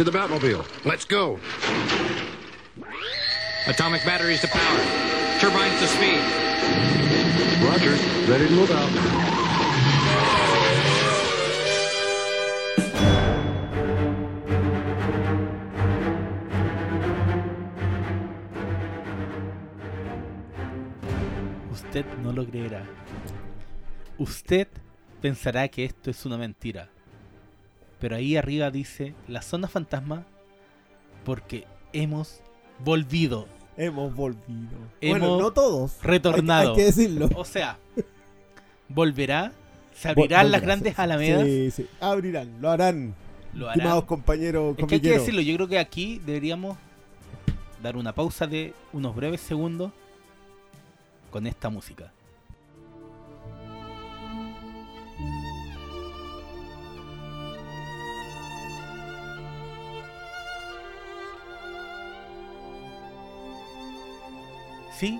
To 0.00 0.04
the 0.04 0.18
Batmobile. 0.18 0.64
Let's 0.86 1.04
go. 1.04 1.38
Atomic 3.66 4.02
batteries 4.02 4.40
to 4.40 4.48
power. 4.48 4.80
Turbines 5.38 5.78
to 5.78 5.86
speed. 5.88 6.22
Roger. 7.62 7.90
Ready 8.26 8.48
to 8.48 8.54
move 8.54 8.70
out. 8.70 8.88
Usted 21.70 22.06
no 22.22 22.32
lo 22.32 22.46
creerá. 22.46 22.86
Usted 24.16 24.66
pensará 25.20 25.68
que 25.68 25.84
esto 25.84 26.10
es 26.10 26.24
una 26.24 26.38
mentira. 26.38 26.88
Pero 28.00 28.16
ahí 28.16 28.36
arriba 28.36 28.70
dice 28.70 29.14
la 29.28 29.42
zona 29.42 29.68
fantasma 29.68 30.24
porque 31.24 31.66
hemos 31.92 32.40
volvido. 32.84 33.46
Hemos 33.76 34.14
volvido. 34.14 34.78
Hemos 35.00 35.20
bueno, 35.20 35.38
no 35.40 35.52
todos. 35.52 36.02
retornado. 36.02 36.60
Hay, 36.62 36.68
hay 36.68 36.76
que 36.76 36.84
decirlo. 36.84 37.28
O 37.34 37.44
sea, 37.44 37.78
volverá, 38.88 39.52
se 39.94 40.08
abrirán 40.08 40.46
Vol- 40.46 40.50
las 40.50 40.62
grandes 40.62 40.98
alamedas. 40.98 41.44
Sí, 41.44 41.70
sí. 41.70 41.86
Abrirán, 42.00 42.60
lo 42.60 42.70
harán. 42.70 43.14
Lo 43.52 43.66
harán. 43.66 43.78
Estimados 43.80 44.04
compañeros, 44.04 44.76
Es 44.78 44.86
que 44.86 44.94
hay 44.96 45.00
que 45.00 45.10
decirlo, 45.10 45.40
yo 45.40 45.54
creo 45.56 45.68
que 45.68 45.78
aquí 45.78 46.20
deberíamos 46.24 46.76
dar 47.82 47.96
una 47.96 48.14
pausa 48.14 48.46
de 48.46 48.74
unos 48.92 49.14
breves 49.14 49.40
segundos 49.40 49.92
con 51.30 51.46
esta 51.46 51.68
música. 51.70 52.12
Sí, 65.00 65.18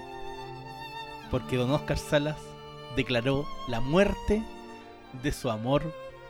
porque 1.31 1.57
don 1.57 1.71
Oscar 1.71 1.97
Salas 1.99 2.37
declaró 2.97 3.47
la 3.67 3.81
muerte 3.81 4.43
de 5.23 5.33
su 5.33 5.51
amor 5.51 5.83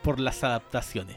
por 0.03 0.19
las 0.19 0.43
adaptaciones. 0.43 1.15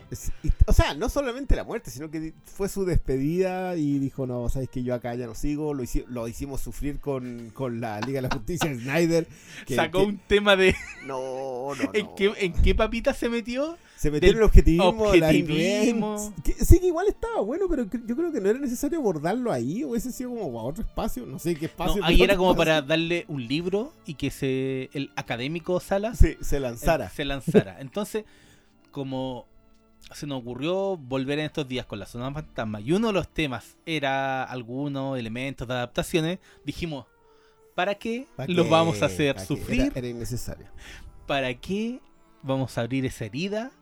O 0.66 0.72
sea, 0.74 0.92
no 0.94 1.08
solamente 1.08 1.56
la 1.56 1.64
muerte, 1.64 1.90
sino 1.90 2.10
que 2.10 2.34
fue 2.44 2.68
su 2.68 2.84
despedida 2.84 3.76
y 3.76 3.98
dijo, 3.98 4.26
no, 4.26 4.48
sabes 4.50 4.68
que 4.68 4.82
yo 4.82 4.94
acá 4.94 5.14
ya 5.14 5.26
no 5.26 5.34
sigo, 5.34 5.72
lo, 5.72 5.82
hici- 5.82 6.04
lo 6.08 6.28
hicimos 6.28 6.60
sufrir 6.60 7.00
con, 7.00 7.50
con 7.54 7.80
la 7.80 7.98
Liga 8.02 8.18
de 8.20 8.28
la 8.28 8.34
Justicia 8.34 8.68
de 8.68 8.80
Snyder. 8.80 9.26
que- 9.64 9.76
Sacó 9.76 10.00
que- 10.00 10.04
un 10.06 10.18
tema 10.18 10.56
de 10.56 10.74
No, 11.06 11.74
no, 11.74 11.90
¿En 11.94 12.04
no. 12.06 12.14
qué, 12.14 12.32
¿En 12.38 12.52
qué 12.52 12.74
papita 12.74 13.14
se 13.14 13.30
metió? 13.30 13.78
Se 14.04 14.10
metió 14.10 14.30
en 14.30 14.36
el 14.36 14.42
objetivismo. 14.42 16.34
Que- 16.42 16.52
Sí, 16.64 16.78
que 16.80 16.86
igual 16.86 17.08
estaba 17.08 17.40
bueno, 17.40 17.66
pero 17.68 17.84
yo 17.84 18.16
creo 18.16 18.32
que 18.32 18.40
no 18.40 18.48
era 18.50 18.58
necesario 18.58 18.98
abordarlo 18.98 19.50
ahí, 19.52 19.82
o 19.84 19.88
hubiese 19.90 20.12
sido 20.12 20.30
como 20.30 20.60
a 20.60 20.62
otro 20.64 20.82
espacio, 20.84 21.26
no 21.26 21.38
sé 21.38 21.54
qué 21.54 21.62
No, 21.62 21.66
espacio. 21.66 22.04
ahí 22.04 22.14
pero 22.16 22.24
era 22.24 22.36
como 22.36 22.54
para 22.56 22.82
darle 22.82 23.24
un 23.28 23.46
libro 23.46 23.92
y 24.06 24.14
que 24.14 24.30
se 24.30 24.90
el 24.92 25.10
académico 25.16 25.80
Salas 25.80 26.18
Sí, 26.18 26.36
se 26.40 26.60
lanzara. 26.60 27.08
se 27.10 27.24
lanzara. 27.24 27.80
Entonces, 27.80 28.24
como 28.90 29.46
se 30.14 30.26
nos 30.26 30.40
ocurrió 30.42 30.96
volver 30.96 31.38
en 31.38 31.46
estos 31.46 31.66
días 31.66 31.86
con 31.86 31.98
la 31.98 32.06
zona 32.06 32.30
fantasma 32.32 32.80
y 32.80 32.92
uno 32.92 33.06
de 33.08 33.12
los 33.14 33.28
temas 33.28 33.76
era 33.86 34.44
algunos 34.44 35.18
elementos 35.18 35.66
de 35.66 35.74
adaptaciones, 35.74 36.38
dijimos, 36.64 37.06
¿para 37.74 37.94
qué 37.94 38.26
¿Pa' 38.36 38.46
los 38.46 38.66
qué? 38.66 38.70
vamos 38.70 39.02
a 39.02 39.06
hacer 39.06 39.40
sufrir? 39.40 39.80
Era, 39.80 39.92
era 39.94 40.08
innecesario. 40.08 40.66
¿Para 41.26 41.52
qué 41.54 42.00
vamos 42.42 42.76
a 42.76 42.82
abrir 42.82 43.06
esa 43.06 43.24
herida? 43.24 43.72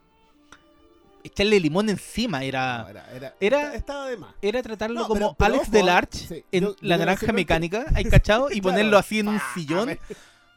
Echarle 1.24 1.60
limón 1.60 1.88
encima 1.88 2.42
era... 2.44 2.78
No, 2.82 2.88
era, 2.88 3.10
era, 3.12 3.34
era- 3.40 3.74
estaba 3.74 4.08
de 4.08 4.16
más. 4.16 4.34
Era 4.42 4.62
tratarlo 4.62 5.00
No, 5.00 5.06
como 5.08 5.36
pero- 5.36 5.60
pero 5.70 5.90
Alex 5.92 6.18
sí, 6.28 6.44
en 6.52 6.64
yo- 6.64 6.76
La 6.80 6.96
Naranja 6.98 7.20
decirlo 7.20 7.26
que- 7.34 7.40
Mecánica, 7.42 7.84
¿hay 7.94 8.04
cachado? 8.04 8.48
Y 8.50 8.60
Claro. 8.60 8.62
ponerlo 8.74 8.98
así 8.98 9.18
en 9.20 9.28
un 9.28 9.40
sillón. 9.54 9.98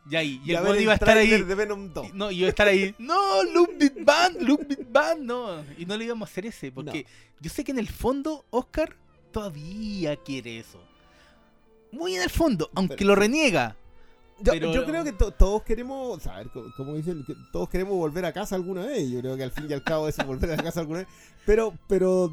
Y 0.09 0.15
ahí, 0.15 0.41
y 0.45 0.53
el 0.53 0.65
el 0.67 0.81
iba 0.81 0.91
a 0.91 0.95
estar 0.95 1.17
ahí. 1.17 1.27
tráiler 1.27 1.47
de 1.47 1.55
Venom 1.55 1.91
2. 1.93 2.07
y- 2.07 2.11
No, 2.13 2.29
y 2.31 2.37
iba 2.37 2.47
a 2.47 2.49
estar 2.49 2.67
ahí. 2.67 2.93
No, 2.99 3.43
Look 3.43 3.71
Big 3.77 4.03
Band, 4.05 4.41
Look 4.41 4.67
Big 4.67 4.87
Band, 4.91 5.21
no. 5.23 5.63
Y 5.77 5.85
no 5.85 5.97
le 5.97 6.05
íbamos 6.05 6.29
a 6.29 6.31
hacer 6.31 6.45
ese, 6.45 6.71
porque 6.71 7.05
yo 7.39 7.49
sé 7.49 7.63
que 7.63 7.71
en 7.71 7.79
el 7.79 7.87
fondo 7.89 8.45
Oscar 8.51 8.95
todavía 9.31 10.15
quiere 10.17 10.59
eso. 10.59 10.79
Muy 11.91 12.15
en 12.15 12.21
el 12.23 12.29
fondo, 12.29 12.69
aunque 12.75 12.95
Pero- 12.97 13.09
lo 13.09 13.15
reniega. 13.15 13.75
Yo, 14.39 14.51
Pero- 14.51 14.73
yo 14.73 14.85
creo 14.85 15.03
que 15.03 15.13
to- 15.13 15.31
todos 15.31 15.63
queremos, 15.63 16.21
saber, 16.21 16.49
como 16.75 16.93
dicen, 16.95 17.23
que 17.25 17.33
todos 17.53 17.69
queremos 17.69 17.95
volver 17.95 18.25
a 18.25 18.33
casa 18.33 18.55
alguna 18.55 18.85
vez. 18.85 19.09
Yo 19.09 19.21
creo 19.21 19.37
que 19.37 19.43
al 19.43 19.51
fin 19.51 19.65
y 19.69 19.73
al 19.73 19.83
cabo 19.83 20.07
es 20.09 20.17
volver 20.25 20.51
a 20.51 20.57
casa 20.61 20.81
alguna 20.81 20.99
vez. 20.99 21.07
Pero, 21.45 21.73
pero 21.87 22.31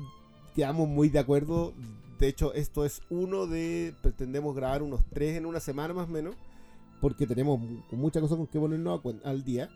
quedamos 0.57 0.89
muy 0.89 1.09
de 1.11 1.21
acuerdo. 1.21 1.73
De 2.19 2.27
hecho, 2.29 2.53
esto 2.55 2.85
es 2.85 3.03
uno 3.09 3.47
de. 3.47 3.95
Pretendemos 4.03 4.55
grabar 4.57 4.83
unos 4.83 5.01
tres 5.13 5.37
en 5.37 5.47
una 5.47 5.61
semana 5.61 5.95
más 5.95 6.09
o 6.09 6.11
menos. 6.13 6.35
Porque 7.01 7.27
tenemos 7.27 7.59
mu- 7.61 7.83
muchas 7.93 8.21
cosas 8.23 8.37
con 8.37 8.47
que 8.49 8.59
ponernos 8.59 9.01
al 9.25 9.45
día. 9.45 9.69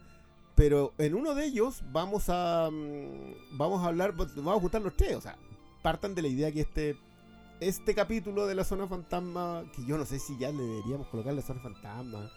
Pero 0.57 0.95
en 0.99 1.15
uno 1.15 1.35
de 1.35 1.45
ellos 1.47 1.83
vamos 1.93 2.25
a. 2.29 2.71
mm, 2.73 3.57
Vamos 3.57 3.83
a 3.85 3.87
hablar. 3.87 4.15
Vamos 4.17 4.57
a 4.57 4.61
juntar 4.61 4.83
los 4.83 4.97
tres. 4.97 5.15
O 5.17 5.21
sea, 5.21 5.37
partan 5.83 6.15
de 6.15 6.23
la 6.23 6.29
idea 6.29 6.51
que 6.51 6.61
este 6.63 6.97
este 7.61 7.95
capítulo 7.95 8.47
de 8.47 8.55
la 8.55 8.65
zona 8.65 8.87
fantasma, 8.87 9.65
que 9.75 9.85
yo 9.85 9.97
no 9.99 10.05
sé 10.05 10.19
si 10.19 10.37
ya 10.39 10.51
le 10.51 10.63
deberíamos 10.63 11.07
colocar 11.09 11.33
la 11.35 11.43
zona 11.43 11.61
fantasma. 11.61 12.31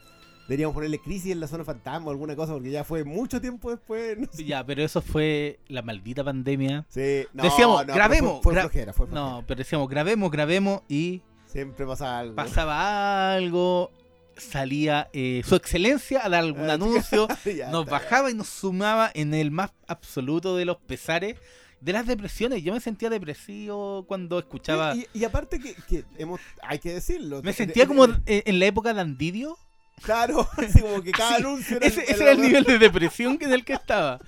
Deberíamos 0.47 0.73
ponerle 0.73 0.99
crisis 0.99 1.31
en 1.31 1.39
la 1.39 1.47
zona 1.47 1.63
fantasma 1.63 2.07
o 2.07 2.11
alguna 2.11 2.35
cosa, 2.35 2.53
porque 2.53 2.71
ya 2.71 2.83
fue 2.83 3.03
mucho 3.03 3.39
tiempo 3.39 3.69
después. 3.69 4.17
No 4.17 4.27
sé. 4.31 4.45
Ya, 4.45 4.65
pero 4.65 4.81
eso 4.83 4.99
fue 5.01 5.59
la 5.67 5.83
maldita 5.83 6.23
pandemia. 6.23 6.85
Sí, 6.89 7.25
no, 7.33 7.43
Decíamos, 7.43 7.85
no, 7.85 7.93
grabemos, 7.93 8.31
Fue, 8.41 8.53
fue 8.53 8.53
gra- 8.55 8.61
flojera, 8.61 8.93
fue 8.93 9.05
flojera. 9.07 9.29
No, 9.31 9.43
pero 9.45 9.57
decíamos, 9.59 9.87
grabemos, 9.89 10.31
grabemos 10.31 10.81
y 10.87 11.21
Siempre 11.45 11.85
pasa 11.85 12.17
algo. 12.19 12.35
pasaba 12.35 13.33
algo. 13.33 13.91
Salía 14.37 15.09
eh, 15.13 15.41
su 15.45 15.55
excelencia 15.55 16.25
a 16.25 16.29
dar 16.29 16.39
algún 16.43 16.67
anuncio. 16.69 17.27
Nos 17.71 17.85
bajaba 17.85 18.31
y 18.31 18.33
nos 18.33 18.47
sumaba 18.47 19.11
en 19.13 19.33
el 19.35 19.51
más 19.51 19.71
absoluto 19.85 20.55
de 20.55 20.65
los 20.65 20.77
pesares 20.77 21.35
de 21.81 21.93
las 21.93 22.05
depresiones. 22.07 22.63
Yo 22.63 22.73
me 22.73 22.79
sentía 22.79 23.09
depresivo 23.09 24.05
cuando 24.07 24.39
escuchaba. 24.39 24.95
Y, 24.95 25.07
y 25.13 25.23
aparte 25.23 25.59
que, 25.59 25.73
que 25.87 26.03
hemos, 26.17 26.39
hay 26.61 26.79
que 26.79 26.93
decirlo. 26.93 27.41
Me 27.43 27.53
sentía 27.53 27.87
como 27.87 28.05
en, 28.05 28.21
en 28.25 28.59
la 28.59 28.65
época 28.65 28.93
de 28.93 29.01
Andidio. 29.01 29.57
Claro, 30.01 30.47
así 30.57 30.79
como 30.79 31.01
que 31.03 31.11
cada 31.11 31.35
Así, 31.35 31.43
anuncio 31.43 31.75
era 31.75 31.85
Ese, 31.87 32.03
ese 32.09 32.23
era 32.23 32.31
el 32.31 32.39
nivel 32.41 32.63
de 32.63 32.79
depresión 32.79 33.37
en 33.41 33.51
el 33.51 33.65
que 33.65 33.73
estaba. 33.73 34.19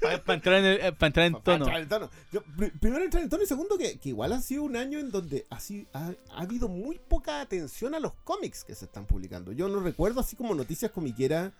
Para 0.00 0.34
entrar 0.34 0.56
en, 0.56 0.64
el- 0.64 0.94
pa' 0.94 1.08
entrar 1.08 1.26
en 1.26 1.34
Pa- 1.34 1.42
tono. 1.42 1.64
entrar 1.66 1.82
en 1.82 1.88
tono. 1.90 2.10
Yo, 2.32 2.42
primero 2.80 3.04
entrar 3.04 3.22
en 3.22 3.28
tono 3.28 3.42
y 3.42 3.46
segundo 3.46 3.76
que, 3.76 3.98
que 3.98 4.08
igual 4.08 4.32
ha 4.32 4.40
sido 4.40 4.62
un 4.62 4.76
año 4.76 4.98
en 4.98 5.10
donde 5.10 5.46
así 5.50 5.86
ha, 5.92 6.12
ha 6.32 6.40
habido 6.40 6.68
muy 6.68 6.98
poca 6.98 7.42
atención 7.42 7.94
a 7.94 8.00
los 8.00 8.14
cómics 8.24 8.64
que 8.64 8.74
se 8.74 8.86
están 8.86 9.04
publicando. 9.04 9.52
Yo 9.52 9.68
no 9.68 9.80
recuerdo 9.80 10.20
así 10.20 10.36
como 10.36 10.54
noticias 10.54 10.90
comiqueras 10.90 11.52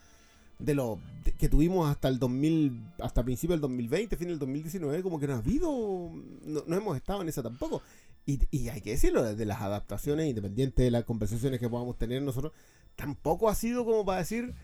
de 0.60 0.74
lo 0.74 0.98
de- 1.24 1.32
que 1.32 1.48
tuvimos 1.48 1.90
hasta 1.90 2.08
el 2.08 2.18
2000 2.18 2.80
hasta 3.00 3.22
principio 3.24 3.54
del 3.54 3.60
2020, 3.60 4.16
fin 4.16 4.28
del 4.28 4.38
2019, 4.38 5.02
como 5.02 5.18
que 5.18 5.26
no 5.26 5.34
ha 5.34 5.38
habido 5.38 6.10
no, 6.44 6.62
no 6.66 6.76
hemos 6.76 6.96
estado 6.96 7.22
en 7.22 7.28
esa 7.28 7.42
tampoco. 7.42 7.82
Y, 8.26 8.38
y 8.50 8.68
hay 8.68 8.80
que 8.82 8.90
decirlo, 8.90 9.22
de 9.34 9.44
las 9.46 9.60
adaptaciones, 9.62 10.28
independiente 10.28 10.82
de 10.82 10.90
las 10.90 11.04
conversaciones 11.04 11.58
que 11.58 11.68
podamos 11.68 11.96
tener 11.98 12.22
nosotros, 12.22 12.52
tampoco 12.94 13.48
ha 13.48 13.54
sido 13.54 13.84
como 13.84 14.04
para 14.04 14.18
decir, 14.20 14.54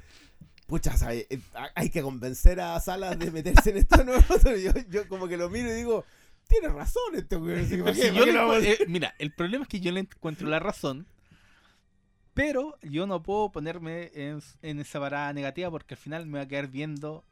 pucha, 0.67 0.97
¿sabe? 0.97 1.27
Eh, 1.31 1.41
hay 1.75 1.89
que 1.91 2.03
convencer 2.03 2.61
a 2.61 2.79
Salas 2.81 3.19
de 3.19 3.31
meterse 3.31 3.71
en 3.71 3.79
esto 3.79 4.05
nuevo. 4.05 4.23
Yo, 4.45 4.73
yo 4.91 5.09
como 5.09 5.27
que 5.27 5.37
lo 5.37 5.49
miro 5.49 5.71
y 5.71 5.75
digo, 5.75 6.05
tiene 6.47 6.69
razón 6.69 7.15
este 7.15 7.37
güey. 7.37 7.65
así, 7.65 7.77
¿para 7.79 7.95
Si 7.95 8.13
yo 8.13 8.27
le 8.27 8.73
eh, 8.73 8.79
mira, 8.89 9.15
el 9.19 9.33
problema 9.33 9.63
es 9.65 9.69
que 9.69 9.81
yo 9.81 9.91
le 9.91 10.01
encuentro 10.01 10.49
la 10.49 10.59
razón. 10.61 11.07
Pero 12.37 12.77
yo 12.83 13.07
no 13.07 13.23
puedo 13.23 13.51
ponerme 13.51 14.11
en, 14.15 14.41
en 14.61 14.79
esa 14.81 15.01
parada 15.01 15.33
negativa 15.33 15.71
porque 15.71 15.95
al 15.95 15.99
final 15.99 16.27
me 16.27 16.37
va 16.39 16.45
a 16.45 16.47
quedar 16.49 16.69
viendo 16.69 17.25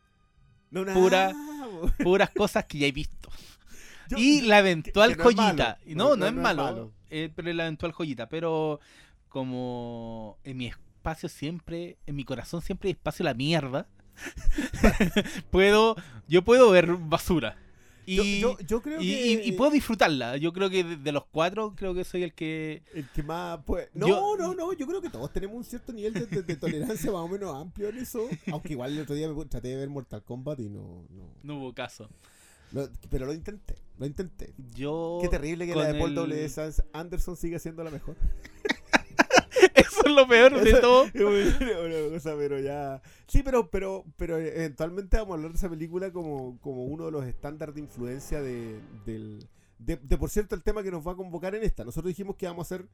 No, 0.70 0.82
pura- 0.94 1.30
puras 2.02 2.30
cosas 2.30 2.64
que 2.64 2.78
ya 2.78 2.86
he 2.86 2.92
visto. 2.92 3.28
Yo- 4.08 4.16
y 4.16 4.40
la 4.40 4.60
eventual 4.60 5.10
que 5.10 5.22
no 5.22 5.28
es 5.28 5.36
joyita. 5.36 5.78
No, 5.84 6.08
no, 6.08 6.16
No, 6.16 6.26
es 6.26 6.32
malo. 6.34 6.92
eh, 7.10 7.30
pero 7.36 7.52
la 7.52 7.64
eventual 7.64 7.92
joyita. 7.92 8.30
Pero 8.30 8.80
como 9.28 10.38
en 10.42 10.56
mi 10.56 10.66
espacio 10.68 11.28
siempre, 11.28 11.98
en 12.06 12.16
mi 12.16 12.24
corazón 12.24 12.62
siempre 12.62 12.88
hay 12.88 12.92
espacio 12.92 13.24
la 13.26 13.34
mierda. 13.34 13.86
puedo, 15.50 15.96
yo 16.28 16.42
puedo 16.42 16.70
ver 16.70 16.94
basura. 16.96 17.56
Y, 18.06 18.40
yo, 18.40 18.58
yo, 18.58 18.58
yo 18.66 18.82
creo 18.82 19.00
y, 19.00 19.04
que 19.08 19.32
y- 19.44 19.48
y 19.48 19.52
puedo 19.52 19.70
disfrutarla. 19.70 20.36
Yo 20.36 20.52
creo 20.52 20.68
que 20.70 20.84
de, 20.84 21.12
los 21.12 21.24
cuatro, 21.26 21.74
creo 21.76 21.94
que 21.94 22.04
soy 22.04 22.22
el 22.22 22.34
que. 22.34 22.82
el 22.94 23.08
que 23.10 23.22
más 23.22 23.62
puede... 23.64 23.88
No, 23.94 24.06
Yo- 24.08 24.36
no, 24.38 24.54
no, 24.54 24.72
yo 24.72 24.86
creo 24.86 25.00
que 25.00 25.10
todos 25.10 25.32
tenemos 25.32 25.56
un 25.56 25.64
cierto 25.64 25.92
nivel 25.92 26.12
de, 26.14 26.26
de- 26.26 26.42
de 26.42 26.56
tolerancia 26.56 27.10
más 27.12 27.20
o 27.22 27.28
menos 27.28 27.54
amplio 27.56 27.88
en 27.88 27.98
eso. 27.98 28.28
Aunque 28.52 28.72
igual 28.72 28.92
el 28.92 29.00
otro 29.02 29.14
día 29.14 29.28
me 29.28 29.44
traté 29.46 29.68
de 29.68 29.76
ver 29.76 29.88
Mortal 29.88 30.22
Kombat 30.22 30.60
y 30.60 30.68
no... 30.68 31.04
no, 31.10 31.28
No 31.42 31.56
hubo 31.58 31.72
caso. 31.74 32.08
pero 33.10 33.26
lo 33.26 33.32
intenté, 33.32 33.76
lo 33.98 34.06
intenté. 34.06 34.52
Yo. 34.74 35.18
Qué 35.22 35.28
terrible 35.28 35.66
que 35.66 35.74
la 35.74 35.92
de 35.92 35.98
Paul 35.98 36.10
el- 36.10 36.14
W. 36.16 36.50
Anderson 36.92 37.36
siga 37.36 37.58
siendo 37.58 37.84
la 37.84 37.90
mejor. 37.90 38.16
Eso 39.96 40.06
es 40.06 40.12
lo 40.14 40.26
peor 40.26 40.60
de 40.60 40.72
todo. 40.80 41.02
una- 41.14 42.10
cosa, 42.14 42.34
pero 42.36 42.58
ya. 42.60 43.00
Sí, 43.26 43.42
pero, 43.42 43.70
pero, 43.70 44.04
pero 44.16 44.38
eventualmente 44.38 45.16
vamos 45.16 45.32
a 45.32 45.34
hablar 45.36 45.52
de 45.52 45.56
esa 45.58 45.68
película 45.68 46.12
como, 46.12 46.58
como 46.60 46.84
uno 46.84 47.06
de 47.06 47.12
los 47.12 47.24
estándares 47.24 47.74
de 47.74 47.80
influencia 47.80 48.40
de, 48.42 48.80
del, 49.04 49.46
De, 49.78 49.96
de, 49.96 50.18
por 50.18 50.30
cierto, 50.30 50.54
el 50.54 50.62
tema 50.62 50.82
que 50.82 50.90
nos 50.90 51.06
va 51.06 51.12
a 51.12 51.16
convocar 51.16 51.54
en 51.54 51.62
esta. 51.64 51.84
Nosotros 51.84 52.08
dijimos 52.10 52.36
que 52.36 52.46
vamos 52.46 52.70
a 52.70 52.74
hacer 52.74 52.88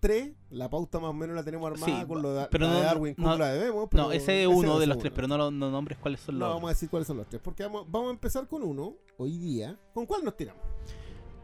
tres. 0.00 0.32
La 0.50 0.68
pauta 0.68 0.98
más 0.98 1.10
o 1.10 1.14
menos 1.14 1.34
la 1.36 1.44
tenemos 1.44 1.70
armada 1.70 2.00
Sí, 2.00 2.06
con 2.06 2.22
lo 2.22 2.34
de, 2.34 2.46
pero 2.50 2.66
la 2.66 2.72
de 2.72 2.78
no- 2.78 2.84
Darwin, 2.84 3.14
no- 3.18 3.36
la 3.38 3.52
debemos. 3.52 3.88
pero 3.90 4.04
No, 4.04 4.12
ese 4.12 4.42
es 4.42 4.48
uno 4.48 4.78
de 4.78 4.86
los 4.86 4.98
tres, 4.98 5.10
uno. 5.10 5.16
pero 5.16 5.28
no 5.28 5.38
lo 5.38 5.50
no 5.50 5.70
nombres 5.70 5.98
cuáles 5.98 6.20
son 6.20 6.38
No, 6.38 6.46
los 6.46 6.54
vamos 6.56 6.68
a 6.68 6.72
decir 6.74 6.90
cuáles 6.90 7.06
son 7.06 7.16
los 7.18 7.28
tres. 7.28 7.40
Porque 7.42 7.62
vamos, 7.62 7.86
vamos 7.90 8.08
a 8.08 8.12
empezar 8.12 8.46
con 8.48 8.62
uno, 8.62 8.96
hoy 9.16 9.38
día. 9.38 9.78
¿Con 9.94 10.06
cuál 10.06 10.24
nos 10.24 10.36
tiramos? 10.36 10.62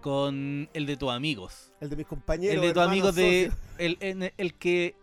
Con 0.08 0.70
el 0.72 0.86
de 0.86 0.96
tus 0.96 1.10
amigos. 1.10 1.70
El 1.82 1.90
de 1.90 1.96
mis 1.96 2.06
compañeros. 2.06 2.54
el 2.54 2.62
de 2.62 2.72
tus 2.72 2.82
amigos 2.82 3.14
de. 3.14 3.52
El, 3.76 3.98
en- 4.00 4.32
el 4.38 4.54
que 4.54 4.94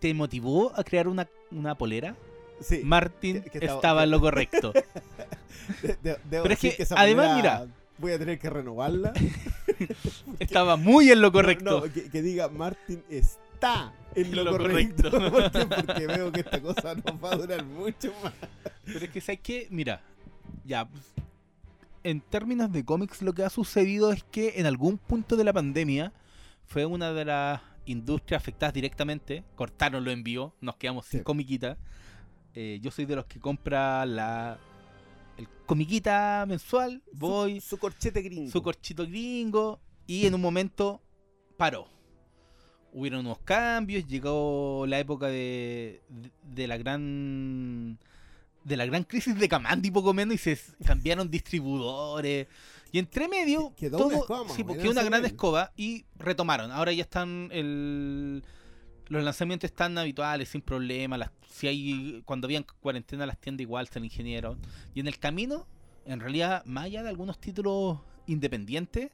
te 0.00 0.14
motivó 0.14 0.72
a 0.74 0.84
crear 0.84 1.06
una, 1.06 1.28
una 1.50 1.74
polera. 1.76 2.16
Sí. 2.58 2.80
Martín 2.82 3.42
que- 3.42 3.50
que 3.50 3.58
estaba- 3.58 3.74
estaba 3.78 4.04
en 4.04 4.10
lo 4.10 4.20
correcto. 4.22 4.72
de- 5.82 5.98
de- 6.02 6.16
Pero 6.30 6.48
es 6.54 6.58
que, 6.60 6.76
esa 6.78 6.94
además, 6.98 7.36
mira. 7.36 7.66
Voy 7.98 8.12
a 8.12 8.18
tener 8.18 8.38
que 8.38 8.48
renovarla. 8.48 9.12
estaba 10.38 10.76
muy 10.76 11.10
en 11.10 11.20
lo 11.20 11.30
correcto. 11.30 11.80
No, 11.80 11.86
no, 11.86 11.92
que, 11.92 12.08
que 12.08 12.22
diga 12.22 12.48
Martin 12.48 13.02
está 13.10 13.92
en 14.14 14.34
lo, 14.34 14.44
Lo 14.44 14.52
correcto. 14.52 15.10
correcto. 15.10 15.30
¿Por 15.30 15.50
qué? 15.52 15.66
Porque 15.84 16.06
veo 16.06 16.32
que 16.32 16.40
esta 16.40 16.62
cosa 16.62 16.94
nos 16.94 17.22
va 17.22 17.32
a 17.32 17.36
durar 17.36 17.64
mucho 17.66 18.14
más. 18.24 18.32
Pero 18.86 19.04
es 19.04 19.10
que, 19.10 19.20
¿sabes 19.20 19.40
qué? 19.42 19.66
Mira, 19.70 20.00
ya. 20.64 20.88
En 22.04 22.20
términos 22.20 22.72
de 22.72 22.84
cómics, 22.84 23.22
lo 23.22 23.32
que 23.32 23.42
ha 23.42 23.50
sucedido 23.50 24.12
es 24.12 24.22
que 24.24 24.54
en 24.56 24.66
algún 24.66 24.98
punto 24.98 25.36
de 25.36 25.44
la 25.44 25.52
pandemia 25.52 26.12
fue 26.64 26.84
una 26.86 27.12
de 27.12 27.24
las 27.24 27.60
industrias 27.86 28.40
afectadas 28.40 28.72
directamente. 28.74 29.44
Cortaron 29.56 30.04
los 30.04 30.12
envíos, 30.14 30.52
nos 30.60 30.76
quedamos 30.76 31.06
sin 31.06 31.20
Sí. 31.20 31.24
comiquita. 31.24 31.76
Eh, 32.54 32.78
yo 32.82 32.90
soy 32.90 33.04
de 33.04 33.16
los 33.16 33.26
que 33.26 33.40
compra 33.40 34.04
la 34.06 34.58
el 35.36 35.46
comiquita 35.66 36.44
mensual, 36.48 37.00
voy, 37.12 37.60
Su, 37.60 37.68
su 37.70 37.78
corchete 37.78 38.22
gringo. 38.22 38.50
su 38.50 38.60
corchito 38.62 39.04
gringo, 39.06 39.78
y 40.06 40.26
en 40.26 40.34
un 40.34 40.40
momento 40.40 41.00
paró. 41.56 41.86
Hubieron 42.92 43.20
unos 43.20 43.38
cambios, 43.40 44.04
llegó 44.08 44.84
la 44.88 44.98
época 44.98 45.26
de, 45.28 46.00
de, 46.08 46.30
de 46.42 46.66
la 46.66 46.76
gran 46.76 47.98
de 48.68 48.76
la 48.76 48.86
gran 48.86 49.04
crisis 49.04 49.38
de 49.38 49.48
Camandi 49.48 49.90
poco 49.90 50.12
menos 50.14 50.34
y 50.34 50.38
se 50.38 50.58
cambiaron 50.84 51.30
distribuidores. 51.30 52.46
Y 52.92 52.98
entre 52.98 53.28
medio 53.28 53.70
Que- 53.70 53.86
quedó 53.86 53.98
todo, 53.98 54.06
una 54.08 54.16
escoba 54.18 54.44
más 54.44 54.52
sí, 54.54 54.64
porque 54.64 54.88
una 54.88 55.02
gran 55.02 55.24
escoba 55.24 55.72
y 55.76 56.04
retomaron. 56.16 56.70
Ahora 56.72 56.92
ya 56.92 57.02
están 57.02 57.48
el 57.52 58.44
los 59.08 59.24
lanzamientos 59.24 59.70
están 59.70 59.96
habituales 59.96 60.50
sin 60.50 60.60
problema 60.60 61.16
las, 61.16 61.30
si 61.50 61.66
hay 61.66 62.22
cuando 62.26 62.46
habían 62.46 62.66
cuarentena 62.80 63.24
las 63.24 63.38
tiendas 63.38 63.62
igual 63.62 63.88
se 63.88 64.00
ingenieron 64.00 64.58
y 64.94 65.00
en 65.00 65.06
el 65.06 65.18
camino 65.18 65.66
en 66.04 66.20
realidad 66.20 66.62
más 66.66 66.84
allá 66.84 67.02
de 67.02 67.08
algunos 67.08 67.40
títulos 67.40 68.00
independientes 68.26 69.10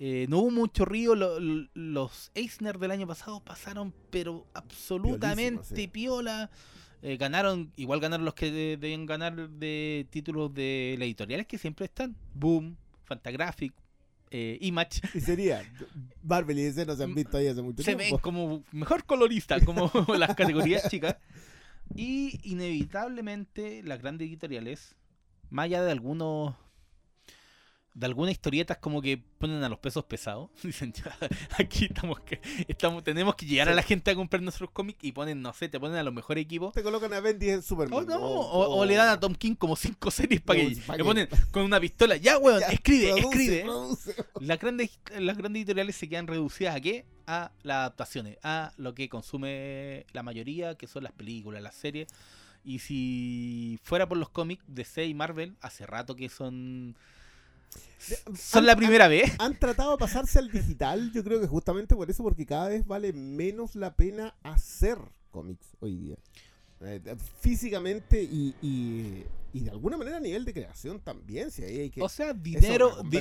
eh, 0.00 0.26
no 0.28 0.38
hubo 0.40 0.50
mucho 0.50 0.84
río. 0.84 1.14
Lo- 1.14 1.38
lo- 1.40 1.68
los 1.74 2.30
Eisner 2.34 2.78
del 2.78 2.90
año 2.90 3.06
pasado 3.06 3.40
pasaron 3.40 3.94
pero 4.10 4.44
absolutamente 4.54 5.74
sí. 5.76 5.88
piola 5.88 6.50
Eh, 7.02 7.16
ganaron 7.18 7.72
igual 7.76 8.00
ganaron 8.00 8.24
los 8.24 8.34
que 8.34 8.50
de- 8.50 8.76
deben 8.78 9.06
ganar 9.06 9.48
de 9.50 10.06
títulos 10.10 10.52
de 10.54 10.96
las 10.98 11.06
editoriales 11.06 11.46
que 11.46 11.58
siempre 11.58 11.84
están 11.86 12.16
Boom 12.34 12.76
Fantagraphic 13.04 13.72
eh, 14.30 14.58
Image 14.60 15.00
Y 15.14 15.20
sería. 15.20 15.62
Marvel 16.22 16.58
y 16.58 16.62
DC 16.62 16.84
no 16.86 16.96
se 16.96 17.04
han 17.04 17.14
visto 17.14 17.36
ahí 17.36 17.46
hace 17.46 17.62
mucho 17.62 17.82
se 17.82 17.94
tiempo. 17.94 18.16
ven 18.16 18.22
como 18.22 18.64
mejor 18.72 19.04
colorista, 19.04 19.60
como 19.64 19.90
las 20.18 20.34
categorías 20.34 20.88
chicas. 20.90 21.16
Y 21.94 22.40
inevitablemente 22.42 23.82
las 23.84 24.00
grandes 24.00 24.26
editoriales, 24.28 24.96
más 25.50 25.64
allá 25.66 25.82
de 25.84 25.92
algunos 25.92 26.56
de 27.96 28.04
algunas 28.04 28.32
historietas 28.32 28.76
como 28.76 29.00
que 29.00 29.16
ponen 29.38 29.64
a 29.64 29.70
los 29.70 29.78
pesos 29.78 30.04
pesados, 30.04 30.50
dicen 30.62 30.92
ya, 30.92 31.16
aquí 31.58 31.86
estamos 31.86 32.20
que 32.20 32.42
estamos 32.68 33.02
tenemos 33.02 33.34
que 33.36 33.46
llegar 33.46 33.70
a 33.70 33.74
la 33.74 33.82
gente 33.82 34.10
a 34.10 34.14
comprar 34.14 34.42
nuestros 34.42 34.70
cómics 34.70 34.98
y 35.02 35.12
ponen, 35.12 35.40
no 35.40 35.54
sé, 35.54 35.70
te 35.70 35.80
ponen 35.80 35.96
a 35.96 36.02
los 36.02 36.12
mejores 36.12 36.44
equipos. 36.44 36.74
Te 36.74 36.82
colocan 36.82 37.10
a 37.14 37.20
Bendy 37.20 37.48
en 37.48 37.62
Superman. 37.62 37.98
O, 37.98 38.02
no, 38.02 38.18
o, 38.18 38.76
o 38.80 38.84
le 38.84 38.96
dan 38.96 39.08
a 39.08 39.18
Tom 39.18 39.34
King 39.34 39.54
como 39.54 39.76
cinco 39.76 40.10
series 40.10 40.42
para 40.42 40.62
No, 40.62 40.68
que 40.68 40.76
¿pa' 40.82 40.96
le 40.98 41.04
ponen 41.04 41.28
con 41.50 41.62
una 41.62 41.80
pistola. 41.80 42.16
Ya, 42.18 42.36
weón, 42.36 42.60
Ya, 42.60 42.66
escribe, 42.66 43.12
produce, 43.12 43.28
escribe. 43.28 43.62
produce. 43.62 44.14
Las 44.40 44.60
grandes, 44.60 45.00
las 45.18 45.38
grandes 45.38 45.60
editoriales 45.60 45.96
se 45.96 46.06
quedan 46.06 46.26
reducidas 46.26 46.76
a 46.76 46.80
qué? 46.82 47.06
A 47.26 47.50
las 47.62 47.76
adaptaciones, 47.76 48.36
a 48.42 48.72
lo 48.76 48.94
que 48.94 49.08
consume 49.08 50.04
la 50.12 50.22
mayoría, 50.22 50.74
que 50.74 50.86
son 50.86 51.02
las 51.02 51.12
películas, 51.12 51.62
las 51.62 51.74
series. 51.74 52.08
Y 52.62 52.80
si 52.80 53.78
fuera 53.82 54.06
por 54.06 54.18
los 54.18 54.28
cómics, 54.28 54.62
DC 54.66 55.06
y 55.06 55.14
Marvel, 55.14 55.56
hace 55.62 55.86
rato 55.86 56.14
que 56.14 56.28
son. 56.28 56.94
Son 58.38 58.64
la 58.64 58.76
primera 58.76 59.08
vez. 59.08 59.32
Han 59.38 59.58
tratado 59.58 59.92
de 59.92 59.98
pasarse 59.98 60.38
al 60.38 60.50
digital, 60.50 61.10
yo 61.12 61.24
creo 61.24 61.40
que 61.40 61.46
justamente 61.46 61.96
por 61.96 62.10
eso, 62.10 62.22
porque 62.22 62.46
cada 62.46 62.68
vez 62.68 62.86
vale 62.86 63.12
menos 63.12 63.74
la 63.74 63.94
pena 63.94 64.34
hacer 64.42 64.98
cómics 65.30 65.66
hoy 65.80 65.96
día. 65.96 66.16
Eh, 66.80 67.00
físicamente 67.40 68.22
y, 68.22 68.54
y, 68.60 69.24
y 69.54 69.60
de 69.60 69.70
alguna 69.70 69.96
manera 69.96 70.18
a 70.18 70.20
nivel 70.20 70.44
de 70.44 70.52
creación 70.52 71.00
también, 71.00 71.50
si 71.50 71.62
hay 71.62 71.88
que... 71.88 72.02
O 72.02 72.08
sea, 72.10 72.34
dinero. 72.34 73.02
di- 73.08 73.20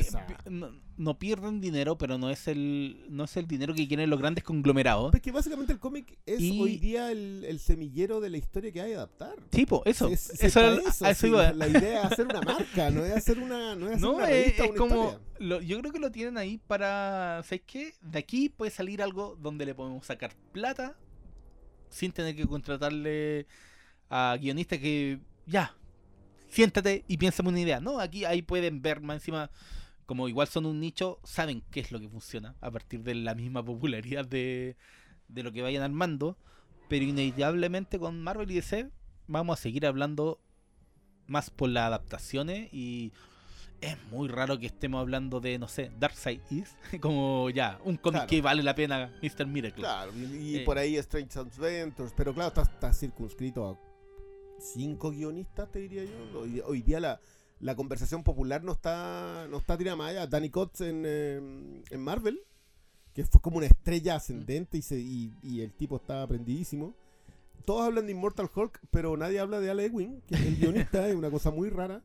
no, 0.50 0.72
no 0.98 1.18
pierden 1.18 1.62
dinero, 1.62 1.98
pero 1.98 2.18
no 2.18 2.30
es 2.30 2.50
el 2.50 3.06
no 3.10 3.24
es 3.24 3.38
el 3.38 3.48
dinero 3.48 3.74
que 3.74 3.88
quieren 3.88 4.10
los 4.10 4.20
grandes 4.20 4.44
conglomerados. 4.44 5.12
Porque 5.12 5.32
básicamente 5.32 5.72
el 5.72 5.80
cómic 5.80 6.18
es 6.26 6.42
Y- 6.42 6.62
hoy 6.62 6.76
día 6.78 7.12
el, 7.14 7.46
el 7.46 7.60
semillero 7.60 8.20
de 8.20 8.30
la 8.30 8.38
historia 8.38 8.74
que 8.74 8.82
hay 8.82 8.90
que 8.92 8.96
adaptar. 8.98 9.36
Tipo, 9.52 9.82
eso. 9.86 10.10
Es- 10.10 10.32
es 10.32 10.44
eso, 10.44 10.60
era- 10.60 10.74
eso, 10.90 11.06
eso 11.06 11.14
sí, 11.22 11.28
iba. 11.28 11.54
La 11.54 11.68
idea 11.70 12.00
es 12.02 12.12
hacer 12.12 12.26
una 12.28 12.42
marca, 12.42 12.90
no 12.92 13.06
es 13.06 13.14
hacer 13.14 13.40
una, 13.40 13.74
no 13.76 13.86
es 13.88 13.92
hacer 13.94 14.02
No, 14.02 14.14
una 14.16 14.32
es, 14.32 14.60
o 14.60 14.64
es 14.66 14.70
una 14.72 14.78
como. 14.78 15.20
lo- 15.40 15.62
yo 15.62 15.80
creo 15.80 15.94
que 15.94 16.00
lo 16.00 16.12
tienen 16.12 16.38
ahí 16.38 16.58
para. 16.58 17.42
¿Sabes 17.44 17.62
qué? 17.66 17.94
De 18.02 18.20
aquí 18.20 18.50
puede 18.50 18.72
salir 18.72 19.02
algo 19.02 19.38
donde 19.42 19.66
le 19.66 19.74
podemos 19.74 20.06
sacar 20.06 20.36
plata 20.52 20.98
sin 21.90 22.12
tener 22.12 22.36
que 22.36 22.48
contratarle 22.48 23.48
a 24.10 24.38
guionistas 24.40 24.80
que. 24.80 25.20
Ya, 25.46 25.76
siéntate 26.50 27.06
y 27.08 27.18
piénsame 27.18 27.50
una 27.50 27.60
idea. 27.60 27.80
No, 27.80 28.00
aquí 28.00 28.26
ahí 28.26 28.42
pueden 28.42 28.82
ver 28.82 29.02
más 29.02 29.18
encima. 29.18 29.50
Como 30.06 30.28
igual 30.28 30.48
son 30.48 30.68
un 30.68 30.80
nicho, 30.80 31.20
saben 31.24 31.64
qué 31.72 31.80
es 31.80 31.92
lo 31.92 32.00
que 32.00 32.08
funciona 32.08 32.56
a 32.62 32.70
partir 32.70 33.02
de 33.02 33.16
la 33.16 33.34
misma 33.34 33.64
popularidad 33.66 34.26
de, 34.26 34.78
de 35.28 35.44
lo 35.44 35.52
que 35.52 35.62
vayan 35.62 35.84
armando. 35.84 36.38
Pero 36.88 37.06
inevitablemente 37.06 37.98
con 37.98 38.22
Marvel 38.22 38.52
y 38.52 38.56
DC 38.56 38.92
vamos 39.28 39.60
a 39.60 39.62
seguir 39.62 39.86
hablando 39.88 40.40
más 41.28 41.50
por 41.50 41.70
las 41.70 41.86
adaptaciones 41.86 42.72
y 42.72 43.12
es 43.82 43.98
muy 44.12 44.28
raro 44.28 44.58
que 44.60 44.66
estemos 44.68 45.00
hablando 45.02 45.40
de, 45.42 45.58
no 45.60 45.68
sé, 45.68 45.92
Darkseid 46.00 46.40
Is, 46.50 46.76
como 47.02 47.50
ya, 47.50 47.80
un 47.84 47.98
cómic 47.98 48.14
Claro. 48.22 48.28
que 48.30 48.42
vale 48.42 48.64
la 48.64 48.76
pena, 48.76 49.12
Mr. 49.22 49.46
Miracle. 49.48 49.82
Claro, 49.82 50.12
y, 50.16 50.58
Eh. 50.58 50.64
por 50.66 50.78
ahí 50.78 50.96
Strange 50.98 51.38
Adventures, 51.40 52.14
pero 52.16 52.34
claro, 52.34 52.50
está, 52.50 52.62
está 52.64 52.94
circunscrito 52.94 53.68
a 53.70 53.80
cinco 54.60 55.12
guionistas, 55.12 55.70
te 55.72 55.80
diría 55.80 56.04
yo. 56.04 56.40
Hoy, 56.40 56.62
hoy 56.66 56.82
día 56.82 57.00
la, 57.00 57.20
la 57.60 57.76
conversación 57.76 58.24
popular 58.24 58.64
no 58.64 58.72
está 58.72 59.48
no 59.50 59.58
está 59.58 59.78
tirada 59.78 59.96
más 59.98 60.12
allá. 60.12 60.28
Danny 60.28 60.50
Cox 60.50 60.82
en, 60.82 61.04
eh, 61.06 61.82
en 61.90 62.02
Marvel, 62.02 62.40
que 63.14 63.24
fue 63.26 63.42
como 63.42 63.58
una 63.58 63.66
estrella 63.68 64.16
ascendente 64.16 64.78
y, 64.78 64.82
se, 64.82 64.98
y, 65.00 65.34
y 65.44 65.62
el 65.62 65.74
tipo 65.74 65.98
está 65.98 66.24
aprendidísimo. 66.24 66.94
Todos 67.66 67.84
hablan 67.86 68.06
de 68.06 68.12
Immortal 68.12 68.50
Hulk, 68.54 68.80
pero 68.92 69.18
nadie 69.18 69.40
habla 69.40 69.60
de 69.60 69.72
Ale 69.72 69.86
Ewing, 69.86 70.22
que 70.28 70.36
es 70.36 70.42
el 70.42 70.56
guionista, 70.58 71.08
es 71.08 71.16
una 71.16 71.30
cosa 71.32 71.50
muy 71.52 71.70
rara. 71.70 72.02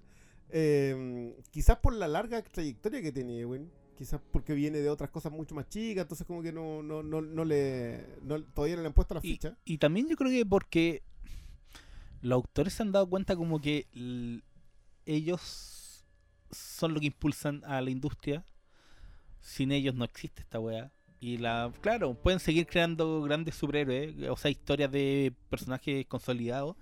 Eh, 0.52 1.37
quizás 1.50 1.78
por 1.78 1.95
la 1.95 2.09
larga 2.09 2.42
trayectoria 2.42 3.02
que 3.02 3.12
tiene 3.12 3.38
Ewing, 3.40 3.71
quizás 3.97 4.21
porque 4.33 4.54
viene 4.54 4.78
de 4.78 4.90
otras 4.90 5.11
cosas 5.11 5.33
mucho 5.33 5.54
más 5.54 5.69
chicas, 5.69 6.02
entonces 6.02 6.26
como 6.26 6.42
que 6.42 6.52
no, 6.52 6.83
no, 6.83 7.02
no, 7.02 7.21
no 7.21 7.45
le 7.45 8.04
no- 8.23 8.42
todavía 8.42 8.76
no 8.76 8.83
le 8.83 8.88
han 8.88 8.95
puesto 8.95 9.14
la 9.14 9.21
ficha. 9.21 9.57
y 9.64 9.78
también 9.78 10.09
yo 10.09 10.16
creo 10.16 10.30
que 10.30 10.47
porque 10.47 11.02
los 12.23 12.37
autores 12.37 12.75
se 12.75 12.83
han 12.83 12.92
dado 12.92 13.09
cuenta 13.09 13.37
como 13.37 13.61
que 13.61 13.87
ellos 15.07 16.04
son 16.50 16.95
lo 16.95 17.00
que 17.00 17.07
impulsan 17.07 17.62
a 17.64 17.80
la 17.80 17.90
industria. 17.90 18.45
Sin 19.40 19.73
ellos 19.73 19.95
no 19.95 20.04
existe 20.04 20.42
esta 20.42 20.61
weá. 20.61 20.92
Y 21.21 21.38
la, 21.38 21.73
claro, 21.80 22.14
pueden 22.14 22.40
seguir 22.40 22.66
creando 22.66 23.23
grandes 23.23 23.54
superhéroes, 23.54 24.14
o 24.30 24.37
sea, 24.37 24.50
historias 24.50 24.90
de 24.90 25.35
personajes 25.50 26.07
consolidados. 26.07 26.76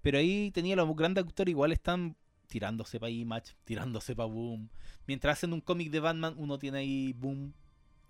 Pero 0.00 0.18
ahí 0.18 0.50
tenía 0.52 0.76
los 0.76 0.94
grandes 0.96 1.24
autores 1.24 1.50
igual 1.52 1.72
están 1.72 2.16
tirándose 2.52 3.00
para 3.00 3.10
Image, 3.10 3.54
tirándose 3.64 4.14
para 4.14 4.26
Boom. 4.28 4.68
Mientras 5.06 5.38
hacen 5.38 5.54
un 5.54 5.62
cómic 5.62 5.90
de 5.90 6.00
Batman, 6.00 6.34
uno 6.36 6.58
tiene 6.58 6.78
ahí 6.78 7.12
Boom 7.14 7.54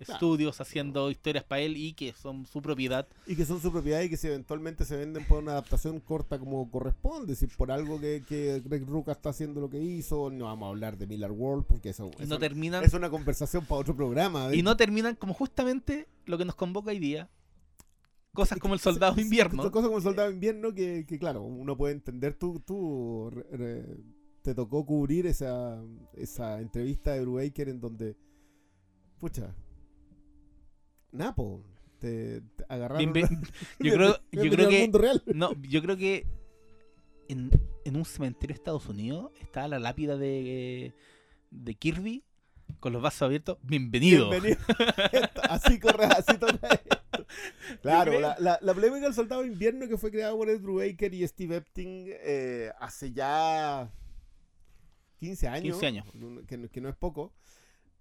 Claro. 0.04 0.16
Studios 0.18 0.60
haciendo 0.60 1.12
historias 1.12 1.44
para 1.44 1.60
él 1.60 1.76
y 1.76 1.92
que 1.92 2.12
son 2.12 2.44
su 2.44 2.60
propiedad. 2.60 3.06
Y 3.24 3.36
que 3.36 3.44
son 3.46 3.60
su 3.62 3.70
propiedad 3.70 4.00
y 4.00 4.08
que 4.08 4.16
si 4.16 4.26
eventualmente 4.26 4.84
se 4.84 4.96
venden 4.96 5.24
por 5.26 5.38
una 5.40 5.52
adaptación 5.52 6.00
corta 6.00 6.40
como 6.40 6.68
corresponde, 6.72 7.36
si 7.36 7.46
por 7.46 7.70
algo 7.70 8.00
que, 8.00 8.24
que 8.28 8.60
Greg 8.64 8.84
Rucka 8.84 9.12
está 9.12 9.28
haciendo 9.30 9.60
lo 9.60 9.70
que 9.70 9.80
hizo, 9.80 10.28
no 10.28 10.46
vamos 10.46 10.66
a 10.66 10.70
hablar 10.70 10.98
de 10.98 11.06
Miller 11.06 11.30
World 11.30 11.66
porque 11.66 11.90
eso, 11.90 12.10
eso 12.18 12.26
no 12.26 12.40
terminan 12.40 12.82
es 12.82 12.94
una 12.94 13.10
conversación 13.10 13.64
para 13.64 13.80
otro 13.80 13.94
programa. 13.94 14.52
y 14.52 14.60
no 14.64 14.76
terminan 14.76 15.14
como 15.14 15.34
justamente 15.34 16.08
lo 16.26 16.36
que 16.36 16.46
nos 16.46 16.56
convoca 16.56 16.90
hoy 16.90 16.98
día. 16.98 17.28
Cosas 18.32 18.58
como 18.58 18.74
el 18.74 18.80
soldado 18.80 19.20
invierno. 19.20 19.62
Cosas 19.70 19.86
como 19.86 19.98
el 19.98 20.02
soldado 20.02 20.32
invierno 20.32 20.74
que, 20.74 21.04
que, 21.06 21.16
claro, 21.20 21.42
uno 21.42 21.76
puede 21.76 21.94
entender 21.94 22.34
tu, 22.34 22.58
tu 22.58 23.30
re- 23.30 23.46
re- 23.56 23.96
te 24.42 24.54
tocó 24.54 24.84
cubrir 24.84 25.26
esa, 25.26 25.80
esa 26.14 26.60
entrevista 26.60 27.12
de 27.12 27.20
Brubaker 27.22 27.68
en 27.68 27.80
donde, 27.80 28.16
pucha, 29.18 29.54
Napo, 31.12 31.62
te, 31.98 32.40
te 32.40 32.64
agarraron. 32.68 33.12
Bien- 33.12 33.28
bien- 33.28 33.42
yo 33.80 33.94
creo, 33.94 34.16
yo 34.32 34.50
creo 34.50 34.68
que 34.68 34.90
no, 35.34 35.52
yo 35.62 35.82
creo 35.82 35.96
que 35.96 36.26
en, 37.28 37.50
en 37.84 37.96
un 37.96 38.04
cementerio 38.04 38.54
de 38.54 38.58
Estados 38.58 38.86
Unidos 38.88 39.30
está 39.40 39.68
la 39.68 39.78
lápida 39.78 40.16
de, 40.16 40.92
de 41.50 41.74
Kirby 41.74 42.24
con 42.80 42.92
los 42.94 43.02
vasos 43.02 43.22
abiertos. 43.22 43.58
Bienvenido. 43.62 44.30
Bienvenido. 44.30 44.60
así 45.50 45.78
corre, 45.78 46.06
así 46.06 46.36
toca 46.38 46.68
esto. 46.68 46.98
Claro, 47.82 48.18
la, 48.18 48.36
la, 48.38 48.58
la 48.62 48.74
polémica 48.74 49.04
del 49.04 49.14
soldado 49.14 49.42
de 49.42 49.48
invierno 49.48 49.86
que 49.86 49.98
fue 49.98 50.10
creada 50.10 50.34
por 50.34 50.48
Ed 50.48 50.60
Brubaker 50.60 51.12
y 51.12 51.26
Steve 51.28 51.56
Epting 51.56 52.06
eh, 52.08 52.70
hace 52.80 53.12
ya 53.12 53.92
15 55.22 55.48
años. 55.48 55.78
15 55.78 55.86
años. 55.86 56.06
Que, 56.46 56.56
no- 56.58 56.68
que 56.68 56.80
no 56.80 56.88
es 56.88 56.96
poco. 56.96 57.32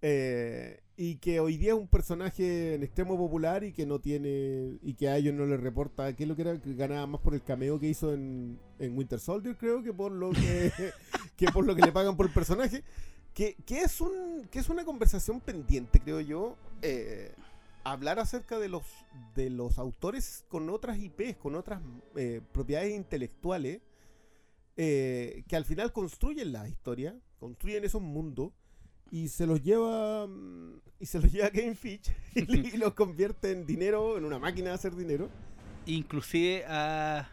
eh, 0.02 0.80
y 0.98 1.16
que 1.18 1.40
hoy 1.40 1.58
día 1.58 1.74
es 1.74 1.80
un 1.80 1.88
personaje 1.88 2.76
en 2.76 2.84
extremo 2.84 3.18
popular 3.18 3.64
y 3.64 3.72
que 3.72 3.86
no 3.86 4.00
tiene. 4.00 4.78
y 4.84 4.94
que 4.96 5.10
a 5.10 5.18
ellos 5.18 5.34
no 5.34 5.46
les 5.46 5.60
reporta. 5.60 6.14
¿Qué 6.16 6.24
es 6.24 6.30
lo 6.30 6.36
que 6.36 6.42
era? 6.44 6.60
Que 6.60 6.74
ganaba 6.74 7.06
más 7.08 7.22
por 7.22 7.34
el 7.34 7.44
cameo 7.44 7.80
que 7.80 7.88
hizo 7.88 8.14
en, 8.14 8.60
en 8.80 8.98
Winter 8.98 9.20
Soldier, 9.20 9.56
creo, 9.58 9.82
que 9.84 9.94
por 9.94 10.12
lo 10.12 10.32
que, 10.32 10.72
que 11.38 11.48
por 11.52 11.66
lo 11.66 11.76
que 11.76 11.82
le 11.84 11.92
pagan 11.92 12.16
por 12.18 12.26
el 12.28 12.34
personaje. 12.34 12.84
Que, 13.34 13.56
que 13.66 13.80
es 13.82 14.02
un 14.02 14.48
que 14.52 14.60
es 14.60 14.68
una 14.70 14.84
conversación 14.84 15.40
pendiente, 15.40 16.00
creo 16.00 16.20
yo. 16.20 16.58
eh, 16.82 17.32
hablar 17.84 18.20
acerca 18.20 18.60
de 18.60 18.70
los 18.70 18.84
de 19.36 19.50
los 19.50 19.80
autores 19.80 20.46
con 20.50 20.70
otras 20.70 21.00
IPs, 21.00 21.38
con 21.38 21.56
otras 21.56 21.82
eh, 22.16 22.42
propiedades 22.52 22.94
intelectuales, 22.94 23.82
eh, 24.84 25.44
que 25.48 25.56
al 25.56 25.64
final 25.64 25.94
construyen 25.94 26.52
la 26.52 26.68
historia, 26.68 27.16
construyen 27.40 27.84
esos 27.84 28.02
mundos 28.02 28.52
y 29.12 29.28
se 29.28 29.46
los 29.46 29.62
lleva 29.62 30.26
mm, 30.26 30.80
y 31.00 31.06
se 31.06 31.20
los 31.20 31.32
lleva 31.32 31.50
Game 31.50 31.76
Fitch 31.76 32.12
y 32.36 32.78
los 32.78 32.96
convierte 32.96 33.52
en 33.52 33.68
dinero, 33.68 34.18
en 34.18 34.26
una 34.26 34.40
máquina 34.40 34.70
de 34.70 34.74
hacer 34.76 34.96
dinero. 34.96 35.30
Inclusive 35.86 36.66
a, 36.68 37.30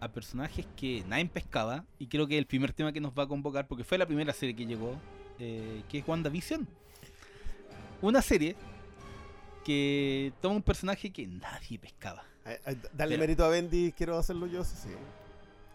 a 0.00 0.12
personajes 0.12 0.66
que 0.76 1.02
nadie 1.08 1.24
pescaba. 1.26 1.86
Y 1.98 2.06
creo 2.08 2.26
que 2.26 2.36
el 2.36 2.46
primer 2.46 2.74
tema 2.74 2.92
que 2.92 3.00
nos 3.00 3.12
va 3.18 3.22
a 3.22 3.28
convocar, 3.28 3.66
porque 3.66 3.84
fue 3.84 3.96
la 3.96 4.04
primera 4.06 4.34
serie 4.34 4.54
que 4.54 4.66
llegó, 4.66 4.94
eh, 5.38 5.82
que 5.88 5.98
es 6.00 6.06
WandaVision. 6.08 6.68
Una 8.02 8.20
serie 8.20 8.56
que 9.64 10.32
toma 10.42 10.56
un 10.56 10.62
personaje 10.62 11.10
que 11.10 11.26
nadie 11.26 11.78
pescaba. 11.78 12.24
Dale 12.94 13.14
Pero- 13.14 13.18
mérito 13.20 13.44
a 13.44 13.48
Bendy, 13.48 13.92
quiero 13.92 14.18
hacerlo 14.18 14.46
yo, 14.46 14.64
sí. 14.64 14.76
sí. 14.82 14.88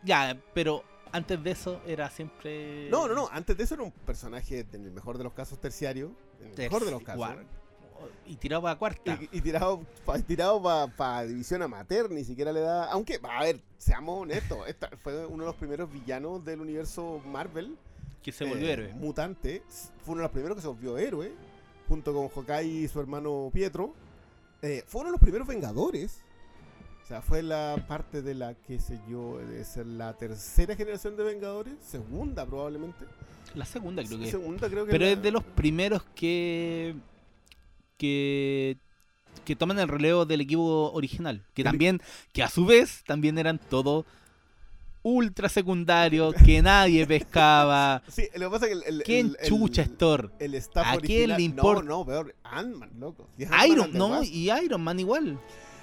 Ya, 0.03 0.38
pero 0.53 0.83
antes 1.12 1.43
de 1.43 1.51
eso 1.51 1.81
era 1.86 2.10
siempre. 2.10 2.89
No, 2.89 3.07
no, 3.07 3.13
no, 3.13 3.29
antes 3.31 3.55
de 3.55 3.63
eso 3.63 3.75
era 3.75 3.83
un 3.83 3.91
personaje, 3.91 4.65
en 4.74 4.86
el 4.86 4.91
mejor 4.91 5.17
de 5.17 5.24
los 5.24 5.33
casos, 5.33 5.60
terciario. 5.60 6.12
En 6.41 6.48
el 6.50 6.57
mejor 6.57 6.83
de 6.83 6.91
los 6.91 7.03
casos. 7.03 7.36
Y 8.25 8.36
tiraba 8.36 8.72
a 8.72 8.77
cuarta. 8.77 9.17
Y, 9.31 9.38
y 9.38 9.41
tirado 9.41 9.81
para 10.05 10.19
tirado 10.22 10.62
pa, 10.98 11.24
división 11.24 11.62
amateur, 11.62 12.12
ni 12.12 12.25
siquiera 12.25 12.51
le 12.51 12.60
da. 12.60 12.91
Aunque, 12.91 13.19
a 13.24 13.43
ver, 13.43 13.62
seamos 13.77 14.24
honestos, 14.24 14.67
esta 14.67 14.89
fue 15.01 15.25
uno 15.25 15.43
de 15.43 15.48
los 15.51 15.55
primeros 15.55 15.91
villanos 15.91 16.43
del 16.43 16.60
universo 16.60 17.22
Marvel. 17.25 17.77
que 18.22 18.31
se 18.31 18.43
volvió 18.45 18.67
eh, 18.67 18.74
héroe. 18.74 18.93
Mutante. 18.93 19.63
Fue 20.03 20.13
uno 20.13 20.22
de 20.22 20.24
los 20.24 20.31
primeros 20.31 20.55
que 20.57 20.62
se 20.62 20.67
volvió 20.67 20.98
héroe. 20.98 21.31
Junto 21.88 22.13
con 22.13 22.27
Hawkeye 22.29 22.83
y 22.83 22.88
su 22.88 23.00
hermano 23.00 23.50
Pietro. 23.53 23.93
Eh, 24.62 24.83
fue 24.88 25.01
uno 25.01 25.10
de 25.10 25.13
los 25.13 25.22
primeros 25.22 25.48
Vengadores. 25.48 26.22
O 27.03 27.07
sea, 27.07 27.22
fue 27.22 27.43
la 27.43 27.83
parte 27.88 28.22
de 28.22 28.33
la, 28.33 28.53
qué 28.55 28.79
sé 28.79 28.98
yo, 29.10 29.38
de 29.39 29.63
ser 29.65 29.86
la 29.86 30.13
tercera 30.13 30.75
generación 30.75 31.17
de 31.17 31.24
Vengadores. 31.24 31.74
Segunda, 31.86 32.45
probablemente. 32.45 33.05
La 33.55 33.65
segunda 33.65 34.03
creo 34.03 34.17
que. 34.19 34.25
es. 34.25 34.31
Segunda, 34.31 34.69
creo 34.69 34.86
que 34.86 34.91
Pero 34.91 35.05
la- 35.05 35.12
es 35.12 35.22
de 35.22 35.31
los 35.31 35.43
primeros 35.43 36.03
que. 36.15 36.95
que. 37.98 38.77
que 39.45 39.55
toman 39.55 39.79
el 39.79 39.88
relevo 39.89 40.25
del 40.25 40.41
equipo 40.41 40.91
original. 40.93 41.43
Que 41.53 41.62
El- 41.63 41.67
también. 41.67 42.01
que 42.31 42.41
a 42.43 42.50
su 42.50 42.65
vez 42.65 43.03
también 43.05 43.38
eran 43.38 43.60
todos 43.60 44.05
ultra 45.05 45.50
secundarios, 45.50 46.33
que 46.45 46.62
nadie 46.62 47.05
pescaba. 47.05 48.01
Sí, 48.07 48.29
lo 48.36 48.50
que 48.50 48.50
pasa 48.53 48.67
es 48.67 48.72
que 48.81 48.88
el. 48.89 48.95
el- 48.95 49.03
¿Quién 49.03 49.36
el- 49.41 49.48
chucha 49.50 49.81
es 49.81 49.98
Thor? 49.98 50.31
El 50.39 50.55
staff 50.55 50.88
¿A 50.88 50.98
quién 50.98 51.31
le 51.36 51.41
importa? 51.43 51.83
No, 51.83 51.98
no, 52.00 52.05
peor. 52.05 52.33
Ant-Man, 52.43 52.91
loco. 52.98 53.27
Iron, 53.67 53.91
no, 53.93 54.24
y 54.24 54.50
Iron 54.51 54.81
Man 54.81 55.00
igual. 55.01 55.38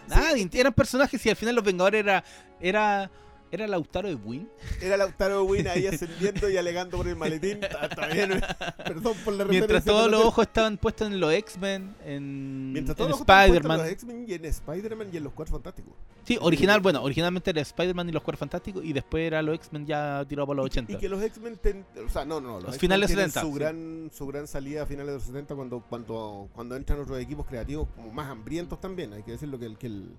Sí. 0.09 0.15
Nadie, 0.15 0.49
eran 0.53 0.73
personajes 0.73 1.25
y 1.25 1.31
al 1.31 1.37
final 1.37 1.55
los 1.55 1.65
Vengadores 1.65 2.01
era. 2.01 2.25
era. 2.61 3.11
Era 3.53 3.67
Lautaro 3.67 4.09
de 4.09 4.15
Win. 4.15 4.49
Era 4.81 4.97
Lautaro 4.97 5.45
Win 5.45 5.67
ahí 5.69 5.87
ascendiendo 5.89 6.49
y 6.49 6.57
alegando 6.57 6.97
por 6.97 7.09
el 7.09 7.17
maletín. 7.17 7.61
Está 7.83 8.07
bien. 8.09 8.41
Perdón 8.85 9.17
por 9.25 9.35
la 9.35 9.45
Mientras 9.45 9.85
todos 9.85 10.11
los 10.11 10.25
ojos 10.25 10.47
estaban 10.47 10.77
puestos 10.79 11.09
en 11.09 11.21
los 11.21 11.33
X-Men, 11.33 11.95
en, 12.05 12.73
Mientras 12.73 12.95
en 12.95 12.97
todos 12.97 13.11
los 13.11 13.17
ojos 13.17 13.23
estaban 13.23 13.49
puestos 13.51 13.65
en 13.65 13.71
Spider-Man. 13.71 13.79
los 13.79 13.89
X-Men 13.89 14.25
y 14.29 14.35
en 14.35 14.45
Spider-Man 14.45 15.09
y 15.13 15.17
en 15.17 15.25
los 15.25 15.33
Cuatro 15.33 15.55
Fantásticos. 15.55 15.93
Sí, 16.25 16.39
original, 16.41 16.81
bueno, 16.81 17.03
originalmente 17.03 17.51
era 17.51 17.61
Spider-Man 17.61 18.09
y 18.09 18.13
los 18.13 18.23
Cuatro 18.23 18.39
Fantásticos 18.39 18.85
y 18.85 18.93
después 18.93 19.27
era 19.27 19.43
los 19.43 19.55
X-Men 19.57 19.87
ya 19.87 20.25
tirado 20.29 20.47
por 20.47 20.57
los 20.57 20.67
80. 20.67 20.93
Y 20.93 20.97
que 20.97 21.09
los 21.09 21.23
X-Men, 21.23 21.59
o 22.07 22.11
sea, 22.11 22.25
no, 22.25 22.41
no, 22.41 22.55
los, 22.55 22.65
Los 22.65 22.79
finales 22.79 23.09
tienen 23.09 23.31
70, 23.31 23.41
Su 23.41 23.53
sí. 23.53 23.59
gran, 23.59 24.11
su 24.13 24.27
gran 24.27 24.47
salida 24.47 24.83
a 24.83 24.87
finales 24.87 25.09
de 25.09 25.15
los 25.15 25.25
70 25.25 25.55
cuando, 25.55 25.81
cuando, 25.89 26.49
cuando 26.55 26.77
entran 26.77 27.01
otros 27.01 27.19
equipos 27.19 27.47
creativos 27.47 27.89
como 27.97 28.13
más 28.13 28.29
hambrientos 28.29 28.81
también. 28.81 29.13
Hay 29.13 29.23
que 29.23 29.33
decirlo 29.33 29.59
que 29.59 29.67
el, 29.67 29.77
que 29.77 29.87
el, 29.87 30.11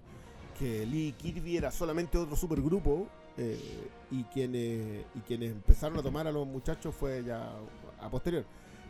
que 0.62 0.86
Lee 0.86 1.16
Kirby 1.18 1.58
era 1.58 1.72
solamente 1.72 2.18
otro 2.18 2.36
supergrupo 2.36 3.08
eh, 3.38 3.90
y, 4.12 4.24
quienes, 4.26 5.06
y 5.16 5.20
quienes 5.22 5.52
empezaron 5.52 5.98
a 6.00 6.04
tomar 6.04 6.28
a 6.28 6.32
los 6.32 6.46
muchachos 6.48 6.94
fue 6.96 7.24
ya 7.24 7.54
a 8.00 8.10
posterior. 8.10 8.46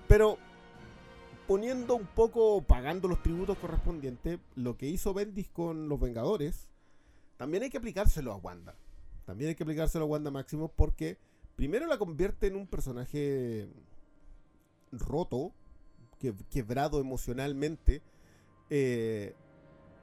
Pero 0.07 0.37
poniendo 1.47 1.95
un 1.95 2.05
poco, 2.05 2.61
pagando 2.61 3.07
los 3.07 3.21
tributos 3.21 3.57
correspondientes, 3.57 4.39
lo 4.55 4.77
que 4.77 4.87
hizo 4.87 5.13
Bendis 5.13 5.49
con 5.49 5.89
los 5.89 5.99
Vengadores, 5.99 6.67
también 7.37 7.63
hay 7.63 7.69
que 7.69 7.77
aplicárselo 7.77 8.31
a 8.31 8.37
Wanda. 8.37 8.75
También 9.25 9.49
hay 9.49 9.55
que 9.55 9.63
aplicárselo 9.63 10.05
a 10.05 10.07
Wanda 10.07 10.31
Máximo 10.31 10.69
porque 10.69 11.17
primero 11.55 11.85
la 11.87 11.97
convierte 11.97 12.47
en 12.47 12.55
un 12.55 12.67
personaje 12.67 13.67
roto, 14.91 15.51
que- 16.19 16.33
quebrado 16.49 16.99
emocionalmente, 16.99 18.01
eh, 18.69 19.33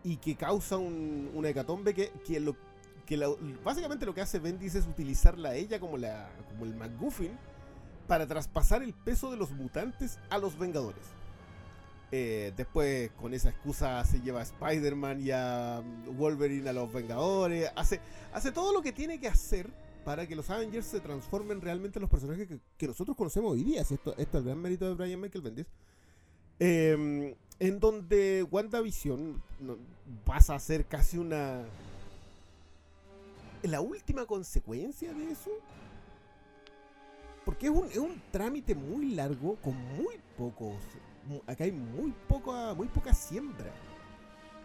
y 0.05 0.17
que 0.19 0.37
causa 0.37 0.77
un- 0.77 1.31
una 1.35 1.49
hecatombe 1.51 1.95
que, 1.95 2.11
que, 2.27 2.41
lo, 2.41 2.57
que 3.09 3.17
básicamente 3.65 4.05
lo 4.05 4.15
que 4.15 4.21
hace 4.21 4.39
Bendis 4.39 4.75
es 4.75 4.87
utilizarla 4.87 5.49
a 5.49 5.55
ella 5.55 5.81
como, 5.81 5.97
la, 5.97 6.29
como 6.51 6.67
el 6.67 6.75
McGuffin 6.75 7.31
para 8.07 8.27
traspasar 8.27 8.83
el 8.83 8.93
peso 8.93 9.31
de 9.31 9.39
los 9.39 9.51
mutantes 9.51 10.19
a 10.29 10.37
los 10.37 10.59
Vengadores. 10.59 11.01
Eh, 12.13 12.53
después, 12.55 13.11
con 13.13 13.33
esa 13.33 13.49
excusa, 13.49 14.05
se 14.05 14.21
lleva 14.21 14.41
a 14.41 14.43
Spider-Man 14.43 15.23
y 15.23 15.31
a 15.31 15.83
Wolverine 16.19 16.69
a 16.69 16.75
los 16.75 16.93
Vengadores. 16.93 17.71
Hace, 17.77 18.03
todo 18.53 18.75
lo 18.75 18.83
que 18.83 18.93
tiene 18.93 19.19
que 19.19 19.29
hacer 19.29 19.71
para 20.05 20.27
que 20.27 20.37
los 20.37 20.51
Avengers 20.51 20.85
se 20.85 21.01
transformen 21.01 21.63
realmente 21.63 21.99
en 21.99 22.03
los 22.03 22.11
personajes 22.11 22.47
que, 22.77 22.87
nosotros 22.87 23.17
conocemos 23.17 23.53
hoy 23.53 23.65
día. 23.65 23.85
Si 23.85 23.95
Esto, 23.95 24.15
es 24.19 24.29
el 24.35 24.45
gran 24.45 24.61
mérito 24.61 24.87
de 24.87 24.93
Brian 24.93 25.19
Michael 25.19 25.43
Bendis. 25.45 25.67
Eh, 26.61 27.35
en 27.59 27.81
donde 27.81 28.43
WandaVision 28.51 29.43
pasa 30.27 30.57
a 30.57 30.61
ser 30.61 30.85
casi 30.85 31.17
una. 31.17 31.63
La 33.63 33.81
última 33.81 34.25
consecuencia 34.27 35.13
de 35.13 35.31
eso. 35.33 35.51
Porque 37.45 37.67
es 37.67 37.73
un, 37.73 37.87
es 37.91 37.97
un 37.99 38.21
trámite 38.31 38.75
muy 38.75 39.11
largo 39.15 39.57
con 39.57 39.75
muy 39.97 40.17
pocos. 40.37 40.77
Acá 41.47 41.65
hay 41.65 41.73
muy 41.73 42.13
poca, 42.29 42.75
muy 42.75 42.89
poca 42.89 43.13
siembra. 43.15 43.73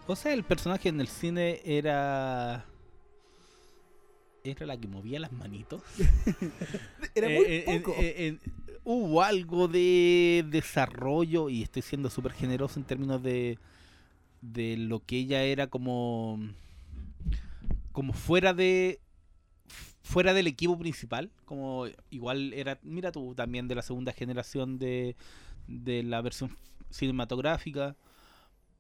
O 0.07 0.15
sea, 0.15 0.33
el 0.33 0.43
personaje 0.43 0.89
en 0.89 0.99
el 0.99 1.07
cine 1.07 1.61
era. 1.63 2.65
Era 4.43 4.65
la 4.65 4.77
que 4.77 4.87
movía 4.89 5.19
las 5.21 5.31
manitos. 5.31 5.81
Era 7.15 7.27
Eh, 7.29 7.35
muy 7.37 7.45
eh, 7.45 7.63
en- 7.67 7.81
poco. 7.83 7.95
eh, 7.99 8.37
hubo 8.83 9.21
algo 9.23 9.69
de 9.69 10.43
desarrollo, 10.49 11.47
y 11.47 11.63
estoy 11.63 11.81
siendo 11.81 12.09
súper 12.09 12.33
generoso 12.33 12.77
en 12.79 12.85
términos 12.85 13.23
de, 13.23 13.57
de 14.41 14.75
lo 14.75 14.99
que 14.99 15.17
ella 15.19 15.43
era 15.43 15.67
como. 15.67 16.37
Como 17.93 18.11
fuera 18.11 18.53
de. 18.53 18.99
fuera 20.01 20.33
del 20.33 20.47
equipo 20.47 20.77
principal. 20.77 21.31
Como 21.45 21.85
igual 22.09 22.51
era. 22.53 22.79
Mira 22.83 23.13
tú 23.13 23.33
también 23.35 23.69
de 23.69 23.75
la 23.75 23.81
segunda 23.81 24.11
generación 24.11 24.77
de, 24.77 25.15
de 25.67 26.03
la 26.03 26.21
versión 26.21 26.57
cinematográfica. 26.89 27.95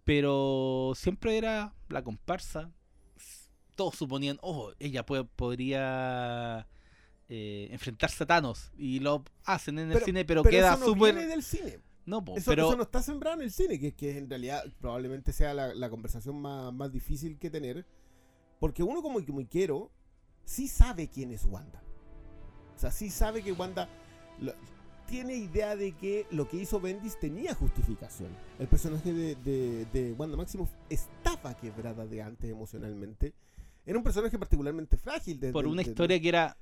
Pero 0.03 0.91
siempre 0.95 1.37
era 1.37 1.73
la 1.87 2.03
comparsa. 2.03 2.71
Todos 3.75 3.95
suponían, 3.95 4.37
oh, 4.41 4.71
ella 4.79 5.05
puede, 5.05 5.23
podría 5.23 6.67
eh, 7.29 7.69
enfrentarse 7.71 8.23
a 8.23 8.27
Thanos. 8.27 8.71
Y 8.77 8.99
lo 8.99 9.23
hacen 9.45 9.79
en 9.79 9.91
el 9.91 10.01
cine, 10.01 10.25
pero, 10.25 10.43
queda 10.43 10.73
eso 10.73 10.79
no 10.79 10.85
súper. 10.87 11.15
viene 11.15 11.27
del 11.29 11.41
cine. 11.41 11.79
No, 12.05 12.23
po, 12.23 12.35
Eso, 12.35 12.51
pero. 12.51 12.67
eso 12.67 12.75
no 12.75 12.83
está 12.83 13.01
sembrado 13.01 13.37
en 13.37 13.43
el 13.43 13.51
cine, 13.51 13.79
que, 13.79 13.93
que 13.93 14.17
en 14.17 14.29
realidad 14.29 14.61
probablemente 14.79 15.31
sea 15.31 15.53
la, 15.53 15.73
la 15.73 15.89
conversación 15.89 16.39
más, 16.41 16.73
más 16.73 16.91
difícil 16.91 17.39
que 17.39 17.49
tener. 17.49 17.85
Porque 18.63 18.81
uno 18.81 19.01
como, 19.01 19.19
quiero, 19.45 19.91
sí 20.45 20.69
sabe 20.69 21.09
quién 21.09 21.31
es 21.31 21.43
Wanda. 21.43 21.83
O 22.73 22.79
sea, 22.79 22.91
sí 22.91 23.09
sabe 23.09 23.43
que 23.43 23.51
Wanda 23.51 23.89
lo- 24.39 24.53
tiene 25.05 25.35
idea 25.35 25.75
de 25.75 25.91
que 25.91 26.27
lo 26.31 26.47
que 26.47 26.55
hizo 26.55 26.79
Bendis 26.79 27.19
tenía 27.19 27.53
justificación. 27.55 28.29
El 28.59 28.69
personaje 28.69 29.11
de, 29.11 29.35
de, 29.35 29.85
de 29.91 30.13
Wanda 30.13 30.37
Maximoff 30.37 30.69
estaba 30.89 31.57
quebrada 31.57 32.07
de 32.07 32.21
antes 32.21 32.49
emocionalmente. 32.49 33.33
Era 33.85 33.97
un 33.97 34.03
personaje 34.05 34.39
particularmente 34.39 34.95
frágil. 34.95 35.41
de- 35.41 35.51
Por 35.51 35.67
una 35.67 35.81
historia 35.81 36.17
que 36.21 36.29
era 36.29 36.55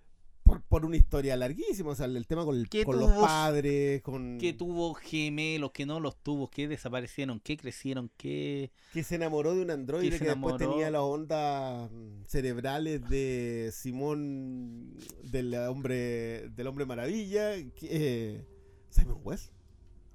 por, 0.51 0.61
por 0.63 0.85
una 0.85 0.97
historia 0.97 1.35
larguísima. 1.37 1.91
O 1.91 1.95
sea, 1.95 2.05
el 2.07 2.27
tema 2.27 2.45
con, 2.45 2.55
el- 2.57 2.67
los 2.71 3.11
padres, 3.13 4.01
con 4.01 4.37
que 4.37 4.53
tuvo 4.53 4.93
gemelos, 4.93 5.71
que 5.71 5.85
no 5.85 5.99
los 5.99 6.15
tuvo, 6.17 6.49
que 6.49 6.67
desaparecieron, 6.67 7.39
que 7.39 7.57
crecieron, 7.57 8.09
que... 8.17 8.71
que 8.93 9.03
se 9.03 9.15
enamoró 9.15 9.55
de 9.55 9.61
un 9.61 9.71
androide 9.71 10.17
Que 10.17 10.25
después 10.25 10.57
tenía 10.57 10.89
las 10.91 11.01
ondas 11.01 11.89
mm, 11.91 12.23
cerebrales 12.27 13.07
de 13.09 13.69
Simón 13.73 14.97
del 15.23 15.53
hombre 15.55 16.49
del 16.49 16.67
hombre 16.67 16.85
maravilla 16.85 17.55
que, 17.75 17.87
eh, 17.89 18.45
Simon 18.89 19.19
West 19.23 19.51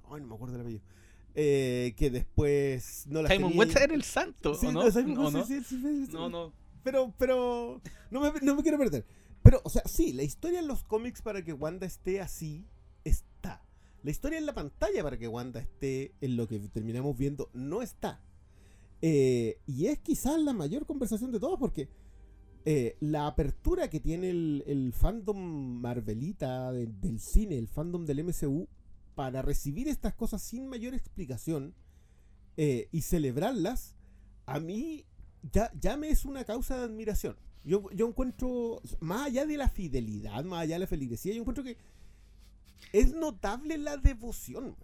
ay 0.09 0.21
no 0.21 0.27
me 0.27 0.35
acuerdo 0.35 0.53
del 0.53 0.61
apellido 0.61 0.83
Eh, 1.35 1.93
que 1.97 2.09
después 2.09 3.05
no 3.07 3.21
las 3.21 3.31
Simon 3.31 3.51
tenía- 3.51 3.65
West 3.65 3.77
era 3.77 3.93
el 3.93 4.03
santo, 4.03 4.55
Sí, 4.55 4.67
¿o 4.67 4.71
no, 4.71 4.83
no? 4.83 4.91
Simon 4.91 5.17
¿O 5.17 5.21
West, 5.25 5.33
no? 5.35 5.45
sí, 5.45 5.61
sí, 5.63 5.81
sí. 5.81 6.07
No, 6.13 6.29
no. 6.29 6.53
pero 6.83 7.13
pero 7.17 7.81
no 8.11 8.21
me, 8.21 8.31
no 8.41 8.55
me 8.55 8.61
quiero 8.63 8.77
perder 8.77 9.05
pero 9.47 9.61
o 9.63 9.69
sea 9.69 9.83
sí 9.85 10.11
la 10.11 10.23
historia 10.23 10.59
en 10.59 10.67
los 10.67 10.83
cómics 10.83 11.21
para 11.21 11.41
que 11.41 11.53
Wanda 11.53 11.85
esté 11.85 12.19
así 12.19 12.65
está 13.05 13.63
la 14.03 14.11
historia 14.11 14.37
en 14.37 14.45
la 14.45 14.53
pantalla 14.53 15.01
para 15.03 15.17
que 15.17 15.29
Wanda 15.29 15.61
esté 15.61 16.13
en 16.19 16.35
lo 16.35 16.49
que 16.49 16.59
terminamos 16.59 17.17
viendo 17.17 17.49
no 17.53 17.81
está 17.81 18.19
eh, 19.01 19.57
y 19.65 19.85
es 19.85 19.99
quizás 19.99 20.37
la 20.41 20.51
mayor 20.51 20.85
conversación 20.85 21.31
de 21.31 21.39
todos 21.39 21.57
porque 21.57 21.87
eh, 22.65 22.97
la 22.99 23.27
apertura 23.27 23.89
que 23.89 24.01
tiene 24.01 24.29
el, 24.31 24.91
fandom 24.93 25.37
Marvelita 25.79 26.73
de- 26.73 26.87
del 26.87 27.21
cine, 27.21 27.57
el 27.57 27.69
fandom 27.69 28.05
del 28.05 28.25
MCU, 28.25 28.67
para 29.15 29.41
recibir 29.41 29.87
estas 29.87 30.13
cosas 30.13 30.41
sin 30.41 30.67
mayor 30.67 30.93
explicación 30.93 31.73
eh, 32.57 32.89
y 32.91 33.03
celebrarlas, 33.03 33.95
a 34.45 34.59
mí 34.59 35.05
ya, 35.53 35.71
ya 35.79 35.95
me 35.95 36.09
es 36.09 36.25
una 36.25 36.43
causa 36.43 36.77
de 36.77 36.83
admiración. 36.83 37.37
Yo, 37.67 37.89
yo 37.91 38.07
encuentro, 38.07 38.81
más 39.01 39.27
allá 39.27 39.45
de 39.45 39.57
la 39.57 39.67
fidelidad, 39.69 40.43
más 40.45 40.61
allá 40.61 40.75
de 40.75 40.79
la 40.79 40.87
feligresía, 40.87 41.33
yo 41.33 41.41
encuentro 41.41 41.63
que 41.63 41.77
es 42.93 43.13
notable 43.13 43.77
la 43.77 43.97
devoción. 43.97 44.75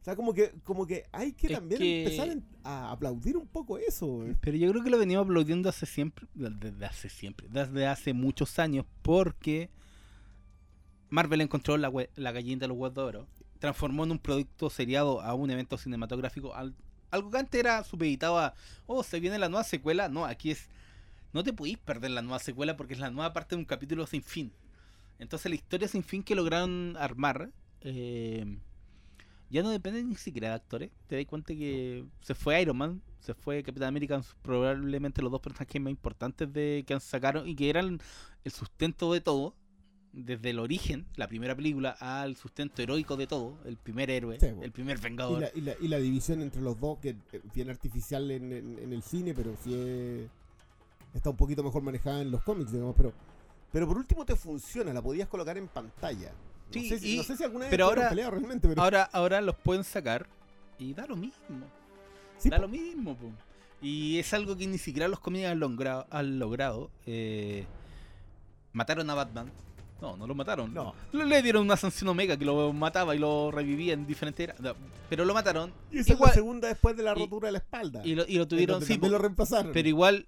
O 0.00 0.04
sea, 0.04 0.16
como 0.16 0.34
que, 0.34 0.52
como 0.64 0.86
que 0.86 1.04
hay 1.12 1.32
que 1.32 1.46
Es 1.46 1.52
también 1.54 1.80
que- 1.80 2.02
empezar 2.04 2.36
a 2.62 2.90
aplaudir 2.90 3.36
un 3.36 3.46
poco 3.46 3.78
eso. 3.78 4.24
Pero 4.40 4.56
yo 4.56 4.70
creo 4.70 4.82
que 4.84 4.90
lo 4.90 4.98
venimos 4.98 5.24
aplaudiendo 5.24 5.68
hace 5.68 5.86
siempre, 5.86 6.26
desde 6.34 6.84
hace 6.84 7.08
siempre, 7.08 7.46
desde 7.50 7.86
hace 7.86 8.12
muchos 8.12 8.58
años, 8.58 8.84
porque 9.02 9.70
Marvel 11.10 11.40
encontró 11.40 11.76
la, 11.76 11.90
la 12.16 12.32
gallina 12.32 12.60
de 12.60 12.68
los 12.68 12.76
huevos 12.76 12.94
de 12.94 13.00
oro, 13.00 13.26
transformó 13.60 14.04
en 14.04 14.10
un 14.10 14.18
producto 14.18 14.68
seriado 14.68 15.20
a 15.22 15.34
un 15.34 15.50
evento 15.50 15.78
cinematográfico, 15.78 16.54
al- 16.54 16.74
algo 17.10 17.30
que 17.30 17.38
antes 17.38 17.58
era 17.60 17.82
supeditado 17.84 18.38
a, 18.38 18.54
oh, 18.86 19.02
se 19.04 19.20
viene 19.20 19.38
la 19.38 19.48
nueva 19.48 19.64
secuela, 19.64 20.08
no, 20.08 20.24
aquí 20.26 20.50
es, 20.50 20.68
no 21.34 21.42
te 21.44 21.52
podéis 21.52 21.76
perder 21.78 22.12
la 22.12 22.22
nueva 22.22 22.38
secuela 22.38 22.76
porque 22.76 22.94
es 22.94 23.00
la 23.00 23.10
nueva 23.10 23.32
parte 23.34 23.54
de 23.54 23.58
un 23.60 23.66
capítulo 23.66 24.06
sin 24.06 24.22
fin. 24.22 24.52
Entonces 25.18 25.50
la 25.50 25.56
historia 25.56 25.86
sin 25.88 26.02
fin 26.02 26.22
que 26.22 26.34
lograron 26.34 26.96
armar, 26.98 27.50
eh, 27.82 28.58
ya 29.50 29.62
no 29.62 29.70
depende 29.70 30.02
ni 30.02 30.16
siquiera 30.16 30.48
de 30.48 30.54
actores. 30.54 30.90
Te 31.06 31.16
das 31.16 31.26
cuenta 31.26 31.54
que 31.54 32.04
se 32.22 32.34
fue 32.34 32.60
Iron 32.62 32.76
Man, 32.76 33.02
se 33.20 33.34
fue 33.34 33.62
Capitán 33.62 33.88
América, 33.88 34.22
probablemente 34.42 35.22
los 35.22 35.30
dos 35.30 35.40
personajes 35.40 35.80
más 35.80 35.90
importantes 35.90 36.52
de 36.52 36.84
que 36.86 36.94
han 36.94 37.00
sacado 37.00 37.46
y 37.46 37.54
que 37.54 37.68
eran 37.70 38.00
el 38.44 38.52
sustento 38.52 39.12
de 39.12 39.20
todo, 39.20 39.54
desde 40.12 40.50
el 40.50 40.60
origen, 40.60 41.06
la 41.16 41.26
primera 41.26 41.56
película, 41.56 41.90
al 41.98 42.36
sustento 42.36 42.82
heroico 42.82 43.16
de 43.16 43.26
todo, 43.26 43.58
el 43.64 43.76
primer 43.76 44.10
héroe, 44.10 44.38
Sí, 44.38 44.46
bueno. 44.46 44.62
el 44.62 44.70
primer 44.72 44.98
Y 44.98 45.00
vengador. 45.00 45.40
la, 45.40 45.50
y, 45.54 45.60
la, 45.60 45.74
y 45.80 45.88
la 45.88 45.98
división 45.98 46.40
entre 46.42 46.62
los 46.62 46.78
dos, 46.78 46.98
que 47.00 47.10
es 47.32 47.42
bien 47.54 47.68
artificial 47.70 48.30
en, 48.30 48.52
en- 48.52 48.78
en 48.78 48.92
el 48.92 49.02
cine, 49.02 49.34
pero 49.34 49.56
sí 49.62 49.74
es- 49.74 50.30
está 51.14 51.30
un 51.30 51.36
poquito 51.36 51.62
mejor 51.62 51.82
manejada 51.82 52.20
en 52.22 52.30
los 52.30 52.42
cómics, 52.42 52.72
digamos. 52.72 52.94
Pero, 52.96 53.12
pero 53.72 53.86
por 53.86 53.96
último 53.96 54.24
te 54.24 54.36
funciona, 54.36 54.92
la 54.92 55.00
podías 55.02 55.28
colocar 55.28 55.56
en 55.56 55.68
pantalla. 55.68 56.30
No, 56.30 56.72
Sí, 56.72 56.88
sé, 56.88 56.98
si, 56.98 57.14
y- 57.14 57.16
no 57.18 57.22
sé 57.22 57.36
si 57.36 57.44
alguna 57.44 57.64
vez 57.66 57.70
pero 57.70 57.84
ahora- 57.86 58.08
peleados 58.08 58.34
realmente, 58.34 58.68
pero 58.68 58.82
Ahora, 58.82 59.04
ahora 59.12 59.40
los 59.40 59.54
pueden 59.56 59.84
sacar 59.84 60.26
y 60.78 60.92
da 60.94 61.06
lo 61.06 61.14
mismo. 61.16 61.66
sí, 62.38 62.48
da 62.50 62.56
po. 62.56 62.62
lo 62.62 62.68
mismo. 62.68 63.14
po. 63.16 63.30
Y 63.80 64.18
es 64.18 64.32
algo 64.34 64.56
que 64.56 64.66
ni 64.66 64.78
siquiera 64.78 65.08
los 65.08 65.20
cómics 65.20 65.46
han 65.46 65.60
logrado. 65.60 66.06
Han 66.10 66.38
logrado. 66.38 66.90
Eh, 67.06 67.66
mataron 68.72 69.08
a 69.10 69.14
Batman. 69.14 69.50
No, 70.00 70.16
no 70.16 70.26
lo 70.26 70.34
mataron. 70.34 70.72
No. 70.74 70.94
Le, 71.12 71.42
dieron 71.42 71.62
una 71.62 71.76
sanción 71.76 72.08
omega 72.08 72.36
que 72.36 72.44
lo 72.44 72.72
mataba 72.72 73.14
y 73.14 73.18
lo 73.18 73.50
revivía 73.50 73.92
en 73.94 74.06
diferentes 74.06 74.44
eras. 74.44 74.60
No, 74.60 74.74
Pero 75.08 75.24
lo 75.24 75.32
mataron. 75.34 75.72
Y 75.92 75.98
esa 75.98 76.12
es 76.12 76.16
igual- 76.16 76.28
la 76.30 76.34
segunda 76.34 76.68
después 76.68 76.96
de 76.96 77.02
la 77.02 77.12
y- 77.12 77.20
rotura 77.20 77.46
de 77.48 77.52
la 77.52 77.58
espalda. 77.58 78.02
Y 78.04 78.14
lo, 78.14 78.24
y 78.26 78.36
lo 78.38 78.48
tuvieron. 78.48 78.82
Sí, 78.82 78.98
lo 78.98 79.18
reemplazaron. 79.18 79.72
pero 79.72 79.88
igual 79.88 80.26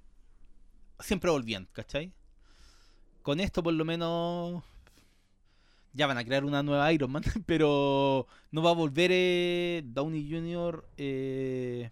siempre 1.01 1.31
volvían, 1.31 1.69
¿cachai? 1.73 2.13
Con 3.23 3.41
esto 3.41 3.63
por 3.63 3.75
lo 3.75 3.85
menos 3.85 4.63
ya 5.93 6.07
van 6.07 6.19
a 6.19 6.25
crear 6.25 6.45
una 6.45 6.63
nueva 6.63 6.93
Iron 6.93 7.11
Man, 7.11 7.23
pero 7.47 8.27
no 8.51 8.63
va 8.63 8.71
a 8.71 8.75
volver 8.75 9.11
eh, 9.13 9.83
Downey 9.87 10.31
Jr. 10.31 10.85
eh, 10.97 11.91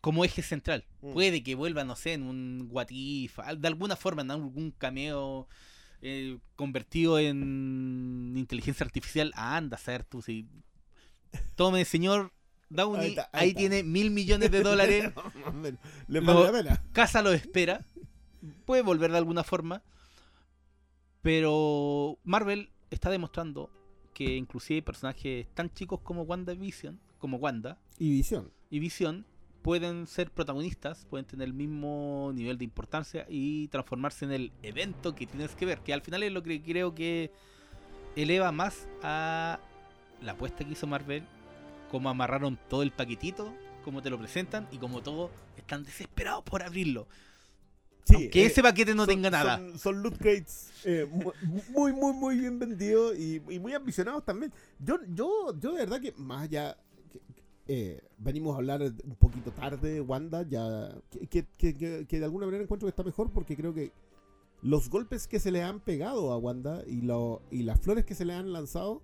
como 0.00 0.24
eje 0.24 0.42
central. 0.42 0.84
Mm. 1.02 1.12
Puede 1.12 1.42
que 1.42 1.54
vuelva, 1.54 1.84
no 1.84 1.96
sé, 1.96 2.14
en 2.14 2.24
un 2.24 2.68
What 2.70 2.88
If, 2.90 3.38
al- 3.38 3.60
de 3.60 3.68
alguna 3.68 3.96
forma, 3.96 4.22
en 4.22 4.30
algún 4.30 4.70
cameo 4.72 5.48
eh, 6.02 6.38
convertido 6.56 7.18
en 7.18 8.34
inteligencia 8.36 8.84
artificial. 8.84 9.32
Ah, 9.34 9.56
anda 9.56 9.76
a 9.76 9.80
saber 9.80 10.04
tú 10.04 10.20
si... 10.20 10.46
Tome, 11.56 11.84
señor 11.84 12.32
Downey, 12.74 13.00
Ahí 13.00 13.04
ahí, 13.06 13.10
está, 13.10 13.28
ahí 13.32 13.48
está. 13.50 13.58
tiene 13.58 13.82
mil 13.82 14.10
millones 14.10 14.50
de 14.50 14.62
dólares. 14.62 15.12
Le 16.08 16.20
vale 16.20 16.44
la 16.44 16.52
pena. 16.52 16.82
Casa 16.92 17.22
lo 17.22 17.32
espera. 17.32 17.84
Puede 18.66 18.82
volver 18.82 19.10
de 19.12 19.18
alguna 19.18 19.44
forma. 19.44 19.82
Pero 21.22 22.18
Marvel 22.24 22.70
está 22.90 23.10
demostrando 23.10 23.70
que 24.12 24.36
inclusive 24.36 24.82
personajes 24.82 25.46
tan 25.54 25.72
chicos 25.72 26.00
como 26.02 26.22
WandaVision, 26.22 27.00
como 27.18 27.38
Wanda 27.38 27.78
Y 27.98 28.10
visión. 28.10 28.52
y 28.70 28.78
Vision, 28.78 29.24
pueden 29.62 30.06
ser 30.06 30.30
protagonistas, 30.30 31.06
pueden 31.06 31.24
tener 31.26 31.48
el 31.48 31.54
mismo 31.54 32.30
nivel 32.34 32.58
de 32.58 32.64
importancia 32.64 33.26
y 33.28 33.68
transformarse 33.68 34.26
en 34.26 34.32
el 34.32 34.52
evento 34.62 35.14
que 35.14 35.26
tienes 35.26 35.54
que 35.56 35.64
ver. 35.66 35.80
Que 35.80 35.94
al 35.94 36.02
final 36.02 36.22
es 36.22 36.32
lo 36.32 36.42
que 36.42 36.62
creo 36.62 36.94
que 36.94 37.32
eleva 38.16 38.52
más 38.52 38.86
a 39.02 39.58
la 40.20 40.32
apuesta 40.32 40.64
que 40.64 40.72
hizo 40.72 40.86
Marvel, 40.86 41.24
cómo 41.94 42.08
amarraron 42.08 42.58
todo 42.68 42.82
el 42.82 42.90
paquetito, 42.90 43.54
cómo 43.84 44.02
te 44.02 44.10
lo 44.10 44.18
presentan 44.18 44.66
y 44.72 44.78
como 44.78 45.00
todos 45.00 45.30
están 45.56 45.84
desesperados 45.84 46.42
por 46.42 46.60
abrirlo. 46.64 47.06
Sí, 48.04 48.28
que 48.30 48.42
eh, 48.42 48.46
ese 48.46 48.62
paquete 48.62 48.96
no 48.96 49.04
son- 49.04 49.14
tenga 49.14 49.30
nada. 49.30 49.58
Son, 49.58 49.78
son 49.78 50.02
loot 50.02 50.18
crates 50.18 50.70
eh, 50.84 51.06
mu- 51.08 51.30
muy, 51.70 51.92
muy, 51.92 52.12
muy 52.12 52.38
bien 52.38 52.58
vendidos 52.58 53.16
y, 53.16 53.40
y 53.48 53.58
muy 53.60 53.72
ambicionados 53.74 54.24
también. 54.24 54.52
Yo, 54.80 54.98
yo, 55.14 55.54
yo 55.60 55.72
de 55.72 55.78
verdad 55.78 56.00
que 56.00 56.12
más 56.16 56.42
allá. 56.42 56.76
que- 57.12 57.20
eh, 57.68 58.02
venimos 58.18 58.54
a 58.54 58.58
hablar 58.58 58.82
un 58.82 59.14
poquito 59.14 59.52
tarde 59.52 59.92
de 59.92 60.00
Wanda, 60.00 60.42
ya. 60.42 60.90
Que, 61.12 61.28
que- 61.28 61.46
que- 61.56 61.74
que- 61.76 62.06
que 62.08 62.18
de 62.18 62.24
alguna 62.24 62.44
manera 62.46 62.64
encuentro 62.64 62.86
que 62.86 62.90
está 62.90 63.04
mejor 63.04 63.30
porque 63.30 63.56
creo 63.56 63.72
que 63.72 63.92
los 64.62 64.90
golpes 64.90 65.28
que 65.28 65.38
se 65.38 65.52
le 65.52 65.62
han 65.62 65.78
pegado 65.78 66.32
a 66.32 66.38
Wanda 66.38 66.82
y, 66.88 67.02
lo, 67.02 67.40
y 67.52 67.62
las 67.62 67.80
flores 67.80 68.04
que 68.04 68.16
se 68.16 68.24
le 68.24 68.34
han 68.34 68.52
lanzado. 68.52 69.00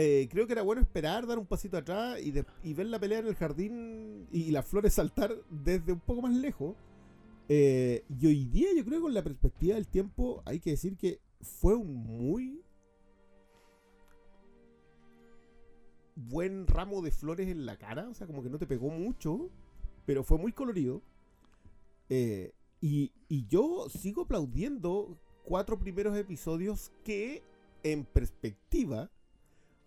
Eh, 0.00 0.28
creo 0.30 0.46
que 0.46 0.52
era 0.52 0.62
bueno 0.62 0.80
esperar, 0.80 1.26
dar 1.26 1.40
un 1.40 1.46
pasito 1.46 1.76
atrás 1.76 2.20
y, 2.22 2.30
ver 2.30 2.86
la 2.86 3.00
pelea 3.00 3.18
en 3.18 3.26
el 3.26 3.34
jardín 3.34 4.28
y, 4.30 4.52
las 4.52 4.64
flores 4.64 4.94
saltar 4.94 5.34
desde 5.50 5.92
un 5.92 5.98
poco 5.98 6.22
más 6.22 6.32
lejos. 6.36 6.76
Eh, 7.48 8.04
y 8.08 8.26
hoy 8.28 8.44
día 8.44 8.68
yo 8.76 8.84
creo 8.84 8.98
que 8.98 9.02
con 9.02 9.14
la 9.14 9.24
perspectiva 9.24 9.74
del 9.74 9.88
tiempo 9.88 10.40
hay 10.46 10.60
que 10.60 10.70
decir 10.70 10.96
que 10.96 11.18
fue 11.40 11.74
un 11.74 11.92
muy 11.96 12.62
buen 16.14 16.68
ramo 16.68 17.02
de 17.02 17.10
flores 17.10 17.48
en 17.48 17.66
la 17.66 17.76
cara, 17.76 18.08
o 18.08 18.14
sea, 18.14 18.28
como 18.28 18.44
que 18.44 18.50
no 18.50 18.58
te 18.58 18.68
pegó 18.68 18.90
mucho, 18.90 19.50
pero 20.06 20.22
fue 20.22 20.38
muy 20.38 20.52
colorido. 20.52 21.02
Eh, 22.08 22.52
y 22.80 23.10
yo 23.48 23.88
sigo 23.90 24.22
aplaudiendo 24.22 25.18
cuatro 25.42 25.76
primeros 25.76 26.16
episodios 26.16 26.92
que, 27.02 27.42
en 27.82 28.04
perspectiva, 28.04 29.10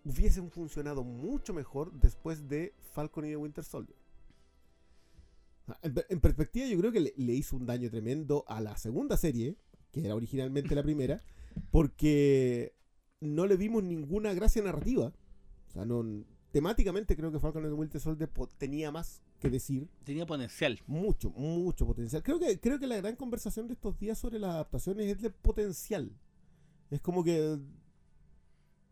hubiesen 0.04 0.50
funcionado 0.50 1.04
mucho 1.04 1.54
mejor 1.54 1.92
después 1.92 2.48
de 2.48 2.74
Falcon 2.92 3.24
y 3.26 3.30
de 3.30 3.36
Winter 3.36 3.64
Soldier. 3.64 3.96
En, 5.82 5.94
per- 5.94 6.06
en 6.08 6.20
perspectiva, 6.20 6.66
yo 6.66 6.78
creo 6.78 6.92
que 6.92 7.00
le, 7.00 7.14
le 7.16 7.32
hizo 7.32 7.56
un 7.56 7.66
daño 7.66 7.88
tremendo 7.88 8.44
a 8.48 8.60
la 8.60 8.76
segunda 8.76 9.16
serie, 9.16 9.56
que 9.90 10.04
era 10.04 10.14
originalmente 10.14 10.74
la 10.74 10.82
primera, 10.82 11.22
porque 11.70 12.74
no 13.20 13.46
le 13.46 13.56
vimos 13.56 13.82
ninguna 13.84 14.34
gracia 14.34 14.62
narrativa. 14.62 15.12
O 15.68 15.70
sea, 15.70 15.84
no, 15.84 16.04
temáticamente 16.50 17.16
creo 17.16 17.30
que 17.30 17.38
Falcon 17.38 17.64
and 17.64 17.72
the 17.74 17.78
Winter 17.78 18.00
Soldier 18.00 18.28
tenía 18.58 18.90
más 18.90 19.22
que 19.38 19.50
decir. 19.50 19.88
Tenía 20.04 20.26
potencial. 20.26 20.80
Mucho, 20.86 21.30
mucho 21.30 21.86
potencial. 21.86 22.22
Creo 22.22 22.38
que, 22.38 22.58
creo 22.58 22.78
que 22.78 22.86
la 22.86 22.96
gran 22.96 23.16
conversación 23.16 23.68
de 23.68 23.74
estos 23.74 23.98
días 23.98 24.18
sobre 24.18 24.38
las 24.38 24.50
adaptaciones 24.50 25.06
es 25.06 25.22
de 25.22 25.30
potencial. 25.30 26.10
Es 26.90 27.00
como 27.00 27.24
que 27.24 27.58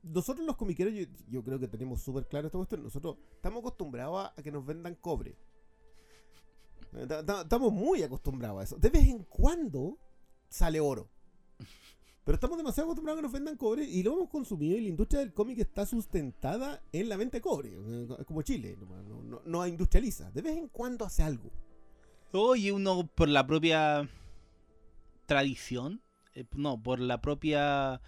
nosotros 0.02 0.46
los 0.46 0.56
comiqueros, 0.56 0.92
yo, 1.28 1.42
creo 1.44 1.58
que 1.58 1.68
tenemos 1.68 2.02
súper 2.02 2.26
claro 2.26 2.46
esta 2.46 2.58
cuestión. 2.58 2.82
Nosotros 2.82 3.16
estamos 3.34 3.60
acostumbrados 3.60 4.30
a, 4.36 4.42
que 4.42 4.50
nos 4.50 4.64
vendan 4.64 4.94
cobre. 4.96 5.36
Eh, 6.94 7.06
ta- 7.06 7.24
ta- 7.24 7.42
Estamos 7.42 7.72
muy 7.72 8.02
acostumbrados 8.02 8.60
a 8.60 8.64
eso. 8.64 8.76
De 8.76 8.88
vez 8.90 9.06
en 9.06 9.24
cuando 9.24 9.98
sale 10.48 10.80
oro. 10.80 11.08
Pero 12.24 12.34
estamos 12.34 12.58
demasiado 12.58 12.86
acostumbrados 12.88 13.18
a 13.18 13.20
que 13.20 13.26
nos 13.26 13.32
vendan 13.32 13.56
cobre 13.56 13.84
y 13.84 14.02
lo 14.02 14.12
hemos 14.12 14.28
consumido 14.28 14.76
y 14.76 14.82
la 14.82 14.88
industria 14.88 15.20
del 15.20 15.32
cómic 15.32 15.58
está 15.58 15.86
sustentada 15.86 16.82
en 16.92 17.08
la 17.08 17.16
venta 17.16 17.38
de 17.38 17.40
cobre. 17.40 17.70
eh, 17.74 18.24
Como 18.26 18.42
Chile, 18.42 18.76
no, 19.24 19.40
no 19.44 19.66
industrializa. 19.66 20.30
De 20.30 20.42
vez 20.42 20.56
en 20.56 20.68
cuando 20.68 21.04
hace 21.04 21.22
algo. 21.22 21.50
Oye, 22.32 22.70
uno 22.72 23.06
por 23.06 23.28
la 23.28 23.46
propia 23.46 24.08
tradición, 25.26 26.00
eh, 26.34 26.44
no, 26.54 26.80
por 26.82 27.00
la 27.00 27.20
propia 27.20 28.00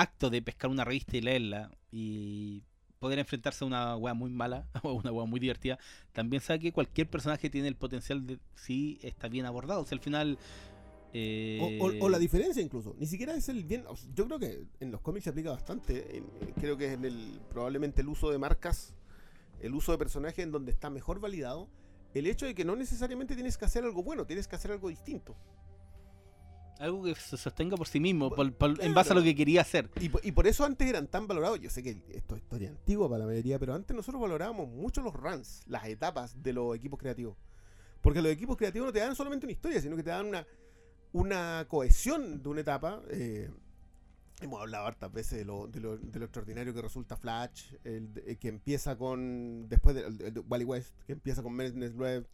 acto 0.00 0.30
de 0.30 0.42
pescar 0.42 0.70
una 0.70 0.84
revista 0.84 1.16
y 1.16 1.20
leerla 1.20 1.70
y 1.90 2.62
poder 2.98 3.18
enfrentarse 3.18 3.64
a 3.64 3.66
una 3.66 3.96
wea 3.96 4.14
muy 4.14 4.30
mala 4.30 4.66
o 4.82 4.92
una 4.94 5.12
wea 5.12 5.24
muy 5.26 5.40
divertida, 5.40 5.78
también 6.12 6.42
sabe 6.42 6.60
que 6.60 6.72
cualquier 6.72 7.08
personaje 7.08 7.48
tiene 7.50 7.68
el 7.68 7.76
potencial 7.76 8.26
de 8.26 8.38
si 8.54 8.98
está 9.02 9.28
bien 9.28 9.46
abordado. 9.46 9.82
O 9.82 9.86
sea, 9.86 9.96
al 9.96 10.02
final... 10.02 10.38
eh, 11.12 11.58
O, 11.80 11.86
o- 11.86 12.04
o 12.06 12.08
la 12.08 12.18
diferencia 12.18 12.62
incluso. 12.62 12.94
Ni 12.98 13.06
siquiera 13.06 13.34
es 13.34 13.48
el 13.48 13.64
bien. 13.64 13.84
Yo 14.14 14.26
creo 14.26 14.38
que 14.38 14.66
en 14.80 14.90
los 14.90 15.00
cómics 15.00 15.24
se 15.24 15.30
aplica 15.30 15.50
bastante. 15.50 16.18
eh, 16.18 16.22
creo 16.60 16.76
que 16.76 16.86
es 16.86 16.92
en 16.94 17.04
el 17.04 17.40
probablemente 17.50 18.02
el 18.02 18.08
uso 18.08 18.30
de 18.30 18.38
marcas, 18.38 18.94
el 19.60 19.74
uso 19.74 19.92
de 19.92 19.98
personajes 19.98 20.40
en 20.44 20.50
donde 20.52 20.72
está 20.72 20.90
mejor 20.90 21.20
validado. 21.20 21.68
El 22.14 22.26
hecho 22.26 22.46
de 22.46 22.54
que 22.54 22.64
no 22.64 22.74
necesariamente 22.74 23.34
tienes 23.34 23.56
que 23.58 23.64
hacer 23.66 23.84
algo 23.84 24.02
bueno, 24.02 24.24
tienes 24.26 24.48
que 24.48 24.56
hacer 24.56 24.72
algo 24.72 24.88
distinto. 24.88 25.36
Algo 26.78 27.02
que 27.04 27.14
se 27.16 27.36
sostenga 27.36 27.76
por 27.76 27.88
sí 27.88 27.98
mismo, 27.98 28.30
por- 28.34 28.52
por- 28.54 28.80
en 28.82 28.94
base 28.94 29.12
a 29.12 29.14
lo 29.16 29.22
que 29.22 29.34
quería 29.34 29.62
hacer. 29.62 29.90
Y, 30.00 30.08
po- 30.10 30.20
y 30.22 30.30
por 30.32 30.46
eso 30.46 30.64
antes 30.64 30.88
eran 30.88 31.08
tan 31.08 31.26
valorados. 31.26 31.58
Yo 31.60 31.70
sé 31.70 31.82
que 31.82 32.00
esto 32.10 32.36
es 32.36 32.42
historia 32.42 32.68
antigua 32.70 33.08
para 33.08 33.20
la 33.20 33.26
mayoría, 33.26 33.58
pero 33.58 33.74
antes 33.74 33.96
nosotros 33.96 34.20
valorábamos 34.22 34.68
mucho 34.68 35.02
los 35.02 35.12
runs, 35.14 35.62
las 35.66 35.86
etapas 35.86 36.40
de 36.42 36.52
los 36.52 36.76
equipos 36.76 36.98
creativos. 37.00 37.36
Porque 38.00 38.22
los 38.22 38.30
equipos 38.30 38.56
creativos 38.56 38.86
no 38.86 38.92
te 38.92 39.00
dan 39.00 39.16
solamente 39.16 39.44
una 39.46 39.52
historia, 39.52 39.80
sino 39.80 39.96
que 39.96 40.04
te 40.04 40.10
dan 40.10 40.26
una, 40.26 40.46
una 41.12 41.66
cohesión 41.68 42.42
de 42.42 42.48
una 42.48 42.60
etapa. 42.60 43.02
eh, 43.10 43.50
hemos 44.40 44.60
hablado 44.60 44.86
hartas 44.86 45.12
veces 45.12 45.38
de 45.40 45.44
lo, 45.44 45.66
de 45.66 45.80
lo- 45.80 45.98
de 45.98 46.16
lo 46.18 46.26
extraordinario 46.26 46.72
que 46.72 46.80
resulta 46.82 47.16
Flash, 47.16 47.72
el, 47.82 48.14
de- 48.14 48.36
que 48.38 48.46
empieza 48.48 48.96
con. 48.96 49.68
Después 49.68 49.96
de, 49.96 50.02
el 50.28 50.44
Wally 50.48 50.64
West, 50.64 50.94
que 51.06 51.12
empieza 51.14 51.42
con 51.42 51.54
Menace 51.54 51.96
Web, 51.96 52.28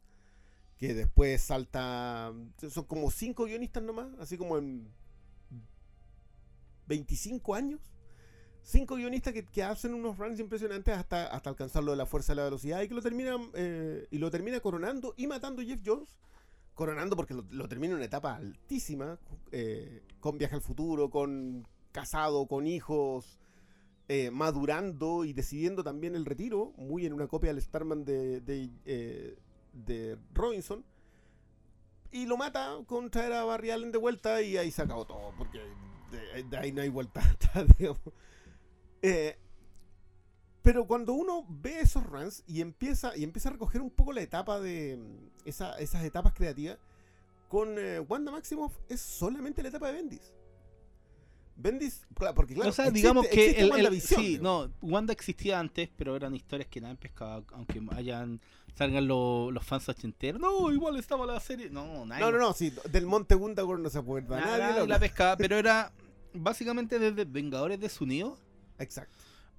que 0.78 0.94
después 0.94 1.42
salta. 1.42 2.32
Son 2.70 2.84
como 2.84 3.10
cinco 3.10 3.44
guionistas 3.44 3.82
nomás, 3.82 4.08
así 4.18 4.36
como 4.36 4.58
en 4.58 4.88
25 6.86 7.54
años. 7.54 7.80
Cinco 8.62 8.96
guionistas 8.96 9.34
que, 9.34 9.44
que 9.44 9.62
hacen 9.62 9.92
unos 9.92 10.16
runs 10.16 10.40
impresionantes 10.40 10.96
hasta, 10.96 11.26
hasta 11.26 11.50
alcanzar 11.50 11.84
lo 11.84 11.90
de 11.90 11.98
la 11.98 12.06
fuerza 12.06 12.32
de 12.32 12.36
la 12.36 12.44
velocidad 12.44 12.80
y 12.80 12.88
que 12.88 12.94
lo 12.94 13.02
terminan 13.02 13.50
eh, 13.52 14.08
y 14.10 14.16
lo 14.16 14.30
termina 14.30 14.58
coronando 14.60 15.12
y 15.16 15.26
matando 15.26 15.62
Jeff 15.62 15.80
Jones. 15.84 16.18
Coronando 16.74 17.14
porque 17.14 17.34
lo, 17.34 17.44
lo 17.50 17.68
termina 17.68 17.92
en 17.92 17.96
una 17.96 18.06
etapa 18.06 18.34
altísima, 18.34 19.18
eh, 19.52 20.02
con 20.18 20.38
viaje 20.38 20.56
al 20.56 20.62
futuro, 20.62 21.08
con 21.08 21.68
casado, 21.92 22.48
con 22.48 22.66
hijos, 22.66 23.38
eh, 24.06 24.30
madurando 24.30 25.24
y 25.24 25.32
decidiendo 25.32 25.82
también 25.82 26.14
el 26.14 26.26
retiro, 26.26 26.74
muy 26.76 27.06
en 27.06 27.14
una 27.14 27.26
copia 27.26 27.54
del 27.54 27.62
Starman 27.62 28.04
de, 28.04 28.42
de, 28.42 28.68
eh, 28.84 29.38
de 29.74 30.16
Robinson. 30.32 30.84
Y 32.12 32.26
lo 32.26 32.36
mata 32.36 32.76
con 32.86 33.10
traer 33.10 33.32
a 33.32 33.44
Barry 33.44 33.70
Allen 33.70 33.90
de 33.92 33.98
vuelta 33.98 34.40
y 34.40 34.56
ahí 34.56 34.70
se 34.70 34.82
acabó 34.82 35.04
todo, 35.04 35.32
porque 35.36 35.60
de, 36.10 36.42
de 36.44 36.56
ahí 36.56 36.70
no 36.72 36.80
hay 36.80 36.88
vuelta 36.88 37.20
atrás, 37.30 37.66
digamos. 37.76 38.00
Eh, 39.02 39.36
pero 40.62 40.86
cuando 40.86 41.12
uno 41.12 41.44
ve 41.48 41.80
esos 41.80 42.04
runs 42.04 42.42
y 42.46 42.60
empieza, 42.60 43.16
y 43.16 43.24
empieza 43.24 43.48
a 43.50 43.52
recoger 43.52 43.82
un 43.82 43.90
poco 43.90 44.12
la 44.12 44.22
etapa 44.22 44.60
de 44.60 44.96
mm, 44.96 45.48
esa- 45.48 45.76
esas 45.78 46.04
etapas 46.04 46.32
creativas, 46.34 46.78
con 47.48 47.74
eh, 47.78 48.00
Wanda 48.00 48.32
Maximoff 48.32 48.72
es 48.88 49.00
solamente 49.00 49.62
la 49.62 49.68
etapa 49.68 49.88
de 49.88 49.94
Bendis. 49.94 50.32
Bendis, 51.56 52.04
claro, 52.14 52.34
porque 52.34 52.54
claro, 52.54 52.70
o 52.70 52.72
sea, 52.72 52.86
existe- 52.86 52.94
digamos 52.94 53.26
que 53.28 53.50
el, 53.50 53.56
el- 53.66 53.70
WandaVision, 53.70 54.20
sí, 54.20 54.28
digamos. 54.38 54.70
no, 54.70 54.74
Wanda 54.88 55.12
existía 55.12 55.60
antes, 55.60 55.88
pero 55.96 56.16
eran 56.16 56.34
historias 56.34 56.68
que 56.68 56.80
nadie 56.80 56.96
pescaba, 56.96 57.44
aunque 57.52 57.80
hayan 57.90 58.40
salgan 58.74 59.06
lo- 59.08 59.50
los 59.50 59.64
fans 59.64 59.88
ochenteros. 59.88 60.40
No, 60.40 60.70
igual 60.72 60.96
estaba 60.98 61.26
la 61.26 61.40
serie. 61.40 61.70
No, 61.70 62.04
nadie. 62.06 62.22
No, 62.24 62.32
no, 62.32 62.38
no, 62.38 62.52
sí, 62.52 62.72
del 62.90 63.06
Monte 63.06 63.34
Gundagor 63.34 63.78
no 63.80 63.88
se 63.90 63.98
acuerda 63.98 64.40
Nada, 64.40 64.72
nadie. 64.72 64.86
la- 64.86 64.98
pescaba, 64.98 65.36
pero 65.38 65.56
era 65.58 65.92
básicamente 66.32 66.98
desde 66.98 67.24
Vengadores 67.24 67.78
desunidos. 67.80 68.38
Exacto. 68.78 69.14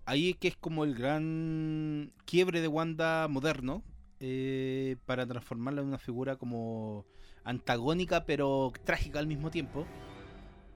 Ahí 0.06 0.34
que 0.36 0.50
es 0.50 0.56
como 0.58 0.84
el 0.84 0.94
gran 0.94 2.12
quiebre 2.26 2.62
de 2.62 2.68
Wanda 2.68 3.28
moderno 3.28 3.82
eh, 4.20 4.98
para 5.06 5.26
transformarla 5.26 5.82
en 5.82 5.88
una 5.88 5.98
figura 5.98 6.36
como 6.36 7.06
antagónica 7.44 8.24
pero 8.26 8.72
trágica 8.84 9.20
al 9.20 9.28
mismo 9.28 9.50
tiempo. 9.50 9.86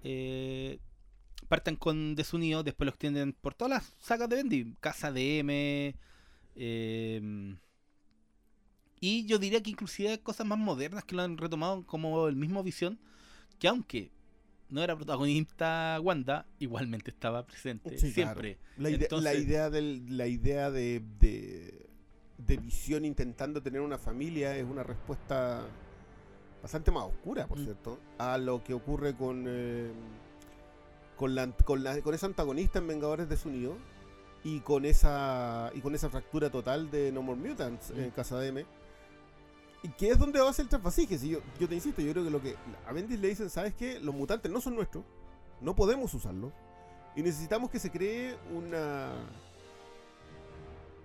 Eh, 0.03 0.79
partan 1.47 1.75
con 1.75 2.15
Desunido, 2.15 2.63
después 2.63 2.85
lo 2.85 2.89
extienden 2.91 3.33
por 3.33 3.53
todas 3.53 3.69
las 3.71 3.95
sagas 3.99 4.29
de 4.29 4.35
Bendy, 4.37 4.75
Casa 4.79 5.11
de 5.11 5.39
M. 5.39 5.95
eh, 6.55 7.55
y 8.99 9.25
yo 9.25 9.39
diría 9.39 9.61
que 9.63 9.69
inclusive 9.71 10.09
hay 10.09 10.17
cosas 10.19 10.45
más 10.45 10.57
modernas 10.59 11.03
que 11.03 11.15
lo 11.15 11.21
han 11.23 11.37
retomado 11.37 11.85
como 11.85 12.27
el 12.27 12.35
mismo 12.35 12.63
Visión, 12.63 12.99
que 13.59 13.67
aunque 13.67 14.11
no 14.69 14.83
era 14.83 14.95
protagonista 14.95 15.99
Wanda, 16.01 16.45
igualmente 16.59 17.09
estaba 17.11 17.45
presente 17.45 17.97
Sí, 17.97 18.11
claro. 18.13 18.41
siempre. 18.41 18.57
La, 18.77 18.89
ide- 18.89 19.03
Entonces- 19.05 19.23
la 19.33 19.39
idea, 19.39 19.69
del, 19.69 20.17
la 20.17 20.27
idea 20.27 20.69
de, 20.69 21.01
de, 21.19 21.89
de 22.37 22.57
visión 22.57 23.03
intentando 23.05 23.61
tener 23.63 23.81
una 23.81 23.97
familia 23.97 24.55
es 24.55 24.65
una 24.65 24.83
respuesta 24.83 25.65
bastante 26.61 26.91
más 26.91 27.05
oscura, 27.05 27.47
por 27.47 27.57
Mm. 27.59 27.63
cierto, 27.63 27.99
a 28.17 28.37
lo 28.37 28.63
que 28.63 28.73
ocurre 28.73 29.15
con, 29.15 29.45
eh, 29.47 29.91
con, 31.15 31.33
la, 31.35 31.51
con, 31.51 31.83
la- 31.83 32.01
con 32.01 32.13
ese 32.13 32.25
antagonista 32.25 32.79
en 32.79 32.87
Vengadores 32.87 33.27
Desunidos 33.29 33.77
y 34.43 34.59
con 34.61 34.85
esa 34.85 35.69
y 35.75 35.81
con 35.81 35.95
esa 35.95 36.09
fractura 36.09 36.49
total 36.49 36.89
de 36.91 37.11
No 37.11 37.21
More 37.21 37.39
Mutants 37.41 37.89
en 37.91 38.07
Mm. 38.07 38.11
Casa 38.11 38.37
de 38.39 38.47
M. 38.49 38.65
Y 39.81 39.89
que 39.89 40.09
es 40.09 40.19
donde 40.19 40.39
va 40.39 40.49
a 40.49 40.53
ser 40.53 40.63
el 40.63 40.69
trasvasique. 40.69 41.17
Si 41.17 41.29
yo, 41.29 41.39
yo 41.59 41.67
te 41.67 41.75
insisto, 41.75 42.01
yo 42.01 42.11
creo 42.11 42.23
que 42.25 42.29
lo 42.29 42.41
que 42.41 42.55
a 42.85 42.91
Bendis 42.91 43.19
le 43.19 43.29
dicen, 43.29 43.49
¿sabes 43.49 43.73
qué? 43.73 43.99
Los 43.99 44.13
mutantes 44.13 44.51
no 44.51 44.59
son 44.59 44.75
nuestros, 44.75 45.05
no 45.61 45.75
podemos 45.75 46.13
usarlos. 46.13 46.51
Y 47.15 47.21
necesitamos 47.23 47.69
que 47.69 47.79
se 47.79 47.89
cree 47.89 48.35
una. 48.53 49.11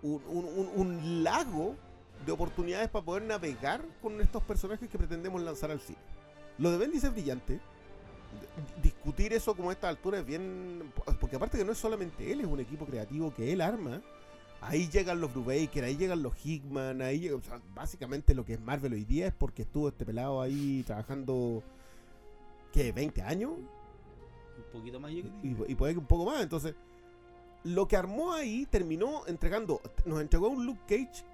Un, 0.03 0.21
un- 0.29 0.71
un- 0.75 1.25
lago 1.25 1.77
de 2.27 2.33
oportunidades 2.33 2.89
para 2.91 3.05
poder 3.05 3.23
navegar 3.23 3.81
con 4.03 4.21
estos 4.21 4.43
personajes 4.43 4.89
que 4.89 4.99
pretendemos 4.99 5.41
lanzar 5.43 5.71
al 5.71 5.81
cine. 5.81 5.99
Lo 6.59 6.71
de 6.71 6.79
Bendis 6.79 7.05
es 7.05 7.13
brillante. 7.13 7.61
Discutir 8.83 9.33
eso 9.33 9.55
como 9.55 9.71
a 9.71 9.73
esta 9.73 9.89
altura 9.89 10.19
es 10.19 10.27
bien. 10.27 10.93
Porque 11.21 11.37
aparte 11.37 11.57
que 11.57 11.65
no 11.65 11.73
es 11.73 11.79
solamente 11.79 12.31
él, 12.33 12.41
es 12.41 12.47
un 12.47 12.61
equipo 12.61 12.85
creativo 12.85 13.33
que 13.33 13.53
él 13.53 13.61
arma. 13.61 14.03
Ahí 14.67 14.89
llegan 14.89 15.21
los 15.21 15.33
Brubaker, 15.33 15.85
ahí 15.85 15.97
llegan 15.97 16.23
los 16.23 16.35
Hickman, 16.45 17.03
ahí 17.03 17.21
llega- 17.21 17.37
o 17.37 17.41
sea, 17.43 17.61
básicamente 17.75 18.35
lo 18.35 18.45
que 18.45 18.55
es 18.55 18.61
Marvel 18.61 18.93
hoy 18.95 19.05
día 19.05 19.27
es 19.29 19.35
porque 19.35 19.63
estuvo 19.63 19.89
este 19.89 20.05
pelado 20.05 20.41
ahí 20.41 20.83
trabajando. 20.87 21.63
¿Qué? 22.73 22.95
¿20 22.95 23.23
años? 23.23 23.53
Un 23.53 24.73
poquito 24.73 24.99
más 25.01 25.13
yo 25.13 25.23
creo. 25.23 25.67
y, 25.69 25.73
y 25.73 25.75
puede 25.75 25.93
que 25.95 25.99
un 26.01 26.07
poco 26.07 26.25
más. 26.27 26.43
Entonces, 26.43 26.75
lo 27.65 27.87
que 27.89 27.97
armó 27.97 28.33
ahí 28.33 28.67
terminó 28.71 29.27
entregando, 29.27 29.81
nos 30.05 30.21
entregó 30.21 30.49
un 30.49 30.67
Luke 30.67 30.81
Cage 30.87 31.25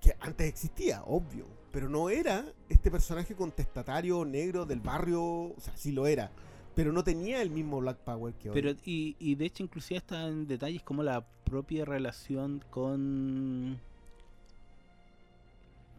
que 0.00 0.14
antes 0.20 0.46
existía, 0.48 1.02
obvio, 1.04 1.46
pero 1.72 1.88
no 1.88 2.08
era 2.10 2.44
este 2.68 2.90
personaje 2.90 3.34
contestatario 3.34 4.24
negro 4.24 4.64
del 4.66 4.80
barrio, 4.80 5.22
o 5.22 5.54
sea, 5.58 5.76
sí 5.76 5.90
lo 5.90 6.06
era, 6.06 6.30
pero 6.76 6.92
no 6.92 7.02
tenía 7.02 7.42
el 7.42 7.50
mismo 7.50 7.80
Black 7.80 7.98
Power 7.98 8.34
que 8.34 8.50
hoy. 8.50 8.54
Pero, 8.54 8.70
y, 8.84 9.16
y 9.18 9.34
de 9.34 9.46
hecho, 9.46 9.64
inclusive 9.64 9.98
está 9.98 10.28
en 10.28 10.46
detalles 10.46 10.82
como 10.82 11.02
la 11.02 11.26
propia 11.48 11.84
relación 11.84 12.62
con. 12.70 13.78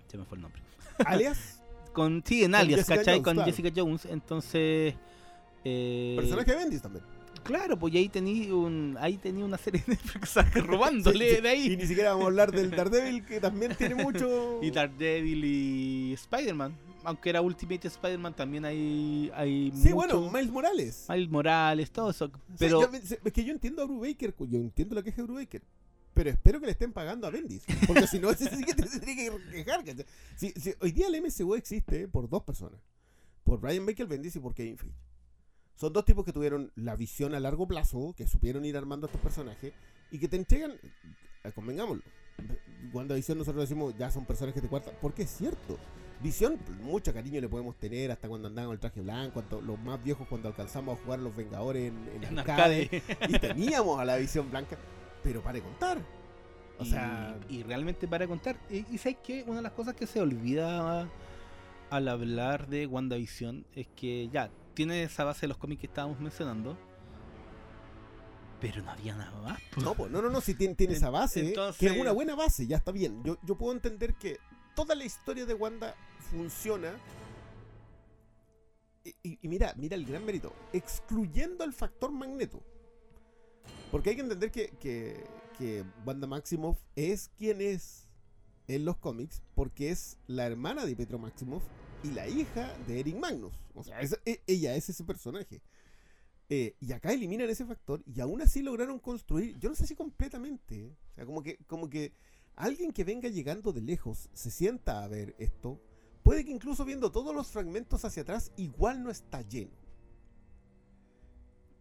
Se 0.08 0.18
me 0.18 0.26
fue 0.26 0.38
el 0.38 0.42
nombre. 0.42 0.62
alias, 1.06 1.62
Con, 1.94 2.24
sí, 2.26 2.44
en 2.44 2.52
Con 2.52 2.62
alias, 2.62 2.80
Jessica 2.82 2.98
¿cachai? 2.98 3.14
Jones, 3.16 3.24
con 3.26 3.34
claro. 3.36 3.52
Jessica 3.52 3.70
Jones. 3.76 4.06
Entonces. 4.06 4.96
eh, 5.64 6.16
personaje 6.18 6.52
de 6.52 6.58
Bendis 6.58 6.82
también. 6.82 7.04
Claro, 7.44 7.80
pues 7.80 7.94
ahí 7.96 8.10
tenía 8.10 8.54
un, 8.54 8.98
ahí 9.00 9.18
tenía 9.18 9.46
una 9.46 9.58
serie 9.58 9.82
de 9.88 9.94
Netflix 9.94 10.36
robándole 10.66 11.30
Sí, 11.30 11.36
sí, 11.38 11.42
de 11.42 11.50
ahí. 11.50 11.74
Y 11.74 11.78
ni 11.78 11.88
siquiera 11.88 12.10
vamos 12.12 12.26
a 12.26 12.28
hablar 12.28 12.52
del 12.52 12.70
Daredevil, 12.72 13.26
que 13.26 13.40
también 13.40 13.76
tiene 13.76 13.96
mucho... 13.96 14.60
Y 14.62 14.72
Daredevil 14.72 15.46
y 15.46 16.14
Spider-Man. 16.14 16.74
Aunque 17.10 17.30
era 17.32 17.42
Ultimate 17.42 17.88
Spider-Man, 17.88 18.36
también 18.36 18.66
hay, 18.66 19.32
hay 19.34 19.72
Sí, 19.72 19.92
mucho- 19.94 19.96
bueno, 19.96 20.32
Miles 20.32 20.52
Morales. 20.52 21.06
Miles 21.10 21.30
Morales, 21.30 21.92
todo 21.92 22.12
eso. 22.12 22.32
Pero 22.60 22.82
yo- 22.82 22.98
es 23.26 23.34
que 23.34 23.44
yo 23.44 23.52
entiendo 23.52 23.82
a 23.82 23.86
Brubaker, 23.86 24.36
yo 24.38 24.58
entiendo 24.60 24.94
la 24.96 25.02
queja 25.02 25.18
de 25.18 25.24
Brubaker, 25.24 25.64
pero 26.14 26.30
espero 26.30 26.60
que 26.60 26.68
le 26.68 26.74
estén 26.74 26.94
pagando 26.94 27.26
a 27.26 27.32
Bendis, 27.32 27.64
porque 27.88 28.06
si 28.06 28.20
no, 28.20 28.30
ese 28.30 28.48
sí 28.56 28.64
que 28.64 28.76
te 28.76 28.84
tendría 28.84 29.16
que 29.16 29.32
quejar. 29.64 29.84
¿cachai? 29.84 30.06
Si, 30.36 30.52
si 30.52 30.74
hoy 30.82 30.92
día 30.92 31.08
el 31.08 31.16
MCU 31.16 31.56
existe 31.56 32.08
por 32.08 32.30
dos 32.30 32.44
personas, 32.44 32.80
por 33.44 33.60
Brian 33.60 33.86
Baker 33.88 34.06
Bendis 34.06 34.36
y 34.36 34.40
por 34.40 34.54
Kevin 34.54 34.78
Feige. 34.78 34.96
Son 35.76 35.92
dos 35.92 36.06
tipos 36.06 36.24
que 36.26 36.34
tuvieron 36.34 36.72
la 36.76 36.96
visión 36.96 37.34
a 37.34 37.40
largo 37.40 37.68
plazo, 37.68 38.14
que 38.16 38.28
supieron 38.28 38.66
ir 38.66 38.78
armando 38.78 39.08
a 39.08 39.10
estos 39.10 39.22
personajes 39.22 39.74
y 40.12 40.20
que 40.20 40.28
te 40.28 40.36
entregan, 40.38 40.74
eh, 41.44 41.52
convengámoslo. 41.56 42.04
WandaVision 42.94 43.38
nosotros 43.38 43.64
decimos 43.68 43.96
ya 43.98 44.12
son 44.12 44.26
personajes 44.26 44.62
de 44.62 44.70
cuarta, 44.70 44.92
porque 45.02 45.24
es 45.24 45.30
cierto. 45.32 45.78
Visión, 46.22 46.60
mucho 46.82 47.14
cariño 47.14 47.40
le 47.40 47.48
podemos 47.48 47.78
tener 47.78 48.12
hasta 48.12 48.28
cuando 48.28 48.50
andaban 48.50 48.68
con 48.68 48.74
el 48.74 48.80
traje 48.80 49.00
blanco, 49.02 49.36
cuando- 49.36 49.62
los 49.62 49.80
más 49.80 50.04
viejos 50.04 50.28
cuando 50.28 50.50
alcanzamos 50.50 51.00
a 51.00 51.04
jugar 51.04 51.20
los 51.20 51.34
Vengadores 51.36 51.92
en, 51.94 52.10
en 52.16 52.24
En 52.26 52.40
arcade, 52.40 52.90
arcade. 53.04 53.04
y 53.30 53.40
teníamos 53.40 54.00
a 54.00 54.06
la 54.06 54.18
visión 54.18 54.50
blanca, 54.52 54.78
pero 55.24 55.42
para 55.42 55.54
de 55.54 55.62
contar. 55.62 55.98
O 56.78 56.84
y, 56.84 56.90
sea, 56.90 57.38
y 57.48 57.64
realmente 57.64 58.08
para 58.08 58.28
contar. 58.28 58.58
Y, 58.70 58.86
y 58.94 58.98
sabes 58.98 59.18
que 59.24 59.44
una 59.48 59.58
de 59.58 59.62
las 59.64 59.72
cosas 59.74 59.96
que 59.96 60.08
se 60.08 60.20
olvida 60.22 61.08
al 61.90 62.08
hablar 62.08 62.68
de 62.68 62.86
WandaVision 62.86 63.66
es 63.76 63.88
que 63.96 64.28
ya 64.32 64.50
tiene 64.74 65.04
esa 65.04 65.24
base 65.24 65.42
de 65.42 65.48
los 65.50 65.58
cómics 65.58 65.80
que 65.82 65.88
estábamos 65.88 66.20
mencionando. 66.20 66.78
Pero 68.60 68.82
no 68.84 68.92
había 68.92 69.16
nada 69.16 69.40
más. 69.42 69.60
no, 69.82 69.96
no, 70.10 70.22
no, 70.22 70.30
no, 70.30 70.42
si 70.42 70.54
tiene, 70.54 70.76
tiene 70.76 70.94
esa 70.94 71.10
base, 71.10 71.48
Entonces- 71.48 71.80
que 71.80 71.88
es 71.96 72.00
una 72.00 72.12
buena 72.12 72.36
base, 72.36 72.68
ya 72.68 72.76
está 72.76 72.92
bien. 72.92 73.24
Yo, 73.24 73.38
yo 73.44 73.56
puedo 73.58 73.72
entender 73.72 74.16
que 74.16 74.38
toda 74.80 74.96
la 74.96 75.04
historia 75.04 75.46
de 75.46 75.54
Wanda 75.54 75.94
funciona. 76.32 76.98
Y, 79.24 79.38
mira, 79.44 79.74
mira 79.76 79.98
el 79.98 80.06
gran 80.06 80.26
mérito, 80.26 80.54
excluyendo 80.72 81.66
el 81.66 81.74
factor 81.74 82.14
magneto. 82.14 82.64
Porque 83.92 84.12
hay 84.12 84.16
que 84.16 84.22
entender 84.22 84.52
que, 84.52 84.70
que, 85.58 85.84
Wanda 86.06 86.28
Maximoff 86.28 86.80
es 86.96 87.28
quien 87.38 87.60
es 87.60 88.08
en 88.70 88.86
los 88.86 88.96
cómics, 88.96 89.44
porque 89.54 89.90
es 89.90 90.18
la 90.28 90.46
hermana 90.46 90.86
de 90.86 90.96
Petro 90.96 91.20
Maximoff 91.20 91.64
y 92.02 92.12
la 92.12 92.30
hija 92.30 92.74
de 92.88 93.02
Eric 93.02 93.18
Magnus. 93.18 93.54
O 93.74 93.84
sea, 93.84 94.00
e- 94.24 94.42
ella 94.48 94.76
es 94.76 94.88
ese 94.88 95.04
personaje. 95.04 95.62
Eh, 96.48 96.78
y 96.80 96.94
acá 96.94 97.12
eliminan 97.12 97.50
ese 97.50 97.66
factor 97.66 98.02
y 98.06 98.22
aún 98.22 98.42
así 98.42 98.62
lograron 98.62 98.98
construir, 98.98 99.60
yo 99.60 99.70
no 99.70 99.76
sé 99.76 99.86
si 99.86 99.94
completamente, 99.94 100.86
¿eh? 100.86 100.98
o 101.12 101.16
sea, 101.16 101.26
como 101.26 101.44
que, 101.44 101.58
como 101.68 101.90
que 101.90 102.14
alguien 102.60 102.92
que 102.92 103.06
venga 103.06 103.30
llegando 103.30 103.72
de 103.72 103.82
lejos 103.82 104.30
se 104.34 104.52
sienta 104.52 105.04
a 105.04 105.08
ver 105.08 105.34
esto, 105.40 105.82
puede 106.24 106.44
que 106.44 106.52
incluso 106.52 106.86
viendo 106.86 107.12
todos 107.12 107.34
los 107.34 107.48
fragmentos 107.48 108.04
hacia 108.04 108.22
atrás, 108.22 108.52
igual 108.58 109.02
no 109.02 109.10
está 109.10 109.42
lleno. 109.42 109.72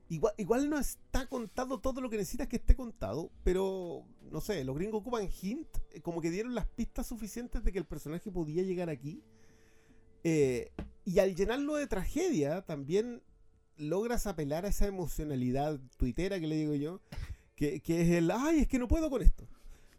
Igual, 0.09 0.33
igual 0.39 0.71
no 0.71 0.79
está 0.79 1.27
contado 1.27 1.81
todo 1.81 2.01
lo 2.01 2.09
que 2.09 2.17
necesitas 2.17 2.47
que 2.47 2.57
esté 2.57 2.75
contado, 2.77 3.31
pero 3.43 4.07
no 4.31 4.41
sé, 4.41 4.65
los 4.65 4.77
gringos 4.77 5.01
ocupan 5.01 5.29
hint, 5.43 5.69
eh, 5.91 6.01
como 6.01 6.23
que 6.23 6.31
dieron 6.31 6.55
las 6.55 6.67
pistas 6.67 7.09
suficientes 7.09 7.63
de 7.63 7.73
que 7.73 7.79
el 7.79 7.85
personaje 7.85 8.31
podía 8.31 8.63
llegar 8.63 8.89
aquí. 8.89 9.23
Eh, 10.23 10.73
y 11.05 11.19
al 11.19 11.35
llenarlo 11.35 11.75
de 11.75 11.89
tragedia, 11.89 12.63
también 12.63 13.23
logras 13.77 14.27
apelar 14.27 14.65
a 14.65 14.69
esa 14.69 14.87
emocionalidad 14.87 15.81
tuitera 15.97 16.39
que 16.39 16.47
le 16.47 16.57
digo 16.57 16.75
yo, 16.75 17.03
que, 17.57 17.81
que 17.81 18.03
es 18.03 18.11
el, 18.11 18.31
ay, 18.31 18.61
es 18.61 18.69
que 18.69 18.79
no 18.79 18.89
puedo 18.89 19.11
con 19.11 19.23
esto. 19.23 19.47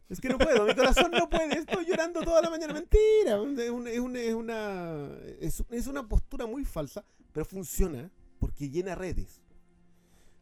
Es 0.10 0.20
que 0.20 0.28
no 0.30 0.38
puedo, 0.40 0.66
mi 0.66 0.74
corazón 0.74 1.12
no 1.12 1.30
puede, 1.30 1.60
estoy 1.60 1.86
llorando 1.86 2.22
toda 2.22 2.42
la 2.42 2.50
mañana. 2.50 2.74
Mentira, 2.74 3.36
es, 3.36 3.70
un- 3.70 3.88
es 3.88 4.00
un- 4.00 4.16
es 4.18 4.34
una, 4.34 5.08
es, 5.40 5.88
una 5.88 6.08
postura 6.08 6.48
muy 6.48 6.66
falsa, 6.66 7.06
pero 7.32 7.46
funciona 7.46 8.10
porque 8.40 8.70
llena 8.70 8.96
redes. 8.96 9.40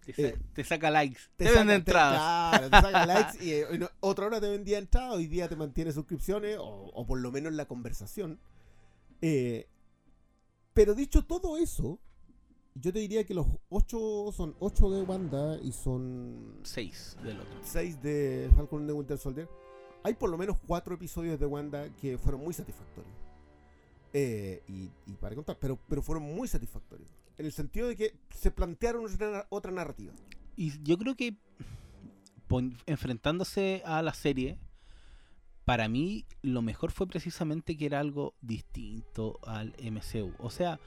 Te, 0.06 0.14
sa- 0.14 0.22
eh, 0.22 0.38
te 0.54 0.64
saca 0.64 0.90
likes. 0.90 1.20
Te, 1.36 1.52
vende 1.52 1.76
entradas. 1.76 2.18
claro, 2.18 2.70
te 2.70 2.76
saca 2.82 3.06
likes 3.06 3.38
y 3.46 3.52
eh, 3.52 3.66
no, 3.78 3.90
otra 4.00 4.28
hora 4.28 4.40
te 4.40 4.50
vendía 4.50 4.78
entradas, 4.78 5.16
hoy 5.16 5.28
día 5.28 5.50
te 5.50 5.58
mantiene 5.58 5.92
suscripciones 5.92 6.58
o, 6.60 6.64
o 6.94 7.06
por 7.06 7.20
lo 7.20 7.30
menos 7.32 7.52
la 7.52 7.66
conversación. 7.66 8.40
Eh, 9.22 9.68
pero 10.74 10.96
dicho 10.96 11.26
todo 11.26 11.58
eso, 11.58 12.00
yo 12.80 12.94
te 12.94 13.00
diría 13.00 13.26
que 13.26 13.34
los 13.34 13.48
ocho 13.70 14.32
son 14.32 14.56
ocho 14.60 14.90
de 14.90 15.02
Wanda 15.02 15.58
y 15.62 15.72
son 15.72 16.60
6 16.64 17.18
del 17.24 17.40
otro. 17.40 17.60
6 17.64 18.02
de 18.02 18.50
Falcon 18.56 18.86
the 18.88 18.94
Winter 18.94 19.18
Soldier, 19.18 19.50
hay 20.04 20.14
por 20.14 20.30
lo 20.30 20.38
menos 20.38 20.58
cuatro 20.66 20.96
episodios 20.96 21.40
de 21.40 21.46
Wanda 21.46 21.90
que 21.96 22.18
fueron 22.18 22.42
muy 22.42 22.54
satisfactorios. 22.54 23.14
Eh, 24.14 24.64
y, 24.68 24.90
y 25.06 25.14
para 25.20 25.36
contar, 25.36 25.58
pero, 25.60 25.78
pero 25.88 26.02
fueron 26.02 26.24
muy 26.24 26.48
satisfactorios. 26.48 27.10
En 27.38 27.46
el 27.46 27.52
sentido 27.52 27.88
de 27.88 27.96
que 27.96 28.16
se 28.36 28.52
plantearon 28.52 29.06
otra, 29.06 29.48
otra 29.50 29.72
narrativa. 29.72 30.14
Y 30.56 30.82
yo 30.84 30.98
creo 30.98 31.16
que 31.16 31.38
enfrentándose 32.86 33.84
a 33.86 34.02
la 34.02 34.14
serie, 34.14 34.58
para 35.66 35.90
mí 35.90 36.26
lo 36.42 36.62
mejor 36.62 36.92
fue 36.92 37.08
precisamente 37.08 37.76
que 37.76 37.86
era 37.86 38.00
algo 38.00 38.36
distinto 38.42 39.40
al 39.44 39.76
MCU. 39.82 40.34
O 40.40 40.50
sea, 40.50 40.80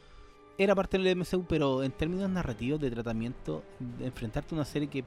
era 0.62 0.74
parte 0.74 0.98
del 0.98 1.16
MCU, 1.16 1.46
pero 1.48 1.82
en 1.82 1.90
términos 1.90 2.28
narrativos 2.28 2.78
de 2.78 2.90
tratamiento, 2.90 3.64
enfrentarte 3.98 4.54
a 4.54 4.56
una 4.56 4.66
serie 4.66 4.88
que 4.88 5.04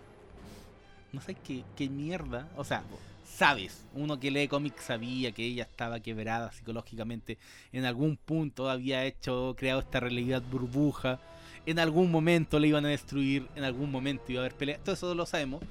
no 1.12 1.22
sé 1.22 1.36
qué, 1.36 1.64
qué 1.76 1.88
mierda. 1.90 2.50
O 2.58 2.64
sea, 2.64 2.84
sabes, 3.24 3.86
uno 3.94 4.20
que 4.20 4.32
lee 4.32 4.48
cómics 4.48 4.86
sabía 4.86 5.32
que 5.32 5.46
ella 5.46 5.62
estaba 5.62 6.00
quebrada 6.00 6.52
psicológicamente. 6.52 7.38
En 7.72 7.86
algún 7.86 8.18
punto 8.18 8.68
había 8.68 9.06
hecho, 9.06 9.54
creado 9.56 9.82
esta 9.82 10.00
realidad 10.00 10.42
burbuja. 10.42 11.20
En 11.68 11.78
algún 11.78 12.10
momento 12.10 12.58
le 12.58 12.70
iban 12.70 12.88
a 12.88 12.90
destruir, 12.90 13.48
en 13.56 13.64
algún 13.64 13.92
momento 13.92 14.32
iba 14.32 14.42
a 14.42 14.46
haber 14.46 14.58
pelea. 14.58 14.80
Todo 14.80 14.96
eso 14.96 15.14
lo 15.14 15.28
sabemos. 15.28 15.62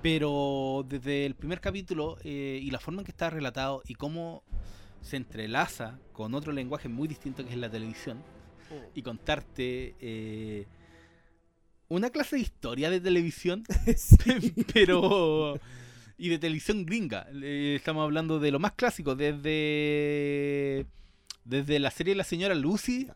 Pero 0.00 0.86
desde 0.88 1.26
el 1.26 1.34
primer 1.34 1.60
capítulo 1.60 2.16
eh, 2.24 2.58
y 2.62 2.70
la 2.70 2.80
forma 2.80 3.02
en 3.02 3.04
que 3.04 3.10
está 3.10 3.28
relatado 3.28 3.82
y 3.86 3.94
cómo 3.94 4.42
se 5.02 5.18
entrelaza 5.18 5.98
con 6.14 6.34
otro 6.34 6.50
lenguaje 6.50 6.88
muy 6.88 7.08
distinto 7.08 7.44
que 7.44 7.50
es 7.50 7.58
la 7.58 7.70
televisión 7.70 8.22
y 8.94 9.02
contarte 9.02 9.94
eh, 10.00 10.66
una 11.88 12.10
clase 12.10 12.36
de 12.36 12.42
historia 12.42 12.90
de 12.90 13.00
televisión 13.00 13.64
Sí. 13.96 14.54
pero 14.72 15.58
y 16.18 16.28
de 16.28 16.38
televisión 16.38 16.86
gringa 16.86 17.26
Eh, 17.42 17.74
estamos 17.76 18.04
hablando 18.04 18.38
de 18.38 18.50
lo 18.50 18.58
más 18.58 18.72
clásico 18.72 19.14
desde 19.14 20.86
desde 21.44 21.78
la 21.78 21.90
serie 21.90 22.12
de 22.12 22.18
la 22.18 22.24
señora 22.24 22.54
Lucy 22.54 23.08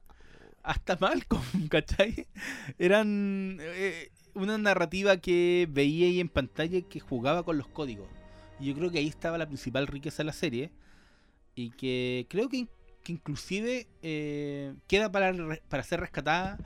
hasta 0.62 0.96
Malcolm 1.00 1.44
¿cachai? 1.70 2.26
eran 2.78 3.58
eh, 3.60 4.10
una 4.34 4.58
narrativa 4.58 5.16
que 5.18 5.68
veía 5.70 6.06
ahí 6.06 6.20
en 6.20 6.28
pantalla 6.28 6.80
que 6.82 7.00
jugaba 7.00 7.44
con 7.44 7.56
los 7.58 7.68
códigos 7.68 8.08
y 8.58 8.66
yo 8.66 8.74
creo 8.74 8.90
que 8.90 8.98
ahí 8.98 9.06
estaba 9.08 9.38
la 9.38 9.46
principal 9.46 9.86
riqueza 9.86 10.18
de 10.18 10.24
la 10.24 10.32
serie 10.32 10.70
y 11.54 11.70
que 11.70 12.26
creo 12.28 12.48
que, 12.48 12.66
que 13.06 13.12
inclusive 13.12 13.86
eh, 14.02 14.74
queda 14.88 15.12
para, 15.12 15.32
para 15.68 15.84
ser 15.84 16.00
rescatada 16.00 16.58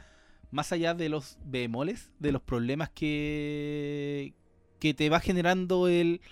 más 0.50 0.72
allá 0.72 0.94
de 0.94 1.10
los 1.10 1.36
bemoles, 1.44 2.10
de 2.18 2.32
los 2.32 2.40
problemas 2.40 2.88
que, 2.88 4.32
que 4.78 4.94
te 4.94 5.10
va 5.10 5.20
generando 5.20 5.86
el 5.86 6.22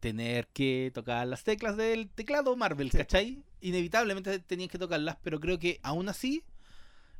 tener 0.00 0.48
que 0.48 0.90
tocar 0.92 1.28
las 1.28 1.44
teclas 1.44 1.76
del 1.76 2.08
teclado 2.08 2.56
Marvel. 2.56 2.90
¿cachai? 2.90 3.44
Inevitablemente 3.60 4.40
tenías 4.40 4.68
que 4.68 4.78
tocarlas, 4.78 5.16
pero 5.22 5.38
creo 5.38 5.60
que 5.60 5.78
aún 5.84 6.08
así 6.08 6.42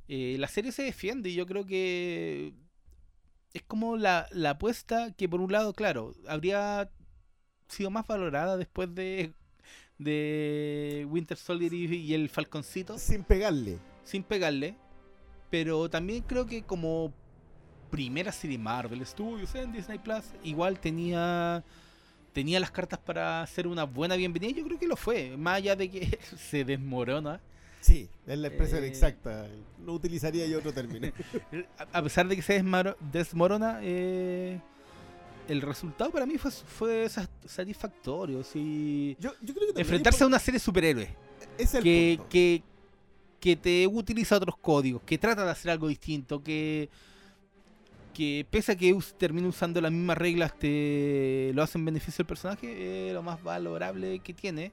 eh, 0.08 0.34
la 0.40 0.48
serie 0.48 0.72
se 0.72 0.82
defiende 0.82 1.30
y 1.30 1.34
yo 1.34 1.46
creo 1.46 1.64
que 1.64 2.54
es 3.52 3.62
como 3.62 3.96
la, 3.96 4.26
la 4.32 4.50
apuesta 4.50 5.12
que 5.12 5.28
por 5.28 5.40
un 5.40 5.52
lado, 5.52 5.74
claro, 5.74 6.12
habría 6.26 6.90
sido 7.68 7.90
más 7.90 8.04
valorada 8.08 8.56
después 8.56 8.92
de, 8.92 9.32
de 10.00 11.06
Winter 11.10 11.36
Soldier 11.36 11.72
y, 11.72 11.94
y 11.94 12.14
el 12.14 12.28
Falconcito 12.28 12.98
Sin 12.98 13.22
pegarle. 13.22 13.78
sin 14.02 14.22
pegarle. 14.22 14.74
Pero 15.50 15.88
también 15.90 16.22
creo 16.26 16.46
que 16.46 16.62
como 16.62 17.12
primera 17.90 18.32
serie 18.32 18.56
Marvel 18.56 19.04
Studios 19.04 19.54
en 19.54 19.72
Disney 19.72 19.98
Plus, 19.98 20.24
igual 20.42 20.78
tenía 20.80 21.62
tenía 22.32 22.60
las 22.60 22.70
cartas 22.70 22.98
para 23.00 23.42
hacer 23.42 23.66
una 23.66 23.84
buena 23.84 24.14
bienvenida. 24.16 24.52
Yo 24.52 24.64
creo 24.64 24.78
que 24.78 24.86
lo 24.86 24.96
fue, 24.96 25.36
más 25.36 25.56
allá 25.56 25.76
de 25.76 25.90
que 25.90 26.18
se 26.36 26.64
desmorona. 26.64 27.40
Sí, 27.80 28.08
es 28.26 28.38
la 28.38 28.48
expresión 28.48 28.84
Eh, 28.84 28.88
exacta. 28.88 29.48
No 29.78 29.94
utilizaría 29.94 30.46
yo 30.46 30.58
otro 30.58 30.72
término. 30.72 31.08
A 31.92 32.02
pesar 32.02 32.28
de 32.28 32.36
que 32.36 32.42
se 32.42 32.62
desmorona, 33.12 33.80
eh, 33.82 34.60
el 35.50 35.62
resultado 35.62 36.10
para 36.10 36.26
mí 36.26 36.38
fue, 36.38 36.50
fue 36.50 37.08
sa- 37.08 37.28
satisfactorio. 37.46 38.42
sí. 38.44 39.16
Yo, 39.20 39.32
yo 39.42 39.54
creo 39.54 39.72
que 39.74 39.80
Enfrentarse 39.80 40.24
a 40.24 40.26
una 40.26 40.38
serie 40.38 40.58
de 40.58 40.64
superhéroes. 40.64 41.08
por- 41.08 41.48
es 41.58 41.74
el 41.74 41.82
que, 41.82 42.14
punto. 42.16 42.28
que, 42.30 42.62
que 43.40 43.56
te 43.56 43.86
utiliza 43.86 44.36
otros 44.36 44.56
códigos, 44.58 45.02
que 45.02 45.18
trata 45.18 45.44
de 45.44 45.50
hacer 45.50 45.70
algo 45.72 45.88
distinto, 45.88 46.42
que, 46.42 46.88
que 48.14 48.46
pese 48.50 48.72
a 48.72 48.76
que 48.76 48.92
us- 48.92 49.14
termina 49.18 49.48
usando 49.48 49.80
las 49.80 49.92
mismas 49.92 50.18
reglas, 50.18 50.58
te 50.58 51.50
lo 51.54 51.62
hace 51.62 51.78
en 51.78 51.84
beneficio 51.84 52.18
del 52.18 52.26
personaje, 52.26 53.08
es 53.08 53.14
lo 53.14 53.22
más 53.22 53.42
valorable 53.42 54.18
que 54.20 54.34
tiene. 54.34 54.72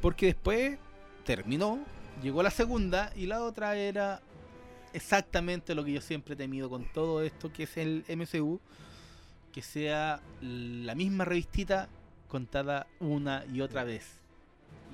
Porque 0.00 0.26
después 0.26 0.78
terminó, 1.24 1.78
llegó 2.22 2.42
la 2.42 2.50
segunda 2.50 3.12
y 3.14 3.26
la 3.26 3.42
otra 3.42 3.76
era 3.76 4.20
exactamente 4.92 5.74
lo 5.74 5.84
que 5.84 5.92
yo 5.92 6.00
siempre 6.00 6.34
he 6.34 6.36
temido 6.36 6.68
con 6.68 6.84
todo 6.92 7.22
esto 7.22 7.52
que 7.52 7.62
es 7.64 7.76
el 7.76 8.04
MCU, 8.08 8.60
que 9.52 9.62
sea 9.62 10.20
la 10.40 10.94
misma 10.94 11.24
revistita 11.24 11.88
contada 12.28 12.86
una 13.00 13.44
y 13.52 13.60
otra 13.60 13.84
vez. 13.84 14.18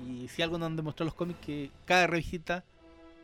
Y 0.05 0.27
si 0.27 0.41
algo 0.41 0.57
nos 0.57 0.67
han 0.67 0.75
demostrado 0.75 1.05
los 1.07 1.15
cómics, 1.15 1.39
que 1.39 1.71
cada 1.85 2.07
revistita 2.07 2.63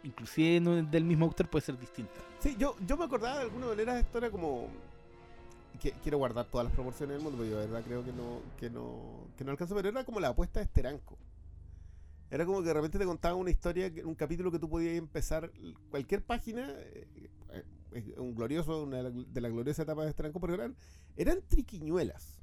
inclusive 0.04 0.60
del 0.90 1.04
mismo 1.04 1.26
autor, 1.26 1.50
puede 1.50 1.66
ser 1.66 1.80
distinta. 1.80 2.14
Sí, 2.40 2.56
yo, 2.60 2.76
yo 2.86 2.96
me 2.96 3.06
acordaba 3.06 3.38
de 3.38 3.42
alguna 3.44 3.68
manera 3.68 4.00
esto 4.00 4.18
era 4.20 4.30
como. 4.30 4.68
que- 5.82 5.94
quiero 6.04 6.18
guardar 6.20 6.46
todas 6.46 6.66
las 6.66 6.74
proporciones 6.74 7.16
del 7.16 7.24
mundo, 7.24 7.38
pero 7.40 7.50
yo 7.52 7.60
de 7.60 7.66
verdad 7.68 7.84
creo 7.86 8.04
que 8.06 8.12
no, 8.14 8.42
que 8.60 8.70
no, 8.70 9.28
que 9.38 9.44
no 9.44 9.52
alcanzo, 9.52 9.76
pero 9.76 9.90
era 9.90 10.04
como 10.04 10.20
la 10.20 10.30
apuesta 10.30 10.60
de 10.60 10.66
Esteranco. 10.66 11.18
Era 12.32 12.46
como 12.46 12.62
que 12.62 12.68
de 12.68 12.74
repente 12.74 12.98
te 13.00 13.06
contaba 13.06 13.36
una 13.36 13.52
historia, 13.52 13.92
un 14.04 14.16
capítulo 14.16 14.52
que 14.52 14.60
tú 14.60 14.70
podías 14.70 14.96
empezar 14.96 15.52
cualquier 15.90 16.24
página, 16.24 16.68
eh, 16.70 17.08
eh, 17.50 17.64
un 18.18 18.36
glorioso, 18.36 18.84
una 18.84 19.04
de 19.04 19.42
la, 19.42 19.50
gloriosa 19.50 19.84
etapa 19.84 20.04
de 20.04 20.10
Esteranco, 20.10 20.40
pero 20.40 20.54
eran, 20.54 20.76
eran 21.16 21.42
triquiñuelas. 21.48 22.40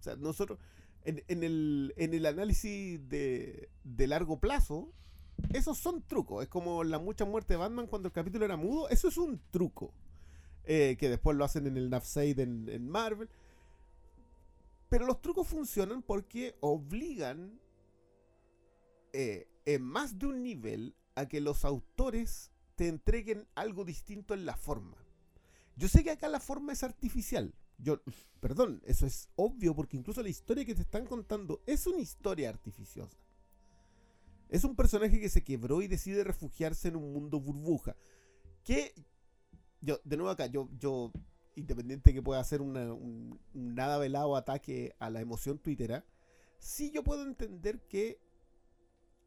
O 0.00 0.02
sea, 0.02 0.16
nosotros, 0.16 0.58
en, 1.04 1.22
el, 1.42 1.94
en 1.96 2.14
el 2.14 2.26
análisis 2.26 3.08
de, 3.08 3.70
largo 3.84 4.40
plazo, 4.40 4.92
esos 5.52 5.78
son 5.78 6.02
trucos. 6.02 6.42
Es 6.42 6.48
como 6.48 6.84
la 6.84 6.98
mucha 6.98 7.24
muerte 7.24 7.54
de 7.54 7.58
Batman 7.58 7.86
cuando 7.86 8.08
el 8.08 8.12
capítulo 8.12 8.44
era 8.44 8.56
mudo. 8.56 8.88
Eso 8.88 9.08
es 9.08 9.16
un 9.16 9.40
truco. 9.50 9.92
Eh, 10.64 10.96
que 10.98 11.08
después 11.08 11.34
lo 11.34 11.44
hacen 11.46 11.66
en 11.66 11.78
el 11.78 11.88
Nafside 11.88 12.42
en, 12.42 12.68
en 12.68 12.88
Marvel. 12.88 13.30
Pero 14.90 15.06
los 15.06 15.22
trucos 15.22 15.48
funcionan 15.48 16.02
porque 16.02 16.56
obligan 16.60 17.58
eh, 19.12 19.48
en 19.64 19.82
más 19.82 20.18
de 20.18 20.26
un 20.26 20.42
nivel 20.42 20.94
a 21.14 21.26
que 21.26 21.40
los 21.40 21.64
autores 21.64 22.50
te 22.78 22.86
entreguen 22.86 23.48
algo 23.56 23.84
distinto 23.84 24.34
en 24.34 24.46
la 24.46 24.56
forma. 24.56 24.96
Yo 25.74 25.88
sé 25.88 26.04
que 26.04 26.12
acá 26.12 26.28
la 26.28 26.38
forma 26.38 26.72
es 26.72 26.84
artificial. 26.84 27.52
Yo, 27.76 28.00
perdón, 28.40 28.80
eso 28.86 29.04
es 29.04 29.28
obvio 29.34 29.74
porque 29.74 29.96
incluso 29.96 30.22
la 30.22 30.28
historia 30.28 30.64
que 30.64 30.76
te 30.76 30.82
están 30.82 31.04
contando 31.04 31.60
es 31.66 31.88
una 31.88 31.98
historia 31.98 32.48
artificiosa. 32.48 33.18
Es 34.48 34.62
un 34.62 34.76
personaje 34.76 35.18
que 35.18 35.28
se 35.28 35.42
quebró 35.42 35.82
y 35.82 35.88
decide 35.88 36.22
refugiarse 36.22 36.86
en 36.86 36.94
un 36.94 37.12
mundo 37.12 37.40
burbuja. 37.40 37.96
Que 38.62 38.94
yo, 39.80 40.00
de 40.04 40.16
nuevo 40.16 40.30
acá, 40.30 40.46
yo, 40.46 40.68
yo 40.78 41.10
independiente 41.56 42.14
que 42.14 42.22
pueda 42.22 42.40
hacer 42.40 42.62
un, 42.62 42.76
un 42.76 43.40
nada 43.52 43.98
velado 43.98 44.36
ataque 44.36 44.94
a 45.00 45.10
la 45.10 45.20
emoción 45.20 45.58
twittera, 45.58 46.04
sí 46.60 46.92
yo 46.92 47.02
puedo 47.02 47.24
entender 47.24 47.80
que 47.88 48.20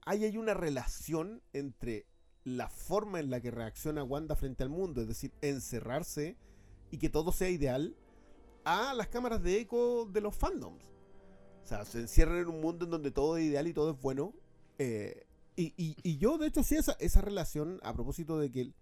ahí 0.05 0.23
hay 0.23 0.37
una 0.37 0.53
relación 0.53 1.43
entre 1.51 2.07
la 2.43 2.69
forma 2.69 3.19
en 3.19 3.29
la 3.29 3.39
que 3.41 3.51
reacciona 3.51 4.03
Wanda 4.03 4.35
frente 4.35 4.63
al 4.63 4.69
mundo, 4.69 5.01
es 5.01 5.07
decir, 5.07 5.31
encerrarse 5.41 6.35
y 6.89 6.97
que 6.97 7.09
todo 7.09 7.31
sea 7.31 7.49
ideal, 7.49 7.95
a 8.63 8.93
las 8.93 9.07
cámaras 9.07 9.41
de 9.43 9.59
eco 9.59 10.05
de 10.05 10.21
los 10.21 10.35
fandoms. 10.35 10.83
O 11.63 11.67
sea, 11.67 11.85
se 11.85 11.99
encierran 11.99 12.37
en 12.39 12.47
un 12.49 12.61
mundo 12.61 12.85
en 12.85 12.91
donde 12.91 13.11
todo 13.11 13.37
es 13.37 13.45
ideal 13.45 13.67
y 13.67 13.73
todo 13.73 13.91
es 13.91 14.01
bueno. 14.01 14.33
eh, 14.79 15.25
y, 15.55 15.73
y- 15.77 15.95
y 16.01 16.17
yo, 16.17 16.37
de 16.37 16.47
hecho, 16.47 16.63
sí, 16.63 16.75
esa, 16.75 16.93
esa 16.99 17.21
relación, 17.21 17.79
a 17.83 17.93
propósito 17.93 18.39
de 18.39 18.49
que, 18.51 18.73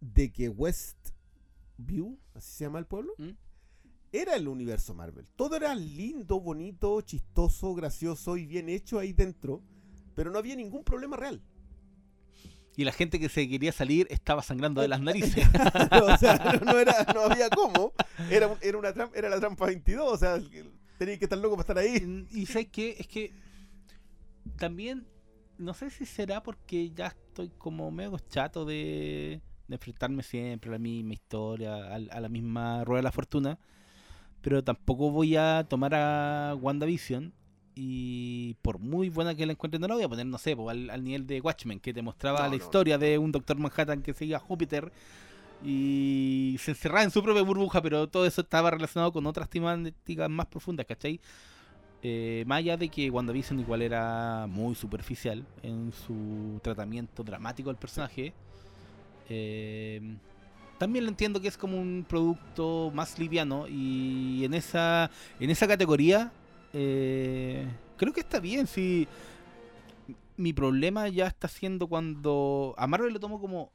de 0.00 0.30
que 0.32 0.48
Westview, 0.48 2.18
así 2.34 2.50
se 2.52 2.64
llama 2.64 2.78
el 2.80 2.86
pueblo, 2.86 3.12
¿Mm? 3.18 3.30
era 4.12 4.36
el 4.36 4.48
universo 4.48 4.92
Marvel. 4.94 5.26
Todo 5.36 5.56
era 5.56 5.74
lindo, 5.74 6.40
bonito, 6.40 7.00
chistoso, 7.02 7.74
gracioso 7.74 8.36
y 8.36 8.44
bien 8.46 8.68
hecho 8.68 8.98
ahí 8.98 9.12
dentro, 9.12 9.62
pero 10.14 10.30
no 10.30 10.38
había 10.38 10.56
ningún 10.56 10.84
problema 10.84 11.16
real. 11.16 11.42
Y 12.78 12.84
la 12.84 12.92
gente 12.92 13.18
que 13.18 13.28
se 13.28 13.48
quería 13.48 13.72
salir 13.72 14.06
estaba 14.08 14.40
sangrando 14.40 14.80
de 14.80 14.86
las 14.86 15.00
narices. 15.00 15.44
o 16.00 16.16
sea, 16.16 16.60
no, 16.64 16.78
era, 16.78 16.94
no 17.12 17.22
había 17.22 17.50
cómo. 17.50 17.92
Era, 18.30 18.56
era, 18.62 18.78
una 18.78 18.92
trampa, 18.92 19.18
era 19.18 19.28
la 19.28 19.40
trampa 19.40 19.66
22, 19.66 20.12
o 20.12 20.16
sea, 20.16 20.40
tenía 20.96 21.18
que 21.18 21.24
estar 21.24 21.36
loco 21.40 21.56
para 21.56 21.62
estar 21.62 21.78
ahí. 21.78 22.24
y 22.30 22.46
¿sabes 22.46 22.68
qué? 22.70 22.94
Es 22.96 23.08
que 23.08 23.32
también, 24.58 25.08
no 25.58 25.74
sé 25.74 25.90
si 25.90 26.06
será 26.06 26.40
porque 26.40 26.90
ya 26.90 27.08
estoy 27.08 27.50
como 27.58 27.90
medio 27.90 28.16
chato 28.30 28.64
de, 28.64 29.40
de 29.66 29.74
enfrentarme 29.74 30.22
siempre 30.22 30.70
a 30.70 30.74
la 30.74 30.78
misma 30.78 31.14
historia, 31.14 31.92
al- 31.92 32.10
a, 32.12 32.20
la 32.20 32.28
misma 32.28 32.84
rueda 32.84 32.98
de 33.00 33.02
la 33.02 33.10
fortuna, 33.12 33.58
pero 34.40 34.62
tampoco 34.62 35.10
voy 35.10 35.34
a 35.34 35.66
tomar 35.68 35.96
a 35.96 36.54
WandaVision 36.54 37.34
y 37.80 38.54
por 38.60 38.80
muy 38.80 39.08
buena 39.08 39.36
que 39.36 39.46
la 39.46 39.52
encuentre, 39.52 39.78
no 39.78 39.86
la 39.86 39.94
voy 39.94 40.02
a 40.02 40.08
poner, 40.08 40.26
no 40.26 40.36
sé, 40.36 40.56
po, 40.56 40.68
al, 40.68 40.90
al 40.90 41.04
nivel 41.04 41.28
de 41.28 41.40
Watchmen, 41.40 41.78
que 41.78 41.94
te 41.94 42.02
mostraba 42.02 42.40
No, 42.40 42.44
la 42.46 42.50
no. 42.50 42.56
historia 42.56 42.98
de 42.98 43.16
un 43.18 43.30
Doctor 43.30 43.56
Manhattan 43.56 44.02
que 44.02 44.12
seguía 44.14 44.38
a 44.38 44.40
Júpiter 44.40 44.90
y 45.64 46.56
se 46.58 46.72
encerraba 46.72 47.04
en 47.04 47.12
su 47.12 47.22
propia 47.22 47.42
burbuja, 47.42 47.80
pero 47.80 48.08
todo 48.08 48.26
eso 48.26 48.40
estaba 48.40 48.72
relacionado 48.72 49.12
con 49.12 49.24
otras 49.26 49.48
temáticas 49.48 50.28
más 50.28 50.46
profundas, 50.46 50.86
¿cachai? 50.86 51.20
Eh, 52.02 52.42
más 52.48 52.58
allá 52.58 52.76
de 52.76 52.88
que 52.88 53.10
WandaVision 53.10 53.60
igual 53.60 53.82
era 53.82 54.46
muy 54.48 54.74
superficial 54.74 55.44
en 55.62 55.92
su 55.92 56.58
tratamiento 56.62 57.22
dramático 57.22 57.70
del 57.70 57.76
personaje, 57.76 58.32
eh, 59.28 60.16
también 60.78 61.04
lo 61.04 61.10
entiendo 61.10 61.40
que 61.40 61.48
es 61.48 61.56
como 61.56 61.80
un 61.80 62.04
producto 62.08 62.90
más 62.94 63.18
liviano 63.20 63.66
y 63.68 64.44
en 64.44 64.54
esa, 64.54 65.10
en 65.40 65.50
esa 65.50 65.66
categoría 65.68 66.32
eh, 66.72 67.66
creo 67.96 68.12
que 68.12 68.20
está 68.20 68.40
bien. 68.40 68.66
Si 68.66 69.06
mi 70.36 70.52
problema 70.52 71.08
ya 71.08 71.26
está 71.26 71.48
siendo 71.48 71.86
cuando 71.88 72.74
a 72.78 72.86
Marvel 72.86 73.12
lo 73.12 73.20
tomo 73.20 73.40
como 73.40 73.72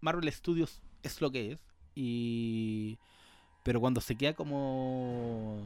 Marvel 0.00 0.30
Studios 0.32 0.82
es 1.02 1.20
lo 1.20 1.30
que 1.30 1.52
es 1.52 1.58
y 1.94 2.98
pero 3.62 3.80
cuando 3.80 4.00
se 4.02 4.14
queda 4.14 4.34
como 4.34 5.62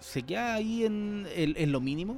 se 0.00 0.22
queda 0.22 0.54
ahí 0.54 0.84
en, 0.84 1.26
en- 1.34 1.54
en 1.56 1.72
lo 1.72 1.80
mínimo 1.80 2.16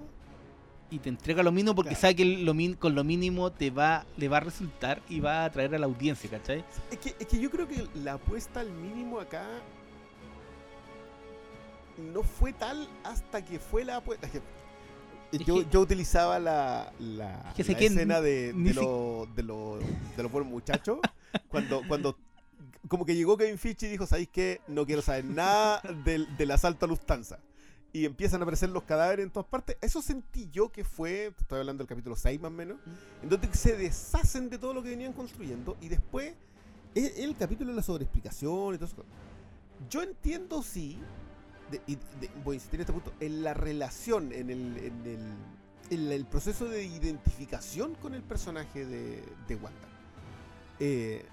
y 0.90 0.98
te 1.00 1.08
entrega 1.08 1.42
lo 1.42 1.52
mínimo 1.52 1.74
porque 1.74 1.90
Claro. 1.90 2.00
sabe 2.00 2.16
que 2.16 2.24
lo 2.24 2.54
min- 2.54 2.74
con 2.74 2.94
lo 2.94 3.04
mínimo 3.04 3.52
te 3.52 3.70
va 3.70 4.06
le 4.16 4.28
va 4.28 4.38
a 4.38 4.40
resultar 4.40 5.02
y 5.08 5.20
va 5.20 5.42
a 5.42 5.44
atraer 5.46 5.74
a 5.74 5.78
la 5.78 5.86
audiencia, 5.86 6.30
¿cachai? 6.30 6.64
Es 6.90 6.98
que, 6.98 7.14
es 7.18 7.26
que 7.26 7.38
yo 7.38 7.50
creo 7.50 7.68
que 7.68 7.86
la 8.02 8.14
apuesta 8.14 8.60
al 8.60 8.70
mínimo 8.70 9.20
acá 9.20 9.44
no 11.98 12.22
fue 12.22 12.52
tal 12.52 12.88
hasta 13.04 13.44
que 13.44 13.58
fue 13.58 13.84
la 13.84 13.96
apuesta. 13.96 14.28
Yo, 15.44 15.62
yo 15.68 15.80
utilizaba 15.80 16.38
la, 16.38 16.92
la, 17.00 17.48
Es 17.50 17.54
que 17.54 17.64
la 17.72 17.78
escena 17.96 18.20
de, 18.20 18.52
de, 18.52 18.74
lo- 18.74 19.26
de, 19.34 19.42
lo- 19.42 19.78
de 20.16 20.22
los 20.22 20.30
buenos 20.32 20.50
muchachos 20.50 20.98
cuando, 21.48 21.82
cuando 21.88 22.16
como 22.88 23.04
que 23.04 23.16
llegó 23.16 23.36
Kevin 23.36 23.58
Feige 23.58 23.88
y 23.88 23.90
dijo, 23.90 24.06
¿sabéis 24.06 24.28
qué? 24.32 24.60
No 24.68 24.86
quiero 24.86 25.02
saber 25.02 25.24
nada 25.24 25.82
del, 26.04 26.34
del 26.36 26.50
asalto 26.52 26.86
a 26.86 26.88
Lufthansa. 26.88 27.40
Y 27.92 28.04
empiezan 28.04 28.40
a 28.40 28.44
aparecer 28.44 28.68
los 28.68 28.84
cadáveres 28.84 29.24
en 29.24 29.30
todas 29.32 29.48
partes. 29.48 29.76
Eso 29.80 30.00
sentí 30.02 30.48
yo 30.52 30.70
que 30.70 30.84
fue, 30.84 31.32
estoy 31.38 31.58
hablando 31.58 31.82
del 31.82 31.88
capítulo 31.88 32.14
6 32.14 32.40
más 32.40 32.50
o 32.50 32.54
menos, 32.54 32.76
en 33.22 33.28
donde 33.28 33.52
se 33.54 33.76
deshacen 33.76 34.48
de 34.50 34.58
todo 34.58 34.72
lo 34.74 34.82
que 34.82 34.90
venían 34.90 35.12
construyendo 35.12 35.76
y 35.80 35.88
después 35.88 36.34
es 36.94 37.18
el 37.18 37.34
capítulo 37.36 37.70
de 37.70 37.76
la 37.76 37.82
sobreexplicación 37.82 38.74
y 38.74 38.78
todo 38.78 38.86
eso. 38.86 39.04
Yo 39.90 40.02
entiendo, 40.02 40.62
sí, 40.62 40.98
voy 42.44 42.54
a 42.54 42.56
insistir 42.56 42.80
en 42.80 42.82
este 42.82 42.92
punto, 42.92 43.12
en 43.20 43.42
la 43.42 43.54
relación, 43.54 44.32
en 44.32 44.50
el, 44.50 44.76
en 44.78 45.06
el, 45.06 45.34
en 45.90 46.12
el 46.12 46.26
proceso 46.26 46.66
de 46.68 46.84
identificación 46.84 47.94
con 47.96 48.14
el 48.14 48.22
personaje 48.22 48.84
de, 48.84 49.22
de 49.48 49.54
Wanda. 49.56 49.88
Eh, 50.78 51.24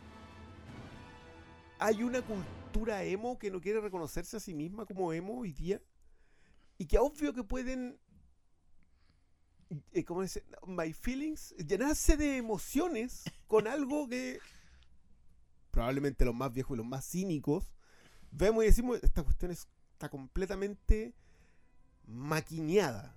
hay 1.80 2.04
una 2.04 2.22
cultura 2.22 3.04
emo 3.04 3.38
que 3.38 3.52
no 3.52 3.60
quiere 3.62 3.82
reconocerse 3.82 4.38
a 4.38 4.40
sí 4.40 4.54
misma 4.54 4.86
como 4.86 5.12
emo 5.14 5.40
hoy 5.40 5.52
día 5.54 5.82
y 6.78 6.86
que 6.86 6.98
obvio 6.98 7.34
que 7.34 7.44
pueden 7.44 8.00
eh, 9.92 10.04
¿cómo 10.06 10.22
dice? 10.22 10.44
My 10.68 10.94
feelings, 10.94 11.56
llenarse 11.58 12.16
de 12.16 12.38
emociones 12.38 13.24
con 13.48 13.68
algo 13.68 14.08
que 14.08 14.40
probablemente 15.72 16.26
los 16.26 16.36
más 16.36 16.54
viejos 16.54 16.76
y 16.76 16.78
los 16.78 16.86
más 16.86 17.06
cínicos 17.10 17.74
vemos 18.32 18.64
y 18.64 18.68
decimos, 18.68 19.00
esta 19.02 19.24
cuestión 19.24 19.52
es- 19.52 19.68
está 20.04 20.10
completamente 20.10 21.14
maquineada. 22.06 23.16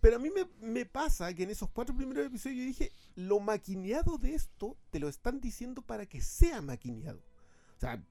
Pero 0.00 0.16
a 0.16 0.18
mí 0.20 0.30
me, 0.30 0.46
me 0.60 0.86
pasa 0.86 1.34
que 1.34 1.42
en 1.42 1.50
esos 1.50 1.68
cuatro 1.70 1.94
primeros 1.94 2.24
episodios 2.24 2.60
yo 2.60 2.64
dije, 2.66 2.92
lo 3.16 3.40
maquineado 3.40 4.16
de 4.16 4.34
esto 4.34 4.76
te 4.90 5.00
lo 5.00 5.08
están 5.08 5.40
diciendo 5.40 5.82
para 5.82 6.06
que 6.06 6.22
sea 6.22 6.62
maquineado. 6.62 7.18
O 7.76 7.80
sea, 7.80 8.02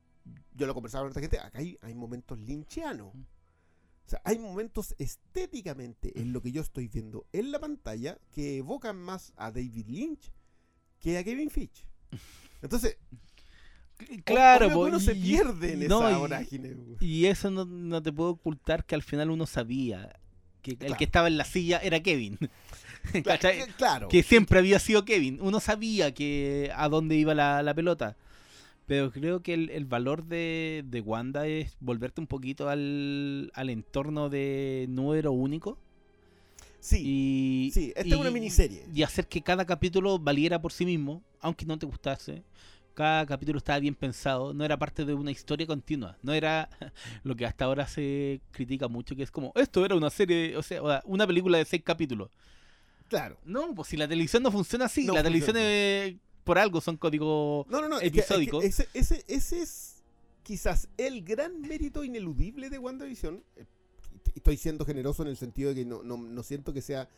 yo 0.54 0.68
lo 0.68 0.74
conversaba 0.74 1.04
con 1.04 1.12
otra 1.12 1.22
gente, 1.22 1.40
acá 1.40 1.60
hay, 1.60 1.78
hay 1.82 1.96
momentos 1.96 2.38
linchianos. 2.38 3.08
O 3.08 4.10
sea, 4.10 4.22
hay 4.26 4.38
momentos 4.38 4.94
estéticamente 4.98 6.20
en 6.20 6.34
lo 6.34 6.42
que 6.42 6.52
yo 6.52 6.62
estoy 6.62 6.90
viendo 6.90 7.26
en 7.32 7.52
la 7.54 7.60
pantalla 7.60 8.20
que 8.32 8.58
evocan 8.58 8.98
más 8.98 9.32
a 9.38 9.52
David 9.52 9.88
Lynch 9.88 10.32
que 11.00 11.18
a 11.18 11.24
Kevin 11.24 11.50
Feige. 11.50 11.86
Entonces, 12.62 12.98
Claro, 14.24 14.70
po, 14.72 14.80
uno 14.86 15.00
se 15.00 15.14
y- 15.14 15.22
pierde 15.22 15.74
en 15.74 15.88
no, 15.88 16.00
esa 16.08 16.12
y- 16.16 16.20
vorágine. 16.20 16.76
Y 17.00 17.26
eso 17.26 17.50
no, 17.52 17.66
no 17.66 18.02
te 18.02 18.12
puedo 18.12 18.32
ocultar 18.32 18.86
que 18.86 18.96
al 18.96 19.04
final 19.04 19.30
uno 19.30 19.46
sabía 19.46 20.20
que 20.62 20.78
el 20.80 20.98
que 20.98 21.04
estaba 21.06 21.28
en 21.28 21.38
la 21.38 21.46
silla 21.46 21.80
era 21.80 22.00
Kevin. 22.02 22.38
Claro. 23.78 24.10
que 24.10 24.24
siempre 24.24 24.60
había 24.60 24.78
sido 24.80 25.06
Kevin. 25.06 25.40
Uno 25.42 25.60
sabía 25.62 26.14
que 26.14 26.70
a 26.76 26.90
dónde 26.90 27.16
iba 27.16 27.34
la, 27.34 27.64
la 27.64 27.74
pelota. 27.74 28.18
Pero 28.88 29.12
creo 29.12 29.42
que 29.42 29.54
el, 29.54 29.70
el 29.70 29.86
valor 29.86 30.26
de, 30.26 30.84
de 30.86 31.00
Wanda 31.02 31.48
es 31.48 31.78
volverte 31.80 32.20
un 32.22 32.28
poquito 32.28 32.68
al, 32.70 33.52
al 33.54 33.70
entorno 33.70 34.30
de 34.30 34.86
número 34.90 35.32
único. 35.32 35.78
Sí, 36.82 37.02
Y, 37.68 37.72
sí, 37.72 37.94
esta 37.96 38.02
es 38.16 38.20
una 38.20 38.30
y- 38.32 38.34
miniserie. 38.34 38.84
Y 38.94 39.04
hacer 39.04 39.28
que 39.28 39.42
cada 39.42 39.66
capítulo 39.66 40.18
valiera 40.20 40.62
por 40.62 40.72
sí 40.74 40.86
mismo, 40.86 41.22
aunque 41.40 41.66
no 41.66 41.78
te 41.80 41.86
gustase. 41.86 42.44
Cada 42.94 43.26
capítulo 43.26 43.58
estaba 43.60 43.80
bien 43.80 43.96
pensado, 43.96 44.54
no 44.54 44.66
era 44.66 44.78
parte 44.78 45.06
de 45.06 45.14
una 45.14 45.32
historia 45.32 45.66
continua. 45.66 46.18
No 46.22 46.34
era 46.34 46.70
lo 47.24 47.36
que 47.36 47.46
hasta 47.46 47.66
ahora 47.66 47.88
se 47.88 48.42
critica 48.52 48.88
mucho, 48.88 49.16
que 49.16 49.24
es 49.24 49.32
como, 49.32 49.54
esto 49.56 49.86
era 49.86 49.96
una 49.96 50.10
serie, 50.10 50.58
o 50.58 50.62
sea, 50.64 50.82
una 51.06 51.26
película 51.26 51.58
de 51.58 51.66
seis 51.66 51.82
capítulos. 51.84 52.30
claro. 53.08 53.38
No, 53.46 53.74
pues 53.74 53.88
si 53.88 53.98
la 53.98 54.08
televisión 54.08 54.44
no 54.44 54.52
funciona 54.52 54.86
así, 54.86 55.06
No 55.06 55.14
la 55.14 55.24
televisión 55.24 55.56
es- 55.58 56.16
por 56.44 56.58
algo 56.58 56.82
son 56.82 56.98
códigos... 56.98 57.68
No, 57.68 57.80
no, 57.82 57.88
no. 57.88 57.96
es 58.00 58.02
que- 58.02 58.08
es 58.08 58.14
que 58.14 58.20
episódico. 58.20 58.62
ese, 58.62 58.88
ese, 58.94 59.24
ese 59.28 59.62
es 59.62 60.04
quizás 60.44 60.90
el 60.98 61.24
gran 61.24 61.62
mérito 61.62 62.04
ineludible 62.04 62.70
de 62.70 62.80
WandaVision. 62.80 63.44
Eh, 63.56 63.66
Estoy 64.36 64.58
siendo 64.58 64.86
generoso 64.86 65.24
en 65.24 65.30
el 65.30 65.38
sentido 65.38 65.70
de 65.70 65.76
que 65.76 65.86
no, 65.86 66.04
no, 66.04 66.18
no 66.18 66.44
siento 66.44 66.72
que 66.74 66.82
sea 66.82 67.10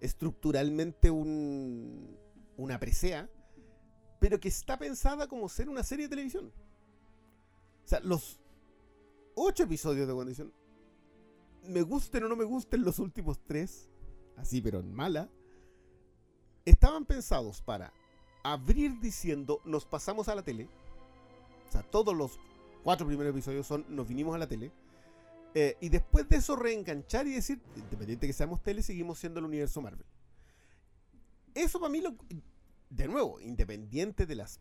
estructuralmente 0.00 1.10
un, 1.10 2.16
una 2.56 2.78
presea, 2.78 3.28
pero 4.20 4.38
que 4.38 4.48
está 4.48 4.78
pensada 4.78 5.26
como 5.26 5.48
ser 5.48 5.68
una 5.68 5.82
serie 5.82 6.04
de 6.04 6.10
televisión. 6.10 6.52
O 7.84 7.88
sea, 7.88 8.00
los 8.00 8.38
ocho 9.34 9.64
episodios 9.64 10.06
de 10.06 10.12
WandaVision, 10.12 10.52
me 11.66 11.82
gusten 11.82 12.24
o 12.24 12.28
no 12.28 12.36
me 12.36 12.44
gusten 12.44 12.84
los 12.84 12.98
últimos 12.98 13.40
tres, 13.40 13.88
así 14.36 14.60
pero 14.60 14.80
en 14.80 14.94
mala, 14.94 15.28
estaban 16.64 17.04
pensados 17.04 17.62
para 17.62 17.92
abrir 18.44 19.00
diciendo 19.00 19.60
nos 19.64 19.86
pasamos 19.86 20.28
a 20.28 20.34
la 20.34 20.42
tele. 20.42 20.68
O 21.68 21.72
sea, 21.72 21.82
todos 21.82 22.14
los 22.14 22.38
cuatro 22.84 23.06
primeros 23.06 23.32
episodios 23.32 23.66
son 23.66 23.84
nos 23.88 24.06
vinimos 24.06 24.34
a 24.34 24.38
la 24.38 24.46
tele. 24.46 24.70
Eh, 25.54 25.76
y 25.80 25.88
después 25.88 26.28
de 26.28 26.36
eso 26.36 26.54
reenganchar 26.54 27.26
y 27.26 27.32
decir, 27.32 27.60
independiente 27.74 28.26
que 28.26 28.32
seamos 28.32 28.62
tele, 28.62 28.82
seguimos 28.82 29.18
siendo 29.18 29.40
el 29.40 29.46
universo 29.46 29.80
Marvel. 29.80 30.06
Eso 31.54 31.80
para 31.80 31.90
mí, 31.90 32.00
lo, 32.00 32.14
de 32.90 33.08
nuevo, 33.08 33.40
independiente 33.40 34.26
de 34.26 34.34
las 34.34 34.60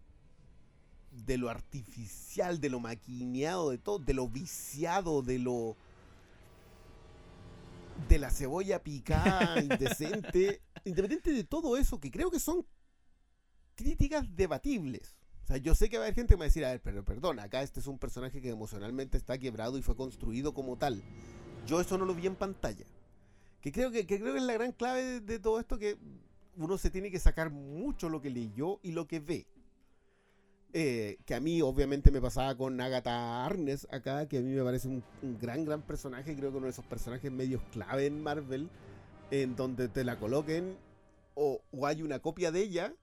de 1.12 1.38
lo 1.38 1.50
artificial, 1.50 2.62
de 2.62 2.70
lo 2.70 2.80
maquineado, 2.80 3.72
de 3.72 3.80
todo, 3.80 3.98
de 4.00 4.14
lo 4.14 4.28
viciado, 4.28 5.24
de 5.24 5.40
lo 5.40 5.76
de 8.08 8.20
la 8.20 8.30
cebolla 8.30 8.82
picada, 8.82 9.60
indecente, 9.62 10.62
independiente 10.86 11.32
de 11.32 11.44
todo 11.44 11.76
eso, 11.78 12.00
que 12.00 12.12
creo 12.12 12.32
que 12.32 12.40
son 12.40 12.66
críticas 13.76 14.26
debatibles. 14.36 15.16
O 15.44 15.48
sea, 15.48 15.58
yo 15.58 15.74
sé 15.74 15.90
que 15.90 15.98
va 15.98 16.04
a 16.04 16.06
haber 16.06 16.16
gente 16.16 16.36
que 16.36 16.38
me 16.38 16.42
va 16.42 16.46
a 16.46 16.50
decir, 16.50 16.64
a 16.64 16.70
ver, 16.70 16.82
pero 16.82 17.04
perdón, 17.04 17.40
acá 17.40 17.64
este 17.64 17.80
es 17.80 17.88
un 17.88 17.98
personaje 17.98 18.40
que 18.40 18.50
emocionalmente 18.50 19.18
está 19.18 19.38
quebrado 19.40 19.78
y 19.78 19.82
fue 19.82 19.96
construido 19.96 20.54
como 20.54 20.78
tal. 20.78 21.02
Yo 21.66 21.82
eso 21.82 21.98
no 21.98 22.06
lo 22.06 22.14
vi 22.14 22.28
en 22.28 22.36
pantalla. 22.36 22.86
Que 23.62 23.72
creo 23.72 23.92
que, 23.92 24.06
que 24.06 24.20
creo 24.20 24.34
que 24.34 24.40
es 24.40 24.46
la 24.46 24.54
gran 24.54 24.72
clave 24.72 25.04
de, 25.04 25.20
de 25.22 25.40
todo 25.40 25.60
esto, 25.60 25.80
que 25.80 25.98
uno 26.60 26.78
se 26.78 26.89
tiene 26.89 27.10
que 27.10 27.20
sacar 27.20 27.49
mucho 27.51 28.10
lo 28.10 28.22
que 28.22 28.30
leyó 28.30 28.80
y 28.84 28.91
lo 28.91 29.07
que 29.07 29.20
ve. 29.22 29.47
Eh, 30.74 31.18
que 31.26 31.34
a 31.34 31.39
mí 31.39 31.62
obviamente 31.64 32.12
me 32.12 32.22
pasaba 32.22 32.55
con 32.55 32.80
Agatha 32.80 33.45
Arnes 33.45 33.88
acá, 33.91 34.28
que 34.28 34.38
a 34.38 34.41
mí 34.41 34.51
me 34.51 34.64
parece 34.64 34.88
un, 34.88 35.03
gran, 35.39 35.66
gran 35.66 35.82
personaje, 35.82 36.36
creo 36.36 36.51
que 36.51 36.57
uno 36.57 36.66
de 36.66 36.72
esos 36.72 36.86
personajes 36.86 37.32
medios 37.32 37.62
clave 37.72 38.05
en 38.05 38.22
Marvel, 38.22 38.70
en 39.32 39.55
donde 39.55 39.88
te 39.88 40.03
la 40.03 40.20
coloquen 40.20 40.78
o, 41.34 41.62
hay 41.84 42.03
una 42.03 42.20
copia 42.20 42.51
de 42.51 42.60
ella, 42.62 42.93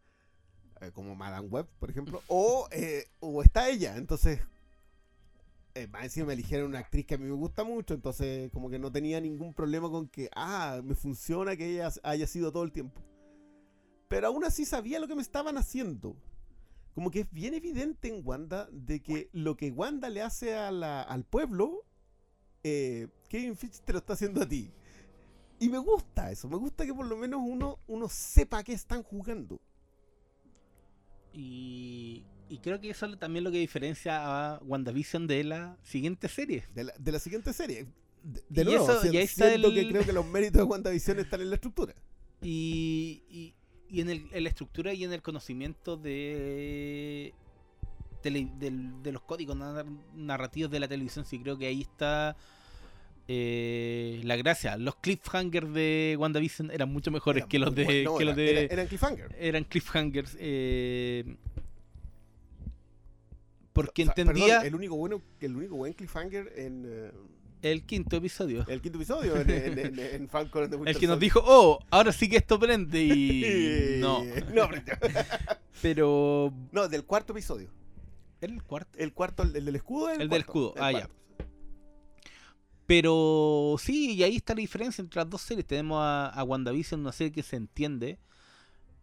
eh, 0.82 0.90
como 0.92 1.16
Madame 1.16 1.48
Web, 1.48 1.66
por 1.80 1.90
ejemplo, 1.90 2.22
o, 2.28 2.68
eh, 2.70 3.06
o 3.20 3.42
está 3.42 3.68
ella, 3.68 3.96
entonces... 3.96 4.40
Más 5.90 6.04
encima 6.04 6.28
me 6.28 6.32
eligieron 6.32 6.68
una 6.68 6.78
actriz 6.78 7.04
que 7.04 7.16
a 7.16 7.18
mí 7.18 7.26
me 7.26 7.34
gusta 7.34 7.62
mucho, 7.62 7.92
entonces 7.92 8.50
como 8.50 8.70
que 8.70 8.78
no 8.78 8.90
tenía 8.90 9.20
ningún 9.20 9.52
problema 9.52 9.90
con 9.90 10.08
que, 10.08 10.30
ah, 10.34 10.80
me 10.82 10.94
funciona 10.94 11.54
que 11.54 11.66
ella 11.70 11.90
haya 12.02 12.26
sido 12.26 12.50
todo 12.50 12.62
el 12.62 12.72
tiempo. 12.72 13.02
Pero 14.08 14.28
aún 14.28 14.44
así 14.44 14.64
sabía 14.64 14.98
lo 15.00 15.08
que 15.08 15.14
me 15.16 15.22
estaban 15.22 15.56
haciendo 15.58 16.16
como 16.94 17.10
que 17.10 17.20
es 17.20 17.30
bien 17.30 17.52
evidente 17.52 18.08
en 18.08 18.22
Wanda 18.26 18.68
de 18.72 19.00
que 19.00 19.28
lo 19.34 19.54
que 19.54 19.70
Wanda 19.70 20.08
le 20.08 20.22
hace 20.22 20.54
a 20.54 20.70
la- 20.70 21.02
al 21.02 21.24
pueblo, 21.24 21.84
eh, 22.64 23.08
Kevin 23.28 23.54
Feige 23.54 23.80
te 23.84 23.92
lo 23.92 23.98
está 23.98 24.14
haciendo 24.14 24.40
a 24.42 24.48
ti. 24.48 24.70
Y 25.60 25.68
me 25.68 25.76
gusta 25.78 26.30
eso, 26.32 26.48
me 26.48 26.56
gusta 26.56 26.86
que 26.86 26.94
por 26.94 27.04
lo 27.06 27.16
menos 27.18 27.40
uno, 27.44 27.78
uno 27.86 28.08
sepa 28.08 28.64
que 28.64 28.72
están 28.72 29.02
jugando. 29.02 29.60
Y, 31.32 32.24
y 32.48 32.58
creo 32.58 32.80
que 32.80 32.90
eso 32.90 33.14
también 33.18 33.44
lo 33.44 33.50
que 33.50 33.58
diferencia 33.58 34.54
a 34.54 34.58
WandaVision 34.64 35.26
de 35.26 35.44
la 35.44 35.76
siguiente 35.82 36.28
serie. 36.28 36.64
De 36.74 36.84
la, 36.84 36.94
de 36.98 37.12
la 37.12 37.18
siguiente 37.18 37.52
serie. 37.52 37.86
De, 38.22 38.42
de 38.48 38.62
Y 38.62 38.64
nuevo, 38.64 38.90
eso- 38.90 39.02
si- 39.02 39.08
y 39.08 39.16
ahí 39.18 39.24
está 39.24 39.48
siento 39.50 39.68
el- 39.68 39.74
que 39.74 39.88
creo 39.90 40.04
que 40.04 40.12
los 40.12 40.24
méritos 40.26 40.60
de 40.60 40.62
WandaVision 40.64 41.18
están 41.18 41.40
en 41.42 41.50
la 41.50 41.56
estructura. 41.56 41.94
Y, 42.42 43.22
y, 43.28 43.54
y 43.90 44.00
en, 44.00 44.10
el- 44.10 44.28
en 44.32 44.42
la 44.44 44.48
estructura 44.48 44.92
y 44.92 45.04
en 45.04 45.12
el 45.12 45.22
conocimiento 45.22 45.96
de, 45.96 47.32
de 48.22 49.12
los 49.12 49.22
códigos 49.22 49.56
nar- 49.56 49.86
narrativos 50.14 50.70
de 50.70 50.80
la 50.80 50.88
televisión, 50.88 51.24
sí 51.24 51.38
creo 51.38 51.56
que 51.56 51.66
ahí 51.66 51.82
está 51.82 52.36
eh, 53.28 54.20
la 54.24 54.36
gracia. 54.36 54.76
Los 54.76 54.96
cliffhangers 54.96 55.72
de 55.72 56.16
WandaVision 56.18 56.70
eran 56.70 56.92
mucho 56.92 57.10
mejores 57.10 57.40
Eran 57.42 57.48
que 57.48 57.58
los 57.58 57.74
de... 57.74 57.84
buenos, 57.84 58.16
que 58.16 58.22
era- 58.22 58.30
los 58.30 58.36
de 58.36 58.50
era- 58.50 58.72
eran 58.74 58.86
cliffhanger. 58.86 59.36
eran 59.38 59.64
cliffhangers. 59.64 60.36
eh, 60.40 61.36
porque 63.72 64.02
O 64.02 64.04
sea, 64.06 64.14
entendía 64.16 64.46
perdón, 64.46 64.66
el 64.66 64.74
único 64.74 64.96
bueno, 64.96 65.22
el 65.40 65.54
único 65.56 65.76
buen 65.76 65.92
cliffhanger 65.92 66.52
en 66.56 66.84
eh, 66.88 67.12
el 67.62 67.84
quinto 67.84 68.16
episodio. 68.16 68.64
el 68.68 68.80
quinto 68.80 68.98
episodio 68.98 69.36
en, 69.36 69.50
en, 69.50 69.78
en- 69.78 69.98
en 69.98 70.28
Falcon 70.28 70.62
and 70.64 70.70
the 70.70 70.76
El 70.76 70.80
Winter 70.82 71.00
que 71.00 71.06
nos 71.06 71.18
dijo, 71.20 71.42
oh, 71.44 71.78
ahora 71.90 72.12
sí 72.12 72.28
que 72.28 72.36
esto 72.36 72.58
prende 72.58 73.02
y... 73.02 73.96
no. 74.00 74.22
no. 74.54 74.68
Pero... 75.82 76.52
no, 76.72 76.88
del 76.88 77.04
cuarto 77.04 77.32
episodio. 77.32 77.70
¿Era 78.40 78.52
el 78.52 78.62
cuarto? 78.62 78.98
El 78.98 79.12
cuarto, 79.12 79.42
el, 79.42 79.56
el 79.56 79.64
del 79.64 79.76
escudo. 79.76 80.10
es 80.10 80.18
El 80.20 80.28
del 80.28 80.40
escudo, 80.42 80.74
el 80.76 80.82
ah, 80.82 80.92
ya. 80.92 81.10
Pero 82.86 83.74
sí, 83.80 84.14
y 84.14 84.22
ahí 84.22 84.36
está 84.36 84.54
la 84.54 84.60
diferencia 84.60 85.02
entre 85.02 85.20
las 85.20 85.28
dos 85.28 85.42
series. 85.42 85.66
Tenemos 85.66 85.98
a, 86.00 86.28
a 86.28 86.44
WandaVision, 86.44 87.00
una 87.00 87.10
serie 87.12 87.32
que 87.32 87.42
se 87.42 87.56
entiende, 87.56 88.18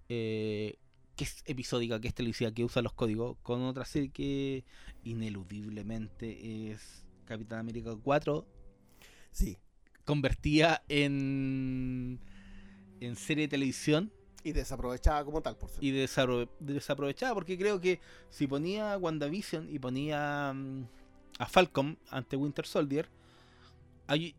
eh, 0.07 0.77
que 1.17 1.25
es 1.25 1.43
episódica, 1.45 1.99
que 1.99 2.07
es 2.07 2.13
televisiva, 2.13 2.51
que 2.53 2.63
usa 2.63 2.81
los 2.81 2.93
códigos, 2.93 3.35
con 3.43 3.61
otra 3.63 3.83
serie 3.83 4.09
que 4.09 4.63
ineludiblemente 5.03 6.71
es 6.71 7.02
Capitán 7.25 7.59
América 7.59 7.95
4, 8.01 8.45
Sí. 9.31 9.57
convertida 10.05 10.83
en, 10.89 12.19
en 12.99 13.15
serie 13.15 13.45
de 13.45 13.51
televisión 13.51 14.11
Y 14.43 14.51
desaprovechada 14.51 15.23
como 15.25 15.41
tal, 15.41 15.57
por 15.57 15.69
cierto. 15.69 15.85
y 15.85 15.91
desapro- 15.91 16.49
desaprovechada, 16.59 17.33
porque 17.33 17.57
creo 17.57 17.79
que 17.79 17.99
si 18.29 18.45
ponía 18.47 18.97
WandaVision 18.97 19.69
y 19.69 19.79
ponía 19.79 20.53
mm, 20.53 20.85
a 21.39 21.45
Falcon 21.47 21.97
ante 22.09 22.35
Winter 22.35 22.65
Soldier, 22.65 23.07
hay, 24.07 24.35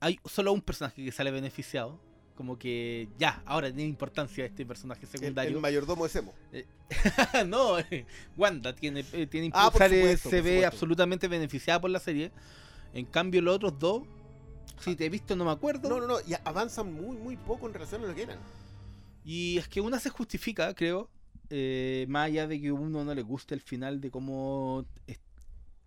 hay 0.00 0.18
solo 0.24 0.52
un 0.52 0.60
personaje 0.60 1.04
que 1.04 1.12
sale 1.12 1.30
beneficiado. 1.30 2.00
Como 2.34 2.58
que 2.58 3.08
ya, 3.16 3.42
ahora 3.46 3.68
tiene 3.68 3.88
importancia 3.88 4.44
este 4.44 4.66
personaje 4.66 5.06
secundario. 5.06 5.54
el 5.56 5.60
mayordomo 5.62 6.04
es 6.06 6.16
emo. 6.16 6.34
no, 7.46 7.78
eh, 7.78 8.06
Wanda 8.36 8.74
tiene, 8.74 9.04
eh, 9.12 9.26
tiene 9.26 9.50
Ah, 9.54 9.70
supuesto, 9.72 10.30
se 10.30 10.40
ve 10.40 10.66
absolutamente 10.66 11.28
beneficiada 11.28 11.80
por 11.80 11.90
la 11.90 12.00
serie. 12.00 12.32
En 12.92 13.06
cambio, 13.06 13.40
los 13.40 13.56
otros 13.56 13.78
dos, 13.78 14.02
si 14.80 14.96
te 14.96 15.06
he 15.06 15.08
visto, 15.10 15.36
no 15.36 15.44
me 15.44 15.52
acuerdo. 15.52 15.88
No, 15.88 16.00
no, 16.00 16.06
no. 16.08 16.16
Y 16.26 16.34
avanzan 16.44 16.92
muy, 16.92 17.16
muy 17.16 17.36
poco 17.36 17.66
en 17.68 17.74
relación 17.74 18.02
a 18.04 18.08
lo 18.08 18.14
que 18.14 18.22
eran. 18.22 18.38
Y 19.24 19.56
es 19.58 19.68
que 19.68 19.80
una 19.80 20.00
se 20.00 20.10
justifica, 20.10 20.74
creo, 20.74 21.08
eh, 21.50 22.04
más 22.08 22.26
allá 22.26 22.46
de 22.48 22.60
que 22.60 22.68
a 22.68 22.74
uno 22.74 23.04
no 23.04 23.14
le 23.14 23.22
guste 23.22 23.54
el 23.54 23.60
final 23.60 24.00
de 24.00 24.10
cómo 24.10 24.84
es- 25.06 25.20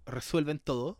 resuelven 0.06 0.60
todo. 0.60 0.98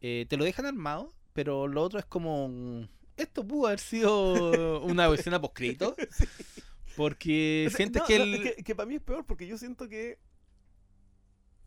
eh, 0.00 0.26
te 0.28 0.36
lo 0.36 0.44
dejan 0.44 0.66
armado, 0.66 1.12
pero 1.32 1.66
lo 1.66 1.82
otro 1.82 1.98
es 1.98 2.04
como... 2.04 2.86
Esto 3.16 3.46
pudo 3.46 3.66
haber 3.68 3.78
sido 3.80 4.82
una 4.82 5.06
escena 5.14 5.40
post-crédito. 5.40 5.94
Porque 6.96 7.64
O 7.66 7.70
sea, 7.70 7.76
sientes 7.78 8.02
no, 8.02 8.06
que 8.06 8.16
el... 8.16 8.42
que, 8.42 8.62
que 8.62 8.74
para 8.74 8.86
mí 8.86 8.94
es 8.94 9.00
peor 9.02 9.24
porque 9.26 9.46
yo 9.48 9.58
siento 9.58 9.88
que 9.88 10.16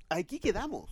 aquí 0.10 0.40
quedamos. 0.40 0.90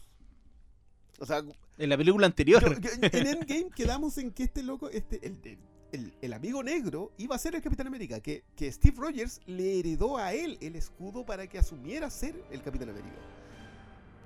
O 1.19 1.25
sea, 1.25 1.41
en 1.77 1.89
la 1.89 1.95
película 1.97 2.27
anterior. 2.27 2.61
yo- 2.61 2.79
yo- 2.81 2.89
en 3.01 3.27
Endgame 3.27 3.69
quedamos 3.73 4.17
en 4.17 4.31
que 4.31 4.43
este 4.43 4.61
loco, 4.63 4.89
este, 4.89 5.25
el, 5.25 5.39
el- 5.45 5.57
el- 5.93 6.13
el 6.21 6.33
amigo 6.33 6.61
negro, 6.63 7.13
iba 7.17 7.35
a 7.35 7.39
ser 7.39 7.55
el 7.55 7.61
Capitán 7.61 7.87
América. 7.87 8.19
Que, 8.19 8.43
que 8.57 8.69
Steve 8.71 8.97
Rogers 8.97 9.39
le 9.45 9.79
heredó 9.79 10.17
a 10.17 10.33
él 10.33 10.57
el 10.59 10.75
escudo 10.75 11.25
para 11.25 11.47
que 11.47 11.57
asumiera 11.57 12.09
ser 12.09 12.35
el 12.51 12.61
Capitán 12.61 12.89
América. 12.89 13.15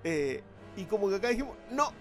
Eh, 0.04 0.42
y 0.76 0.86
como 0.86 1.10
que 1.10 1.16
acá 1.18 1.30
dijimos, 1.30 1.56
no. 1.72 1.92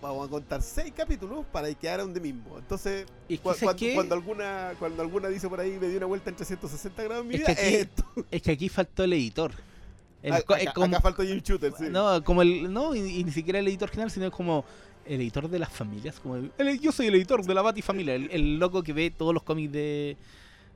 Vamos 0.00 0.28
a 0.28 0.30
contar 0.30 0.62
seis 0.62 0.92
capítulos 0.96 1.44
para 1.52 1.66
que 1.68 1.74
quedara 1.74 2.04
donde 2.04 2.20
mismo. 2.20 2.56
Entonces, 2.58 3.06
Y 3.28 3.34
es 3.34 3.40
que, 3.40 3.48
Cu- 3.48 3.54
¿sabes 3.54 3.94
cuando, 3.94 4.14
alguna 4.14 4.72
cuando 4.78 5.02
alguna 5.02 5.28
dice 5.28 5.48
por 5.48 5.58
ahí 5.58 5.72
me 5.80 5.88
dio 5.88 5.96
una 5.98 6.06
vuelta 6.06 6.30
en 6.30 6.36
360 6.36 7.02
grados 7.02 7.22
en 7.24 7.28
mi 7.28 7.34
Es 7.34 7.40
vida, 7.40 7.54
que 7.54 7.62
aquí- 7.66 7.74
esto. 7.74 8.04
Es 8.30 8.42
que 8.42 8.50
aquí 8.52 8.68
faltó 8.68 9.02
el 9.04 9.12
editor. 9.14 9.52
El 10.22 10.32
A- 10.34 10.42
co- 10.42 10.54
acá, 10.54 10.62
es 10.62 10.72
como- 10.72 10.86
acá 10.96 11.00
faltó 11.00 11.22
Jim 11.24 11.40
Shooter, 11.42 11.72
sí. 11.76 11.84
No, 11.90 12.22
como 12.22 12.42
el. 12.42 12.72
No, 12.72 12.94
y, 12.94 13.00
y 13.00 13.24
ni 13.24 13.32
siquiera 13.32 13.58
el 13.58 13.66
editor 13.68 13.88
general, 13.90 14.10
sino 14.10 14.30
como 14.30 14.64
el 15.04 15.20
editor 15.20 15.48
de 15.48 15.58
las 15.58 15.72
familias. 15.72 16.20
Como 16.20 16.36
el- 16.36 16.52
el- 16.58 16.78
yo 16.80 16.92
soy 16.92 17.06
el 17.06 17.14
editor 17.16 17.44
de 17.44 17.54
la 17.54 17.62
Batifamilia, 17.62 18.14
el, 18.14 18.30
el 18.30 18.58
loco 18.58 18.82
que 18.84 18.92
ve 18.92 19.10
todos 19.10 19.34
los 19.34 19.42
cómics 19.42 19.72
de, 19.72 20.16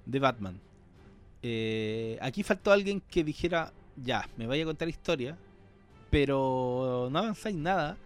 de 0.07 0.19
Batman. 0.19 0.59
Eh, 1.45 2.19
aquí 2.21 2.43
faltó 2.43 2.73
alguien 2.73 3.01
que 3.11 3.23
dijera, 3.25 3.73
ya, 4.03 4.29
me 4.37 4.47
vaya 4.47 4.63
a 4.63 4.67
contar 4.67 4.89
historia, 4.89 5.37
pero 6.11 7.09
no 7.11 7.19
avanzáis 7.21 7.57
nada. 7.57 7.97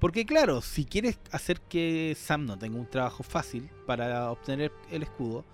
Porque 0.00 0.24
claro, 0.24 0.62
si 0.62 0.84
quieres 0.86 1.18
hacer 1.30 1.60
que 1.60 2.16
Sam 2.18 2.46
no 2.46 2.58
tenga 2.58 2.78
un 2.78 2.86
trabajo 2.88 3.22
fácil 3.22 3.68
para 3.86 4.30
obtener 4.30 4.72
el 4.90 5.02
escudo, 5.02 5.44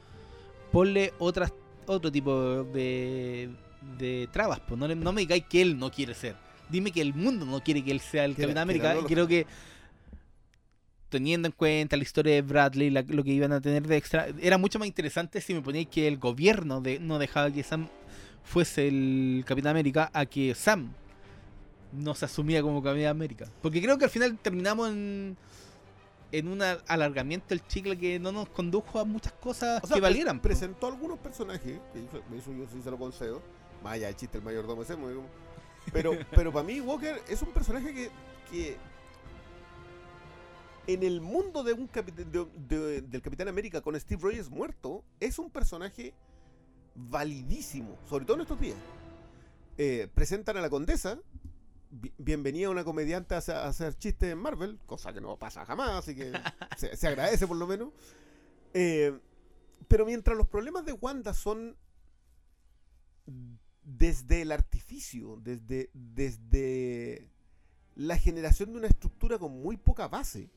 ponle 0.72 1.12
otras, 1.18 1.52
otro 1.86 2.12
tipo 2.12 2.62
de, 2.64 3.50
de 3.98 4.28
trabas. 4.32 4.60
Pues 4.60 4.78
no, 4.78 4.86
le- 4.86 4.94
no 4.94 5.12
me 5.12 5.22
digáis 5.22 5.44
que 5.48 5.60
él 5.62 5.76
no 5.78 5.90
quiere 5.90 6.14
ser. 6.14 6.36
Dime 6.68 6.92
que 6.92 7.00
el 7.00 7.12
mundo 7.14 7.44
no 7.44 7.60
quiere 7.62 7.82
que 7.84 7.90
él 7.90 8.00
sea 8.00 8.24
el 8.24 8.34
Capitán 8.42 8.62
América. 8.62 8.92
Y 9.04 9.04
creo 9.14 9.26
que 9.26 9.46
teniendo 11.08 11.46
en 11.48 11.52
cuenta 11.52 11.96
la 11.96 12.02
historia 12.02 12.34
de 12.34 12.42
Bradley, 12.42 12.90
la- 12.90 13.02
lo 13.02 13.22
que 13.24 13.30
iban 13.30 13.52
a 13.52 13.60
tener 13.60 13.86
de 13.86 13.96
extra, 13.96 14.26
era 14.40 14.58
mucho 14.58 14.78
más 14.78 14.88
interesante 14.88 15.40
si 15.40 15.54
me 15.54 15.60
poníais 15.62 15.88
que 15.88 16.06
el 16.08 16.18
gobierno 16.18 16.80
de, 16.80 16.98
no 16.98 17.18
dejaba 17.18 17.50
que 17.50 17.62
Sam 17.62 17.88
fuese 18.44 18.88
el 18.88 19.44
Capitán 19.46 19.70
América 19.70 20.10
a 20.12 20.26
que 20.26 20.54
Sam 20.54 20.90
no 21.92 22.14
se 22.14 22.24
asumía 22.24 22.62
como 22.62 22.82
Capitán 22.82 23.10
América. 23.10 23.46
Porque 23.62 23.80
creo 23.82 23.96
que 23.98 24.04
al 24.04 24.10
final 24.10 24.36
terminamos 24.38 24.90
en, 24.90 25.36
en 26.32 26.48
un 26.48 26.60
alargamiento 26.62 27.48
del 27.50 27.66
chicle 27.66 27.96
que 27.96 28.18
no 28.18 28.32
nos 28.32 28.48
condujo 28.48 28.98
a 29.00 29.04
muchas 29.04 29.32
cosas 29.34 29.82
O 29.82 29.86
sea, 29.86 29.94
que 29.96 30.00
valieran. 30.00 30.40
presentó 30.40 30.86
algunos 30.88 31.18
personajes, 31.18 31.80
que 31.92 31.98
eso, 32.04 32.22
eso 32.36 32.52
yo 32.52 32.66
sí 32.72 32.80
se 32.82 32.90
lo 32.90 32.98
concedo. 32.98 33.42
Allá 33.84 34.06
del 34.08 34.16
chiste 34.16 34.38
del 34.38 34.44
mayordomo 34.44 34.82
ese, 34.82 34.96
Pero, 35.92 36.12
pero 36.34 36.52
para 36.52 36.64
mí 36.66 36.80
Walker 36.80 37.20
es 37.28 37.40
un 37.42 37.52
personaje 37.52 37.94
que, 37.94 38.10
que 38.50 38.76
en 40.88 41.02
el 41.02 41.20
mundo 41.20 41.62
de 41.62 41.72
un 41.72 41.88
capi- 41.88 42.12
de- 42.12 42.76
de- 42.76 43.00
del 43.02 43.22
Capitán 43.22 43.48
América 43.48 43.80
con 43.80 43.98
Steve 43.98 44.20
Rogers 44.22 44.50
muerto, 44.50 45.04
es 45.20 45.38
un 45.38 45.50
personaje 45.50 46.14
validísimo, 46.94 47.96
sobre 48.08 48.24
todo 48.24 48.36
en 48.36 48.42
estos 48.42 48.60
días. 48.60 48.76
Eh, 49.78 50.08
presentan 50.14 50.56
a 50.56 50.60
la 50.60 50.70
condesa, 50.70 51.18
bienvenida 52.18 52.68
a 52.68 52.70
una 52.70 52.84
comediante 52.84 53.34
a 53.34 53.38
hacer, 53.38 53.56
a 53.56 53.68
hacer 53.68 53.96
chistes 53.96 54.32
en 54.32 54.38
Marvel, 54.38 54.78
cosa 54.86 55.12
que 55.12 55.20
no 55.20 55.38
pasa 55.38 55.64
jamás, 55.64 55.90
así 55.90 56.14
que 56.14 56.32
se, 56.76 56.96
se 56.96 57.08
agradece 57.08 57.46
por 57.46 57.56
lo 57.56 57.66
menos. 57.66 57.90
Eh, 58.74 59.18
pero 59.88 60.04
mientras 60.04 60.36
los 60.36 60.46
problemas 60.46 60.84
de 60.84 60.92
Wanda 60.92 61.32
son 61.34 61.76
desde 63.82 64.42
el 64.42 64.52
artificio, 64.52 65.38
desde, 65.42 65.90
desde 65.94 67.30
la 67.94 68.18
generación 68.18 68.72
de 68.72 68.78
una 68.78 68.88
estructura 68.88 69.38
con 69.38 69.62
muy 69.62 69.76
poca 69.76 70.08
base, 70.08 70.50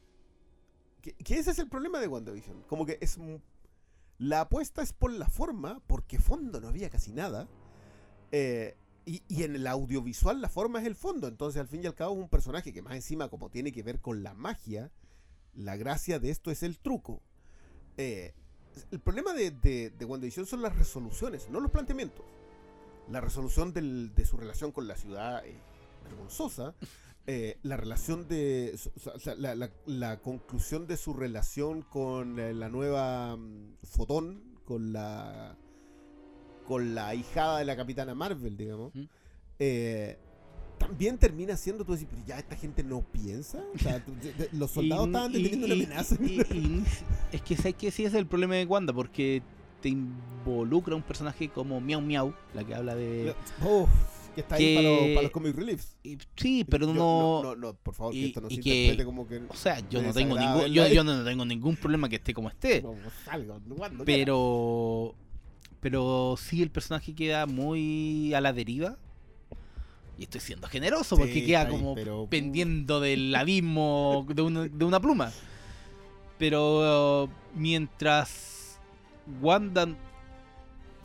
que, 1.01 1.13
que 1.13 1.37
ese 1.37 1.51
es 1.51 1.59
el 1.59 1.69
problema 1.69 1.99
de 1.99 2.07
WandaVision. 2.07 2.63
Como 2.63 2.85
que 2.85 2.97
es 3.01 3.17
la 4.17 4.41
apuesta 4.41 4.81
es 4.81 4.91
por 4.91 5.11
la 5.11 5.29
forma, 5.29 5.81
porque 5.87 6.19
fondo 6.19 6.59
no 6.59 6.67
había 6.67 6.89
casi 6.89 7.13
nada. 7.13 7.47
eh, 8.31 8.75
y, 9.09 9.23
y 9.27 9.43
en 9.43 9.55
el 9.55 9.65
audiovisual 9.67 10.41
la 10.41 10.49
forma 10.49 10.79
es 10.81 10.85
el 10.87 10.95
fondo. 10.95 11.27
Entonces, 11.27 11.59
al 11.59 11.67
fin 11.67 11.81
y 11.83 11.87
al 11.87 11.95
cabo, 11.95 12.13
es 12.15 12.19
un 12.21 12.29
personaje 12.29 12.71
que 12.73 12.81
más 12.81 12.93
encima, 12.95 13.29
como 13.29 13.49
tiene 13.49 13.71
que 13.71 13.83
ver 13.83 13.99
con 13.99 14.21
la 14.23 14.33
magia, 14.33 14.91
la 15.55 15.75
gracia 15.77 16.19
de 16.19 16.29
esto 16.29 16.51
es 16.51 16.61
el 16.63 16.77
truco. 16.77 17.21
Eh, 17.97 18.33
el 18.91 18.99
problema 18.99 19.33
de, 19.33 19.51
de, 19.51 19.89
de 19.89 20.05
WandaVision 20.05 20.45
son 20.45 20.61
las 20.61 20.75
resoluciones, 20.77 21.49
no 21.49 21.59
los 21.59 21.71
planteamientos. 21.71 22.25
La 23.09 23.19
resolución 23.21 23.73
del- 23.73 24.13
de 24.13 24.25
su 24.25 24.37
relación 24.37 24.71
con 24.71 24.87
la 24.87 24.95
ciudad 24.95 25.43
eh, 25.45 25.55
vergonzosa, 26.03 26.75
eh, 27.27 27.57
la 27.63 27.75
relación 27.77 28.27
de. 28.27 28.77
su- 28.77 28.91
o 29.13 29.19
sea, 29.19 29.33
la, 29.35 29.55
la- 29.55 29.71
la 29.87 30.21
conclusión 30.21 30.85
de 30.87 30.97
su 30.97 31.13
relación 31.13 31.81
con 31.81 32.35
la 32.59 32.69
nueva 32.69 33.35
mm, 33.35 33.73
Fotón, 33.83 34.43
con 34.65 34.93
la. 34.93 35.57
Con 36.69 36.93
la 36.95 37.15
hijada 37.15 37.57
de 37.59 37.65
la 37.65 37.75
capitana 37.75 38.13
Marvel, 38.13 38.55
digamos. 38.55 38.93
¿Mm? 38.93 39.03
eh, 39.61 40.17
también 40.77 41.17
termina 41.17 41.57
siendo 41.57 41.83
tú 41.83 41.91
decir, 41.91 42.07
pero 42.09 42.21
ya 42.25 42.39
esta 42.39 42.55
gente 42.55 42.83
no 42.83 43.01
piensa. 43.01 43.61
O 43.75 43.77
sea, 43.79 44.01
los 44.53 44.71
soldados 44.71 45.07
Y- 45.07 45.09
estaban 45.09 45.31
y- 45.31 45.33
deteniendo 45.33 45.65
una 45.65 45.75
amenaza. 45.75 46.15
y- 46.23 46.83
es 47.33 47.41
que 47.41 47.57
sé 47.57 47.73
que 47.73 47.91
sí 47.91 48.05
es 48.05 48.13
el 48.13 48.25
problema 48.27 48.55
de 48.55 48.65
Wanda, 48.65 48.93
porque 48.93 49.41
te 49.81 49.89
involucra 49.89 50.95
un 50.95 51.01
personaje 51.01 51.49
como 51.49 51.81
Miau 51.81 51.99
Miau, 52.01 52.33
la 52.53 52.63
que 52.63 52.73
habla 52.75 52.95
de. 52.95 53.35
Uf, 53.61 53.89
que 54.35 54.41
está 54.41 54.55
ahí 54.55 54.63
que- 54.63 54.75
para 54.75 54.89
los, 54.89 54.99
para 55.15 55.21
los 55.23 55.31
comic 55.31 55.55
reliefs. 55.57 55.97
y- 56.03 56.17
sí, 56.37 56.63
pero 56.63 56.87
Yo- 56.87 56.93
no. 56.93 57.41
no, 57.43 57.55
no, 57.57 57.73
por 57.73 57.93
favor, 57.95 58.13
que 58.13 58.27
esto 58.27 58.39
no 58.41 58.49
se 58.49 58.61
que- 58.61 59.01
como 59.03 59.27
que. 59.27 59.41
O 59.49 59.55
sea, 59.55 59.79
yo 59.89 60.01
no 60.01 60.13
tengo 60.13 60.39
ningún. 60.39 60.67
Yo, 60.71 60.87
yo 60.87 61.03
no 61.03 61.23
tengo 61.25 61.43
ningún 61.43 61.75
problema 61.75 62.07
que 62.07 62.15
esté 62.17 62.33
como 62.33 62.47
esté. 62.47 62.81
No, 62.81 62.91
pues, 62.93 63.13
salga 63.25 63.59
cuando 63.75 64.05
quiera. 64.05 64.31
Pero. 65.81 66.35
Sí 66.37 66.61
el 66.61 66.69
personaje 66.71 67.13
queda 67.15 67.45
muy 67.45 68.33
a 68.33 68.41
la 68.41 68.53
deriva. 68.53 68.97
Y 70.17 70.23
estoy 70.23 70.41
siendo 70.41 70.67
generoso 70.67 71.15
Sí, 71.15 71.21
porque 71.21 71.45
queda 71.45 71.61
ahí, 71.61 71.71
como 71.71 71.95
pero- 71.95 72.27
pendiendo 72.29 72.99
del 72.99 73.33
abismo 73.33 74.25
de 74.27 74.41
una, 74.41 74.67
de 74.67 74.85
una 74.85 74.99
pluma. 74.99 75.31
Pero 76.37 77.23
uh, 77.23 77.29
mientras 77.55 78.79
Wanda 79.41 79.87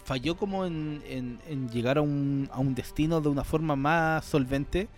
falló 0.04 0.36
como 0.36 0.66
en, 0.66 1.02
en- 1.06 1.38
en 1.48 1.68
llegar 1.70 1.98
a 1.98 2.02
un, 2.02 2.48
a 2.52 2.58
un 2.60 2.74
destino 2.74 3.20
de 3.20 3.28
una 3.28 3.44
forma 3.44 3.74
más 3.76 4.24
solvente, 4.24 4.88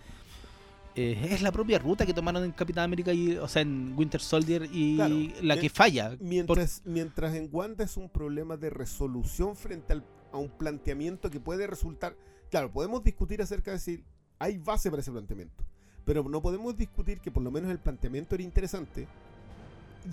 eh, 0.97 1.27
es 1.31 1.41
la 1.41 1.51
propia 1.51 1.77
ruta 1.79 2.05
que 2.05 2.13
tomaron 2.13 2.43
en 2.43 2.51
Capitán 2.51 2.83
América 2.85 3.13
y, 3.13 3.37
o 3.37 3.47
sea, 3.47 3.61
en 3.61 3.93
Winter 3.95 4.19
Soldier 4.19 4.67
y 4.71 4.95
Claro, 4.95 5.15
la 5.41 5.53
eh, 5.55 5.59
que 5.59 5.69
falla. 5.69 6.09
Por- 6.09 6.21
Mientras, 6.21 6.81
mientras 6.85 7.35
en 7.35 7.47
Wanda 7.51 7.83
es 7.83 7.95
un 7.97 8.09
problema 8.09 8.57
de 8.57 8.69
resolución 8.69 9.55
frente 9.55 9.93
al- 9.93 10.03
a 10.31 10.37
un 10.37 10.49
planteamiento 10.49 11.29
que 11.29 11.39
puede 11.39 11.67
resultar. 11.67 12.15
Claro, 12.49 12.71
podemos 12.71 13.03
discutir 13.03 13.41
acerca 13.41 13.71
de 13.71 13.79
si 13.79 14.03
hay 14.39 14.57
base 14.57 14.89
para 14.89 15.01
ese 15.01 15.11
planteamiento. 15.11 15.63
Pero 16.03 16.23
no 16.23 16.41
podemos 16.41 16.75
discutir 16.77 17.19
que 17.19 17.31
por 17.31 17.43
lo 17.43 17.51
menos 17.51 17.69
el 17.69 17.79
planteamiento 17.79 18.35
era 18.35 18.43
interesante. 18.43 19.07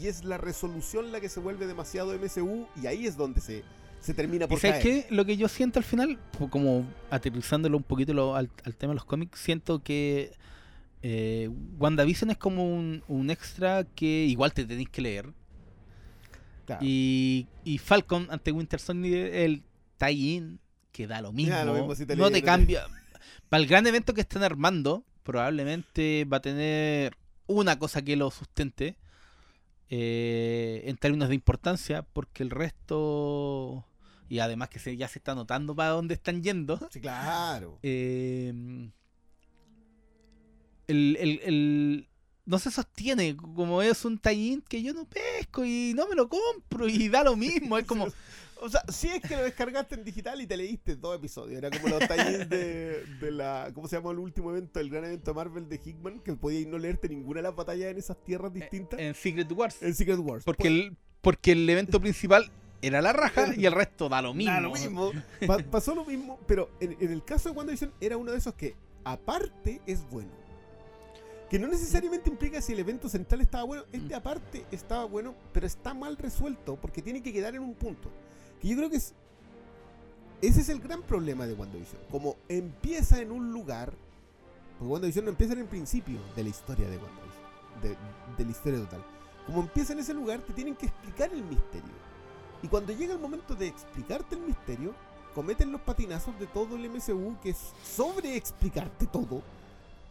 Y 0.01 0.07
es 0.09 0.25
la 0.25 0.39
resolución 0.39 1.13
la 1.13 1.21
que 1.21 1.29
se 1.29 1.41
vuelve 1.41 1.67
demasiado 1.67 2.13
MCU. 2.19 2.67
Y 2.83 2.87
ahí 2.89 3.07
es 3.07 3.17
donde 3.17 3.41
se, 3.41 3.63
se 4.01 4.13
termina 4.13 4.47
¿Y 4.47 4.49
por 4.49 4.59
sabes 4.59 4.83
caer. 4.83 5.05
qué? 5.07 5.15
Lo 5.15 5.25
que 5.25 5.37
yo 5.37 5.47
siento 5.49 5.79
al 5.79 5.85
final, 5.85 6.19
como 6.51 6.85
aterrizándolo 7.11 7.77
un 7.77 7.85
poquito 7.85 8.13
lo- 8.13 8.35
al, 8.35 8.51
al 8.65 8.75
tema 8.75 8.91
de 8.91 8.97
los 8.97 9.05
cómics, 9.05 9.39
siento 9.39 9.83
que 9.85 10.33
eh, 11.07 11.51
WandaVision 11.79 12.31
es 12.31 12.39
como 12.39 12.67
un, 12.67 13.03
un 13.09 13.29
extra 13.31 13.85
que 13.85 14.25
igual 14.25 14.55
te 14.55 14.65
tenéis 14.65 14.89
que 14.89 15.03
leer. 15.03 15.33
Claro. 16.65 16.81
Y, 16.83 17.47
y 17.63 17.77
Falcon 17.77 18.27
ante 18.31 18.51
Winter 18.51 18.81
Soldier, 18.81 19.35
el 19.35 19.63
tie-in, 19.99 20.59
que 20.93 21.07
da 21.07 21.21
lo 21.21 21.31
mismo. 21.31 21.55
Da 21.55 21.65
lo 21.67 21.75
mismo 21.75 21.95
si 21.95 22.07
te 22.07 22.17
no 22.17 22.23
lees, 22.31 22.33
te 22.33 22.41
no 22.41 22.45
te- 22.45 22.47
cambia. 22.47 22.87
Para 23.51 23.63
el 23.63 23.69
gran 23.69 23.87
evento 23.87 24.15
que 24.15 24.23
están 24.23 24.43
armando, 24.43 25.05
probablemente 25.25 26.25
va 26.25 26.39
a 26.39 26.41
tener 26.41 27.17
una 27.47 27.79
cosa 27.79 28.01
que 28.01 28.17
lo 28.17 28.31
sustente 28.31 28.97
eh, 29.91 30.83
en 30.87 30.97
términos 30.97 31.29
de 31.29 31.35
importancia, 31.35 32.03
porque 32.03 32.43
el 32.43 32.49
resto, 32.51 33.85
y 34.31 34.39
además 34.39 34.71
que 34.71 34.79
se, 34.79 34.97
ya 34.97 35.07
se 35.09 35.19
está 35.19 35.35
notando 35.35 35.75
para 35.77 35.91
dónde 35.91 36.15
están 36.15 36.43
yendo, 36.43 36.81
Sí, 36.91 37.01
claro. 37.01 37.79
eh, 37.83 38.89
el, 40.89 41.17
el- 41.21 41.41
el- 41.45 42.09
no 42.47 42.59
se 42.59 42.71
sostiene, 42.71 43.37
como 43.37 43.81
es 43.81 44.05
un 44.05 44.19
tie 44.19 44.61
que 44.69 44.83
yo 44.83 44.93
no 44.93 45.07
pesco 45.09 45.65
y 45.65 45.93
no 45.97 46.07
me 46.09 46.15
lo 46.15 46.29
compro 46.29 46.87
y 46.89 47.09
da 47.09 47.25
lo 47.25 47.37
mismo, 47.37 47.79
es 47.79 47.85
como... 47.87 48.07
O 48.61 48.69
sea, 48.71 48.83
si 48.89 49.09
es 49.09 49.21
que 49.21 49.37
lo 49.37 49.43
descargaste 49.43 49.95
en 49.97 50.05
digital 50.05 50.41
y 50.41 50.47
te 50.47 50.57
leíste 50.57 50.97
dos 50.97 51.15
episodios. 51.17 51.59
Era 51.59 51.69
como 51.71 51.89
los 51.89 52.09
talleres 52.09 52.49
de, 52.49 53.05
de 53.21 53.31
la. 53.31 53.71
¿Cómo 53.75 53.89
se 53.89 53.97
llama 53.97 54.13
el 54.13 54.19
último 54.21 54.53
evento? 54.53 54.81
El 54.81 54.89
gran 54.89 55.05
evento 55.05 55.33
de 55.33 55.35
Marvel 55.35 55.69
de 55.69 55.79
Hickman. 55.85 56.21
Que 56.21 56.33
podías 56.35 56.67
no 56.69 56.79
leerte 56.79 57.11
ninguna 57.11 57.41
de 57.41 57.43
las 57.43 57.55
batallas 57.57 57.91
en 57.91 57.99
esas 57.99 58.17
tierras 58.25 58.55
distintas. 58.55 58.99
En 59.01 59.15
Secret 59.15 59.53
Wars. 59.53 59.83
en 59.83 59.93
Secret 59.95 60.19
Wars. 60.19 60.45
Porque 60.45 60.69
el, 60.69 60.97
porque 61.21 61.53
el 61.53 61.69
evento 61.69 62.01
principal 62.01 62.51
era 62.81 63.03
la 63.03 63.13
raja 63.13 63.53
y 63.55 63.67
el 63.67 63.73
resto 63.73 64.09
da 64.09 64.23
lo 64.23 64.33
mismo. 64.33 64.53
Da 64.55 64.61
lo 64.61 64.73
mismo. 64.73 65.13
Pa- 65.47 65.59
pasó 65.59 65.95
lo 65.95 66.07
mismo, 66.07 66.39
pero 66.47 66.71
en, 66.81 66.97
en 67.01 67.13
el 67.13 67.23
caso 67.23 67.51
de 67.51 67.57
WandaVision 67.57 67.93
era 68.01 68.17
uno 68.17 68.33
de 68.33 68.39
esos 68.39 68.55
que, 68.55 68.77
aparte, 69.05 69.83
es 69.87 70.09
bueno. 70.09 70.31
Que 71.51 71.59
no 71.59 71.69
necesariamente 71.69 72.31
implica 72.31 72.61
si 72.61 72.73
el 72.73 72.81
evento 72.81 73.09
central 73.09 73.41
estaba 73.41 73.65
bueno. 73.65 73.85
Este, 73.93 74.15
aparte, 74.15 74.67
estaba 74.71 75.05
bueno, 75.05 75.35
pero 75.53 75.67
está 75.67 75.95
mal 75.95 76.17
resuelto 76.17 76.77
porque 76.77 77.03
tiene 77.03 77.23
que 77.23 77.33
quedar 77.33 77.55
en 77.55 77.63
un 77.63 77.75
punto. 77.75 78.11
Que 78.61 78.69
yo 78.69 78.77
creo 78.77 78.91
que 78.91 78.97
es. 78.97 79.15
Ese 80.41 80.61
es 80.61 80.69
el 80.69 80.81
gran 80.81 81.03
problema 81.03 81.47
de 81.47 81.55
WandaVision. 81.55 82.03
Como 82.11 82.37
empieza 82.49 83.21
en 83.21 83.31
un 83.31 83.53
lugar. 83.53 83.93
Porque 84.79 84.93
WandaVision 84.93 85.25
no 85.25 85.31
empieza 85.31 85.53
en 85.53 85.61
el 85.61 85.67
principio 85.67 86.19
de 86.35 86.43
la 86.43 86.49
historia 86.49 86.89
de 86.89 86.97
WandaVision. 86.97 87.45
De, 87.83 87.97
de 88.39 88.45
la 88.45 88.51
historia 88.51 88.81
total. 88.81 89.05
Como 89.47 89.61
empieza 89.61 89.93
en 89.93 89.99
ese 89.99 90.15
lugar, 90.15 90.41
te 90.41 90.53
tienen 90.53 90.75
que 90.75 90.87
explicar 90.87 91.31
el 91.33 91.45
misterio. 91.45 91.93
Y 92.63 92.69
cuando 92.69 92.93
llega 92.93 93.13
el 93.13 93.21
momento 93.21 93.55
de 93.55 93.67
explicarte 93.67 94.37
el 94.37 94.41
misterio, 94.41 94.95
cometen 95.35 95.71
los 95.71 95.83
patinazos 95.83 96.39
de 96.39 96.47
todo 96.47 96.77
el 96.77 96.89
MCU, 96.89 97.37
que 97.43 97.51
es 97.51 97.59
sobre 97.85 98.37
explicarte 98.37 99.07
todo. 99.07 99.43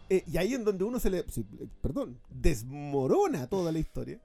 Eh, 0.10 0.24
y 0.28 0.38
ahí 0.38 0.54
en 0.54 0.64
donde 0.64 0.84
uno 0.84 1.00
se 1.00 1.10
le, 1.10 1.20
eh, 1.20 1.26
perdón, 1.82 2.20
desmorona 2.30 3.48
toda 3.48 3.72
la 3.72 3.80
historia. 3.80 4.20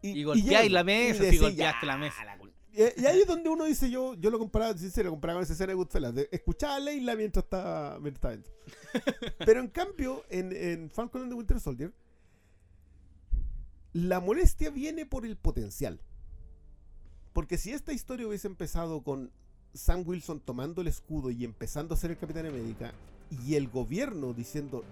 Y 0.00 0.24
golpeáis 0.24 0.48
llega- 0.50 0.68
la 0.70 0.84
mesa, 0.84 1.14
y 1.14 1.18
si 1.18 1.24
decís, 1.24 1.40
golpeaste 1.40 1.86
"Ya, 1.86 1.86
la 1.86 1.96
mesa". 1.98 2.24
la 2.24 2.38
cul-". 2.38 2.52
Y, 2.72 3.02
y 3.02 3.06
ahí 3.06 3.20
es 3.20 3.26
donde 3.26 3.48
uno 3.50 3.64
dice, 3.66 3.90
yo 3.90 4.14
yo 4.14 4.30
lo 4.30 4.38
comparaba, 4.38 4.76
sincero, 4.76 5.10
comparaba 5.10 5.38
con 5.38 5.44
esa 5.44 5.52
escena 5.52 5.68
de 5.68 5.74
Goodfellas, 5.74 6.14
de 6.14 6.28
escuchaba 6.32 6.76
a 6.76 6.80
Leila 6.80 7.14
mientras 7.14 7.44
estaba, 7.44 7.98
mientras 8.00 8.38
estaba. 8.38 8.54
Pero 9.46 9.60
en 9.60 9.68
cambio, 9.68 10.24
en, 10.30 10.52
en 10.56 10.90
Falcon 10.90 11.22
and 11.22 11.30
the 11.30 11.36
Winter 11.36 11.60
Soldier, 11.60 11.92
la 13.92 14.20
molestia 14.20 14.70
viene 14.70 15.04
por 15.06 15.26
el 15.26 15.36
potencial. 15.36 16.00
Porque 17.32 17.58
si 17.58 17.72
esta 17.72 17.92
historia 17.92 18.26
hubiese 18.26 18.46
empezado 18.46 19.02
con 19.02 19.30
Sam 19.74 20.02
Wilson 20.06 20.40
tomando 20.40 20.80
el 20.82 20.88
escudo 20.88 21.30
y 21.30 21.44
empezando 21.44 21.94
a 21.94 21.96
ser 21.98 22.10
el 22.10 22.18
Capitán 22.18 22.46
América, 22.46 22.92
y 23.46 23.54
el 23.54 23.68
gobierno 23.68 24.34
diciendo 24.34 24.84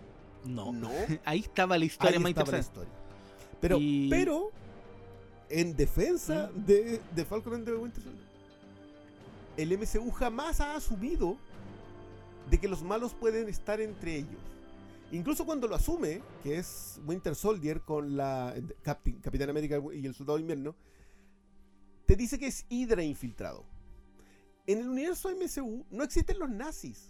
No. 0.44 0.72
no, 0.72 0.90
Ahí 1.24 1.40
estaba 1.40 1.76
la 1.78 1.84
historia 1.84 2.16
ahí 2.16 2.22
más 2.22 2.30
estaba 2.30 2.50
la 2.52 2.58
historia. 2.58 2.92
Pero, 3.60 3.76
Y- 3.78 4.08
pero, 4.08 4.50
en 5.48 5.76
defensa 5.76 6.50
de, 6.54 7.00
de 7.14 7.24
Falcon 7.24 7.54
and 7.54 7.64
the 7.64 7.74
Winter 7.74 8.02
Soldier, 8.02 8.24
el 9.56 9.76
MCU 9.78 10.10
jamás 10.12 10.60
ha 10.60 10.76
asumido 10.76 11.36
de 12.48 12.58
que 12.58 12.68
los 12.68 12.82
malos 12.82 13.12
pueden 13.14 13.48
estar 13.48 13.80
entre 13.80 14.16
ellos. 14.16 14.40
Incluso 15.12 15.44
cuando 15.44 15.66
lo 15.66 15.74
asume, 15.74 16.22
que 16.42 16.56
es 16.56 17.00
Winter 17.04 17.34
Soldier 17.34 17.80
con 17.82 18.16
la 18.16 18.54
Captain- 18.82 19.20
Capitán 19.20 19.50
América 19.50 19.80
y 19.92 20.06
el 20.06 20.14
Soldado 20.14 20.38
Invierno, 20.38 20.74
te 22.06 22.16
dice 22.16 22.38
que 22.38 22.46
es 22.46 22.64
Hydra 22.68 23.02
infiltrado. 23.02 23.64
En 24.66 24.78
el 24.78 24.88
universo 24.88 25.28
MCU 25.30 25.84
no 25.90 26.04
existen 26.04 26.38
los 26.38 26.48
nazis. 26.48 27.09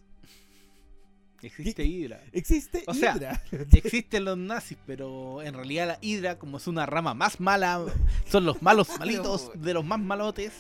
Existe 1.43 1.85
Hydra. 1.85 2.21
Existe 2.33 2.85
O 2.87 2.95
sea, 2.95 3.17
Hydra. 3.17 3.43
Existen 3.73 4.25
los 4.25 4.37
nazis, 4.39 4.79
pero 4.87 5.43
en 5.43 5.55
realidad 5.55 5.87
la 5.87 5.99
Hydra, 6.01 6.39
como 6.39 6.59
es 6.59 6.67
una 6.67 6.87
rama 6.87 7.15
más 7.15 7.41
mala, 7.41 7.85
son 8.29 8.45
los 8.45 8.63
malos 8.63 8.89
malitos 8.99 9.51
de 9.55 9.75
los 9.75 9.85
más 9.85 9.99
malotes. 10.01 10.53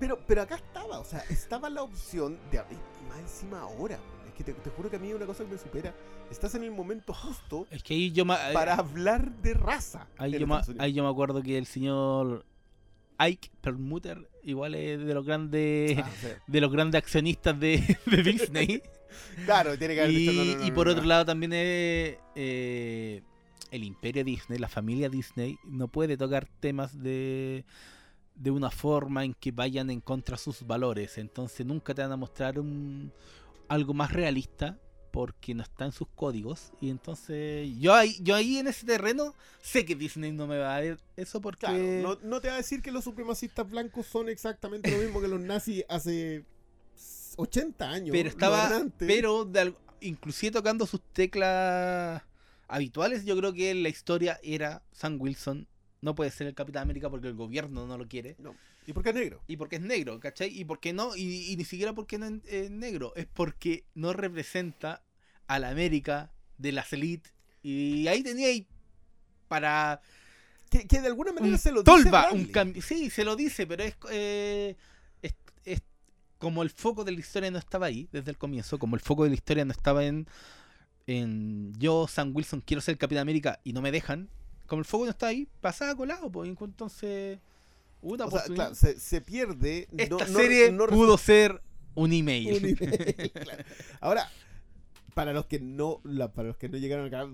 Pero, 0.00 0.18
pero 0.26 0.42
acá 0.42 0.56
estaba, 0.56 0.98
o 0.98 1.04
sea, 1.04 1.20
estaba 1.30 1.70
la 1.70 1.82
opción 1.82 2.38
de. 2.50 2.56
Y 2.58 3.08
más 3.08 3.18
encima 3.20 3.60
ahora, 3.60 3.98
es 4.26 4.34
que 4.34 4.42
te, 4.44 4.52
te 4.52 4.70
juro 4.70 4.90
que 4.90 4.96
a 4.96 4.98
mí 4.98 5.08
es 5.10 5.14
una 5.14 5.26
cosa 5.26 5.44
que 5.44 5.50
me 5.52 5.58
supera. 5.58 5.94
Estás 6.30 6.54
en 6.56 6.64
el 6.64 6.70
momento 6.72 7.12
justo 7.12 7.66
Es 7.70 7.82
que 7.82 7.94
ahí 7.94 8.10
yo 8.10 8.24
me, 8.24 8.34
para 8.52 8.74
hablar 8.74 9.30
de 9.42 9.54
raza. 9.54 10.08
ahí 10.18 10.38
yo, 10.38 10.46
me, 10.46 10.58
ahí 10.78 10.92
yo 10.92 11.04
me 11.04 11.10
acuerdo 11.10 11.42
que 11.42 11.56
el 11.58 11.66
señor 11.66 12.44
Ike 13.18 13.50
Perlmutter 13.60 14.28
igual 14.44 14.74
es 14.74 15.04
de 15.04 15.14
los 15.14 15.24
grandes 15.24 15.98
Ah, 15.98 16.10
de 16.46 16.60
los 16.60 16.70
grandes 16.70 16.98
accionistas 16.98 17.58
de, 17.58 17.98
de 18.06 18.22
Disney. 18.22 18.82
claro, 19.44 19.76
tiene 19.78 19.94
que 19.94 20.00
haber 20.00 20.12
y, 20.12 20.16
dicho, 20.16 20.32
no, 20.32 20.44
no, 20.44 20.56
no, 20.56 20.66
y 20.66 20.70
por 20.70 20.88
otro 20.88 21.04
lado 21.04 21.24
también 21.24 21.52
es, 21.52 22.16
eh, 22.34 23.22
el 23.70 23.84
imperio 23.84 24.24
Disney, 24.24 24.58
la 24.58 24.68
familia 24.68 25.08
Disney, 25.08 25.58
no 25.64 25.88
puede 25.88 26.16
tocar 26.16 26.46
temas 26.60 27.02
de, 27.02 27.64
de 28.34 28.50
una 28.50 28.70
forma 28.70 29.24
en 29.24 29.34
que 29.34 29.50
vayan 29.52 29.90
en 29.90 30.00
contra 30.00 30.36
de 30.36 30.42
sus 30.42 30.66
valores. 30.66 31.18
Entonces 31.18 31.66
nunca 31.66 31.94
te 31.94 32.02
van 32.02 32.12
a 32.12 32.16
mostrar 32.16 32.58
un, 32.58 33.12
algo 33.68 33.94
más 33.94 34.12
realista 34.12 34.78
porque 35.14 35.54
no 35.54 35.62
está 35.62 35.84
en 35.84 35.92
sus 35.92 36.08
códigos. 36.16 36.72
Y 36.80 36.90
entonces 36.90 37.70
yo 37.78 37.94
ahí, 37.94 38.16
yo 38.20 38.34
ahí 38.34 38.58
en 38.58 38.66
ese 38.66 38.84
terreno 38.84 39.32
sé 39.62 39.84
que 39.84 39.94
Disney 39.94 40.32
no 40.32 40.48
me 40.48 40.58
va 40.58 40.74
a 40.74 40.82
dar 40.82 40.98
eso 41.16 41.40
porque... 41.40 41.60
Claro, 41.60 41.78
no, 41.78 42.18
no 42.24 42.40
te 42.40 42.48
va 42.48 42.54
a 42.54 42.56
decir 42.56 42.82
que 42.82 42.90
los 42.90 43.04
supremacistas 43.04 43.70
blancos 43.70 44.06
son 44.06 44.28
exactamente 44.28 44.90
lo 44.90 44.98
mismo 44.98 45.20
que 45.20 45.28
los 45.28 45.38
nazis 45.38 45.84
hace 45.88 46.44
80 47.36 47.88
años. 47.88 48.08
pero 48.10 48.28
estaba 48.28 48.82
pero 48.98 49.44
de 49.44 49.72
inclusive 50.00 50.50
tocando 50.50 50.84
sus 50.84 51.00
teclas 51.12 52.20
habituales 52.66 53.24
yo 53.24 53.36
creo 53.36 53.52
que 53.52 53.72
la 53.72 53.90
historia 53.90 54.40
era 54.42 54.82
Sam 54.90 55.20
Wilson 55.20 55.68
no 56.00 56.16
puede 56.16 56.32
ser 56.32 56.48
el 56.48 56.54
Capitán 56.54 56.82
América 56.82 57.08
porque 57.08 57.28
el 57.28 57.34
gobierno 57.34 57.86
no 57.86 57.96
lo 57.96 58.08
quiere 58.08 58.34
No. 58.40 58.56
¿Y 58.86 58.92
por 58.92 59.02
qué 59.02 59.10
es 59.10 59.14
negro? 59.14 59.42
y 59.46 59.56
porque 59.56 59.76
es 59.76 59.82
negro 59.82 60.20
¿cachai? 60.20 60.48
y 60.56 60.64
porque 60.64 60.92
no 60.92 61.16
y, 61.16 61.52
y 61.52 61.56
ni 61.56 61.64
siquiera 61.64 61.92
porque 61.94 62.18
no 62.18 62.26
es 62.46 62.70
negro 62.70 63.12
es 63.16 63.26
porque 63.26 63.84
no 63.94 64.12
representa 64.12 65.02
a 65.46 65.58
la 65.58 65.70
América 65.70 66.32
de 66.58 66.72
las 66.72 66.92
élites 66.92 67.32
y 67.62 68.06
ahí 68.08 68.22
tenía 68.22 68.48
ahí 68.48 68.66
para 69.48 70.00
Que, 70.70 70.86
que 70.86 71.00
de 71.00 71.06
alguna 71.08 71.32
manera 71.32 71.56
se 71.58 71.70
lo 71.72 71.82
dice 71.82 72.04
tolva, 72.04 72.10
Bradley. 72.10 72.42
un 72.42 72.46
cambio. 72.46 72.82
Sí, 72.82 73.10
se 73.10 73.24
lo 73.24 73.36
dice, 73.36 73.66
pero 73.66 73.84
es, 73.84 73.94
eh, 74.10 74.76
es, 75.22 75.34
es 75.64 75.82
como 76.38 76.62
el 76.62 76.70
foco 76.70 77.04
de 77.04 77.12
la 77.12 77.20
historia 77.20 77.50
no 77.50 77.58
estaba 77.58 77.86
ahí 77.86 78.08
desde 78.12 78.30
el 78.30 78.38
comienzo, 78.38 78.78
como 78.78 78.96
el 78.96 79.02
foco 79.02 79.24
de 79.24 79.30
la 79.30 79.34
historia 79.36 79.64
no 79.64 79.72
estaba 79.72 80.04
en, 80.04 80.26
en 81.06 81.72
yo, 81.78 82.06
Sam 82.08 82.32
Wilson, 82.34 82.60
quiero 82.60 82.80
ser 82.80 82.98
Capitán 82.98 83.22
América 83.22 83.60
y 83.64 83.72
no 83.72 83.82
me 83.82 83.92
dejan, 83.92 84.28
como 84.66 84.80
el 84.80 84.86
foco 84.86 85.04
no 85.04 85.10
está 85.10 85.28
ahí, 85.28 85.46
pasaba 85.60 85.94
colado, 85.94 86.30
pues 86.32 86.48
entonces 86.50 87.38
una 88.04 88.26
O 88.26 88.30
sea, 88.30 88.38
oportunidad. 88.40 88.64
claro, 88.70 88.74
se, 88.76 89.00
se 89.00 89.20
pierde. 89.20 89.88
Esta 89.96 90.26
no- 90.28 90.38
serie 90.38 90.70
no 90.72 90.86
pudo 90.86 91.18
ser 91.18 91.60
un 91.94 92.12
email. 92.20 92.54
un 92.56 92.62
nivel, 92.62 93.32
claro. 93.32 93.64
Ahora, 94.00 94.28
para 95.14 95.32
los 95.32 95.46
que 95.46 95.58
no 95.60 96.00
la- 96.04 96.32
para 96.32 96.48
los 96.48 96.56
que 96.56 96.68
no 96.68 96.76
llegaron 96.78 97.06
acá, 97.06 97.28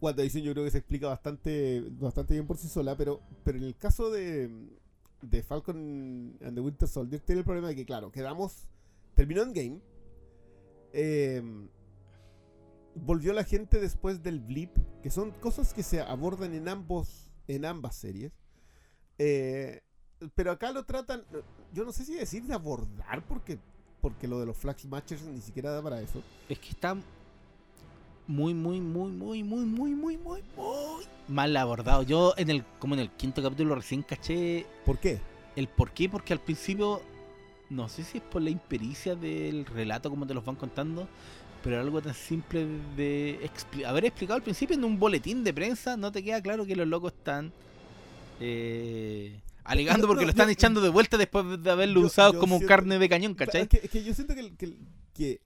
WandaVision 0.00 0.44
yo 0.44 0.52
creo 0.52 0.64
que 0.64 0.70
se 0.70 0.78
explica 0.78 1.08
bastante 1.08 1.82
bastante 1.90 2.34
bien 2.34 2.46
por 2.46 2.56
sí 2.56 2.68
sola, 2.68 2.96
pero 2.96 3.20
pero 3.44 3.58
en 3.58 3.64
el 3.64 3.76
caso 3.76 4.10
de, 4.10 4.48
de 5.22 5.42
Falcon 5.42 6.36
and 6.42 6.54
the 6.54 6.60
Winter 6.60 6.88
Soldier 6.88 7.20
tiene 7.20 7.40
el 7.40 7.44
problema 7.44 7.68
de 7.68 7.74
que 7.76 7.84
claro, 7.84 8.10
quedamos 8.12 8.68
terminó 9.14 9.42
en 9.42 9.52
game. 9.52 9.80
volvió 12.94 13.32
la 13.32 13.44
gente 13.44 13.80
después 13.80 14.22
del 14.22 14.40
blip, 14.40 14.70
que 15.02 15.10
son 15.10 15.30
cosas 15.32 15.72
que 15.74 15.82
se 15.82 16.00
abordan 16.00 16.54
en 16.54 16.68
ambos 16.68 17.28
en 17.46 17.64
ambas 17.64 17.96
series. 17.96 18.32
Eh, 19.18 19.80
pero 20.34 20.52
acá 20.52 20.72
lo 20.72 20.84
tratan, 20.84 21.22
yo 21.72 21.84
no 21.84 21.92
sé 21.92 22.04
si 22.04 22.14
decir 22.14 22.42
de 22.44 22.54
abordar, 22.54 23.22
porque 23.26 23.58
porque 24.00 24.28
lo 24.28 24.38
de 24.38 24.46
los 24.46 24.56
Flag 24.56 24.76
Matchers 24.88 25.22
ni 25.22 25.40
siquiera 25.40 25.72
da 25.72 25.82
para 25.82 26.00
eso. 26.00 26.22
Es 26.48 26.58
que 26.60 26.68
está 26.70 26.96
muy, 28.28 28.54
muy, 28.54 28.80
muy, 28.80 29.10
muy, 29.10 29.42
muy, 29.42 29.64
muy, 29.64 29.90
muy, 29.90 30.16
muy, 30.16 30.42
muy 30.56 31.04
mal 31.26 31.56
abordado. 31.56 32.04
Yo 32.04 32.32
en 32.36 32.50
el, 32.50 32.64
como 32.78 32.94
en 32.94 33.00
el 33.00 33.10
quinto 33.10 33.42
capítulo 33.42 33.74
recién 33.74 34.02
caché 34.02 34.66
¿Por 34.84 34.98
qué? 34.98 35.18
el 35.56 35.66
por 35.66 35.90
qué, 35.90 36.08
porque 36.08 36.32
al 36.32 36.38
principio, 36.38 37.02
no 37.70 37.88
sé 37.88 38.04
si 38.04 38.18
es 38.18 38.24
por 38.24 38.40
la 38.40 38.50
impericia 38.50 39.16
del 39.16 39.66
relato 39.66 40.10
como 40.10 40.26
te 40.26 40.34
los 40.34 40.44
van 40.44 40.54
contando, 40.54 41.08
pero 41.64 41.80
algo 41.80 42.00
tan 42.00 42.14
simple 42.14 42.66
de 42.96 43.40
expli- 43.42 43.84
haber 43.84 44.04
explicado 44.04 44.36
al 44.36 44.42
principio 44.44 44.76
en 44.76 44.84
un 44.84 44.98
boletín 45.00 45.42
de 45.42 45.52
prensa, 45.52 45.96
no 45.96 46.12
te 46.12 46.22
queda 46.22 46.40
claro 46.40 46.64
que 46.64 46.76
los 46.76 46.86
locos 46.86 47.12
están 47.12 47.52
eh, 48.40 49.40
alegando 49.64 50.06
porque 50.06 50.22
no, 50.22 50.26
lo 50.26 50.30
están 50.30 50.46
yo- 50.48 50.52
echando 50.52 50.80
de 50.80 50.88
vuelta 50.88 51.16
después 51.16 51.62
de 51.62 51.70
haberlo 51.70 52.00
yo- 52.00 52.06
usado 52.06 52.32
yo 52.34 52.40
como 52.40 52.56
siento- 52.58 52.68
carne 52.68 52.98
de 52.98 53.08
cañón, 53.08 53.34
¿cachai? 53.34 53.62
Es 53.62 53.68
que, 53.68 53.80
es 53.84 53.90
que 53.90 54.04
yo 54.04 54.14
siento 54.14 54.34
que, 54.34 54.54
que- 54.56 54.76
que 55.14 55.40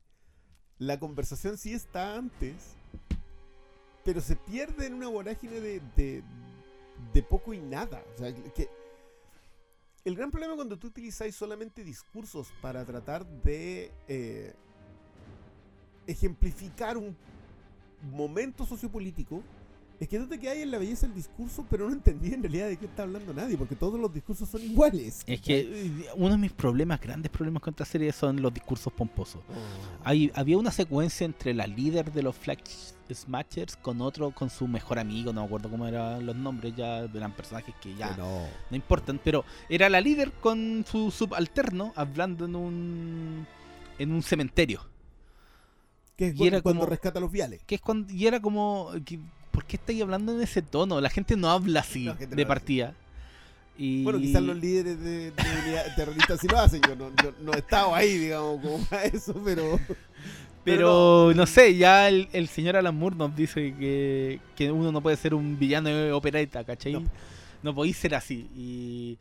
la 0.78 0.98
conversación 0.98 1.56
sí 1.58 1.72
está 1.72 2.16
antes, 2.16 2.54
pero 4.04 4.20
se 4.20 4.34
pierde 4.36 4.86
en 4.86 4.94
una 4.94 5.08
vorágine 5.08 5.60
de, 5.60 5.80
de, 5.96 6.22
de 7.14 7.22
poco 7.22 7.54
y 7.54 7.60
nada. 7.60 8.02
O 8.14 8.18
sea, 8.18 8.34
que 8.34 8.68
el 10.04 10.16
gran 10.16 10.30
problema 10.32 10.56
cuando 10.56 10.76
tú 10.78 10.88
utilizáis 10.88 11.36
solamente 11.36 11.84
discursos 11.84 12.48
para 12.60 12.84
tratar 12.84 13.24
de 13.24 13.92
eh, 14.08 14.52
ejemplificar 16.06 16.96
un 16.96 17.16
momento 18.10 18.66
sociopolítico 18.66 19.42
es 20.02 20.08
que 20.08 20.18
no 20.18 20.26
te 20.26 20.36
quedas 20.38 20.56
en 20.56 20.70
la 20.72 20.78
belleza 20.78 21.06
del 21.06 21.14
discurso, 21.14 21.64
pero 21.70 21.86
no 21.86 21.92
entendí 21.94 22.34
en 22.34 22.42
realidad 22.42 22.66
de 22.66 22.76
qué 22.76 22.86
está 22.86 23.04
hablando 23.04 23.32
nadie, 23.32 23.56
porque 23.56 23.76
todos 23.76 24.00
los 24.00 24.12
discursos 24.12 24.48
son 24.48 24.60
iguales. 24.60 25.22
Es 25.26 25.40
que 25.40 26.04
uno 26.16 26.30
de 26.30 26.38
mis 26.38 26.50
problemas, 26.52 27.00
grandes 27.00 27.30
problemas 27.30 27.62
con 27.62 27.72
esta 27.72 27.84
serie 27.84 28.12
son 28.12 28.42
los 28.42 28.52
discursos 28.52 28.92
pomposos. 28.92 29.40
Oh. 29.48 30.02
Hay, 30.02 30.32
había 30.34 30.58
una 30.58 30.72
secuencia 30.72 31.24
entre 31.24 31.54
la 31.54 31.68
líder 31.68 32.12
de 32.12 32.20
los 32.22 32.34
Flag 32.34 32.58
Smashers 33.12 33.76
con 33.76 34.00
otro, 34.00 34.32
con 34.32 34.50
su 34.50 34.66
mejor 34.66 34.98
amigo, 34.98 35.32
no 35.32 35.42
me 35.42 35.46
acuerdo 35.46 35.70
cómo 35.70 35.86
eran 35.86 36.26
los 36.26 36.34
nombres, 36.34 36.74
ya 36.74 37.00
eran 37.04 37.32
personajes 37.32 37.72
que 37.80 37.94
ya 37.94 38.16
no. 38.16 38.46
no 38.70 38.76
importan, 38.76 39.20
pero 39.22 39.44
era 39.68 39.88
la 39.88 40.00
líder 40.00 40.32
con 40.32 40.84
su 40.84 41.12
subalterno 41.12 41.92
hablando 41.94 42.46
en 42.46 42.56
un 42.56 43.46
en 44.00 44.10
un 44.10 44.22
cementerio. 44.22 44.80
Que 46.16 46.26
es 46.28 46.34
Y 46.34 46.36
cuando, 46.38 46.46
era 46.56 46.62
cuando 46.62 46.80
como- 46.80 46.90
rescata 46.90 47.18
a 47.18 47.22
los 47.22 47.30
viales. 47.30 47.62
Que 47.64 47.76
es 47.76 47.80
cuando, 47.80 48.12
y 48.12 48.26
era 48.26 48.40
como, 48.40 48.90
que- 49.04 49.20
¿por 49.52 49.64
qué 49.64 49.76
estáis 49.76 50.02
hablando 50.02 50.34
en 50.34 50.42
ese 50.42 50.62
tono? 50.62 51.00
La 51.00 51.10
gente 51.10 51.36
no 51.36 51.48
habla 51.48 51.80
así 51.86 52.06
no 52.06 52.14
de 52.14 52.24
así. 52.34 52.44
partida. 52.44 52.94
Y... 53.78 54.02
Bueno, 54.02 54.18
quizás 54.18 54.42
los 54.42 54.56
líderes 54.56 55.00
de, 55.00 55.30
de 55.30 55.82
terroristas 55.96 56.40
sí 56.40 56.48
lo 56.48 56.58
hacen. 56.58 56.82
Yo 56.82 56.96
no, 56.96 57.10
yo 57.22 57.32
no 57.40 57.52
he 57.54 57.58
estado 57.58 57.94
ahí, 57.94 58.18
digamos, 58.18 58.60
como 58.60 58.84
para 58.90 59.04
eso, 59.04 59.34
pero. 59.44 59.78
Pero 60.64 61.32
no, 61.34 61.44
sé, 61.44 61.74
ya 61.76 62.08
el, 62.08 62.28
el 62.32 62.46
señor 62.46 62.76
Alan 62.76 62.96
Moore 62.96 63.16
nos 63.16 63.34
dice 63.34 63.74
que, 63.76 64.38
que 64.54 64.70
uno 64.70 64.92
no 64.92 65.00
puede 65.00 65.16
ser 65.16 65.34
un 65.34 65.58
villano 65.58 65.88
de 65.88 66.12
opereta, 66.12 66.62
¿cachai? 66.62 66.92
No. 66.92 67.02
No, 67.64 67.74
podéis 67.74 67.96
ser 67.96 68.14
así. 68.14 68.48
Y, 68.54 69.18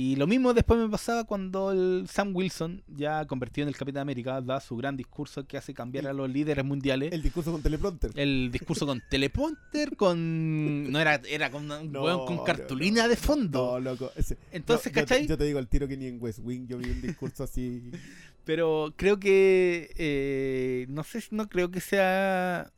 Y 0.00 0.14
lo 0.14 0.28
mismo 0.28 0.54
después 0.54 0.78
me 0.78 0.88
pasaba 0.88 1.24
cuando 1.24 1.72
el 1.72 2.06
Sam 2.08 2.30
Wilson, 2.32 2.84
ya 2.86 3.24
convertido 3.26 3.64
en 3.64 3.68
el 3.70 3.76
Capitán 3.76 4.02
América, 4.02 4.40
da 4.40 4.60
su 4.60 4.76
gran 4.76 4.96
discurso 4.96 5.44
que 5.44 5.56
hace 5.56 5.74
cambiar 5.74 6.06
a 6.06 6.12
los 6.12 6.30
líderes 6.30 6.64
mundiales. 6.64 7.12
El 7.12 7.20
discurso 7.20 7.50
con 7.50 7.62
teleprompter. 7.62 8.12
El 8.14 8.50
discurso 8.52 8.86
con 8.86 9.02
teleprompter, 9.10 9.96
con. 9.96 10.88
No 10.92 11.00
era, 11.00 11.20
era 11.28 11.50
con 11.50 11.68
un 11.68 11.90
No, 11.90 12.04
weón 12.04 12.26
con 12.26 12.44
cartulina 12.44 13.02
no. 13.02 13.08
de 13.08 13.16
fondo. 13.16 13.72
No, 13.72 13.80
loco. 13.80 14.12
ese- 14.14 14.38
Entonces, 14.52 14.92
no, 14.92 15.00
yo 15.00 15.04
te- 15.04 15.08
¿cachai? 15.14 15.26
Yo, 15.26 15.36
te 15.36 15.44
digo 15.44 15.58
al 15.58 15.66
tiro 15.66 15.88
que 15.88 15.96
ni 15.96 16.06
en 16.06 16.22
West 16.22 16.38
Wing 16.44 16.68
yo 16.68 16.78
vi 16.78 16.90
un 16.90 17.02
discurso 17.02 17.42
así. 17.42 17.90
Pero 18.44 18.94
creo 18.94 19.18
que. 19.18 19.90
eh, 19.96 20.86
no 20.90 21.02
sé, 21.02 21.24
no 21.32 21.48
creo 21.48 21.72
que 21.72 21.80
sea 21.80 22.70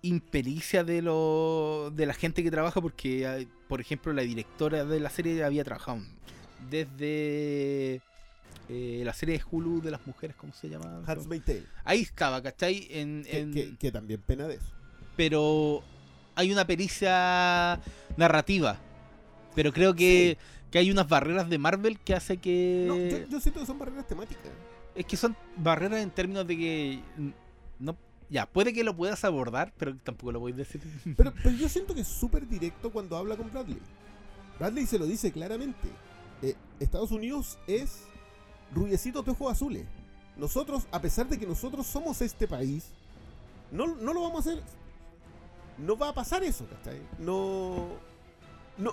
impericia 0.00 0.82
de 0.82 1.02
lo 1.02 1.90
de 1.94 2.06
la 2.06 2.14
gente 2.14 2.42
que 2.42 2.50
trabaja, 2.50 2.80
porque, 2.80 3.26
hay- 3.26 3.48
por 3.68 3.82
ejemplo, 3.82 4.14
la 4.14 4.22
directora 4.22 4.86
de 4.86 4.98
la 5.00 5.10
serie 5.10 5.44
había 5.44 5.62
trabajado 5.62 5.98
desde. 6.70 8.00
eh, 8.68 9.02
la 9.04 9.12
serie 9.12 9.38
de 9.38 9.44
Hulu 9.50 9.80
de 9.82 9.90
las 9.90 10.06
mujeres, 10.06 10.36
¿cómo 10.36 10.52
se 10.52 10.68
llama? 10.68 11.02
Tale. 11.04 11.64
Ahí 11.84 12.00
estaba, 12.02 12.42
¿cachai? 12.42 12.86
En, 12.90 13.22
Que, 13.24 13.38
en- 13.40 13.52
que- 13.52 13.76
que 13.76 13.92
también 13.92 14.20
pena 14.22 14.46
de 14.48 14.54
eso. 14.56 14.66
pero 15.16 15.82
hay 16.34 16.50
una 16.52 16.66
pericia 16.66 17.80
narrativa. 18.16 18.78
Pero 19.54 19.72
creo 19.72 19.94
que, 19.94 20.36
que 20.72 20.78
hay 20.78 20.90
unas 20.90 21.08
barreras 21.08 21.48
de 21.48 21.58
Marvel 21.58 22.00
que 22.00 22.12
hace 22.14 22.38
que... 22.38 22.86
No, 22.88 22.96
yo, 22.96 23.28
yo 23.28 23.40
siento 23.40 23.60
que 23.60 23.66
son 23.66 23.78
barreras 23.78 24.08
temáticas. 24.08 24.50
Es 24.96 25.06
que 25.06 25.16
son 25.16 25.36
barreras 25.56 26.00
en 26.02 26.10
términos 26.10 26.44
de 26.46 26.56
que... 26.56 27.00
no 27.78 27.96
Ya, 28.30 28.46
puede 28.46 28.72
que 28.72 28.82
lo 28.82 28.96
puedas 28.96 29.22
abordar, 29.24 29.72
pero 29.78 29.94
tampoco 29.98 30.32
lo 30.32 30.40
voy 30.40 30.52
a 30.52 30.56
decir. 30.56 30.80
Pero, 31.16 31.32
pero 31.40 31.50
yo 31.56 31.68
siento 31.68 31.94
que 31.94 32.00
es 32.00 32.08
súper 32.08 32.48
directo 32.48 32.90
cuando 32.90 33.16
habla 33.16 33.36
con 33.36 33.48
Bradley. 33.52 33.78
Bradley 34.58 34.86
se 34.86 34.98
lo 34.98 35.06
dice 35.06 35.30
claramente. 35.30 35.88
Estados 36.80 37.10
Unidos 37.10 37.58
es 37.66 38.02
rubiecito 38.74 39.22
de 39.22 39.34
azules. 39.50 39.86
Nosotros, 40.36 40.86
a 40.90 41.00
pesar 41.00 41.28
de 41.28 41.38
que 41.38 41.46
nosotros 41.46 41.86
somos 41.86 42.20
este 42.20 42.48
país, 42.48 42.86
no, 43.70 43.86
no 43.86 44.12
lo 44.12 44.22
vamos 44.22 44.46
a 44.46 44.50
hacer. 44.50 44.62
No 45.78 45.96
va 45.96 46.08
a 46.10 46.14
pasar 46.14 46.42
eso, 46.44 46.66
¿cachai? 46.68 47.00
No. 47.18 47.86
No, 48.76 48.92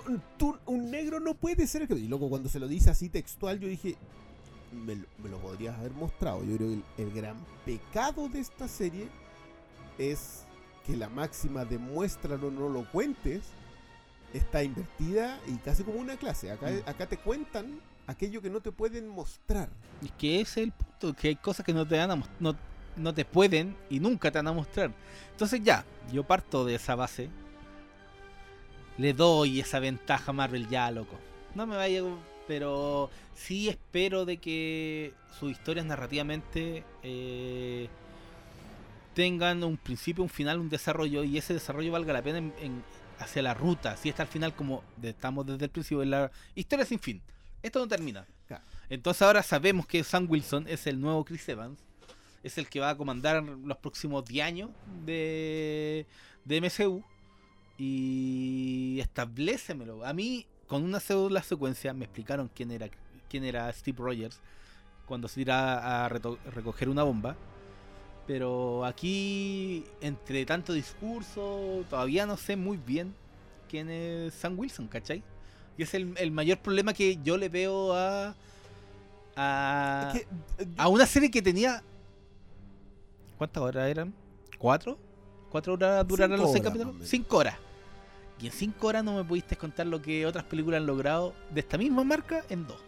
un 0.66 0.90
negro 0.90 1.18
no 1.18 1.34
puede 1.34 1.66
ser. 1.66 1.88
Y 1.90 2.06
loco, 2.08 2.28
cuando 2.28 2.48
se 2.48 2.60
lo 2.60 2.68
dice 2.68 2.90
así 2.90 3.08
textual, 3.08 3.58
yo 3.58 3.68
dije. 3.68 3.96
Me, 4.72 4.94
lo- 5.28 5.38
podrías 5.38 5.76
haber 5.78 5.92
mostrado. 5.92 6.42
Yo 6.44 6.56
creo 6.56 6.68
que 6.68 6.74
el, 6.74 6.84
el 7.08 7.12
gran 7.12 7.36
pecado 7.66 8.28
de 8.28 8.40
esta 8.40 8.68
serie 8.68 9.08
es 9.98 10.44
que 10.86 10.96
la 10.96 11.08
máxima 11.08 11.64
de 11.64 11.78
muéstralo, 11.78 12.50
no 12.50 12.68
lo 12.68 12.90
cuentes, 12.90 13.42
está 14.32 14.62
invertida 14.62 15.38
y 15.46 15.56
casi 15.56 15.82
como 15.84 15.98
una 15.98 16.16
clase. 16.16 16.50
Acá, 16.50 16.70
Mm. 16.70 16.88
acá 16.88 17.06
te 17.08 17.16
cuentan 17.18 17.80
aquello 18.06 18.40
que 18.42 18.50
no 18.50 18.60
te 18.60 18.72
pueden 18.72 19.08
mostrar. 19.08 19.68
Y 20.00 20.08
que 20.10 20.40
ese 20.40 20.60
es 20.62 20.66
el 20.68 20.72
punto, 20.72 21.14
que 21.14 21.28
hay 21.28 21.36
cosas 21.36 21.64
que 21.64 21.72
no 21.72 21.86
te 21.86 21.96
van 21.98 22.10
a 22.10 22.22
no, 22.40 22.56
no 22.96 23.14
te 23.14 23.24
pueden 23.24 23.76
y 23.90 24.00
nunca 24.00 24.30
te 24.30 24.38
van 24.38 24.48
a 24.48 24.52
mostrar. 24.52 24.90
Entonces 25.30 25.60
ya, 25.62 25.84
yo 26.12 26.24
parto 26.24 26.64
de 26.64 26.74
esa 26.74 26.94
base. 26.94 27.28
Le 28.98 29.12
doy 29.14 29.60
esa 29.60 29.78
ventaja 29.80 30.30
a 30.30 30.34
Marvel 30.34 30.68
ya, 30.68 30.90
loco. 30.90 31.16
No 31.54 31.66
me 31.66 31.76
vaya, 31.76 32.02
pero 32.46 33.08
sí 33.34 33.68
espero 33.68 34.24
de 34.26 34.36
que 34.38 35.14
sus 35.38 35.50
historias 35.52 35.86
narrativamente 35.86 36.84
eh, 37.02 37.88
tengan 39.14 39.62
un 39.64 39.76
principio, 39.76 40.22
un 40.22 40.30
final, 40.30 40.58
un 40.58 40.68
desarrollo 40.68 41.24
y 41.24 41.38
ese 41.38 41.54
desarrollo 41.54 41.92
valga 41.92 42.12
la 42.12 42.22
pena 42.22 42.38
en- 42.38 42.52
en- 42.60 42.84
hacia 43.18 43.42
la 43.42 43.54
ruta. 43.54 43.96
Si 43.96 44.08
está 44.08 44.22
al 44.22 44.28
final 44.28 44.54
como 44.54 44.82
de- 44.96 45.10
estamos 45.10 45.46
desde 45.46 45.64
el 45.66 45.70
principio, 45.70 46.02
en 46.02 46.10
la 46.10 46.30
historia 46.54 46.84
sin 46.84 46.98
fin. 46.98 47.22
Esto 47.62 47.78
no 47.78 47.86
termina. 47.88 48.26
Claro. 48.48 48.64
Entonces 48.90 49.22
ahora 49.22 49.42
sabemos 49.42 49.86
que 49.86 50.02
Sam 50.04 50.26
Wilson 50.28 50.66
es 50.68 50.86
el 50.86 51.00
nuevo 51.00 51.24
Chris 51.24 51.48
Evans. 51.48 51.78
Es 52.42 52.58
el 52.58 52.68
que 52.68 52.80
va 52.80 52.90
a 52.90 52.96
comandar 52.96 53.42
los 53.42 53.76
próximos 53.78 54.24
10 54.24 54.44
años 54.46 54.70
de, 55.06 56.06
de 56.44 56.60
MCU. 56.60 57.04
Y 57.78 58.98
establecemelo. 59.00 60.04
A 60.04 60.12
mí, 60.12 60.46
con 60.66 60.82
una 60.84 61.00
sola 61.00 61.42
secuencia, 61.42 61.92
me 61.92 62.04
explicaron 62.04 62.50
quién 62.54 62.70
era, 62.70 62.88
quién 63.28 63.44
era 63.44 63.72
Steve 63.72 63.98
Rogers 63.98 64.40
cuando 65.06 65.26
se 65.28 65.40
irá 65.40 66.04
a 66.04 66.08
recoger 66.08 66.88
una 66.88 67.02
bomba. 67.02 67.36
Pero 68.26 68.84
aquí, 68.84 69.84
entre 70.00 70.44
tanto 70.46 70.72
discurso, 70.72 71.84
todavía 71.90 72.24
no 72.26 72.36
sé 72.36 72.56
muy 72.56 72.76
bien 72.76 73.14
quién 73.68 73.90
es 73.90 74.32
Sam 74.34 74.58
Wilson, 74.58 74.86
¿cachai? 74.86 75.22
Y 75.76 75.82
es 75.82 75.92
el, 75.94 76.14
el 76.18 76.30
mayor 76.30 76.58
problema 76.58 76.92
que 76.92 77.18
yo 77.22 77.36
le 77.36 77.48
veo 77.48 77.92
a. 77.94 78.34
A, 79.34 80.12
Es 80.14 80.20
que, 80.20 80.26
yo- 80.64 80.66
a 80.76 80.88
una 80.88 81.06
serie 81.06 81.30
que 81.30 81.42
tenía. 81.42 81.82
¿Cuántas 83.38 83.62
horas 83.62 83.88
eran? 83.90 84.14
¿Cuatro? 84.58 84.98
¿Cuatro 85.50 85.74
horas 85.74 86.06
durarán 86.06 86.36
Cinco 86.38 86.42
los 86.44 86.52
seis 86.52 86.64
capítulos? 86.64 86.94
Cinco 87.08 87.36
horas. 87.38 87.56
Y 88.40 88.46
en 88.46 88.52
cinco 88.52 88.86
horas 88.88 89.02
no 89.04 89.16
me 89.16 89.24
pudiste 89.24 89.56
contar 89.56 89.86
lo 89.86 90.00
que 90.00 90.26
otras 90.26 90.44
películas 90.44 90.78
han 90.80 90.86
logrado 90.86 91.34
de 91.50 91.60
esta 91.60 91.76
misma 91.78 92.04
marca 92.04 92.44
en 92.48 92.66
dos. 92.66 92.78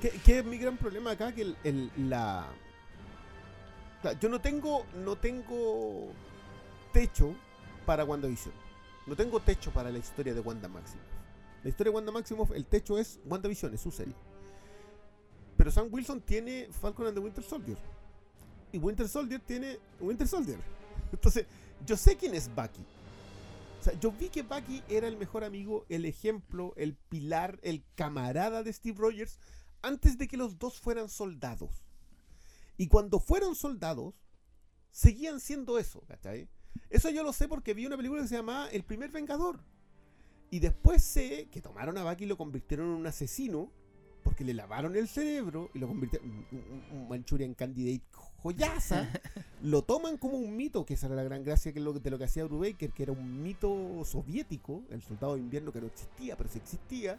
¿Qué, 0.00 0.10
qué 0.24 0.38
es 0.40 0.44
mi 0.44 0.58
gran 0.58 0.76
problema 0.76 1.12
acá? 1.12 1.32
Que 1.34 1.42
el, 1.42 1.56
el- 1.64 1.90
la. 1.96 2.46
Yo 4.20 4.28
no 4.28 4.40
tengo. 4.40 4.84
No 5.04 5.16
tengo 5.16 6.12
techo 6.92 7.34
para 7.84 8.04
WandaVision. 8.04 8.54
No 9.06 9.16
tengo 9.16 9.40
techo 9.40 9.70
para 9.72 9.90
la 9.90 9.98
historia 9.98 10.34
de 10.34 10.40
Wanda 10.40 10.68
Maximoff. 10.68 11.06
La 11.64 11.70
historia 11.70 11.90
de 11.90 11.96
Wanda 11.96 12.12
Maximoff, 12.12 12.52
el 12.52 12.66
techo 12.66 12.98
es 12.98 13.18
WandaVision, 13.24 13.74
es 13.74 13.80
su 13.80 13.90
serie. 13.90 14.14
Pero 15.56 15.70
Sam 15.70 15.88
Wilson 15.90 16.20
tiene 16.20 16.68
Falcon 16.80 17.06
and 17.06 17.16
the 17.16 17.20
Winter 17.20 17.42
Soldier. 17.42 17.76
Y 18.70 18.78
Winter 18.78 19.08
Soldier 19.08 19.40
tiene 19.40 19.78
Winter 19.98 20.28
Soldier. 20.28 20.58
Entonces, 21.12 21.46
yo 21.84 21.96
sé 21.96 22.16
quién 22.16 22.34
es 22.34 22.48
Bucky. 22.54 22.84
O 23.80 23.82
sea, 23.82 23.98
yo 23.98 24.12
vi 24.12 24.28
que 24.28 24.42
Bucky 24.42 24.82
era 24.88 25.08
el 25.08 25.16
mejor 25.16 25.44
amigo, 25.44 25.84
el 25.88 26.04
ejemplo, 26.04 26.74
el 26.76 26.94
pilar, 26.94 27.58
el 27.62 27.82
camarada 27.94 28.62
de 28.62 28.72
Steve 28.72 28.98
Rogers 28.98 29.38
antes 29.82 30.18
de 30.18 30.28
que 30.28 30.36
los 30.36 30.58
dos 30.58 30.78
fueran 30.78 31.08
soldados. 31.08 31.87
Y 32.78 32.86
cuando 32.86 33.18
fueron 33.20 33.54
soldados, 33.54 34.14
seguían 34.90 35.40
siendo 35.40 35.78
eso, 35.78 36.00
¿cachai? 36.06 36.48
Eso 36.88 37.10
yo 37.10 37.22
lo 37.22 37.32
sé 37.32 37.48
porque 37.48 37.74
vi 37.74 37.84
una 37.84 37.96
película 37.96 38.22
que 38.22 38.28
se 38.28 38.36
llamaba 38.36 38.70
El 38.70 38.84
primer 38.84 39.10
Vengador. 39.10 39.60
Y 40.50 40.60
después 40.60 41.02
sé 41.02 41.48
que 41.50 41.60
tomaron 41.60 41.98
a 41.98 42.04
Bucky 42.04 42.24
y 42.24 42.28
lo 42.28 42.38
convirtieron 42.38 42.86
en 42.86 42.92
un 42.94 43.06
asesino 43.06 43.70
porque 44.22 44.44
le 44.44 44.54
lavaron 44.54 44.94
el 44.96 45.08
cerebro 45.08 45.70
y 45.74 45.78
lo 45.78 45.88
convirtieron 45.88 46.46
en 46.52 46.74
un, 46.92 47.08
Manchurian 47.08 47.54
Candidate 47.54 48.04
joyaza. 48.42 49.08
lo 49.62 49.82
toman 49.82 50.16
como 50.16 50.38
un 50.38 50.56
mito, 50.56 50.86
que 50.86 50.94
esa 50.94 51.06
era 51.06 51.16
la 51.16 51.24
gran 51.24 51.42
gracia 51.42 51.72
que 51.72 51.80
es 51.80 51.84
lo, 51.84 51.92
de 51.92 52.10
lo 52.10 52.16
que 52.16 52.24
hacía 52.24 52.44
Brubaker, 52.44 52.92
que 52.92 53.02
era 53.02 53.12
un 53.12 53.42
mito 53.42 54.04
soviético, 54.04 54.84
el 54.90 55.02
soldado 55.02 55.34
de 55.34 55.40
invierno 55.40 55.72
que 55.72 55.80
no 55.80 55.88
existía, 55.88 56.36
pero 56.36 56.48
sí 56.48 56.58
existía. 56.58 57.18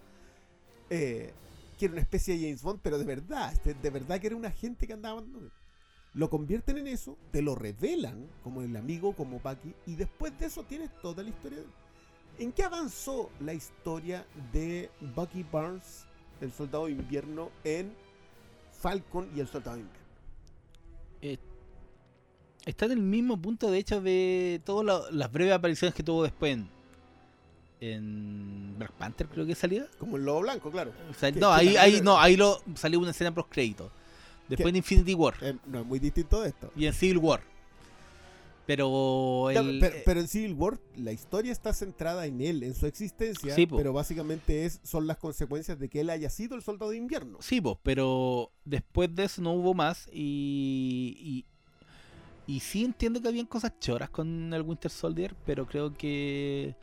Eh, 0.90 1.34
que 1.80 1.86
era 1.86 1.94
una 1.94 2.02
especie 2.02 2.36
de 2.36 2.42
James 2.42 2.62
Bond, 2.62 2.80
pero 2.84 3.00
de 3.00 3.06
verdad, 3.06 3.52
este, 3.52 3.74
de 3.74 3.90
verdad 3.90 4.20
que 4.20 4.28
era 4.28 4.36
un 4.36 4.46
agente 4.46 4.86
que 4.86 4.94
andaba. 4.94 5.22
¿no? 5.22 5.40
Lo 6.14 6.30
convierten 6.30 6.78
en 6.78 6.88
eso, 6.88 7.18
te 7.32 7.42
lo 7.42 7.56
revelan 7.56 8.28
como 8.44 8.62
el 8.62 8.76
amigo, 8.76 9.14
como 9.16 9.40
Bucky, 9.40 9.74
y 9.88 9.96
después 9.96 10.38
de 10.38 10.48
eso 10.48 10.64
tienes 10.64 10.92
toda 11.02 11.24
la 11.24 11.30
historia. 11.30 11.60
¿En 12.38 12.52
qué 12.52 12.64
avanzó 12.64 13.30
la 13.40 13.54
historia 13.54 14.26
de 14.54 14.90
Bucky 15.16 15.44
Barnes, 15.52 16.06
el 16.42 16.52
soldado 16.52 16.86
de 16.86 16.92
invierno, 16.92 17.50
en 17.64 17.94
Falcon 18.72 19.30
y 19.36 19.40
el 19.40 19.48
soldado 19.48 19.78
de 19.78 19.84
invierno? 19.84 20.00
Está 22.66 22.86
en 22.86 22.92
el 22.92 23.02
mismo 23.02 23.42
punto, 23.42 23.72
de 23.72 23.78
hecho, 23.80 24.02
de 24.02 24.62
todas 24.66 24.86
la- 24.86 25.12
las 25.12 25.32
breves 25.32 25.54
apariciones 25.54 25.96
que 25.96 26.04
tuvo 26.04 26.24
después 26.24 26.54
en, 26.54 26.70
en 27.82 28.76
Black 28.78 28.92
Panther, 28.94 29.28
creo 29.28 29.46
que 29.46 29.56
salía. 29.56 29.88
Como 29.98 30.18
el 30.18 30.26
lobo 30.26 30.42
blanco, 30.42 30.70
claro. 30.72 30.92
No, 31.36 31.52
ahí, 31.52 31.78
ahí, 31.78 32.02
no, 32.02 32.20
ahí 32.20 32.36
lo 32.36 32.62
salió 32.76 33.00
una 33.00 33.12
escena 33.12 33.34
post 33.34 33.50
crédito. 33.52 33.92
Después 34.48 34.70
en 34.70 34.78
Infinity 34.78 35.14
War 35.14 35.36
Eh, 35.42 35.56
no 35.68 35.80
es 35.82 35.86
muy 35.86 36.00
distinto 36.00 36.42
de 36.42 36.50
esto. 36.50 36.72
y 36.76 36.86
en 36.88 36.94
Civil 36.94 37.18
War. 37.20 37.42
Pero 38.66 39.50
el, 39.50 39.80
pero, 39.80 39.96
eh, 39.96 40.02
pero 40.06 40.20
en 40.20 40.28
Civil 40.28 40.54
War 40.54 40.80
la 40.96 41.12
historia 41.12 41.52
está 41.52 41.74
centrada 41.74 42.28
en 42.28 42.40
él, 42.40 42.62
en 42.62 42.76
su 42.76 42.86
existencia, 42.86 43.56
Sí, 43.56 43.66
po. 43.66 43.78
pero 43.78 43.94
básicamente 43.94 44.66
es, 44.66 44.80
son 44.84 45.08
las 45.08 45.18
consecuencias 45.18 45.80
de 45.80 45.90
que 45.90 46.02
él 46.02 46.10
haya 46.12 46.30
sido 46.30 46.56
el 46.56 46.62
soldado 46.62 46.92
de 46.92 46.98
invierno. 46.98 47.40
Sí, 47.42 47.60
pues, 47.62 47.78
pero 47.82 48.52
después 48.66 49.14
de 49.16 49.24
eso 49.24 49.42
no 49.42 49.54
hubo 49.54 49.74
más 49.74 50.08
y, 50.14 51.46
y, 52.48 52.54
y 52.56 52.60
sí 52.60 52.86
entiendo 52.86 53.20
que 53.22 53.28
habían 53.28 53.48
cosas 53.48 53.74
choras 53.80 54.12
con 54.12 54.54
el 54.54 54.62
Winter 54.62 54.92
Soldier, 54.92 55.36
pero 55.48 55.66
creo 55.66 55.92
que 55.96 56.76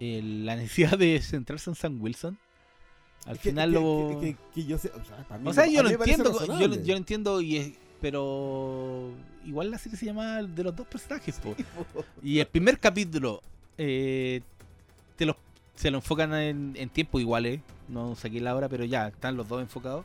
eh, 0.00 0.20
la 0.22 0.56
necesidad 0.56 0.96
de 0.98 1.20
centrarse 1.20 1.70
en 1.70 1.76
Sam 1.76 2.00
Wilson, 2.02 2.38
al 3.26 3.38
Que- 3.38 3.50
final 3.50 3.70
que, 3.70 3.74
lo... 3.74 4.18
que- 4.20 4.26
que- 4.26 4.36
que 4.54 4.66
yo 4.66 4.78
sé, 4.78 4.88
o 4.90 5.04
sea, 5.04 5.16
para 5.28 5.40
mí 5.40 5.48
o 5.48 5.52
sea, 5.52 5.64
me- 5.66 5.72
yo 5.72 5.82
lo 5.82 5.90
entiendo, 5.90 6.46
yo, 6.46 6.58
yo 6.82 6.92
lo 6.92 6.96
entiendo, 6.98 7.40
y 7.40 7.56
es, 7.56 7.72
pero 8.00 9.10
igual 9.44 9.70
la 9.70 9.78
serie 9.78 9.98
se 9.98 10.06
llama 10.06 10.42
de 10.42 10.64
los 10.64 10.74
dos 10.76 10.86
personajes, 10.86 11.38
po. 11.40 11.54
Y 12.22 12.38
el 12.38 12.46
primer 12.46 12.78
capítulo 12.78 13.42
eh, 13.76 14.40
te 15.16 15.26
lo, 15.26 15.36
se 15.74 15.90
lo 15.90 15.98
enfocan 15.98 16.32
en, 16.34 16.74
en 16.76 16.88
tiempo 16.90 17.18
iguales. 17.20 17.60
no 17.88 18.14
saqué 18.14 18.40
la 18.40 18.54
hora, 18.54 18.68
pero 18.68 18.84
ya 18.84 19.08
están 19.08 19.36
los 19.36 19.48
dos 19.48 19.60
enfocados. 19.62 20.04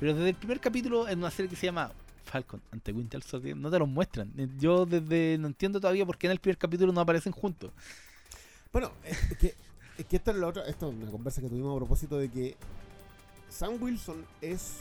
Pero 0.00 0.14
desde 0.14 0.28
el 0.30 0.34
primer 0.34 0.60
capítulo 0.60 1.08
en 1.08 1.18
una 1.20 1.30
serie 1.30 1.48
que 1.48 1.56
se 1.56 1.66
llama 1.66 1.90
Falcon 2.24 2.60
ante 2.72 2.92
Winter 2.92 3.22
Soldier 3.22 3.56
no 3.56 3.70
te 3.70 3.78
los 3.78 3.88
muestran. 3.88 4.30
Eh, 4.36 4.48
Yo 4.58 4.84
desde 4.84 5.38
no 5.38 5.46
entiendo 5.46 5.80
todavía 5.80 6.04
por 6.04 6.18
qué 6.18 6.26
en 6.26 6.32
el 6.32 6.38
primer 6.38 6.58
capítulo 6.58 6.92
no 6.92 7.00
aparecen 7.00 7.32
juntos. 7.32 7.70
Bueno, 8.72 8.92
es 9.04 9.30
es 9.32 9.38
que, 9.38 9.54
es 9.98 10.06
que 10.06 10.16
esta 10.16 10.30
es 10.32 10.36
la 10.36 10.46
otra, 10.48 10.66
esto 10.66 10.88
es 10.90 10.94
una 10.94 11.10
conversa 11.10 11.40
que 11.40 11.48
tuvimos 11.48 11.74
a 11.74 11.78
propósito 11.78 12.18
de 12.18 12.30
que 12.30 12.56
Sam 13.48 13.80
Wilson 13.82 14.24
es 14.40 14.74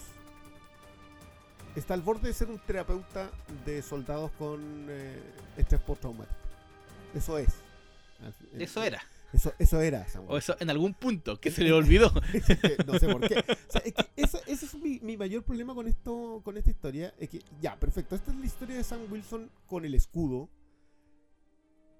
está 1.76 1.94
al 1.94 2.02
borde 2.02 2.28
de 2.30 2.34
ser 2.34 2.50
un 2.50 2.60
terapeuta 2.60 3.30
de 3.66 3.82
soldados 3.82 4.32
con 4.38 4.88
eh, 4.90 5.20
estrés 5.58 5.82
postraumático. 5.82 6.36
Eso 7.14 7.38
es. 7.38 7.50
Eso 8.58 8.84
era. 8.84 9.02
Eso, 9.34 9.52
eso 9.60 9.82
era 9.82 10.08
Sam 10.08 10.24
O 10.30 10.38
eso 10.38 10.56
en 10.62 10.70
algún 10.70 10.94
punto 10.94 11.38
que 11.42 11.52
se 11.52 11.62
le 11.64 11.74
olvidó. 11.74 12.10
no 12.88 12.98
sé 13.00 13.08
por 13.10 13.28
qué. 13.28 13.36
O 13.40 13.72
sea, 13.72 13.82
es 13.84 13.94
que 13.94 14.06
esa- 14.16 14.40
ese 14.48 14.66
es 14.66 14.76
mi, 14.76 15.00
mi 15.02 15.18
mayor 15.18 15.44
problema 15.44 15.76
con 15.76 15.88
esto, 15.88 16.42
con 16.46 16.56
esta 16.58 16.70
historia. 16.72 17.14
Es 17.20 17.30
que, 17.30 17.42
ya, 17.62 17.76
perfecto. 17.78 18.16
Esta 18.16 18.32
es 18.32 18.38
la 18.38 18.46
historia 18.46 18.78
de 18.78 18.84
Sam 18.84 19.02
Wilson 19.12 19.50
con 19.68 19.84
el 19.84 19.94
escudo. 19.96 20.48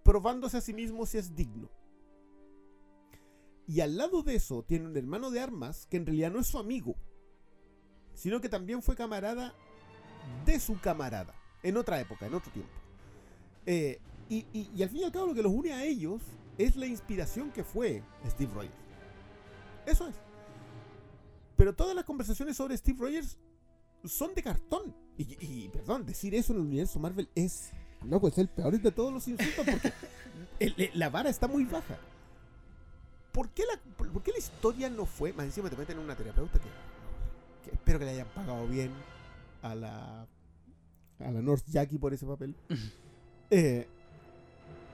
Probándose 0.06 0.58
a 0.58 0.62
sí 0.62 0.72
mismo 0.72 1.08
si 1.08 1.18
es 1.18 1.36
digno. 1.36 1.68
Y 3.68 3.82
al 3.82 3.98
lado 3.98 4.22
de 4.22 4.36
eso 4.36 4.62
tiene 4.62 4.86
un 4.86 4.96
hermano 4.96 5.32
de 5.32 5.40
armas 5.40 5.88
que 5.88 5.98
en 5.98 6.06
realidad 6.06 6.32
no 6.32 6.40
es 6.40 6.46
su 6.46 6.60
amigo. 6.60 6.96
Sino 8.14 8.40
que 8.40 8.48
también 8.48 8.84
fue 8.84 8.96
camarada 8.96 9.56
de 10.46 10.60
su 10.60 10.80
camarada. 10.80 11.34
En 11.64 11.76
otra 11.76 12.00
época, 12.00 12.28
en 12.28 12.36
otro 12.36 12.52
tiempo. 12.52 12.72
Eh, 13.66 14.00
y, 14.30 14.84
al 14.84 14.90
fin 14.90 15.02
y 15.02 15.04
al 15.06 15.12
cabo 15.12 15.26
lo 15.26 15.34
que 15.34 15.42
los 15.42 15.52
une 15.52 15.74
a 15.74 15.84
ellos 15.84 16.22
es 16.60 16.76
la 16.76 16.86
inspiración 16.86 17.52
que 17.52 17.64
fue 17.64 18.04
Steve 18.28 18.54
Rogers. 18.54 18.76
Eso 19.88 20.08
es. 20.08 20.16
Pero 21.56 21.74
todas 21.74 21.96
las 21.96 22.06
conversaciones 22.06 22.56
sobre 22.56 22.78
Steve 22.78 23.00
Rogers 23.00 23.40
son 24.04 24.36
de 24.36 24.44
cartón. 24.44 24.96
Y, 25.18 25.36
y, 25.44 25.70
perdón, 25.70 26.06
decir 26.06 26.36
eso 26.36 26.54
en 26.54 26.60
el 26.60 26.66
universo 26.68 27.00
Marvel 27.00 27.28
es. 27.34 27.72
Loco, 28.04 28.28
es 28.28 28.38
el 28.38 28.48
peor 28.48 28.80
de 28.80 28.92
todos 28.92 29.12
los 29.14 29.28
insultos 29.28 29.66
porque 29.66 29.92
el- 30.60 30.76
el- 30.78 30.92
la 31.00 31.10
vara 31.10 31.30
está 31.30 31.48
muy 31.48 31.64
baja. 31.66 31.98
¿Por 33.32 33.50
qué, 33.50 33.64
la, 33.64 33.80
por, 33.98 34.10
por 34.12 34.24
qué 34.24 34.32
la 34.32 34.38
historia 34.38 34.90
no 34.90 35.06
fue? 35.06 35.34
Más 35.34 35.46
encima 35.46 35.70
te 35.70 35.76
meten 35.76 35.98
en 35.98 36.04
una 36.04 36.16
terapeuta 36.16 36.60
que, 36.60 36.70
que 37.70 37.76
espero 37.76 38.00
que 38.00 38.06
le 38.06 38.12
hayan 38.12 38.28
pagado 38.30 38.66
bien 38.68 38.92
a 39.62 39.76
la. 39.76 40.22
a 41.20 41.32
la 41.32 41.42
North 41.42 41.66
Jackie 41.68 41.98
por 41.98 42.14
ese 42.14 42.26
papel. 42.26 42.56
Eh, 43.50 43.88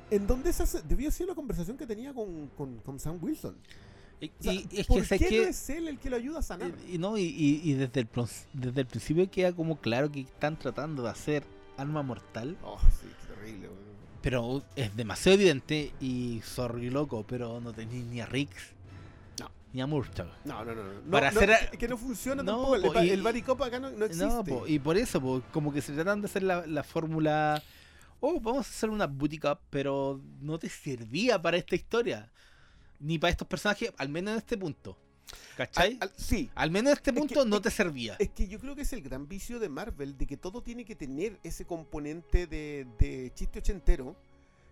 en 0.10 0.28
donde 0.28 0.49
esa 0.49 0.66
debió 0.82 1.10
ser 1.12 1.28
la 1.28 1.36
conversación 1.36 1.78
que 1.78 1.86
tenía 1.86 2.14
con, 2.14 2.47
con, 2.58 2.78
con 2.80 2.99
Sam 2.99 3.20
Wilson. 3.22 3.56
Y, 4.20 4.28
O 4.28 4.32
sea, 4.43 4.54
y 4.54 4.68
es 4.74 4.88
¿Por 4.88 5.02
que, 5.02 5.06
¿sabes 5.08 5.30
qué 5.30 5.38
no 5.38 5.43
es 5.47 5.70
él 5.70 5.88
el 5.88 5.99
que 5.99 6.10
lo 6.10 6.16
ayuda 6.16 6.39
a 6.39 6.41
sanar? 6.43 6.72
Y, 6.88 6.95
y 6.95 6.97
no, 6.97 7.18
y, 7.18 7.74
desde, 7.74 8.02
el, 8.02 8.08
desde 8.54 8.82
el 8.82 8.88
principio 8.88 9.30
queda 9.32 9.52
como 9.54 9.78
claro 9.80 10.12
que 10.12 10.22
están 10.22 10.58
tratando 10.58 11.04
de 11.04 11.10
hacer 11.10 11.43
arma 11.78 12.02
mortal, 12.04 12.58
Oh, 12.64 12.80
sí, 12.80 13.08
qué 13.28 13.34
terrible. 13.34 13.68
weón. 13.68 13.80
pero 14.22 14.64
es 14.76 14.96
demasiado 14.96 15.36
evidente 15.36 15.92
y 16.00 16.42
sorry 16.46 16.90
loco, 16.90 17.26
pero 17.28 17.60
no 17.60 17.74
tenéis 17.74 18.06
ni 18.06 18.22
a 18.22 18.26
Riggs 18.28 18.74
No. 19.40 19.50
ni 19.74 19.82
a 19.82 19.88
Murtaugh. 19.88 20.30
No, 20.46 20.64
no, 20.64 20.76
no. 20.76 20.84
no. 20.84 21.12
Para 21.12 21.32
No, 21.32 21.38
hacer 21.40 21.50
no, 21.50 21.56
a- 21.56 21.72
que- 21.78 21.88
no 21.88 21.98
funciona 21.98 22.44
No, 22.44 22.52
tampoco. 22.52 22.76
El, 22.76 22.82
po, 22.94 23.00
y- 23.04 23.10
el 23.10 23.22
Body 23.24 23.42
Cop 23.42 23.62
acá 23.64 23.80
no, 23.80 23.90
no 23.90 24.06
existe. 24.06 24.26
No, 24.26 24.44
po, 24.44 24.68
y 24.68 24.78
por 24.80 24.96
eso, 24.98 25.20
po, 25.22 25.42
como 25.52 25.74
que 25.74 25.82
se 25.82 25.94
tratan 25.94 26.22
de 26.22 26.26
hacer 26.28 26.44
la, 26.44 26.66
la 26.68 26.84
fórmula. 26.84 27.62
Oh, 28.20 28.40
vamos 28.40 28.68
a 28.68 28.70
hacer 28.70 28.90
una 28.92 29.08
booty 29.08 29.40
cup, 29.40 29.58
pero 29.72 30.22
no 30.42 30.60
te 30.60 30.70
servía 30.70 31.42
para 31.42 31.58
esta 31.58 31.76
historia. 31.76 32.30
Ni 33.00 33.18
para 33.18 33.32
estos 33.32 33.48
personajes, 33.48 33.92
al 33.98 34.10
menos 34.10 34.34
en 34.34 34.38
este 34.38 34.56
punto. 34.58 34.96
¿Cachai? 35.58 35.98
Al- 36.02 36.10
al- 36.10 36.14
sí. 36.18 36.50
Al 36.56 36.72
menos 36.72 36.92
en 36.92 36.98
este 36.98 37.10
Es 37.12 37.14
que- 37.16 37.20
punto 37.20 37.46
no 37.46 37.58
es- 37.58 37.62
te 37.62 37.72
servía. 37.72 38.16
Es 38.20 38.30
que 38.30 38.48
yo 38.48 38.60
creo 38.60 38.76
que 38.76 38.82
es 38.82 38.94
el 38.94 39.02
gran 39.02 39.28
vicio 39.28 39.60
de 39.60 39.70
Marvel, 39.70 40.18
de 40.18 40.26
que 40.28 40.38
todo 40.38 40.62
tiene 40.62 40.86
que 40.86 40.96
tener 40.96 41.40
ese 41.44 41.66
componente 41.66 42.48
de, 42.48 42.88
de 43.00 43.32
chiste 43.36 43.60
ochentero. 43.60 44.16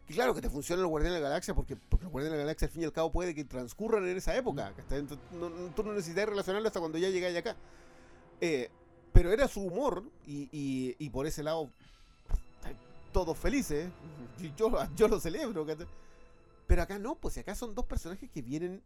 Y 0.07 0.13
claro 0.13 0.33
que 0.33 0.41
te 0.41 0.49
funciona 0.49 0.81
los 0.81 0.89
Guardianes 0.89 1.17
de 1.19 1.21
la 1.23 1.29
Galaxia, 1.29 1.53
porque, 1.53 1.75
porque 1.75 2.03
los 2.05 2.11
Guardianes 2.11 2.33
de 2.33 2.37
la 2.39 2.43
Galaxia 2.45 2.65
al 2.67 2.71
fin 2.71 2.81
y 2.81 2.85
al 2.85 2.91
cabo 2.93 3.11
puede 3.11 3.35
que 3.35 3.45
transcurran 3.45 4.07
en 4.07 4.17
esa 4.17 4.35
época. 4.35 4.73
¿cachai? 4.75 4.99
Entonces, 4.99 5.23
no- 5.33 5.49
no- 5.49 5.67
tú 5.75 5.83
no 5.83 5.93
necesitas 5.93 6.27
relacionarlo 6.27 6.67
hasta 6.67 6.79
cuando 6.79 6.97
ya 6.97 7.09
llegáis 7.09 7.37
acá. 7.37 7.55
Eh, 8.41 8.69
pero 9.13 9.31
era 9.31 9.47
su 9.47 9.61
humor, 9.61 10.03
y, 10.25 10.49
y- 10.51 10.95
y 10.97 11.09
por 11.11 11.27
ese 11.27 11.43
lado, 11.43 11.69
todos 13.11 13.37
felices. 13.37 13.89
Yo, 14.57 14.71
yo 14.95 15.07
lo 15.07 15.19
celebro. 15.19 15.65
Pero 16.67 16.81
acá 16.81 16.97
no, 16.99 17.15
pues 17.15 17.37
acá 17.37 17.55
son 17.55 17.73
dos 17.75 17.85
personajes 17.85 18.29
que 18.31 18.41
vienen, 18.41 18.81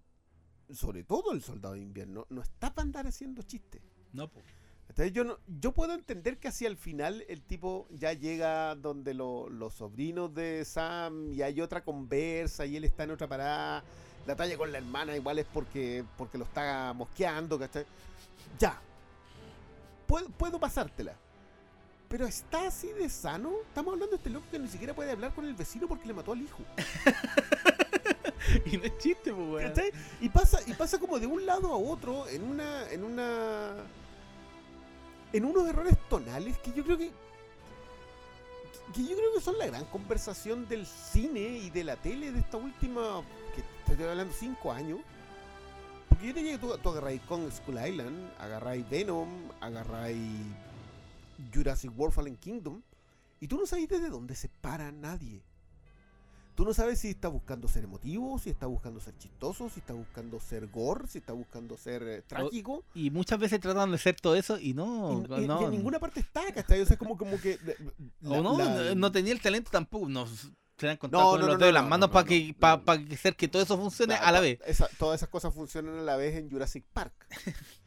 sobre 0.75 1.03
todo 1.03 1.31
el 1.31 1.41
Soldado 1.41 1.75
de 1.75 1.81
Invierno, 1.81 2.25
no 2.29 2.41
está 2.41 2.73
para 2.73 2.83
andar 2.83 3.07
haciendo 3.07 3.41
chistes. 3.43 3.81
No, 4.11 4.27
po. 4.27 4.41
Entonces 4.89 5.13
yo 5.13 5.23
no, 5.23 5.39
yo 5.59 5.71
puedo 5.71 5.93
entender 5.93 6.37
que 6.37 6.49
hacia 6.49 6.67
el 6.67 6.77
final 6.77 7.23
el 7.27 7.41
tipo 7.41 7.87
ya 7.91 8.13
llega 8.13 8.75
donde 8.75 9.13
lo- 9.13 9.49
los 9.49 9.73
sobrinos 9.73 10.33
de 10.35 10.63
Sam 10.65 11.31
y 11.31 11.41
hay 11.41 11.61
otra 11.61 11.83
conversa 11.83 12.65
y 12.65 12.75
él 12.77 12.83
está 12.83 13.03
en 13.05 13.11
otra 13.11 13.27
parada. 13.27 13.83
La 14.27 14.35
talla 14.35 14.55
con 14.57 14.71
la 14.71 14.77
hermana 14.77 15.15
igual 15.15 15.39
es 15.39 15.45
porque, 15.51 16.03
porque 16.17 16.37
lo 16.37 16.43
está 16.45 16.93
mosqueando, 16.93 17.57
¿cachai? 17.57 17.85
Ya. 18.59 18.79
Puedo, 20.05 20.29
puedo 20.29 20.59
pasártela. 20.59 21.15
Pero 22.07 22.27
está 22.27 22.67
así 22.67 22.89
de 22.89 23.09
sano. 23.09 23.51
Estamos 23.67 23.93
hablando 23.93 24.11
de 24.11 24.17
este 24.17 24.29
loco 24.29 24.45
que 24.51 24.59
ni 24.59 24.67
siquiera 24.67 24.93
puede 24.93 25.11
hablar 25.11 25.33
con 25.33 25.45
el 25.45 25.55
vecino 25.55 25.87
porque 25.87 26.07
le 26.07 26.13
mató 26.13 26.33
al 26.33 26.41
hijo. 26.41 26.59
Y 28.65 28.77
no 28.77 28.83
es 28.83 28.97
chiste, 28.97 29.33
pues, 29.33 29.47
weón. 29.49 29.73
Y 30.21 30.29
pasa, 30.29 30.59
y 30.65 30.73
pasa 30.73 30.99
como 30.99 31.19
de 31.19 31.27
un 31.27 31.45
lado 31.45 31.73
a 31.73 31.77
otro 31.77 32.27
en 32.27 32.43
una. 32.43 32.89
en 32.91 33.03
una. 33.03 33.71
en 35.31 35.45
unos 35.45 35.67
errores 35.67 35.97
tonales 36.09 36.57
que 36.59 36.71
yo 36.73 36.83
creo 36.83 36.97
que. 36.97 37.11
que 38.93 39.03
yo 39.03 39.15
creo 39.15 39.33
que 39.33 39.41
son 39.41 39.57
la 39.57 39.67
gran 39.67 39.85
conversación 39.85 40.67
del 40.67 40.85
cine 40.85 41.39
y 41.39 41.69
de 41.69 41.83
la 41.83 41.95
tele 41.95 42.31
de 42.31 42.39
esta 42.39 42.57
última. 42.57 43.23
que 43.55 43.61
te 43.85 43.93
estoy 43.93 44.07
hablando 44.07 44.33
cinco 44.33 44.71
años. 44.71 44.99
Porque 46.09 46.27
yo 46.27 46.33
tenía 46.33 46.53
que 46.53 46.59
tú, 46.59 46.77
tú 46.77 46.89
agarráis 46.89 47.21
Kong 47.21 47.49
Skull 47.51 47.79
Island, 47.87 48.31
agarráis 48.37 48.87
Venom, 48.87 49.49
agarráis 49.59 50.45
Jurassic 51.51 51.91
World 51.97 52.13
Fallen 52.13 52.37
Kingdom, 52.37 52.81
y 53.39 53.47
tú 53.47 53.57
no 53.57 53.65
sabes 53.65 53.89
desde 53.89 54.09
dónde 54.09 54.35
se 54.35 54.47
para 54.47 54.91
nadie. 54.91 55.41
Tú 56.55 56.65
no 56.65 56.73
sabes 56.73 56.99
si 56.99 57.09
está 57.09 57.29
buscando 57.29 57.67
ser 57.67 57.85
emotivo, 57.85 58.37
si 58.37 58.51
está 58.51 58.67
buscando 58.67 58.99
ser 58.99 59.17
chistoso, 59.17 59.69
si 59.69 59.79
está 59.79 59.93
buscando 59.93 60.39
ser 60.39 60.67
gore, 60.67 61.07
si 61.07 61.17
está 61.17 61.33
buscando 61.33 61.77
ser 61.77 62.03
eh, 62.03 62.21
trágico. 62.21 62.83
Y 62.93 63.09
muchas 63.09 63.39
veces 63.39 63.59
tratan 63.59 63.89
de 63.89 63.95
hacer 63.95 64.15
todo 64.21 64.35
eso 64.35 64.59
y 64.59 64.73
no. 64.73 65.23
y, 65.29 65.41
y- 65.41 65.45
en 65.65 65.71
ninguna 65.71 65.99
parte 65.99 66.19
está, 66.19 66.41
¿cachai? 66.53 66.81
O 66.81 66.85
sea, 66.85 66.93
es 66.93 66.99
como, 66.99 67.17
como 67.17 67.39
que. 67.39 67.57
la- 68.21 68.37
o 68.37 68.43
no, 68.43 68.57
la- 68.57 68.65
no, 68.89 68.95
no 68.95 69.11
tenía 69.11 69.33
el 69.33 69.41
talento 69.41 69.71
tampoco. 69.71 70.07
No 70.09 70.27
se 70.27 70.89
han 70.89 70.93
No, 70.95 70.99
contado 70.99 71.31
con 71.31 71.39
no, 71.41 71.47
los 71.47 71.55
no, 71.55 71.59
dedos 71.59 71.73
las 71.73 71.83
no, 71.83 71.89
manos 71.89 72.09
no, 72.09 72.13
para 72.13 72.27
que, 72.27 72.47
no. 72.49 72.83
pa- 72.83 72.97
que 72.97 73.33
que 73.35 73.47
todo 73.47 73.61
eso 73.61 73.77
funcione 73.77 74.13
a 74.15 74.31
la 74.31 74.39
vez. 74.39 74.59
esa- 74.65 74.89
todas 74.99 75.19
esas 75.19 75.29
cosas 75.29 75.53
funcionan 75.53 75.97
a 75.97 76.01
la 76.01 76.17
vez 76.17 76.35
en 76.35 76.49
Jurassic 76.51 76.83
Park. 76.93 77.13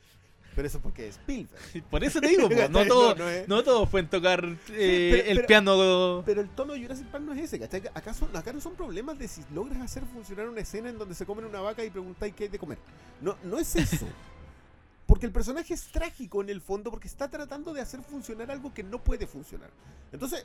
Pero 0.56 0.66
eso 0.68 0.80
porque 0.80 1.06
es 1.08 1.16
Spielberg. 1.16 1.84
Por 1.90 2.02
eso 2.02 2.18
te 2.20 2.28
digo, 2.28 2.48
po, 2.48 2.54
no, 2.70 2.84
todo, 2.88 3.14
No, 3.14 3.24
no 3.24 3.28
es- 3.30 3.46
no 3.46 3.62
todos 3.62 3.88
pueden 3.90 4.08
tocar 4.08 4.42
eh, 4.70 5.08
pero- 5.12 5.28
el 5.30 5.36
pero- 5.36 5.46
piano. 5.46 6.22
Pero 6.26 6.40
el 6.40 6.48
tono 6.48 6.72
de 6.72 6.80
Jurassic 6.82 7.06
Park 7.08 7.22
no 7.24 7.32
es 7.34 7.40
ese, 7.40 7.58
¿cachai? 7.60 7.82
Acá, 7.94 8.14
son, 8.14 8.34
acá 8.34 8.52
no 8.54 8.60
son 8.60 8.74
problemas 8.74 9.18
de 9.18 9.28
si 9.28 9.42
logras 9.54 9.80
hacer 9.82 10.02
funcionar 10.06 10.48
una 10.48 10.62
escena 10.62 10.88
en 10.88 10.98
donde 10.98 11.14
se 11.14 11.24
comen 11.26 11.44
una 11.44 11.60
vaca 11.60 11.84
y 11.84 11.90
preguntáis 11.90 12.34
qué 12.34 12.44
hay 12.44 12.48
de 12.48 12.58
comer. 12.58 12.78
No, 13.20 13.36
no 13.44 13.58
es 13.58 13.76
eso. 13.76 14.06
Porque 15.06 15.26
el 15.26 15.30
personaje 15.32 15.72
es 15.74 15.84
trágico 15.92 16.40
en 16.42 16.48
el 16.50 16.60
fondo 16.60 16.90
porque 16.90 17.06
está 17.06 17.28
tratando 17.30 17.72
de 17.72 17.80
hacer 17.80 18.02
funcionar 18.02 18.50
algo 18.50 18.74
que 18.74 18.82
no 18.82 18.98
puede 19.04 19.28
funcionar. 19.28 19.70
Entonces, 20.10 20.44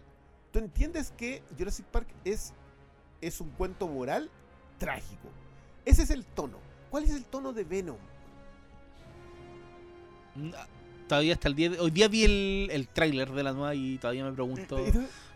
tú 0.53 0.59
entiendes 0.59 1.11
que 1.17 1.41
Jurassic 1.57 1.85
Park 1.87 2.07
es, 2.25 2.53
es 3.21 3.41
un 3.41 3.49
cuento 3.49 3.87
moral 3.87 4.29
trágico. 4.77 5.29
Ese 5.83 6.03
es 6.03 6.11
el 6.11 6.25
tono. 6.25 6.59
¿Cuál 6.91 7.05
es 7.05 7.09
el 7.11 7.23
tono 7.25 7.53
de 7.53 7.63
Venom? 7.63 7.97
Mm, 10.35 10.51
Todavía 11.07 11.33
hasta 11.33 11.49
el 11.49 11.55
día 11.55 11.69
de- 11.71 11.79
Hoy 11.79 11.91
día 11.91 12.07
vi 12.07 12.23
el, 12.23 12.69
el 12.71 12.87
tráiler 12.87 13.31
de 13.31 13.43
la 13.43 13.51
nueva 13.51 13.75
y 13.75 13.97
todavía 13.97 14.23
me 14.23 14.31
pregunto 14.31 14.77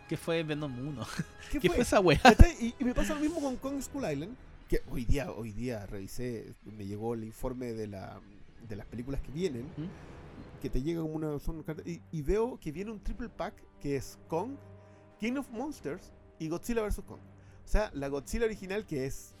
qué 0.08 0.16
fue 0.16 0.42
Venom 0.42 0.72
1. 0.88 1.06
¿Qué, 1.52 1.60
¿Qué 1.60 1.68
fue? 1.68 1.76
fue 1.76 1.82
esa 1.82 2.00
wea? 2.00 2.18
¿Cachai? 2.22 2.52
Y, 2.60 2.74
y 2.80 2.84
me 2.84 2.94
pasa 2.94 3.12
lo 3.14 3.20
mismo 3.20 3.40
con 3.40 3.56
Kong 3.56 3.80
School 3.82 4.10
Island. 4.10 4.34
Que 4.68 4.80
hoy 4.90 5.04
día, 5.04 5.30
hoy 5.30 5.52
día 5.52 5.84
revisé, 5.86 6.54
me 6.64 6.86
llegó 6.86 7.12
el 7.14 7.24
informe 7.24 7.72
de, 7.74 7.86
la, 7.88 8.18
de 8.68 8.74
las 8.76 8.86
películas 8.86 9.20
que 9.20 9.30
vienen. 9.32 9.64
¿Mm? 9.76 10.60
Que 10.62 10.70
te 10.70 10.82
llega 10.82 11.02
como 11.02 11.14
una. 11.14 11.38
son 11.38 11.62
y, 11.84 12.00
y 12.10 12.22
veo 12.22 12.58
que 12.58 12.72
viene 12.72 12.90
un 12.90 12.98
triple 13.00 13.28
pack 13.28 13.54
que 13.80 13.96
es 13.96 14.18
Kong, 14.28 14.52
King 15.20 15.34
of 15.36 15.48
Monsters 15.50 16.10
y 16.38 16.48
Godzilla 16.48 16.82
vs. 16.82 17.02
Kong. 17.06 17.20
O 17.20 17.68
sea, 17.68 17.90
la 17.92 18.08
Godzilla 18.08 18.46
original, 18.46 18.86
que 18.86 19.04
es 19.06 19.34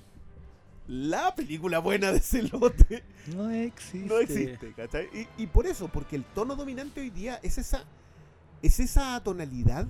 la 0.88 1.34
película 1.34 1.78
buena 1.80 2.12
de 2.12 2.18
ese 2.18 2.42
lote, 2.42 3.02
No 3.34 3.50
existe. 3.50 4.08
no 4.08 4.18
existe, 4.18 4.72
¿cachai? 4.74 5.08
Y, 5.38 5.42
y 5.42 5.46
por 5.48 5.66
eso, 5.66 5.88
porque 5.88 6.16
el 6.16 6.24
tono 6.24 6.54
dominante 6.56 7.00
hoy 7.00 7.10
día 7.10 7.40
es 7.42 7.58
esa, 7.58 7.84
es 8.62 8.78
esa 8.80 9.20
tonalidad. 9.24 9.86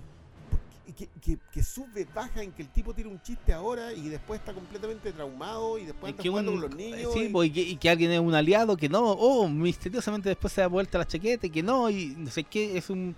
que, 0.96 1.08
que- 1.20 1.38
que 1.52 1.62
sube, 1.64 2.06
baja, 2.14 2.42
en 2.42 2.52
que 2.52 2.62
el 2.62 2.68
tipo 2.68 2.94
tira 2.94 3.08
un 3.08 3.20
chiste 3.20 3.52
ahora 3.52 3.92
y 3.92 4.08
después 4.08 4.38
está 4.40 4.54
completamente 4.54 5.12
traumado 5.12 5.76
y 5.78 5.84
después 5.84 6.14
que, 6.14 6.28
jugando 6.28 6.52
un- 6.52 6.60
con 6.60 6.70
los 6.70 6.78
niños. 6.78 7.12
sí, 7.12 7.30
y- 7.34 7.50
que, 7.50 7.60
y 7.60 7.76
que 7.76 7.90
alguien 7.90 8.12
es 8.12 8.20
un 8.20 8.32
aliado, 8.34 8.76
que 8.76 8.88
no, 8.88 9.02
oh, 9.10 9.48
misteriosamente 9.48 10.28
después 10.30 10.52
se 10.54 10.60
da 10.62 10.68
vuelta 10.68 10.96
la 10.98 11.06
chaqueta 11.06 11.48
que 11.48 11.62
no, 11.62 11.90
y 11.90 12.14
no 12.16 12.30
sé 12.30 12.44
qué, 12.44 12.78
es 12.78 12.88
un... 12.88 13.14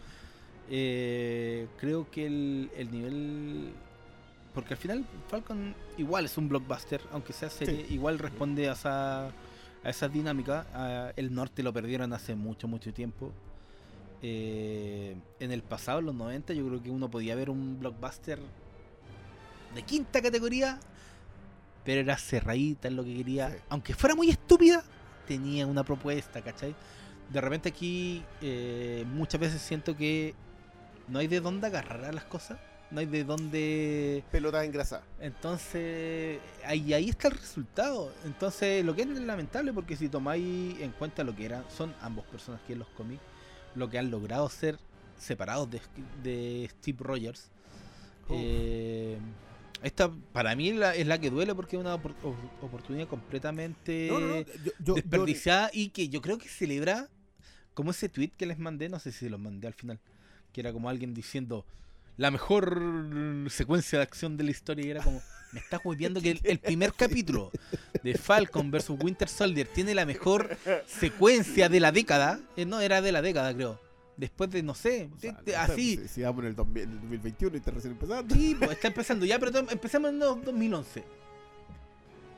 eh, 0.70 1.68
creo 1.78 2.10
que 2.10 2.26
el, 2.26 2.70
el 2.76 2.90
nivel... 2.90 3.72
Porque 4.58 4.74
al 4.74 4.78
final 4.80 5.04
Falcon 5.28 5.72
igual 5.98 6.24
es 6.24 6.36
un 6.36 6.48
blockbuster, 6.48 7.00
aunque 7.12 7.32
sea 7.32 7.48
serie, 7.48 7.86
Sí. 7.86 7.94
igual 7.94 8.18
responde 8.18 8.68
a 8.68 8.72
esa, 8.72 9.26
a 9.28 9.32
esa 9.84 10.08
dinámica. 10.08 10.66
a- 10.74 11.12
el 11.14 11.32
norte 11.32 11.62
lo 11.62 11.72
perdieron 11.72 12.12
hace 12.12 12.34
mucho, 12.34 12.66
mucho 12.66 12.92
tiempo. 12.92 13.30
Eh, 14.20 15.16
en 15.38 15.52
el 15.52 15.62
pasado, 15.62 16.00
en 16.00 16.06
los 16.06 16.14
90, 16.16 16.52
yo 16.54 16.66
creo 16.66 16.82
que 16.82 16.90
uno 16.90 17.08
podía 17.08 17.36
ver 17.36 17.50
un 17.50 17.78
blockbuster 17.78 18.40
de 19.76 19.82
quinta 19.82 20.20
categoría, 20.20 20.80
pero 21.84 22.00
era 22.00 22.16
cerradita 22.18 22.88
en 22.88 22.96
lo 22.96 23.04
que 23.04 23.14
quería. 23.16 23.50
Sí. 23.50 23.56
Aunque 23.68 23.94
fuera 23.94 24.16
muy 24.16 24.28
estúpida, 24.28 24.82
tenía 25.28 25.68
una 25.68 25.84
propuesta, 25.84 26.42
¿cachai? 26.42 26.74
De 27.32 27.40
repente 27.40 27.68
aquí 27.68 28.24
eh, 28.42 29.04
muchas 29.06 29.40
veces 29.40 29.62
siento 29.62 29.96
que 29.96 30.34
no 31.06 31.20
hay 31.20 31.28
de 31.28 31.40
dónde 31.40 31.68
agarrar 31.68 32.04
a 32.06 32.12
las 32.12 32.24
cosas, 32.24 32.58
no 32.90 33.00
hay 33.00 33.06
de 33.06 33.24
dónde... 33.24 34.24
Pelota 34.32 34.64
engrasada. 34.64 35.02
Entonces, 35.20 36.38
ahí, 36.64 36.92
ahí 36.94 37.08
está 37.10 37.28
el 37.28 37.34
resultado. 37.34 38.12
Entonces, 38.24 38.84
lo 38.84 38.94
que 38.94 39.02
es 39.02 39.08
lamentable, 39.08 39.72
porque 39.72 39.96
si 39.96 40.08
tomáis 40.08 40.78
en 40.80 40.92
cuenta 40.92 41.24
lo 41.24 41.34
que 41.36 41.44
eran, 41.46 41.64
son 41.70 41.94
ambos 42.00 42.24
personajes 42.26 42.70
en 42.70 42.78
los 42.78 42.88
cómics, 42.88 43.20
lo 43.74 43.88
que 43.90 43.98
han 43.98 44.10
logrado 44.10 44.48
ser 44.48 44.78
separados 45.18 45.68
de, 45.70 45.80
de 46.22 46.68
Steve 46.78 46.98
Rogers. 47.00 47.50
Eh, 48.30 49.18
esta, 49.82 50.10
para 50.32 50.54
mí, 50.56 50.70
es 50.70 50.76
la, 50.76 50.94
es 50.94 51.06
la 51.06 51.18
que 51.18 51.30
duele 51.30 51.54
porque 51.54 51.76
es 51.76 51.80
una 51.80 51.94
oportunidad 51.94 53.06
completamente 53.08 54.08
No, 54.10 54.20
no, 54.20 54.26
no. 54.28 54.40
Yo, 54.40 54.52
yo- 54.64 54.72
yo- 54.84 54.94
desperdiciada 54.94 55.70
y 55.72 55.90
que 55.90 56.08
yo 56.08 56.20
creo 56.20 56.38
que 56.38 56.48
celebra 56.48 57.08
como 57.74 57.92
ese 57.92 58.08
tweet 58.08 58.30
que 58.36 58.46
les 58.46 58.58
mandé, 58.58 58.88
no 58.88 58.98
sé 58.98 59.12
si 59.12 59.28
los 59.28 59.38
mandé 59.38 59.66
al 59.68 59.74
final, 59.74 60.00
que 60.52 60.60
era 60.60 60.72
como 60.72 60.88
alguien 60.88 61.14
diciendo 61.14 61.64
la 62.18 62.30
mejor 62.30 62.82
secuencia 63.48 63.98
de 63.98 64.02
acción 64.02 64.36
de 64.36 64.44
la 64.44 64.50
historia 64.50 64.84
y 64.86 64.90
era 64.90 65.02
como 65.02 65.22
me 65.52 65.60
estás 65.60 65.80
viendo 65.96 66.20
que 66.20 66.32
el, 66.32 66.40
el 66.44 66.58
primer 66.58 66.92
capítulo 66.92 67.50
de 68.02 68.14
Falcon 68.18 68.70
vs 68.70 68.90
Winter 69.02 69.28
Soldier 69.30 69.66
tiene 69.66 69.94
la 69.94 70.04
mejor 70.04 70.54
secuencia 70.86 71.70
de 71.70 71.80
la 71.80 71.90
década, 71.90 72.38
eh, 72.56 72.66
no 72.66 72.80
era 72.80 73.00
de 73.00 73.12
la 73.12 73.22
década 73.22 73.54
creo, 73.54 73.80
después 74.18 74.50
de 74.50 74.62
no 74.62 74.74
sé, 74.74 75.08
o 75.16 75.18
sea, 75.18 75.32
de- 75.32 75.38
de- 75.44 75.52
no 75.58 75.64
sé, 75.66 75.72
así, 75.72 75.96
pues, 75.96 76.10
si, 76.10 76.14
si 76.16 76.22
vamos 76.22 76.42
en 76.42 76.48
el 76.50 76.56
2000 76.56 76.82
en 76.82 76.90
el 76.90 77.00
2021 77.00 77.54
y 77.54 77.58
está 77.60 77.70
recién 77.70 77.92
empezando. 77.92 78.34
Sí, 78.34 78.54
pues 78.58 78.70
está 78.72 78.88
empezando 78.88 79.24
ya, 79.24 79.38
pero 79.38 79.58
empecemos 79.70 80.10
en 80.10 80.16
el 80.16 80.20
2011. 80.44 81.04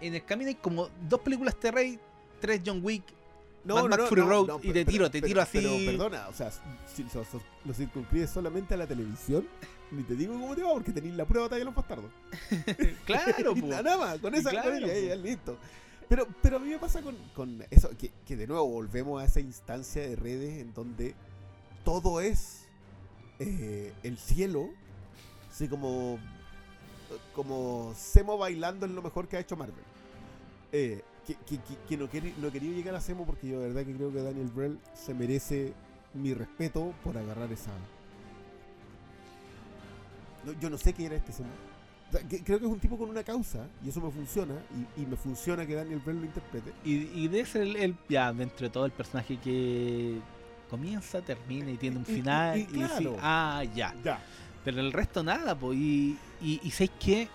En 0.02 0.14
el 0.14 0.24
camino 0.24 0.48
hay 0.48 0.54
como 0.54 0.88
dos 1.08 1.20
películas 1.20 1.58
Terrey, 1.58 1.98
tres 2.40 2.60
John 2.64 2.80
Wick, 2.82 3.02
Mad 3.64 3.88
Max 3.88 4.08
Fury 4.08 4.22
Road, 4.22 4.48
y 4.62 4.68
te 4.68 4.72
pero- 4.72 4.90
tiro, 4.90 5.10
te 5.10 5.18
pero- 5.20 5.26
tiro 5.26 5.42
así. 5.42 5.58
Pero 5.58 5.76
perdona, 5.92 6.28
o 6.28 6.32
sea, 6.32 6.50
si 6.50 7.04
lo 7.64 7.74
circunscribes 7.74 8.30
solamente 8.30 8.74
a 8.74 8.76
la 8.78 8.86
televisión, 8.86 9.46
ni 9.90 10.02
te 10.04 10.14
digo 10.14 10.32
cómo 10.34 10.54
te 10.54 10.62
va 10.62 10.72
porque 10.72 10.92
tenéis 10.92 11.14
la 11.14 11.24
prueba 11.26 11.46
batalla 11.46 11.58
de 11.60 11.64
los 11.66 11.74
bastardos. 11.74 12.10
Claro, 13.04 13.54
po. 13.60 13.66
nada 13.66 13.96
más, 13.98 14.18
con 14.18 14.34
esa 14.34 14.50
Claro, 14.50 14.70
con 14.70 14.84
ella, 14.84 14.86
po. 14.86 15.08
ya, 15.08 15.16
listo. 15.16 15.58
Pero, 16.08 16.26
pero 16.42 16.56
a 16.56 16.58
mí 16.60 16.70
me 16.70 16.78
pasa 16.78 17.02
con, 17.02 17.16
con 17.34 17.64
eso, 17.70 17.90
que, 17.96 18.10
que 18.26 18.36
de 18.36 18.46
nuevo 18.46 18.66
volvemos 18.68 19.22
a 19.22 19.26
esa 19.26 19.38
instancia 19.40 20.02
de 20.02 20.16
redes 20.16 20.58
en 20.60 20.72
donde 20.74 21.14
todo 21.84 22.20
es 22.20 22.64
eh, 23.38 23.92
el 24.02 24.18
cielo, 24.18 24.70
así 25.50 25.68
como, 25.68 26.18
como 27.34 27.94
Semo 27.96 28.38
bailando 28.38 28.86
es 28.86 28.92
lo 28.92 29.02
mejor 29.02 29.28
que 29.28 29.36
ha 29.36 29.40
hecho 29.40 29.56
Marvel. 29.56 29.84
Eh, 30.72 31.02
que, 31.26 31.34
que- 31.34 31.58
que- 31.58 31.76
que 31.88 31.96
no, 31.96 32.08
quiere- 32.08 32.34
no 32.38 32.50
querido 32.50 32.74
llegar 32.74 32.94
a 32.94 33.00
Semo 33.00 33.24
porque 33.26 33.48
yo 33.48 33.60
de 33.60 33.68
verdad 33.68 33.84
que 33.84 33.94
creo 33.96 34.12
que 34.12 34.22
Daniel 34.22 34.48
Brel 34.48 34.78
se 34.94 35.14
merece 35.14 35.72
mi 36.14 36.34
respeto 36.34 36.92
por 37.04 37.16
agarrar 37.18 37.52
esa... 37.52 37.70
No, 40.44 40.52
yo 40.60 40.70
no 40.70 40.78
sé 40.78 40.92
qué 40.92 41.06
era 41.06 41.16
este 41.16 41.32
Semo. 41.32 41.50
O 42.08 42.12
sea, 42.12 42.26
que- 42.26 42.42
creo 42.42 42.58
que 42.58 42.64
es 42.66 42.70
un 42.72 42.80
tipo 42.80 42.96
con 42.98 43.08
una 43.10 43.22
causa 43.22 43.66
y 43.84 43.88
eso 43.90 44.00
me 44.00 44.10
funciona 44.10 44.54
y, 44.96 45.02
y 45.02 45.06
me 45.06 45.16
funciona 45.16 45.64
que 45.66 45.74
Daniel 45.74 46.00
Brel 46.04 46.18
lo 46.18 46.24
interprete. 46.24 46.72
Y, 46.84 46.94
y 47.24 47.28
de 47.28 47.40
ese 47.40 47.62
el, 47.62 47.76
el- 47.76 47.96
ya 48.08 48.32
dentro 48.32 48.66
de 48.66 48.70
todo 48.70 48.84
el 48.86 48.92
personaje 48.92 49.36
que 49.38 50.18
comienza, 50.68 51.20
termina 51.20 51.70
y 51.70 51.76
tiene 51.76 51.98
un 51.98 52.04
Y- 52.08 52.12
y- 52.12 52.14
final 52.14 52.58
y 52.58 52.62
y, 52.62 52.64
claro. 52.66 52.96
sí, 52.98 53.08
ah, 53.20 53.62
ya. 53.74 53.94
Ya. 54.02 54.22
Pero 54.64 54.80
el 54.80 54.92
resto 54.92 55.22
nada, 55.22 55.54
pues. 55.58 55.78
Y, 55.78 56.18
y, 56.42 56.60
y 56.62 56.70
¿sabes 56.70 56.90
qué? 56.98 57.28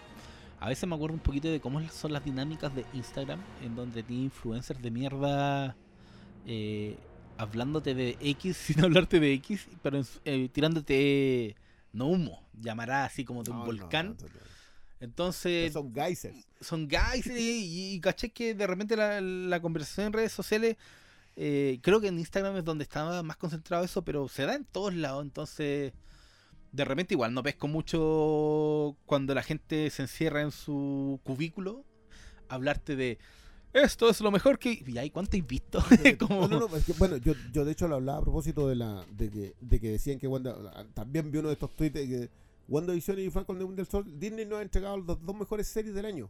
A 0.59 0.69
veces 0.69 0.87
me 0.87 0.95
acuerdo 0.95 1.13
un 1.15 1.19
poquito 1.19 1.49
de 1.49 1.59
cómo 1.59 1.87
son 1.89 2.13
las 2.13 2.23
dinámicas 2.23 2.73
de 2.73 2.85
Instagram, 2.93 3.41
en 3.63 3.75
donde 3.75 4.03
tiene 4.03 4.23
influencers 4.23 4.81
de 4.81 4.89
mierda 4.91 5.75
eh, 6.45 6.97
hablándote 7.37 7.93
de 7.93 8.17
X 8.19 8.57
sin 8.57 8.83
hablarte 8.83 9.19
de 9.19 9.33
X, 9.33 9.67
pero 9.81 10.01
eh, 10.23 10.49
tirándote, 10.51 11.55
no 11.93 12.07
humo, 12.07 12.41
llamará 12.59 13.05
así 13.05 13.25
como 13.25 13.43
de 13.43 13.51
un 13.51 13.59
No, 13.59 13.65
volcán. 13.65 14.15
no, 14.19 14.27
no, 14.27 14.33
no. 14.33 14.45
Entonces, 15.01 15.73
Son 15.73 15.93
geysers. 15.93 16.47
son 16.61 16.87
y, 17.37 17.93
y 17.95 17.99
caché 17.99 18.29
que 18.29 18.55
de 18.55 18.65
repente 18.65 18.95
la, 18.95 19.19
la 19.21 19.59
conversación 19.61 20.07
en 20.07 20.13
redes 20.13 20.31
sociales 20.31 20.77
eh, 21.35 21.79
creo 21.81 21.99
que 21.99 22.07
en 22.07 22.17
Instagram 22.17 22.55
es 22.57 22.63
donde 22.63 22.83
estaba 22.83 23.21
más 23.21 23.35
concentrado 23.35 23.83
eso 23.83 24.03
pero 24.03 24.29
se 24.29 24.45
da 24.45 24.55
en 24.55 24.63
todos 24.63 24.93
lados 24.93 25.21
entonces 25.21 25.91
de 26.75 26.85
repente 26.85 27.13
igual 27.13 27.33
no 27.33 27.41
pesco 27.43 27.67
mucho 27.67 28.97
cuando 29.05 29.33
la 29.33 29.43
gente 29.43 29.89
se 29.89 30.01
encierra 30.03 30.41
en 30.41 30.51
su 30.51 31.19
cubículo 31.23 31.83
hablarte 32.49 32.95
de 32.95 33.17
esto 33.73 34.09
es 34.09 34.21
lo 34.21 34.31
mejor 34.31 34.57
que 34.59 34.83
y 34.85 34.97
ay 34.97 35.09
cuánto 35.09 35.35
he 35.37 35.41
visto 35.41 35.83
Como- 36.19 36.47
No, 36.47 36.59
no, 36.59 36.67
no, 36.67 36.75
es 36.77 36.85
que, 36.85 36.93
bueno, 36.93 37.17
yo, 37.17 37.33
yo 37.51 37.65
de 37.65 37.71
hecho 37.73 37.87
lo 37.87 37.95
hablaba 37.95 38.19
a 38.19 38.21
propósito 38.21 38.67
de 38.67 38.75
la 38.75 39.05
de 39.11 39.29
que, 39.29 39.53
de 39.59 39.79
que 39.79 39.91
decían 39.91 40.17
que 40.19 40.27
Wanda, 40.27 40.55
también 40.93 41.31
vi 41.31 41.39
uno 41.39 41.49
de 41.49 41.53
estos 41.53 41.75
tweets 41.75 41.93
de 41.93 42.07
que 42.07 42.29
WandaVision 42.67 43.19
y 43.19 43.29
Falcon 43.29 43.59
de 43.59 43.65
Winter 43.65 43.85
Soldier, 43.85 44.17
Disney 44.17 44.45
nos 44.45 44.59
ha 44.59 44.61
entregado 44.63 44.97
las 44.97 45.05
dos 45.23 45.35
mejores 45.35 45.67
series 45.67 45.93
del 45.93 46.05
año. 46.05 46.29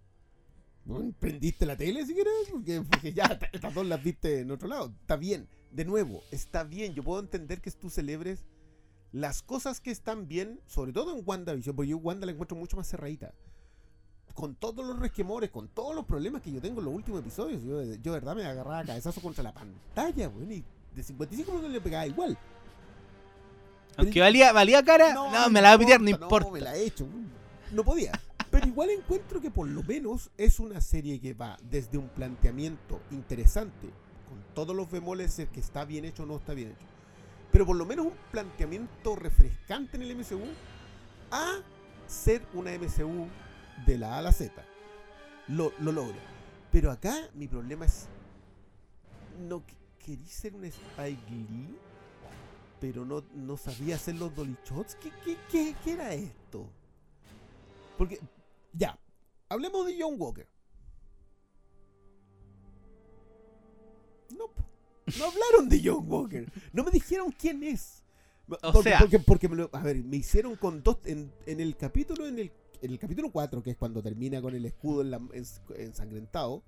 ¿Prendiste 1.20 1.66
la 1.66 1.76
tele 1.76 2.06
si 2.06 2.14
quieres? 2.14 2.34
Porque, 2.52 2.82
porque 2.82 3.12
ya 3.14 3.39
estas 3.52 3.74
dos 3.74 3.86
las 3.88 4.04
viste 4.04 4.41
en 4.41 4.52
otro 4.52 4.68
lado. 4.68 4.93
Está 5.02 5.16
bien, 5.16 5.48
de 5.72 5.84
nuevo, 5.86 6.22
está 6.32 6.64
bien. 6.64 6.93
Yo 6.93 7.04
puedo 7.04 7.20
entender 7.22 7.60
que 7.62 7.72
tú 7.72 7.89
celebres 7.89 8.43
las 9.12 9.41
cosas 9.41 9.80
que 9.80 9.91
están 9.91 10.28
bien, 10.28 10.60
sobre 10.66 10.91
todo 10.93 11.16
en 11.18 11.24
WandaVision, 11.26 11.76
porque 11.76 11.89
yo 11.89 11.97
Wanda 11.97 12.26
la 12.26 12.32
encuentro 12.34 12.58
mucho 12.58 12.76
más 12.78 12.88
cerradita. 12.89 13.34
Con 14.34 14.56
todos 14.56 14.86
los 14.86 14.99
resquemores, 14.99 15.49
con 15.49 15.70
todos 15.70 15.95
los 15.95 16.03
problemas 16.06 16.41
que 16.41 16.51
yo 16.51 16.60
tengo 16.60 16.80
en 16.80 16.86
los 16.86 16.93
últimos 16.93 17.22
episodios, 17.22 17.64
yo, 17.64 17.78
de- 17.78 17.97
yo 18.01 18.12
de 18.12 18.20
verdad 18.20 18.36
me 18.36 18.43
agarraba 18.45 18.80
a 18.80 18.86
cabezazo 18.86 19.22
contra 19.22 19.41
la 19.43 19.53
pantalla, 19.53 20.28
weón, 20.28 20.51
y 20.51 20.64
de 20.93 21.03
55 21.03 21.51
minutos 21.51 21.72
le 21.72 21.80
pegaba 21.82 22.06
igual. 22.06 22.38
aunque 23.97 24.20
valía 24.20 24.51
valía 24.51 24.84
cara 24.84 25.14
no, 25.14 25.49
me 25.49 25.62
la 25.62 25.70
va 25.70 25.76
a 25.76 25.80
pitear 25.80 26.01
no 26.01 26.10
importa 26.10 26.47
No, 26.47 26.51
me 26.51 26.60
la 26.62 26.76
he 26.76 26.86
hecho. 26.86 27.08
No 27.72 27.84
podía. 27.86 28.12
Pero 28.51 28.68
igual 28.68 28.89
encuentro 28.89 29.39
que 29.41 29.49
por 29.51 29.68
lo 29.70 29.84
menos 29.84 30.30
es 30.38 30.60
una 30.60 30.82
serie 30.82 31.20
que 31.22 31.34
va 31.34 31.58
desde 31.70 31.97
un 31.97 32.10
planteamiento 32.10 32.99
interesante, 33.12 33.88
con 34.30 34.43
todos 34.53 34.76
los 34.76 34.89
bemoles 34.91 35.36
que 35.51 35.60
está 35.62 35.86
bien 35.86 36.03
hecho 36.06 36.24
o 36.24 36.26
no 36.26 36.36
está 36.38 36.53
bien 36.53 36.70
hecho. 36.72 36.86
Pero 37.56 37.66
por 37.66 37.78
lo 37.78 37.86
menos 37.86 38.08
un 38.08 38.14
planteamiento 38.32 39.16
refrescante 39.16 39.95
en 39.95 40.03
el 40.03 40.14
MCU 40.18 40.41
a 41.32 41.53
ser 42.06 42.45
una 42.53 42.72
MCU 42.78 43.30
de 43.86 43.97
la 43.97 44.16
A 44.16 44.18
a 44.18 44.22
la 44.24 44.34
Z. 44.34 44.51
Lo, 45.47 45.72
lo 45.80 45.93
logra. 45.93 46.18
Pero 46.70 46.91
acá 46.91 47.16
mi 47.34 47.47
problema 47.47 47.86
es. 47.86 48.10
No 49.39 49.60
qu- 49.62 49.74
querí 49.99 50.26
ser 50.26 50.53
un 50.53 50.66
Spike 50.66 51.32
Lee 51.32 51.80
pero 52.82 53.06
no, 53.06 53.24
no 53.34 53.56
sabía 53.56 53.95
hacer 53.95 54.16
los 54.16 54.36
dolly 54.36 54.58
shots. 54.66 54.95
¿Qué, 54.95 55.10
qué, 55.24 55.38
qué, 55.49 55.76
qué 55.82 55.91
era 55.93 56.14
esto? 56.14 56.68
Porque, 57.97 58.20
ya, 58.74 58.99
hablemos 59.47 59.86
de 59.86 59.95
John 59.97 60.16
Walker. 60.18 60.45
No 65.18 65.26
hablaron 65.26 65.70
de 65.70 65.82
John 65.84 66.03
Walker. 66.08 66.51
No 66.74 66.84
me 66.84 66.91
dijeron 66.91 67.32
quién 67.38 67.64
es. 67.64 68.03
O 68.47 68.72
porque, 68.74 68.89
sea- 68.89 68.99
porque, 68.99 69.20
porque 69.20 69.49
me 69.49 69.56
lo- 69.56 69.70
a 69.74 69.82
ver, 69.82 69.97
me 70.03 70.18
hicieron 70.18 70.56
con 70.56 70.84
dos 70.84 70.97
en, 71.06 71.32
en 71.45 71.60
el 71.60 71.76
capítulo 71.76 72.28
en 72.28 72.38
el, 72.39 72.51
en 72.82 72.91
el 72.91 72.99
capítulo 72.99 73.32
4, 73.32 73.64
que 73.64 73.72
es 73.72 73.78
cuando 73.78 74.03
termina 74.03 74.41
con 74.41 74.53
el 74.56 74.66
escudo 74.66 75.01
en 75.01 75.12
la- 75.12 75.20
ens- 75.20 75.62
ensangrentado. 75.78 76.62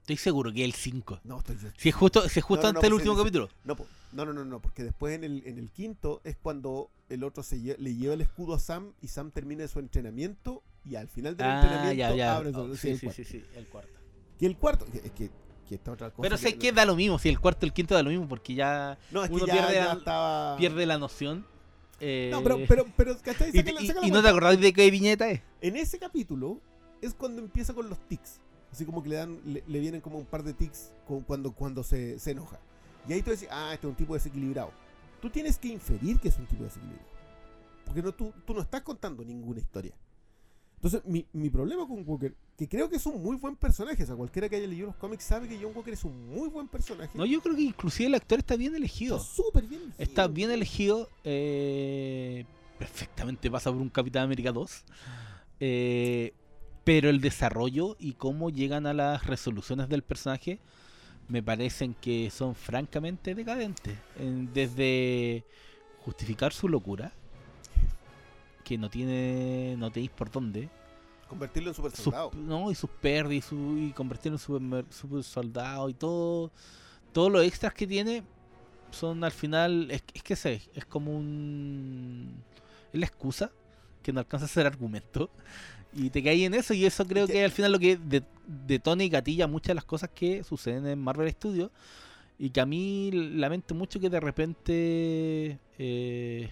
estoy 0.00 0.16
seguro 0.16 0.52
que 0.52 0.60
es 0.62 0.64
el 0.64 0.74
5 0.74 1.20
No, 1.24 1.38
estoy 1.38 1.56
si 1.76 1.88
es 1.90 1.94
justo 1.94 2.28
si 2.28 2.40
es 2.40 2.44
justo 2.44 2.62
No, 2.66 2.72
no, 2.72 2.72
no, 2.72 2.78
antes 2.78 2.82
del 2.82 2.90
pues, 2.90 3.00
último 3.06 3.16
capítulo 3.16 3.48
No, 3.64 3.76
no, 4.12 4.24
no, 4.24 4.32
no, 4.32 4.44
no, 4.44 4.60
porque 4.60 4.82
después 4.82 5.14
en 5.14 5.22
el, 5.24 5.46
en 5.46 5.58
el 5.58 5.70
quinto 5.70 6.20
es 6.24 6.36
cuando 6.36 6.90
el 7.08 7.22
otro 7.22 7.42
se 7.44 7.56
le 7.56 7.94
lleva 7.94 8.14
el 8.14 8.20
escudo 8.20 8.54
a 8.54 8.58
Sam 8.58 8.92
y 9.00 9.06
Sam 9.08 9.30
termina 9.30 9.68
su 9.68 9.78
entrenamiento 9.78 10.64
y 10.84 10.96
al 10.96 11.06
final 11.08 11.36
del 11.36 11.46
ah 11.46 11.54
entrenamiento 11.60 11.94
ya 11.96 12.14
ya 12.16 12.36
abre 12.36 12.50
Oh, 12.54 12.74
sí, 12.74 12.96
sí 12.96 13.08
sí, 13.12 13.24
sí 13.24 13.44
el 13.54 13.68
cuarto 13.68 13.92
Que 14.38 14.46
el 14.46 14.56
cuarto, 14.56 14.86
es 14.92 15.12
que, 15.12 15.30
que 15.70 15.76
esta 15.76 15.92
otra 15.92 16.10
cosa. 16.10 16.22
Pero 16.22 16.36
sé 16.36 16.58
que 16.58 16.72
da 16.72 16.84
lo 16.84 16.96
mismo, 16.96 17.18
si 17.18 17.28
el 17.28 17.38
cuarto 17.38 17.64
y 17.64 17.68
el 17.68 17.72
quinto 17.72 17.94
da 17.94 18.02
lo 18.02 18.10
mismo, 18.10 18.28
porque 18.28 18.54
ya 18.54 18.98
no, 19.12 19.22
es 19.22 19.30
que 19.30 19.36
uno 19.36 19.46
ya, 19.46 19.52
pierde 19.54 19.74
ya 19.74 19.84
la- 19.86 19.92
estaba. 19.92 20.56
pierde 20.56 20.84
la 20.86 20.98
noción. 20.98 21.46
eh, 22.00 22.28
No, 22.32 22.42
pero, 22.42 22.58
pero, 22.66 22.86
pero, 22.96 23.16
¿cachai? 23.22 23.50
y, 23.50 23.58
Saca 23.58 23.72
la- 23.72 23.82
y- 23.82 23.86
saca 23.86 24.00
la 24.00 24.06
y 24.08 24.10
no 24.10 24.20
te 24.22 24.28
acordás 24.28 24.60
de 24.60 24.72
qué 24.72 24.90
viñeta 24.90 25.30
es. 25.30 25.40
En 25.60 25.76
ese 25.76 25.98
capítulo 25.98 26.60
es 27.00 27.14
cuando 27.14 27.40
empieza 27.40 27.72
con 27.72 27.88
los 27.88 27.98
tics. 28.08 28.40
Así 28.72 28.84
como 28.84 29.02
que 29.02 29.08
le 29.10 29.16
dan, 29.16 29.40
le, 29.44 29.62
le 29.66 29.80
vienen 29.80 30.00
como 30.00 30.18
un 30.18 30.26
par 30.26 30.42
de 30.42 30.54
tics 30.54 30.92
cuando, 31.26 31.52
cuando 31.52 31.82
se, 31.84 32.18
se 32.18 32.32
enoja. 32.32 32.58
Y 33.08 33.12
ahí 33.12 33.22
tú 33.22 33.30
decís, 33.30 33.48
ah, 33.50 33.70
este 33.72 33.86
es 33.86 33.90
un 33.90 33.96
tipo 33.96 34.14
desequilibrado. 34.14 34.72
Tú 35.22 35.30
tienes 35.30 35.58
que 35.58 35.68
inferir 35.68 36.18
que 36.20 36.28
es 36.28 36.36
un 36.38 36.46
tipo 36.46 36.64
desequilibrado. 36.64 37.08
Porque 37.84 38.02
no, 38.02 38.12
tú, 38.12 38.32
tú 38.44 38.54
no 38.54 38.60
estás 38.60 38.82
contando 38.82 39.24
ninguna 39.24 39.60
historia. 39.60 39.92
Entonces, 40.82 41.02
mi, 41.04 41.26
mi 41.34 41.50
problema 41.50 41.86
con 41.86 42.02
Walker, 42.06 42.34
que 42.56 42.66
creo 42.66 42.88
que 42.88 42.96
es 42.96 43.04
un 43.04 43.22
muy 43.22 43.36
buen 43.36 43.54
personaje, 43.54 44.02
o 44.02 44.06
sea, 44.06 44.16
cualquiera 44.16 44.48
que 44.48 44.56
haya 44.56 44.66
leído 44.66 44.86
los 44.86 44.96
cómics 44.96 45.24
sabe 45.24 45.46
que 45.46 45.58
John 45.60 45.72
Walker 45.74 45.92
es 45.92 46.04
un 46.04 46.28
muy 46.34 46.48
buen 46.48 46.68
personaje. 46.68 47.10
No, 47.12 47.26
yo 47.26 47.42
creo 47.42 47.54
que 47.54 47.60
inclusive 47.62 48.06
el 48.06 48.14
actor 48.14 48.38
está 48.38 48.56
bien 48.56 48.72
está 48.72 48.78
elegido. 48.78 49.18
súper 49.20 49.64
bien. 49.64 49.82
elegido. 49.82 50.02
Está 50.02 50.26
bien 50.28 50.50
elegido. 50.50 51.08
eh, 51.24 52.44
perfectamente 52.78 53.50
pasa 53.50 53.70
por 53.70 53.80
un 53.82 53.90
Capitán 53.90 54.24
América 54.24 54.52
2. 54.52 54.84
eh, 55.60 56.32
pero 56.82 57.10
el 57.10 57.20
desarrollo 57.20 57.94
y 58.00 58.14
cómo 58.14 58.48
llegan 58.48 58.86
a 58.86 58.94
las 58.94 59.26
resoluciones 59.26 59.90
del 59.90 60.02
personaje 60.02 60.58
me 61.28 61.42
parecen 61.42 61.92
que 61.94 62.30
son 62.30 62.54
francamente 62.54 63.34
decadentes. 63.34 63.98
En- 64.18 64.50
desde 64.54 65.44
justificar 65.98 66.54
su 66.54 66.68
locura, 66.68 67.12
que 68.70 68.78
no 68.78 68.88
tiene, 68.88 69.74
no 69.76 69.90
tenéis 69.90 70.10
por 70.12 70.30
dónde. 70.30 70.68
Convertirlo 71.28 71.70
en 71.70 71.74
super 71.74 71.90
sus, 71.90 72.04
soldado. 72.04 72.30
no, 72.36 72.70
y 72.70 72.74
sus 72.76 72.88
pérdidas 72.88 73.44
y, 73.46 73.48
su- 73.48 73.76
y 73.78 73.90
convertirlo 73.92 74.36
en 74.36 74.38
super, 74.38 74.84
super 74.90 75.24
soldado 75.24 75.88
y 75.88 75.94
todo. 75.94 76.52
Todos 77.12 77.32
los 77.32 77.44
extras 77.44 77.74
que 77.74 77.86
tiene 77.86 78.22
son 78.92 79.24
al 79.24 79.32
final. 79.32 79.90
Es, 79.90 80.02
es 80.14 80.22
que 80.22 80.36
sé, 80.36 80.62
es 80.74 80.84
como 80.84 81.16
un. 81.16 82.32
Es 82.92 83.00
la 83.00 83.06
excusa 83.06 83.50
que 84.02 84.12
no 84.12 84.20
alcanza 84.20 84.46
a 84.46 84.48
ser 84.48 84.66
argumento. 84.66 85.28
Y 85.92 86.08
te 86.10 86.22
caes 86.22 86.42
en 86.42 86.54
eso, 86.54 86.72
y 86.72 86.84
eso 86.86 87.04
creo 87.04 87.26
que- 87.26 87.42
al 87.44 87.50
final 87.50 87.72
lo 87.72 87.78
que 87.80 87.96
de- 87.96 88.22
detona 88.46 89.02
y 89.02 89.08
gatilla 89.08 89.48
muchas 89.48 89.70
de 89.70 89.74
las 89.74 89.84
cosas 89.84 90.08
que 90.14 90.44
suceden 90.44 90.86
en 90.86 91.00
Marvel 91.00 91.28
Studios. 91.32 91.72
Y 92.38 92.50
que 92.50 92.60
a 92.60 92.64
mí 92.66 93.10
lamento 93.12 93.74
mucho 93.74 93.98
que 93.98 94.08
de 94.08 94.20
repente. 94.20 95.58
eh, 95.78 96.48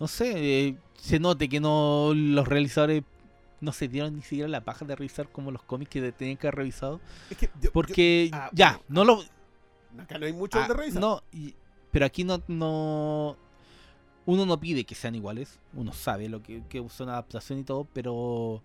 no 0.00 0.08
sé, 0.08 0.32
eh, 0.68 0.76
se 0.96 1.18
note 1.18 1.48
que 1.48 1.60
no 1.60 2.12
los 2.14 2.46
realizadores 2.48 3.02
no 3.60 3.72
se 3.72 3.88
dieron 3.88 4.14
ni 4.16 4.22
siquiera 4.22 4.48
la 4.48 4.62
paja 4.62 4.84
de 4.84 4.94
revisar 4.94 5.28
como 5.30 5.50
los 5.50 5.62
cómics 5.62 5.90
que 5.90 6.12
tenían 6.12 6.36
que 6.36 6.46
haber 6.48 6.56
revisado. 6.56 7.00
Es 7.30 7.38
que 7.38 7.50
yo- 7.60 7.72
Porque 7.72 8.28
ah, 8.32 8.50
ya, 8.52 8.80
no 8.88 9.04
lo. 9.04 9.22
acá 9.98 10.18
no 10.18 10.26
hay 10.26 10.32
mucho 10.32 10.58
ah, 10.60 10.68
de 10.68 10.74
revisar. 10.74 11.00
no, 11.00 11.22
y- 11.32 11.54
pero 11.90 12.04
aquí 12.06 12.24
no, 12.24 12.42
no. 12.48 13.36
Uno 14.26 14.46
no 14.46 14.58
pide 14.58 14.84
que 14.84 14.94
sean 14.94 15.14
iguales. 15.14 15.58
Uno 15.74 15.92
sabe 15.92 16.28
lo 16.28 16.42
que, 16.42 16.62
que 16.68 16.86
son 16.88 17.08
adaptación 17.08 17.58
y 17.60 17.64
todo, 17.64 17.86
pero. 17.92 18.62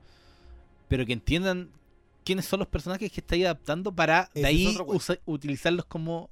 Pero 0.87 1.05
que 1.05 1.13
entiendan 1.13 1.69
quiénes 2.25 2.45
son 2.45 2.59
los 2.59 2.67
personajes 2.67 3.11
que 3.11 3.21
estáis 3.21 3.45
adaptando 3.45 3.91
para 3.93 4.29
de 4.33 4.41
Ese 4.41 4.47
ahí 4.47 4.77
usa- 4.87 5.19
utilizarlos 5.25 5.85
como. 5.85 6.29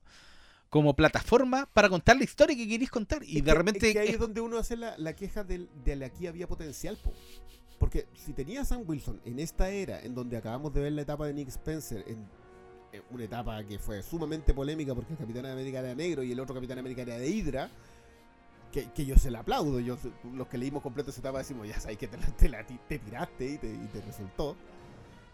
Como 0.70 0.94
plataforma 0.96 1.66
para 1.74 1.88
contar 1.90 2.18
la 2.18 2.24
historia 2.26 2.56
que 2.56 2.68
queréis 2.68 2.90
contar. 2.92 3.24
Y 3.24 3.38
Es 3.40 3.46
de 3.46 3.52
que- 3.52 3.58
repente. 3.58 3.88
es 3.88 3.94
que 3.94 4.00
ahí 4.00 4.10
es- 4.10 4.20
donde 4.20 4.42
uno 4.42 4.58
hace 4.58 4.76
la, 4.76 4.98
la 4.98 5.16
queja 5.16 5.44
del, 5.44 5.70
de 5.86 6.04
aquí 6.06 6.28
había 6.28 6.48
potencial, 6.48 6.98
po. 7.04 7.14
Porque 7.80 8.08
si 8.16 8.34
tenía 8.34 8.62
a 8.62 8.66
Sam 8.66 8.84
Wilson 8.86 9.22
en 9.24 9.40
esta 9.40 9.70
era, 9.70 10.02
en 10.02 10.14
donde 10.16 10.36
acabamos 10.36 10.74
de 10.74 10.82
ver 10.82 10.92
la 10.94 11.04
etapa 11.04 11.26
de 11.28 11.34
Nick 11.34 11.50
Spencer, 11.50 12.04
en, 12.08 12.26
en 12.92 13.04
una 13.12 13.24
etapa 13.24 13.64
que 13.64 13.78
fue 13.80 14.02
sumamente 14.02 14.54
polémica 14.54 14.96
porque 14.96 15.14
el 15.14 15.20
Capitán 15.20 15.46
América 15.46 15.80
era 15.80 15.94
negro 15.94 16.24
y 16.24 16.32
el 16.32 16.40
otro 16.40 16.56
Capitán 16.56 16.80
América 16.80 17.04
era 17.04 17.18
de 17.18 17.30
Hydra, 17.30 17.70
que, 18.72 18.92
que 18.92 19.06
yo 19.06 19.16
se 19.18 19.30
la 19.32 19.40
aplaudo. 19.40 19.80
Yo, 19.80 19.98
los 20.34 20.48
que 20.48 20.58
leímos 20.58 20.82
completo 20.84 21.12
esa 21.12 21.20
etapa 21.22 21.38
decimos, 21.38 21.68
ya 21.68 21.80
sabes 21.80 21.98
que 21.98 22.08
te, 22.08 22.18
la, 22.18 22.28
te 22.36 22.50
la 22.50 22.66
ti- 22.66 22.80
te 22.90 23.00
tiraste 23.00 23.46
y 23.54 23.58
te, 23.58 23.68
y 23.74 23.88
te 23.94 24.02
resultó. 24.02 24.56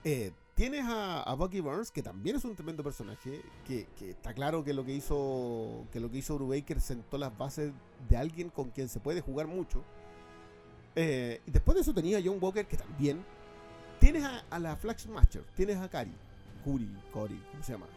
Eh, 0.03 0.31
tienes 0.55 0.85
a, 0.85 1.23
a 1.23 1.33
Bucky 1.35 1.59
Burns, 1.59 1.91
que 1.91 2.03
también 2.03 2.35
es 2.35 2.45
un 2.45 2.55
tremendo 2.55 2.83
personaje, 2.83 3.41
que, 3.65 3.87
que 3.97 4.11
está 4.11 4.33
claro 4.33 4.63
que 4.63 4.73
lo 4.73 4.85
que 4.85 4.93
hizo 4.93 5.85
que 5.91 5.99
lo 5.99 6.09
que 6.11 6.17
hizo 6.17 6.35
Brubaker 6.35 6.79
sentó 6.79 7.17
las 7.17 7.35
bases 7.37 7.71
de 8.09 8.17
alguien 8.17 8.49
con 8.49 8.69
quien 8.69 8.89
se 8.89 8.99
puede 8.99 9.21
jugar 9.21 9.47
mucho. 9.47 9.83
Eh, 10.95 11.41
y 11.45 11.51
después 11.51 11.75
de 11.75 11.81
eso 11.81 11.93
tenía 11.93 12.17
a 12.17 12.21
John 12.23 12.37
Walker, 12.39 12.65
que 12.65 12.77
también. 12.77 13.23
Tienes 13.99 14.23
a, 14.23 14.59
la 14.59 14.75
Flag 14.75 14.97
tienes 15.55 15.77
a 15.77 15.89
Kari, 15.89 16.13
Kuri, 16.65 16.89
Cory, 17.13 17.41
¿cómo 17.51 17.63
se 17.63 17.71
llama? 17.71 17.87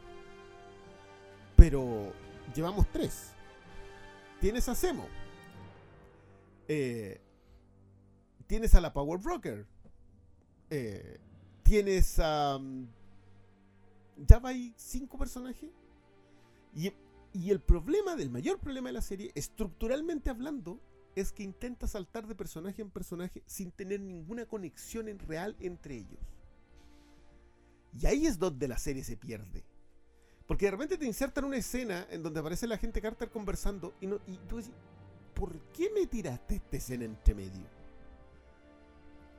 Pero 1.57 2.13
llevamos 2.55 2.87
tres. 2.93 3.33
Tienes 4.41 4.69
a 4.69 4.77
Zemo. 4.77 5.07
Eh, 6.69 7.21
tienes 8.47 8.75
a 8.77 8.81
la 8.81 8.93
Power 8.93 9.19
Broker. 9.19 9.67
Eh, 10.71 11.19
tienes 11.67 12.19
a. 12.19 12.59
mm, 12.59 12.87
Ya 14.27 14.39
va 14.39 14.51
ahí 14.51 14.73
cinco 14.77 15.19
personajes. 15.19 15.71
Y, 16.75 16.93
y 17.33 17.51
el 17.51 17.61
problema, 17.61 18.17
del 18.17 18.31
mayor 18.31 18.59
problema 18.59 18.89
de 18.89 18.95
la 18.95 19.03
serie, 19.03 19.33
estructuralmente 19.35 20.31
hablando, 20.31 20.81
es 21.15 21.33
que 21.33 21.43
intenta 21.43 21.87
saltar 21.87 22.27
de 22.27 22.35
personaje 22.35 22.83
en 22.83 22.91
personaje 22.91 23.43
sin 23.47 23.71
tener 23.73 24.01
ninguna 24.01 24.47
conexión 24.47 25.09
en 25.09 25.19
real 25.19 25.57
entre 25.61 25.97
ellos. 25.97 26.21
Y 28.01 28.07
ahí 28.07 28.27
es 28.27 28.39
donde 28.39 28.69
la 28.69 28.79
serie 28.79 29.03
se 29.05 29.17
pierde. 29.17 29.65
Porque 30.47 30.67
de 30.67 30.71
repente 30.73 30.99
te 30.99 31.07
insertan 31.07 31.45
una 31.45 31.57
escena 31.57 32.07
en 32.11 32.23
donde 32.23 32.41
aparece 32.41 32.67
la 32.67 32.79
gente 32.79 33.01
Carter 33.01 33.31
conversando 33.31 33.95
y, 34.01 34.07
no, 34.07 34.21
y 34.27 34.37
tú 34.49 34.59
dices, 34.59 34.73
¿por 35.35 35.59
qué 35.73 35.91
me 35.91 36.07
tiraste 36.07 36.57
esta 36.57 36.77
escena 36.77 37.05
entre 37.05 37.35
medio? 37.35 37.76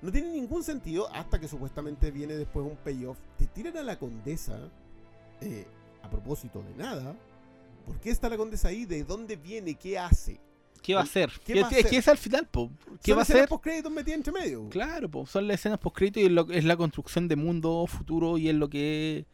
No 0.01 0.11
tiene 0.11 0.29
ningún 0.29 0.63
sentido 0.63 1.11
hasta 1.13 1.39
que 1.39 1.47
supuestamente 1.47 2.11
viene 2.11 2.35
después 2.35 2.65
un 2.65 2.77
payoff. 2.77 3.17
Te 3.37 3.47
tiran 3.47 3.77
a 3.77 3.83
la 3.83 3.97
condesa 3.97 4.59
eh, 5.41 5.65
a 6.03 6.09
propósito 6.09 6.61
de 6.61 6.75
nada. 6.75 7.15
¿Por 7.85 7.99
qué 7.99 8.11
está 8.11 8.29
la 8.29 8.37
condesa 8.37 8.67
ahí? 8.67 8.85
¿De 8.85 9.03
dónde 9.03 9.35
viene? 9.37 9.75
¿Qué 9.75 9.97
hace? 9.97 10.39
¿Qué 10.83 10.93
va 10.93 11.01
a 11.01 11.03
hacer? 11.03 11.31
¿Qué 11.43 11.53
¿Qué, 11.53 11.61
va 11.61 11.67
a 11.67 11.69
hacer? 11.71 11.87
qué 11.89 11.97
es 11.97 12.07
al 12.07 12.17
final, 12.17 12.47
po? 12.47 12.69
¿Qué 13.01 13.11
Son 13.11 13.17
va 13.17 13.21
a 13.21 13.23
escenas 13.23 13.29
hacer? 13.41 13.49
postcréditos 13.49 13.91
metidas 13.91 14.17
entre 14.17 14.33
medio. 14.33 14.69
Claro, 14.69 15.09
po, 15.09 15.25
son 15.25 15.47
las 15.47 15.55
escenas 15.59 15.79
post 15.79 15.99
y 16.15 16.25
es, 16.25 16.31
lo- 16.31 16.49
es 16.51 16.63
la 16.63 16.77
construcción 16.77 17.27
de 17.27 17.35
mundo 17.35 17.85
futuro 17.87 18.37
y 18.37 18.49
es 18.49 18.55
lo 18.55 18.69
que 18.69 19.25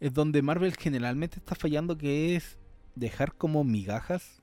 es 0.00 0.12
donde 0.12 0.42
Marvel 0.42 0.76
generalmente 0.76 1.38
está 1.38 1.54
fallando 1.54 1.96
que 1.96 2.36
es 2.36 2.58
dejar 2.94 3.34
como 3.34 3.64
migajas 3.64 4.42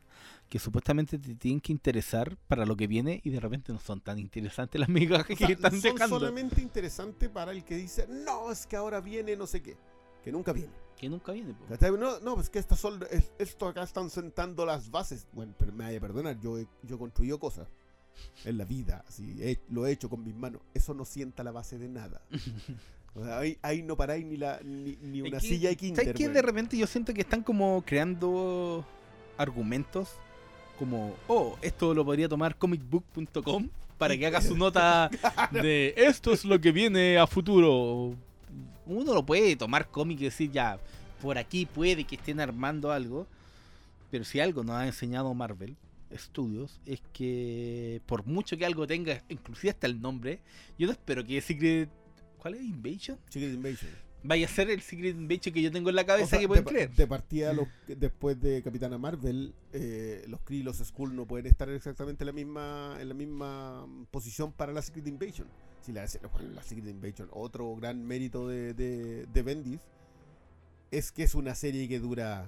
que 0.52 0.60
supuestamente 0.60 1.18
te 1.18 1.34
tienen 1.36 1.62
que 1.62 1.72
interesar 1.72 2.36
para 2.50 2.66
lo 2.66 2.76
que 2.76 2.86
viene 2.86 3.22
y 3.24 3.30
de 3.30 3.40
repente 3.40 3.72
no 3.72 3.80
son 3.80 4.02
tan 4.02 4.20
interesantes 4.20 4.78
las 4.82 4.90
migajas 4.90 5.32
O 5.32 5.36
sea, 5.38 5.48
que 5.48 5.54
están 5.54 5.72
son 5.72 5.94
dejando. 5.94 6.20
solamente 6.20 6.62
interesantes 6.62 7.30
para 7.30 7.54
el 7.54 7.64
que 7.64 7.78
dice, 7.78 8.06
no, 8.10 8.52
es 8.52 8.68
que 8.68 8.76
ahora 8.76 9.00
viene 9.00 9.38
no 9.38 9.48
sé 9.48 9.62
qué. 9.62 9.78
Que 10.22 10.30
nunca 10.30 10.52
viene. 10.52 10.74
Que 10.98 11.08
nunca 11.10 11.32
viene, 11.32 11.54
po. 11.54 11.98
No, 11.98 12.20
no, 12.20 12.36
pues 12.36 12.50
que 12.50 12.60
estas 12.60 12.82
son, 12.82 13.00
es- 13.12 13.32
esto 13.40 13.66
acá 13.66 13.82
están 13.84 14.10
sentando 14.10 14.66
las 14.66 14.92
bases. 14.92 15.26
Bueno, 15.32 15.56
pero 15.58 15.72
me 15.72 15.86
vaya 15.86 15.98
a 15.98 16.02
perdonar, 16.02 16.38
yo 16.42 16.60
he, 16.60 16.68
yo 16.84 17.00
construido 17.00 17.40
cosas 17.40 17.70
en 18.44 18.58
la 18.58 18.66
vida, 18.66 19.06
así, 19.08 19.38
he- 19.42 19.58
lo 19.70 19.88
he 19.88 19.92
hecho 19.94 20.10
con 20.10 20.22
mis 20.22 20.36
manos. 20.36 20.62
Eso 20.74 20.94
no 20.94 21.06
sienta 21.06 21.46
la 21.46 21.52
base 21.52 21.80
de 21.80 21.88
nada. 21.88 22.22
O 23.14 23.24
sea, 23.26 23.40
ahí, 23.40 23.58
ahí 23.62 23.84
no 23.84 23.98
paráis 23.98 24.26
ni, 24.26 24.38
la, 24.38 24.62
ni, 24.64 24.96
ni 25.02 25.22
una 25.22 25.40
que, 25.40 25.48
silla 25.48 25.68
de 25.70 25.76
¿sabes 25.76 25.78
kinder. 25.80 26.14
qué? 26.14 26.24
weón. 26.24 26.34
De 26.34 26.42
repente 26.42 26.78
yo 26.78 26.88
siento 26.88 27.14
que 27.14 27.20
están 27.20 27.44
como 27.44 27.84
creando 27.86 28.86
argumentos 29.38 30.10
como, 30.82 31.16
oh, 31.28 31.60
esto 31.62 31.94
lo 31.94 32.04
podría 32.04 32.28
tomar 32.28 32.56
comicbook.com 32.56 33.70
para 34.00 34.18
que 34.18 34.26
haga 34.26 34.42
su 34.42 34.58
nota 34.58 35.12
de 35.52 35.94
esto 35.96 36.34
es 36.34 36.44
lo 36.44 36.60
que 36.60 36.72
viene 36.72 37.20
a 37.20 37.28
futuro. 37.28 38.16
Uno 38.88 39.14
lo 39.14 39.24
puede 39.24 39.56
tomar 39.56 39.90
cómic 39.90 40.22
y 40.22 40.24
decir 40.24 40.50
ya, 40.50 40.80
por 41.22 41.38
aquí 41.38 41.68
puede 41.68 42.04
que 42.04 42.16
estén 42.16 42.40
armando 42.40 42.92
algo, 42.92 43.28
pero 44.10 44.24
si 44.24 44.40
algo 44.40 44.64
nos 44.64 44.78
ha 44.78 44.88
enseñado 44.88 45.32
Marvel 45.36 45.76
Studios 46.12 46.80
es 46.88 47.00
que 47.14 48.02
por 48.08 48.26
mucho 48.26 48.58
que 48.58 48.66
algo 48.66 48.88
tenga, 48.88 49.22
inclusive 49.30 49.70
hasta 49.70 49.86
el 49.86 50.02
nombre, 50.02 50.40
yo 50.80 50.88
no 50.88 50.94
espero 50.94 51.24
que 51.24 51.40
Secret... 51.42 51.90
¿Cuál 52.40 52.56
es? 52.56 52.62
¿Invasion? 52.62 53.20
Secret 53.30 53.54
Invasion. 53.54 53.92
Vaya 54.24 54.46
a 54.46 54.50
ser 54.50 54.70
el 54.70 54.82
Secret 54.82 55.16
Invasion 55.16 55.54
que 55.54 55.62
yo 55.62 55.72
tengo 55.72 55.90
en 55.90 55.96
la 55.96 56.06
cabeza 56.06 56.26
O 56.26 56.30
sea, 56.30 56.40
que 56.40 56.48
pueden 56.48 56.64
de, 56.66 56.70
creer. 56.72 56.92
de 56.94 57.08
partida, 57.08 57.54
los- 57.54 57.68
después 57.88 58.40
de 58.40 58.62
Capitana 58.62 58.98
Marvel, 58.98 59.54
eh, 59.74 60.24
los 60.28 60.42
Kree 60.42 60.60
y 60.60 60.64
los 60.64 60.78
Skull 60.78 61.16
no 61.16 61.26
pueden 61.26 61.48
estar 61.48 61.70
exactamente 61.70 62.24
en 62.24 62.28
la 62.28 62.34
misma, 62.34 62.98
en 63.00 63.08
la 63.10 63.14
misma 63.16 63.88
posición 64.12 64.52
para 64.52 64.72
la 64.74 64.82
Secret 64.82 65.08
Invasion. 65.08 65.48
Si 65.82 65.92
la, 65.92 66.02
la 66.02 66.62
Secret 66.64 66.88
Invasion, 66.88 67.30
otro 67.32 67.76
gran 67.76 68.06
mérito 68.06 68.48
de, 68.48 68.74
de, 68.76 69.26
de 69.26 69.42
Bendis, 69.42 69.82
es 70.92 71.12
que 71.12 71.24
es 71.24 71.34
una 71.36 71.56
serie 71.56 71.88
que 71.88 72.00
dura 72.00 72.48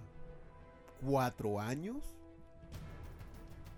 cuatro 1.01 1.59
años. 1.59 1.97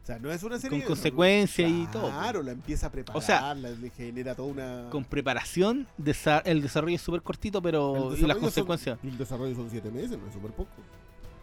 O 0.05 0.07
sea, 0.07 0.19
no 0.19 0.31
es 0.31 0.43
una 0.43 0.59
serie 0.59 0.81
Con 0.81 0.89
consecuencias 0.89 1.67
y 1.67 1.87
todo. 1.87 2.09
Claro, 2.09 2.43
la 2.43 2.51
empieza 2.51 2.85
a 2.85 2.91
preparar, 2.91 3.17
O 3.17 3.21
sea, 3.25 3.55
la- 3.55 3.71
le 3.71 3.89
genera 3.89 4.35
toda 4.35 4.49
una... 4.49 4.87
Con 4.91 5.03
preparación, 5.03 5.87
desa- 5.97 6.43
el 6.45 6.61
desarrollo 6.61 6.95
es 6.95 7.01
súper 7.01 7.23
cortito, 7.23 7.59
pero 7.59 8.13
y 8.15 8.21
las 8.21 8.33
son- 8.35 8.41
consecuencias. 8.41 8.99
el 9.03 9.17
desarrollo 9.17 9.55
son 9.55 9.67
siete 9.71 9.89
meses, 9.89 10.11
no 10.19 10.27
es 10.27 10.33
súper 10.33 10.51
poco. 10.51 10.69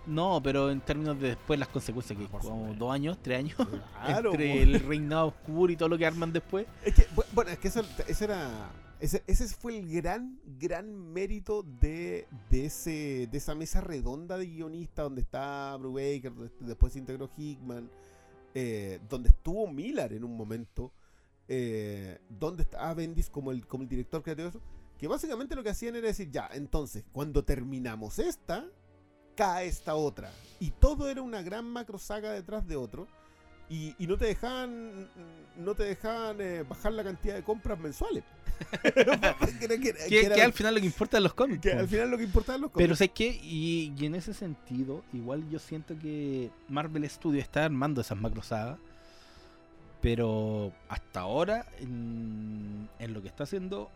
No, 0.06 0.40
pero 0.40 0.70
en 0.70 0.80
términos 0.80 1.18
de 1.20 1.28
después 1.30 1.58
las 1.58 1.66
consecuencias, 1.68 2.16
que 2.16 2.24
Ah, 2.26 2.38
como 2.40 2.72
dos 2.74 2.92
años, 2.92 3.18
tres 3.20 3.40
años, 3.40 3.56
Claro, 4.04 4.30
entre 4.30 4.52
po. 4.52 4.58
el 4.60 4.80
reinado 4.80 5.26
oscuro 5.26 5.72
y 5.72 5.76
todo 5.76 5.88
lo 5.88 5.98
que 5.98 6.06
arman 6.06 6.32
después. 6.32 6.64
Es 6.84 6.94
que, 6.94 7.08
bu- 7.16 7.24
bueno, 7.32 7.50
es 7.50 7.58
que 7.58 7.66
eso, 7.66 7.82
ese 8.06 8.24
era. 8.26 8.70
Ese, 9.00 9.24
ese 9.26 9.48
fue 9.48 9.76
el 9.80 9.90
gran, 9.92 10.38
gran 10.60 11.12
mérito 11.12 11.64
de, 11.80 12.28
de, 12.50 12.66
ese, 12.66 13.26
de 13.28 13.38
esa 13.38 13.56
mesa 13.56 13.80
redonda 13.80 14.38
de 14.38 14.46
guionistas 14.46 15.02
donde 15.06 15.22
está 15.22 15.76
Brubaker, 15.76 16.32
después 16.60 16.92
se 16.92 17.00
integró 17.00 17.28
Hickman, 17.36 17.90
eh, 18.54 19.00
donde 19.08 19.30
estuvo 19.30 19.66
Miller 19.66 20.12
en 20.12 20.24
un 20.24 20.36
momento, 20.36 20.92
eh, 21.48 22.18
donde 22.28 22.62
estaba 22.62 22.94
Bendis 22.94 23.28
como 23.30 23.50
el, 23.50 23.66
como 23.66 23.82
el 23.82 23.88
director 23.88 24.22
creativo, 24.22 24.60
que 24.98 25.08
básicamente 25.08 25.56
lo 25.56 25.62
que 25.62 25.70
hacían 25.70 25.96
era 25.96 26.06
decir, 26.06 26.30
ya, 26.30 26.48
entonces, 26.52 27.04
cuando 27.12 27.44
terminamos 27.44 28.18
esta, 28.18 28.66
cae 29.34 29.66
esta 29.66 29.94
otra. 29.94 30.30
Y 30.60 30.70
todo 30.70 31.08
era 31.08 31.22
una 31.22 31.42
gran 31.42 31.64
macro 31.64 31.98
saga 31.98 32.32
detrás 32.32 32.66
de 32.66 32.76
otro. 32.76 33.08
Y, 33.68 33.94
y 33.98 34.06
no 34.06 34.18
te 34.18 34.26
dejaban 34.26 35.08
no 35.56 35.74
te 35.74 35.84
dejaban 35.84 36.40
eh, 36.40 36.62
bajar 36.62 36.92
la 36.92 37.04
cantidad 37.04 37.34
de 37.34 37.42
compras 37.42 37.78
mensuales. 37.78 38.24
que, 39.60 39.68
que- 39.68 39.78
Que, 39.80 39.92
que 40.08 40.26
era- 40.26 40.34
que 40.34 40.42
al 40.42 40.52
final 40.52 40.74
lo 40.74 40.80
que 40.80 40.86
importa 40.86 41.16
es 41.16 41.22
los 41.22 41.34
cómics. 41.34 41.60
que 41.62 41.72
al 41.72 41.88
final 41.88 42.10
lo 42.10 42.18
que 42.18 42.24
importaba 42.24 42.56
es 42.56 42.62
los 42.62 42.70
Pero 42.72 42.86
cómics. 42.88 42.98
sé 42.98 43.08
que, 43.10 43.28
y, 43.42 43.92
y 43.98 44.06
en 44.06 44.14
ese 44.14 44.32
sentido, 44.34 45.02
igual 45.12 45.48
yo 45.50 45.58
siento 45.58 45.94
que 46.00 46.50
Marvel 46.68 47.08
Studios 47.08 47.42
está 47.44 47.64
armando 47.64 48.00
esas 48.00 48.18
macro 48.18 48.42
sagas. 48.42 48.78
Pero 50.00 50.72
hasta 50.88 51.20
ahora, 51.20 51.64
en, 51.78 52.88
en 52.98 53.14
lo 53.14 53.22
que 53.22 53.28
está 53.28 53.44
haciendo, 53.44 53.88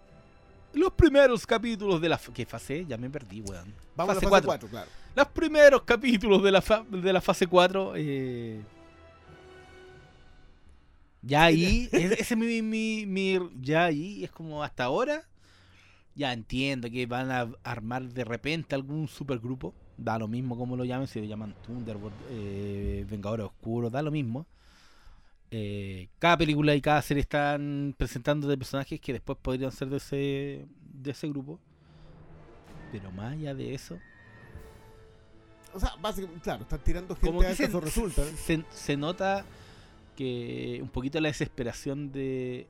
los 0.72 0.92
primeros 0.92 1.44
capítulos 1.46 2.00
de 2.00 2.08
la. 2.08 2.20
¿Qué 2.32 2.46
fase? 2.46 2.84
Ya 2.86 2.96
me 2.96 3.10
perdí, 3.10 3.40
weón. 3.40 3.72
Vamos 3.96 4.14
fase 4.14 4.26
a 4.26 4.28
la 4.28 4.36
fase 4.36 4.46
cuatro. 4.46 4.48
4, 4.48 4.68
claro. 4.68 4.90
Los 5.16 5.28
primeros 5.28 5.82
capítulos 5.82 6.42
de 6.44 6.52
la, 6.52 6.62
fa- 6.62 6.84
de 6.88 7.12
la 7.12 7.20
fase 7.20 7.46
4. 7.48 7.94
eh, 7.96 8.60
ya 11.26 11.44
ahí, 11.44 11.88
ese 11.92 12.34
es 12.34 12.36
mi, 12.36 12.62
mi, 12.62 13.06
mi- 13.06 13.50
Ya 13.60 13.84
ahí 13.86 14.24
es 14.24 14.30
como 14.30 14.62
hasta 14.62 14.84
ahora. 14.84 15.24
Ya 16.14 16.32
entiendo 16.32 16.90
que 16.90 17.06
van 17.06 17.30
a 17.30 17.48
armar 17.64 18.04
de 18.08 18.24
repente 18.24 18.74
algún 18.74 19.08
supergrupo. 19.08 19.74
Da 19.98 20.18
lo 20.18 20.28
mismo 20.28 20.56
como 20.56 20.76
lo 20.76 20.84
llamen, 20.84 21.06
si 21.08 21.20
lo 21.20 21.26
llaman 21.26 21.54
Thunderbolt, 21.62 22.14
eh, 22.30 23.04
Vengadores 23.08 23.46
Oscuros, 23.46 23.92
da 23.92 24.02
lo 24.02 24.10
mismo. 24.10 24.46
Eh, 25.50 26.08
cada 26.18 26.36
película 26.38 26.74
y 26.74 26.80
cada 26.80 27.00
serie 27.02 27.20
están 27.22 27.94
presentando 27.96 28.48
de 28.48 28.58
personajes 28.58 29.00
que 29.00 29.12
después 29.12 29.38
podrían 29.40 29.72
ser 29.72 29.88
de 29.88 29.96
ese, 29.98 30.66
de 30.80 31.10
ese 31.10 31.28
grupo. 31.28 31.60
Pero 32.90 33.10
más 33.12 33.32
allá 33.34 33.54
de 33.54 33.74
eso, 33.74 33.98
O 35.72 35.80
sea, 35.80 35.94
básicamente, 36.00 36.42
claro, 36.42 36.62
están 36.62 36.80
tirando 36.82 37.14
gente 37.14 37.26
como 37.26 37.40
a 37.42 37.46
que 37.46 37.54
se, 37.54 37.66
resulta. 37.80 38.22
¿eh? 38.22 38.32
se, 38.36 38.64
se 38.70 38.96
nota 38.96 39.44
que 40.16 40.80
un 40.82 40.88
poquito 40.88 41.20
la 41.20 41.28
desesperación 41.28 42.10
de 42.10 42.68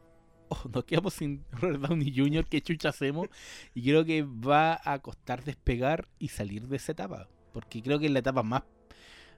oh, 0.48 0.68
nos 0.72 0.84
quedamos 0.84 1.14
sin 1.14 1.44
Robert 1.52 1.80
Downey 1.80 2.12
Jr. 2.14 2.44
¿qué 2.46 2.60
chucha 2.60 2.90
hacemos? 2.90 3.28
Y 3.74 3.82
creo 3.82 4.04
que 4.04 4.22
va 4.22 4.80
a 4.84 4.98
costar 4.98 5.44
despegar 5.44 6.08
y 6.18 6.28
salir 6.28 6.68
de 6.68 6.76
esa 6.76 6.92
etapa. 6.92 7.28
Porque 7.52 7.82
creo 7.82 7.98
que 7.98 8.06
es 8.06 8.12
la 8.12 8.18
etapa 8.18 8.42
más, 8.42 8.64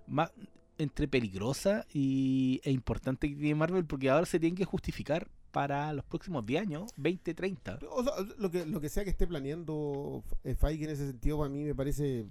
más 0.08 0.32
entre 0.78 1.08
peligrosa 1.08 1.86
y, 1.92 2.60
e 2.64 2.72
importante 2.72 3.28
que 3.28 3.36
tiene 3.36 3.54
Marvel, 3.54 3.84
porque 3.84 4.10
ahora 4.10 4.26
se 4.26 4.40
tienen 4.40 4.56
que 4.56 4.64
justificar 4.64 5.28
para 5.52 5.92
los 5.92 6.04
próximos 6.04 6.44
10 6.44 6.62
años, 6.62 6.90
20, 6.96 7.34
30. 7.34 7.78
O 7.90 8.02
sea, 8.02 8.12
lo 8.38 8.50
que, 8.50 8.66
lo 8.66 8.80
que 8.80 8.88
sea 8.88 9.04
que 9.04 9.10
esté 9.10 9.26
planeando 9.26 10.22
eh, 10.44 10.54
Feige 10.54 10.84
en 10.84 10.90
ese 10.90 11.06
sentido, 11.06 11.38
para 11.38 11.50
mí 11.50 11.64
me 11.64 11.74
parece 11.74 12.26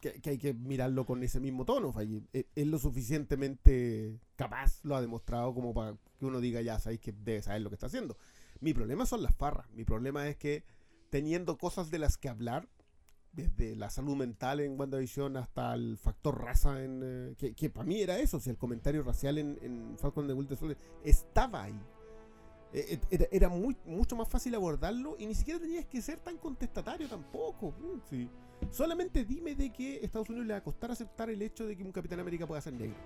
que, 0.00 0.20
que 0.20 0.30
hay 0.30 0.38
que 0.38 0.54
mirarlo 0.54 1.04
con 1.06 1.22
ese 1.22 1.40
mismo 1.40 1.64
tono. 1.64 1.92
Feige 1.92 2.22
es, 2.32 2.46
es 2.54 2.66
lo 2.66 2.78
suficientemente 2.78 4.18
capaz, 4.36 4.80
lo 4.84 4.96
ha 4.96 5.00
demostrado 5.00 5.54
como 5.54 5.72
para 5.74 5.96
que 6.18 6.26
uno 6.26 6.40
diga, 6.40 6.60
ya 6.60 6.78
sabéis 6.78 7.00
que 7.00 7.12
debe 7.12 7.42
saber 7.42 7.62
lo 7.62 7.70
que 7.70 7.74
está 7.74 7.86
haciendo. 7.86 8.16
Mi 8.60 8.74
problema 8.74 9.06
son 9.06 9.22
las 9.22 9.34
farras. 9.34 9.70
Mi 9.70 9.84
problema 9.84 10.28
es 10.28 10.36
que 10.36 10.64
teniendo 11.10 11.56
cosas 11.58 11.90
de 11.90 11.98
las 11.98 12.16
que 12.16 12.28
hablar, 12.28 12.68
desde 13.32 13.76
la 13.76 13.90
salud 13.90 14.16
mental 14.16 14.58
en 14.60 14.78
WandaVision 14.78 15.36
hasta 15.36 15.72
el 15.74 15.96
factor 15.98 16.42
raza, 16.42 16.82
en, 16.82 17.00
eh, 17.04 17.34
que, 17.38 17.54
que 17.54 17.70
para 17.70 17.86
mí 17.86 18.00
era 18.00 18.18
eso, 18.18 18.40
si 18.40 18.50
el 18.50 18.56
comentario 18.56 19.02
racial 19.02 19.38
en, 19.38 19.56
en 19.62 19.96
Falcon 19.98 20.26
de 20.26 20.34
Winter 20.34 20.56
Soldier 20.56 20.78
estaba 21.04 21.62
ahí. 21.62 21.80
Eh, 22.72 22.86
eh, 22.94 23.00
Era, 23.10 23.26
era 23.30 23.48
muy, 23.48 23.76
mucho 23.84 24.16
más 24.16 24.28
fácil 24.28 24.54
abordarlo 24.54 25.16
y 25.18 25.26
ni 25.26 25.34
siquiera 25.34 25.60
tenías 25.60 25.86
que 25.86 26.02
ser 26.02 26.20
tan 26.20 26.38
contestatario 26.38 27.08
tampoco. 27.08 27.70
Mm, 27.70 28.00
sí. 28.08 28.28
Solamente 28.70 29.24
dime 29.24 29.54
de 29.54 29.72
que 29.72 30.04
Estados 30.04 30.28
Unidos 30.28 30.46
le 30.46 30.52
va 30.52 30.58
a 30.58 30.62
costar 30.62 30.90
aceptar 30.90 31.30
el 31.30 31.42
hecho 31.42 31.66
de 31.66 31.76
que 31.76 31.82
un 31.82 31.92
Capitán 31.92 32.20
América 32.20 32.46
pueda 32.46 32.60
ser 32.60 32.74
negro. 32.74 32.96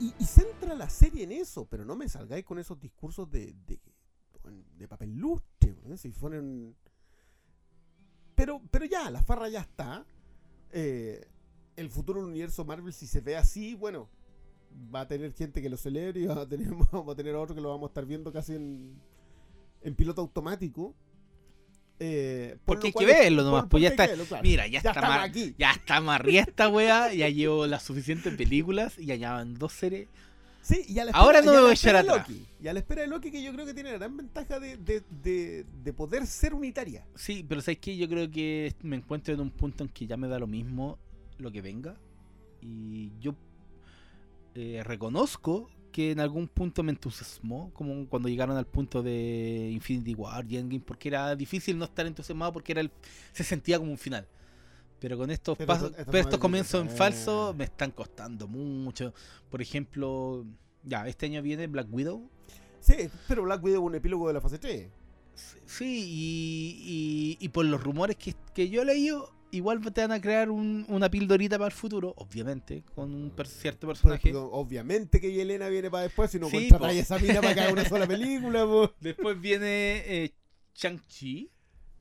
Y, 0.00 0.24
centra 0.24 0.74
la 0.74 0.90
serie 0.90 1.22
en 1.22 1.30
eso, 1.30 1.64
pero 1.66 1.84
no 1.84 1.94
me 1.94 2.08
salgáis 2.08 2.44
con 2.44 2.58
esos 2.58 2.80
discursos 2.80 3.30
de, 3.30 3.54
papel 4.88 5.16
lustre. 5.16 5.76
¿no? 5.84 5.96
Si 5.96 6.10
fueron... 6.10 6.74
Pero, 8.34 8.60
pero 8.70 8.84
ya, 8.84 9.10
la 9.10 9.22
farra 9.22 9.48
ya 9.48 9.60
está. 9.60 10.04
Eh, 10.72 11.28
el 11.76 11.90
futuro 11.90 12.20
del 12.20 12.30
universo 12.30 12.64
Marvel, 12.64 12.92
si 12.92 13.06
se 13.06 13.20
ve 13.20 13.36
así, 13.36 13.74
bueno, 13.74 14.08
va 14.94 15.02
a 15.02 15.08
tener 15.08 15.32
gente 15.32 15.62
que 15.62 15.68
lo 15.68 15.76
celebre 15.76 16.20
y 16.20 16.26
va 16.26 16.42
a 16.42 16.48
tener, 16.48 16.68
vamos 16.92 17.12
a 17.12 17.14
tener 17.14 17.34
otro 17.36 17.54
que 17.54 17.60
lo 17.60 17.68
vamos 17.68 17.88
a 17.88 17.90
estar 17.90 18.04
viendo 18.04 18.32
casi 18.32 18.54
en, 18.54 19.00
en 19.82 19.94
piloto 19.94 20.20
automático. 20.20 20.94
Eh, 22.00 22.56
por 22.64 22.76
Porque 22.76 22.88
hay 22.88 22.92
que 22.92 23.06
verlo 23.06 23.42
nomás, 23.42 23.66
pues 23.68 23.82
ya 23.82 23.88
está- 23.88 24.04
que 24.04 24.10
verlo, 24.12 24.24
claro. 24.24 24.42
Mira, 24.44 24.66
ya, 24.68 24.80
Ya 24.82 24.90
está 24.90 25.00
mar- 25.02 25.20
aquí. 25.20 25.54
ya 25.58 25.72
está 25.72 26.00
marría 26.00 26.42
esta 26.42 26.68
weá, 26.68 27.12
ya 27.12 27.28
llevo 27.28 27.66
las 27.66 27.82
suficientes 27.82 28.34
películas 28.36 28.98
y 28.98 29.06
ya 29.06 29.32
van 29.32 29.54
dos 29.54 29.72
series. 29.72 30.06
Sí, 30.62 30.84
y 30.86 30.98
a 30.98 31.06
la 31.06 31.12
Ahora 31.12 31.40
no 31.40 31.52
me 31.52 31.60
voy 31.60 31.70
a 31.70 31.72
echar 31.72 31.96
espera 31.96 32.02
de 32.02 32.10
atrás. 32.10 32.28
Loki. 32.28 32.46
Y 32.62 32.68
a 32.68 32.72
la 32.74 32.78
espera 32.80 33.00
de 33.02 33.08
Loki, 33.08 33.30
que 33.30 33.42
yo 33.42 33.52
creo 33.52 33.64
que 33.64 33.72
tiene 33.74 33.90
la 33.92 33.98
gran 33.98 34.16
ventaja 34.16 34.60
de, 34.60 34.76
de, 34.76 35.02
de, 35.22 35.64
de 35.82 35.92
poder 35.94 36.26
ser 36.26 36.52
unitaria. 36.54 37.04
Sí, 37.14 37.44
pero 37.48 37.60
¿sabes 37.62 37.78
qué? 37.78 37.96
Yo 37.96 38.06
creo 38.08 38.30
que 38.30 38.74
me 38.82 38.96
encuentro 38.96 39.32
en 39.34 39.40
un 39.40 39.50
punto 39.50 39.82
en 39.82 39.88
que 39.90 40.06
ya 40.06 40.16
me 40.16 40.28
da 40.28 40.38
lo 40.38 40.46
mismo 40.46 40.98
lo 41.38 41.50
que 41.50 41.62
venga. 41.62 41.96
Y 42.60 43.10
yo 43.18 43.34
eh, 44.54 44.82
reconozco 44.84 45.70
que 45.98 46.12
en 46.12 46.20
algún 46.20 46.46
punto 46.46 46.84
me 46.84 46.92
entusiasmó, 46.92 47.72
como 47.74 48.06
cuando 48.06 48.28
llegaron 48.28 48.56
al 48.56 48.66
punto 48.68 49.02
de 49.02 49.68
Infinity 49.72 50.14
War 50.14 50.46
y 50.48 50.56
Endgame, 50.56 50.80
porque 50.86 51.08
era 51.08 51.34
difícil 51.34 51.76
no 51.76 51.86
estar 51.86 52.06
entusiasmado 52.06 52.52
porque 52.52 52.70
era 52.70 52.80
el, 52.82 52.92
se 53.32 53.42
sentía 53.42 53.80
como 53.80 53.90
un 53.90 53.98
final. 53.98 54.24
Pero 55.00 55.18
con 55.18 55.28
estos 55.32 55.58
Pero 55.58 55.66
pasos, 55.66 55.88
esto- 55.90 55.98
esto 56.02 56.12
pero 56.12 56.20
estos 56.22 56.34
es 56.34 56.40
comienzos 56.40 56.80
en 56.82 56.88
falso 56.90 57.52
me 57.58 57.64
están 57.64 57.90
costando 57.90 58.46
mucho. 58.46 59.12
Por 59.50 59.60
ejemplo, 59.60 60.44
ya, 60.84 61.04
este 61.08 61.26
año 61.26 61.42
viene 61.42 61.66
Black 61.66 61.88
Widow. 61.90 62.30
Sí, 62.78 62.94
pero 63.26 63.42
Black 63.42 63.64
Widow 63.64 63.82
es 63.82 63.86
un 63.88 63.94
epílogo 63.96 64.28
de 64.28 64.34
la 64.34 64.40
fase 64.40 64.60
3. 64.60 64.88
Sí, 65.66 66.04
y, 66.08 67.38
y- 67.40 67.44
y 67.44 67.48
por 67.48 67.64
los 67.64 67.82
rumores 67.82 68.14
que, 68.14 68.36
que 68.54 68.68
yo 68.68 68.82
he 68.82 68.84
leído, 68.84 69.32
igual 69.50 69.80
te 69.92 70.00
van 70.02 70.12
a 70.12 70.20
crear 70.20 70.50
un- 70.50 70.84
una 70.88 71.10
pildorita 71.10 71.56
para 71.58 71.66
el 71.68 71.72
futuro, 71.72 72.14
obviamente, 72.16 72.82
con 72.94 73.14
un 73.14 73.30
per- 73.30 73.46
cierto 73.46 73.86
personaje. 73.86 74.32
Obviamente 74.34 75.20
que 75.20 75.32
Yelena 75.32 75.68
viene 75.68 75.90
para 75.90 76.04
después, 76.04 76.30
si 76.30 76.38
no 76.38 76.48
Sí, 76.48 76.68
contratáis 76.68 77.06
po. 77.06 77.14
esa 77.14 77.18
mina 77.24 77.40
para 77.40 77.54
que 77.54 77.60
haga 77.60 77.72
una 77.72 77.88
sola 77.88 78.06
película. 78.06 78.64
po. 78.64 78.92
Después 79.00 79.40
viene 79.40 80.02
eh, 80.06 80.34
Shang-Chi, 80.74 81.50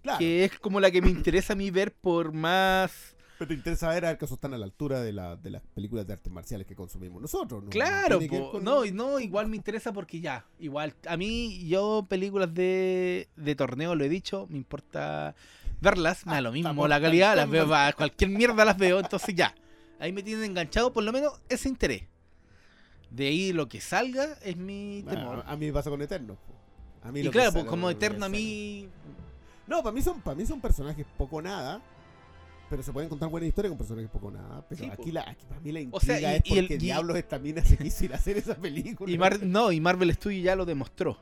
Claro, 0.01 0.19
que 0.19 0.45
es 0.45 0.59
como 0.59 0.79
la 0.79 0.91
que 0.91 1.01
me 1.01 1.09
interesa 1.09 1.53
a 1.53 1.55
mí 1.55 1.69
ver 1.71 1.93
por 1.93 2.31
más... 2.31 3.15
pero 3.37 3.47
te 3.49 3.53
interesa 3.55 3.89
ver 3.89 4.05
a 4.05 4.09
ver 4.13 4.19
eso 4.23 4.35
están 4.35 4.53
a 4.53 4.57
la 4.57 4.65
altura 4.65 5.01
de, 5.01 5.11
la, 5.11 5.35
de 5.35 5.49
las 5.49 5.61
películas 5.73 6.07
de 6.07 6.13
artes 6.13 6.31
marciales 6.31 6.65
que 6.67 6.75
consumimos 6.75 7.21
nosotros. 7.21 7.63
¿no? 7.63 7.69
Claro, 7.71 8.19
po. 8.19 8.51
con- 8.51 8.63
no, 8.63 8.85
y 8.85 8.91
no, 8.91 9.19
igual 9.19 9.47
me 9.47 9.55
interesa 9.57 9.91
porque 9.93 10.19
ya, 10.21 10.45
igual, 10.59 10.93
a 11.07 11.17
mí 11.17 11.67
yo 11.67 12.05
películas 12.07 12.53
de, 12.53 13.27
de 13.35 13.55
torneo, 13.55 13.95
lo 13.95 14.03
he 14.05 14.09
dicho, 14.09 14.47
me 14.49 14.57
importa 14.57 15.35
verlas, 15.81 16.25
me 16.25 16.33
da 16.33 16.41
lo 16.41 16.51
mismo 16.51 16.87
la 16.87 16.99
calidad, 17.01 17.35
las 17.35 17.49
veo, 17.49 17.67
cualquier 17.95 18.29
mierda 18.31 18.65
las 18.65 18.77
veo, 18.77 18.99
entonces 18.99 19.35
ya, 19.35 19.53
ahí 19.99 20.11
me 20.11 20.23
tienen 20.23 20.45
enganchado 20.45 20.91
por 20.93 21.03
lo 21.03 21.11
menos 21.11 21.33
ese 21.49 21.69
interés. 21.69 22.03
De 23.09 23.27
ahí 23.27 23.53
lo 23.53 23.67
que 23.69 23.79
salga 23.79 24.37
es 24.43 24.57
mi 24.57 25.01
Bueno, 25.03 25.19
temor. 25.19 25.43
a, 25.47 25.51
a 25.51 25.55
mí 25.57 25.65
me 25.67 25.71
pasa 25.73 25.89
con 25.89 26.01
Eterno. 26.01 26.37
A 27.03 27.11
mí 27.11 27.21
y 27.21 27.23
lo 27.23 27.31
claro, 27.31 27.53
pues 27.53 27.63
como 27.65 27.89
eterno 27.89 28.25
a 28.25 28.29
mí, 28.29 28.89
No, 29.65 29.81
para 29.81 29.93
mí 29.93 30.01
son 30.01 30.19
para 30.21 30.35
mí 30.35 30.45
son 30.45 30.59
personajes 30.59 31.05
poco 31.17 31.41
nada. 31.41 31.81
Pero 32.69 32.83
se 32.83 32.91
pueden 32.91 33.07
contar 33.07 33.29
buenas 33.29 33.47
historias 33.47 33.69
con 33.71 33.77
personajes 33.77 34.09
poco 34.11 34.29
nada. 34.29 34.65
Pero 34.67 34.83
Sí, 34.83 34.89
aquí, 34.91 35.11
la, 35.13 35.21
aquí 35.21 35.45
para 35.47 35.61
mí 35.61 35.71
la 35.71 35.79
intriga 35.79 35.97
O 35.97 36.01
sea, 36.01 36.19
y- 36.19 36.35
es 36.35 36.41
y 36.43 36.57
el- 36.57 36.65
porque 36.65 36.73
y- 36.73 36.77
diablos 36.79 37.15
esta 37.15 37.39
mina 37.39 37.63
se 37.63 37.77
quiso 37.77 38.03
ir 38.03 38.13
a 38.13 38.17
hacer 38.17 38.35
esa 38.37 38.55
película. 38.55 39.09
y 39.09 39.17
Mar- 39.17 39.41
no, 39.41 39.71
y 39.71 39.79
Marvel 39.79 40.13
Studios 40.13 40.43
ya 40.43 40.55
lo 40.57 40.65
demostró. 40.65 41.17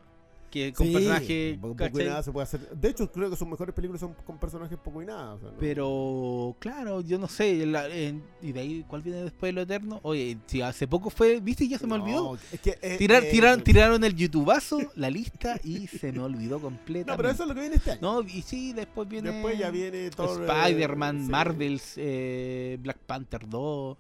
Que 0.55 0.71
con 0.71 0.87
Sí, 0.87 0.93
personajes. 0.93 1.57
poco, 1.59 1.75
poco 1.75 1.99
y 1.99 2.05
nada 2.05 2.23
se 2.23 2.31
puede 2.31 2.43
hacer. 2.45 2.61
De 2.69 2.87
hecho, 2.89 3.11
creo 3.11 3.29
que 3.29 3.35
sus 3.35 3.45
mejores 3.45 3.75
películas 3.75 3.99
son 3.99 4.13
con 4.25 4.37
personajes 4.37 4.77
poco 4.77 5.01
y 5.01 5.05
nada. 5.05 5.33
o 5.33 5.39
sea, 5.39 5.49
no- 5.51 5.57
Pero, 5.57 6.55
claro, 6.59 7.01
yo 7.01 7.19
no 7.19 7.27
sé. 7.27 7.65
la- 7.65 7.89
en- 7.89 8.23
y 8.41 8.53
de 8.53 8.59
ahí, 8.61 8.85
¿cuál 8.87 9.01
viene 9.01 9.21
después 9.23 9.49
de 9.49 9.53
lo 9.53 9.61
eterno? 9.63 9.99
Oye, 10.03 10.37
si 10.47 10.61
hace 10.61 10.87
poco 10.87 11.09
fue, 11.09 11.41
¿viste? 11.41 11.67
Ya 11.67 11.77
se 11.77 11.85
me 11.85 11.97
No, 11.97 12.03
olvidó. 12.03 12.37
Es 12.53 12.61
que, 12.61 12.77
eh, 12.81 12.95
Tirar, 12.97 13.23
eh, 13.25 13.29
tiraron, 13.31 13.63
tiraron 13.65 14.03
el 14.05 14.15
youtubazo, 14.15 14.79
la 14.95 15.09
lista, 15.09 15.59
y 15.63 15.87
se 15.87 16.13
me 16.13 16.19
olvidó 16.21 16.61
completamente. 16.61 17.11
No, 17.11 17.17
pero 17.17 17.29
eso 17.31 17.43
es 17.43 17.49
lo 17.49 17.53
que 17.55 17.59
viene 17.61 17.75
este 17.75 17.91
año. 17.91 17.99
No, 18.01 18.21
y 18.21 18.41
sí, 18.41 18.71
después 18.71 19.09
viene. 19.09 19.31
Después 19.31 19.59
ya 19.59 19.69
viene 19.71 20.09
todo. 20.11 20.45
Spider-Man, 20.45 21.27
Marvels, 21.29 21.95
eh, 21.97 22.77
Black 22.81 22.99
Panther 22.99 23.47
2, 23.49 23.97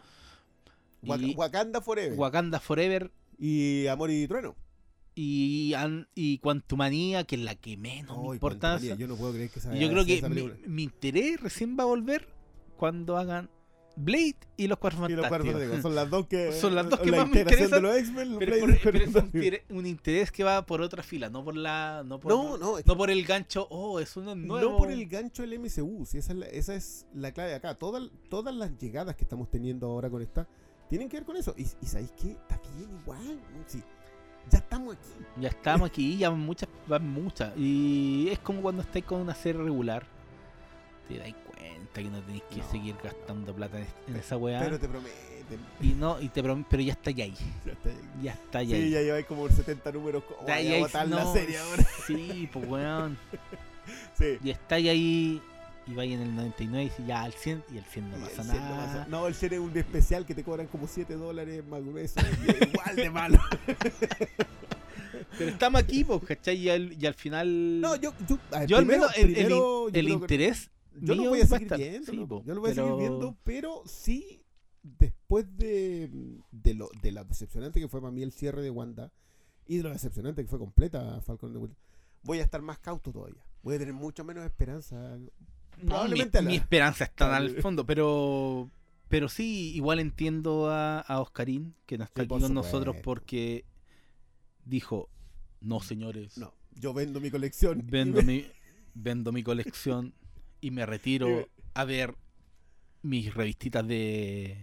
y 1.03 1.35
Wakanda 1.35 1.81
Forever. 1.81 2.17
Wakanda 2.17 2.59
Forever 2.61 3.11
y 3.37 3.87
Amor 3.87 4.09
y 4.09 4.25
Trueno. 4.27 4.55
Y, 5.15 5.73
y 6.13 6.37
Quantumania, 6.39 7.23
que 7.23 7.35
es 7.35 7.41
la 7.41 7.55
que 7.55 7.77
menos 7.77 8.17
me 8.17 8.27
Ay, 8.27 8.33
importa. 8.33 8.77
Yo 8.79 9.07
no 9.07 9.15
puedo 9.15 9.31
creer 9.33 9.49
que 9.49 9.59
yo 9.59 9.89
creo 9.89 10.05
que 10.05 10.59
mi, 10.67 10.83
interés 10.83 11.39
recién 11.39 11.77
va 11.79 11.83
a 11.83 11.87
volver 11.87 12.27
cuando 12.77 13.17
hagan 13.17 13.49
Blade 13.97 14.35
y 14.57 14.67
los 14.67 14.77
Cuatro 14.77 15.09
Y 15.09 15.13
los 15.13 15.25
Cuatro 15.27 15.45
Fantásticos. 15.45 15.81
Fantásticos, 15.81 15.81
Son 15.81 15.95
las 15.95 16.09
dos 16.09 16.27
que. 16.27 16.51
Son 16.61 16.75
las 16.75 16.89
dos 16.89 16.99
que 16.99 17.11
la 17.11 17.17
más 17.19 17.29
me 17.29 17.39
interesan, 17.39 17.81
de 17.81 18.25
los 18.25 18.39
Pero, 18.39 18.51
Blade 18.55 18.59
por- 18.59 18.81
pero 18.83 18.97
es 18.97 19.07
un, 19.07 19.13
Fantásticos. 19.13 19.45
interés, 19.45 19.61
un 19.69 19.85
interés 19.85 20.31
que 20.31 20.43
va 20.43 20.65
por 20.65 20.81
otra 20.81 21.01
fila, 21.01 21.29
no 21.29 21.45
por 21.45 21.55
la 21.55 22.03
no 22.05 22.19
por, 22.19 22.31
No, 22.31 22.57
no, 22.57 22.97
por 22.97 23.09
el 23.09 23.23
gancho, 23.23 23.67
oh, 23.69 24.01
es 24.01 24.17
uno 24.17 24.35
nuevo. 24.35 24.71
No 24.71 24.77
por 24.77 24.91
el 24.91 25.07
gancho 25.07 25.43
del 25.43 25.57
MCU, 25.59 26.05
si 26.05 26.17
esa 26.17 26.33
es 26.33 26.39
la, 26.39 26.45
esa 26.47 26.75
es 26.75 27.05
la 27.13 27.31
clave 27.31 27.51
de 27.51 27.55
acá. 27.55 27.75
Todas, 27.75 28.03
todas 28.29 28.53
las 28.53 28.77
llegadas 28.77 29.15
que 29.15 29.23
estamos 29.23 29.49
teniendo 29.49 29.87
ahora 29.87 30.09
con 30.09 30.21
esta 30.21 30.45
tienen 30.89 31.07
que 31.07 31.17
ver 31.17 31.25
con 31.25 31.37
eso. 31.37 31.55
Y, 31.57 31.61
y 31.81 31.85
¿sabéis 31.85 32.11
qué? 32.21 32.31
Está 32.31 32.59
bien 32.75 32.89
igual. 33.01 33.39
Sí. 33.65 33.81
Ya 34.51 34.57
estamos 34.59 34.95
aquí. 34.95 35.25
Ya 35.41 35.49
estamos 35.49 35.89
aquí, 35.89 36.17
ya 36.17 36.29
van 36.29 36.39
muchas, 36.39 36.69
van 36.87 37.09
muchas. 37.09 37.51
Y 37.57 38.29
es 38.31 38.39
como 38.39 38.61
cuando 38.61 38.81
estáis 38.83 39.05
con 39.05 39.21
una 39.21 39.35
serie 39.35 39.61
regular. 39.61 40.05
Te 41.07 41.17
dais 41.19 41.35
cuenta 41.45 41.93
que 42.01 42.09
no 42.09 42.19
tenéis 42.21 42.43
que 42.49 42.57
No. 42.57 42.71
seguir 42.71 42.95
gastando 43.03 43.53
plata 43.53 43.79
en, 44.07 44.15
esa 44.15 44.37
weá. 44.37 44.59
Pero 44.61 44.79
te 44.79 44.87
prometen. 44.87 45.59
Y 45.81 45.89
no, 45.89 46.19
y 46.19 46.29
te 46.29 46.43
prom- 46.43 46.65
pero 46.67 46.81
ya 46.81 46.93
está 46.93 47.09
ahí. 47.15 47.33
Ya 47.65 47.71
está 47.73 47.89
ahí. 47.89 47.95
Ya 48.23 48.31
está 48.33 48.57
ahí. 48.59 48.67
Sí, 48.71 48.89
ya 48.89 49.01
lleváis 49.01 49.25
como 49.27 49.47
70 49.47 49.91
números. 49.91 50.23
Oh, 50.39 50.47
Ya 50.47 50.55
voy 50.55 50.67
ahí, 50.67 50.75
a 50.75 50.79
botar 50.85 51.07
la 51.07 51.31
serie 51.33 51.57
ahora. 51.59 51.83
Sí, 52.07 52.49
pues 52.51 52.67
weón. 52.67 53.17
Sí. 54.17 54.39
Y 54.43 54.49
está 54.49 54.75
ahí. 54.75 55.39
Y 55.87 55.93
vaya 55.93 56.15
en 56.15 56.21
el 56.21 56.35
99 56.35 56.91
y 56.97 57.05
ya 57.05 57.21
al 57.23 57.33
100 57.33 57.63
y 57.71 57.77
al 57.77 57.83
100 57.85 58.09
no 58.09 58.17
pasa 58.17 58.41
el 58.41 58.47
no 58.47 58.53
nada. 58.55 58.85
pasa- 58.85 59.07
No, 59.07 59.27
el 59.27 59.35
100 59.35 59.53
es 59.53 59.59
un 59.59 59.77
especial 59.77 60.25
que 60.25 60.33
te 60.33 60.43
cobran 60.43 60.65
como 60.67 60.87
7 60.87 61.13
dólares 61.15 61.63
más 61.67 61.83
grueso. 61.85 62.19
igual 62.71 62.95
de 62.95 63.09
malo. 63.11 63.37
Pero 65.37 65.49
estamos 65.51 65.81
aquí, 65.81 66.03
pues, 66.03 66.21
¿cachai? 66.23 66.55
Y 66.57 66.69
al, 66.69 66.93
y 66.93 67.05
al 67.05 67.13
final. 67.13 67.81
No, 67.81 67.95
yo, 67.97 68.13
yo, 68.27 68.37
ver, 68.51 68.67
yo 68.67 68.77
al 68.77 68.85
primero- 68.85 69.07
menos 69.09 69.17
el, 69.17 69.35
el 69.37 69.95
el 69.99 70.09
interés. 70.09 70.69
Yo 71.01 71.13
lo 71.13 71.29
voy 71.29 71.41
a 71.41 71.45
seguir 71.47 71.73
viendo. 71.75 72.11
Sí, 72.11 72.17
¿no? 72.17 72.27
po, 72.27 72.43
yo 72.45 72.55
lo 72.55 72.61
voy 72.61 72.71
a 72.71 72.75
seguir 72.75 72.95
viendo, 72.97 73.37
pero 73.43 73.83
sí, 73.85 74.41
después 74.81 75.45
de, 75.57 76.09
de, 76.51 76.73
lo, 76.73 76.89
de 77.01 77.11
la 77.11 77.23
decepcionante 77.25 77.81
que 77.81 77.87
fue 77.89 77.99
para 77.99 78.11
mí 78.11 78.23
el 78.23 78.31
cierre 78.31 78.61
de 78.61 78.69
Wanda 78.69 79.11
y 79.67 79.77
de 79.77 79.83
lo 79.83 79.89
decepcionante 79.89 80.41
que 80.41 80.47
fue 80.47 80.57
completa 80.57 81.19
Falcon 81.21 81.51
de 81.51 81.59
Winter, 81.59 81.77
voy 82.23 82.39
a 82.39 82.43
estar 82.43 82.61
más 82.61 82.79
cauto 82.79 83.11
todavía. 83.11 83.43
Voy 83.61 83.75
a 83.75 83.79
tener 83.79 83.93
mucho 83.93 84.23
menos 84.23 84.45
esperanza. 84.45 85.17
No, 85.81 86.07
mi, 86.07 86.17
la- 86.19 86.53
esperanza 86.53 87.03
está 87.05 87.35
al 87.35 87.61
fondo, 87.61 87.85
pero 87.85 88.69
pero 89.07 89.29
sí, 89.29 89.73
igual 89.75 89.99
entiendo 89.99 90.69
a, 90.71 90.99
a 90.99 91.21
Oscarín, 91.21 91.75
que 91.85 91.97
no 91.97 92.03
está 92.05 92.21
Sí, 92.21 92.25
aquí 92.25 92.41
con 92.41 92.53
nosotros 92.53 92.95
porque 93.03 93.63
dijo, 94.65 95.09
no 95.61 95.79
señores, 95.81 96.37
No, 96.37 96.53
yo 96.73 96.93
vendo 96.93 97.19
mi 97.21 97.29
colección. 97.29 97.81
vendo 97.85 98.21
mi, 98.23 98.45
vendo 98.95 99.31
mi 99.31 99.43
colección 99.43 100.13
y 100.61 100.71
me 100.71 100.85
retiro 100.85 101.47
a 101.75 101.85
ver 101.85 102.15
mis 103.03 103.33
revistitas 103.33 103.87
de 103.87 104.57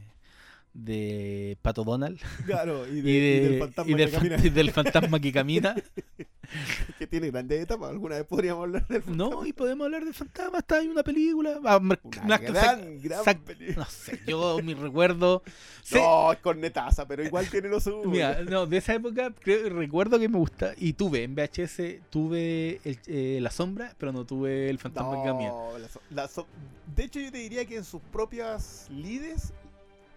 de 0.75 1.59
Pato 1.61 1.85
Donald 1.85 2.19
Claro, 2.47 2.89
y, 2.89 3.01
de- 3.03 3.11
y, 3.11 3.15
y 3.17 3.21
de- 3.21 3.41
del 3.51 3.59
fantasma 3.59 3.93
y 3.93 3.95
del, 3.95 4.11
que, 4.11 4.17
fan- 4.17 4.29
camina, 4.29 4.47
y 4.47 4.51
del 4.51 4.71
fantasma 4.73 5.21
que 5.21 5.33
camina. 5.33 5.75
que 6.99 7.07
tiene 7.07 7.31
grandes 7.31 7.63
etapas. 7.63 7.91
Alguna 7.91 8.17
vez 8.17 8.25
podríamos 8.25 8.63
hablar 8.65 8.87
del 8.89 9.03
fantasma. 9.03 9.35
No, 9.35 9.47
y 9.47 9.53
podemos 9.53 9.85
hablar 9.85 10.05
del 10.05 10.15
fantasma, 10.15 10.59
está 10.59 10.77
ahí 10.77 10.89
una 10.89 11.03
película. 11.03 11.59
Ah, 11.65 11.79
Una 11.79 11.99
gran, 12.39 12.55
sac- 12.55 13.03
gran 13.03 13.25
sac- 13.25 13.41
película. 13.41 13.77
No 13.85 13.91
sé, 13.91 14.21
yo 14.27 14.59
mi 14.63 14.75
recuerdo. 14.75 15.43
sé- 15.83 16.01
No, 16.01 16.33
es 16.33 16.39
cornetaza, 16.39 17.07
pero 17.07 17.23
igual 17.25 17.49
tiene 17.49 17.69
lo 17.69 17.81
suyo. 17.81 18.09
Mira, 18.09 18.43
no, 18.43 18.67
de 18.67 18.77
esa 18.77 18.95
época 18.95 19.33
creo- 19.41 19.69
recuerdo 19.71 20.19
que 20.19 20.29
me 20.29 20.39
gusta. 20.39 20.75
Y 20.77 20.93
tuve 20.95 21.25
en 21.25 21.35
VHS, 21.35 22.01
tuve 22.11 22.81
el- 22.85 22.99
eh, 23.07 23.39
La 23.41 23.51
Sombra, 23.51 23.95
pero 23.99 24.13
no 24.13 24.25
tuve 24.25 24.69
el 24.71 24.79
fantasma. 24.79 25.13
No, 25.25 25.79
la 25.79 25.89
so- 25.89 26.01
la 26.11 26.29
so- 26.29 26.47
de 26.95 27.05
hecho, 27.05 27.21
yo 27.21 27.33
te 27.33 27.39
diría 27.39 27.65
que 27.65 27.77
en 27.77 27.85
sus 27.85 28.01
propias 28.13 28.87
lides 28.91 29.53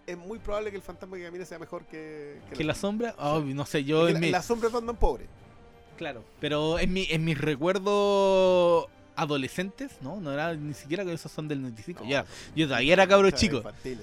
es 0.06 0.16
muy 0.16 0.38
probable 0.38 0.70
que 0.70 0.76
el 0.76 0.82
fantasma 0.82 1.16
que 1.16 1.24
camina 1.24 1.44
sea 1.44 1.58
mejor 1.58 1.84
que, 1.86 2.38
Que 2.56 2.62
La 2.62 2.74
Sombra, 2.74 3.14
oh, 3.18 3.40
no 3.40 3.66
sé, 3.66 3.82
yo 3.82 4.06
en 4.06 4.14
la, 4.14 4.20
mi. 4.20 4.30
la 4.30 4.42
sombra 4.42 4.68
es 4.68 4.72
Batman 4.72 4.94
pobre. 4.96 5.26
Claro, 5.96 6.22
pero 6.40 6.78
en, 6.78 6.92
mi, 6.92 7.06
en 7.10 7.24
mis 7.24 7.38
recuerdos 7.38 8.86
adolescentes, 9.16 9.92
no, 10.02 10.20
no 10.20 10.32
era 10.32 10.54
ni 10.54 10.74
siquiera 10.74 11.04
que 11.04 11.12
esos 11.12 11.32
son 11.32 11.48
del 11.48 11.62
95. 11.62 12.04
No, 12.04 12.10
ya, 12.10 12.24
yo 12.54 12.66
todavía 12.66 12.92
era 12.92 13.06
cabro 13.06 13.30
chico. 13.30 13.62
sí. 13.82 13.96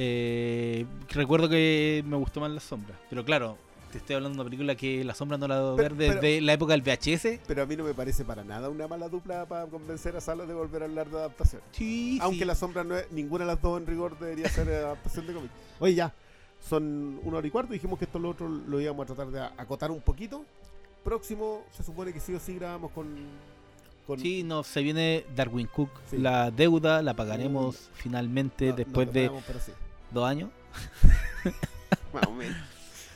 Eh, 0.00 0.86
recuerdo 1.10 1.48
que 1.48 2.04
me 2.06 2.16
gustó 2.16 2.40
más 2.40 2.50
La 2.52 2.60
Sombra. 2.60 2.94
Pero 3.10 3.24
claro, 3.24 3.58
te 3.90 3.98
estoy 3.98 4.14
hablando 4.16 4.36
de 4.36 4.40
una 4.42 4.48
película 4.50 4.74
que 4.76 5.02
La 5.04 5.12
Sombra 5.14 5.36
no 5.38 5.48
la 5.48 5.56
debo 5.56 5.74
ver 5.76 5.94
desde 5.96 6.40
la 6.40 6.52
época 6.52 6.72
del 6.78 6.82
VHS. 6.82 7.40
Pero 7.46 7.62
a 7.62 7.66
mí 7.66 7.76
no 7.76 7.82
me 7.84 7.94
parece 7.94 8.24
para 8.24 8.44
nada 8.44 8.68
una 8.68 8.86
mala 8.86 9.08
dupla 9.08 9.44
para 9.46 9.66
convencer 9.66 10.16
a 10.16 10.20
Salas 10.20 10.46
de 10.46 10.54
volver 10.54 10.82
a 10.82 10.84
hablar 10.84 11.10
de 11.10 11.16
adaptación. 11.18 11.62
Sí, 11.72 12.18
Aunque 12.22 12.40
sí. 12.40 12.44
la 12.44 12.54
sombra 12.54 12.84
no 12.84 12.96
es, 12.96 13.10
ninguna 13.10 13.44
de 13.44 13.48
las 13.52 13.60
dos 13.60 13.80
en 13.80 13.86
rigor 13.86 14.16
debería 14.18 14.48
ser 14.48 14.68
adaptación 14.68 15.26
de 15.26 15.32
cómic. 15.34 15.50
Oye, 15.80 15.94
ya, 15.96 16.14
son 16.60 17.20
una 17.24 17.38
hora 17.38 17.46
y 17.46 17.50
cuarto. 17.50 17.72
Dijimos 17.72 17.98
que 17.98 18.04
esto 18.04 18.20
lo 18.20 18.30
otro 18.30 18.48
lo 18.48 18.80
íbamos 18.80 19.02
a 19.02 19.14
tratar 19.14 19.32
de 19.32 19.40
acotar 19.60 19.90
un 19.90 20.00
poquito. 20.00 20.44
Próximo, 21.08 21.64
se 21.74 21.82
supone 21.82 22.12
que 22.12 22.20
sí 22.20 22.34
o 22.34 22.38
sí 22.38 22.54
grabamos 22.56 22.90
con. 22.92 23.06
con 24.06 24.20
Sí, 24.20 24.42
no, 24.42 24.62
se 24.62 24.82
viene 24.82 25.24
Darwin 25.34 25.66
Cook. 25.66 25.88
Sí. 26.10 26.18
La 26.18 26.50
deuda 26.50 27.00
la 27.00 27.14
pagaremos 27.14 27.88
finalmente 27.94 28.66
no- 28.68 28.76
después 28.76 29.10
de 29.10 29.30
sí, 29.64 29.72
dos 30.10 30.28
años. 30.28 30.50
más 32.12 32.26
o 32.26 32.32
menos. 32.32 32.58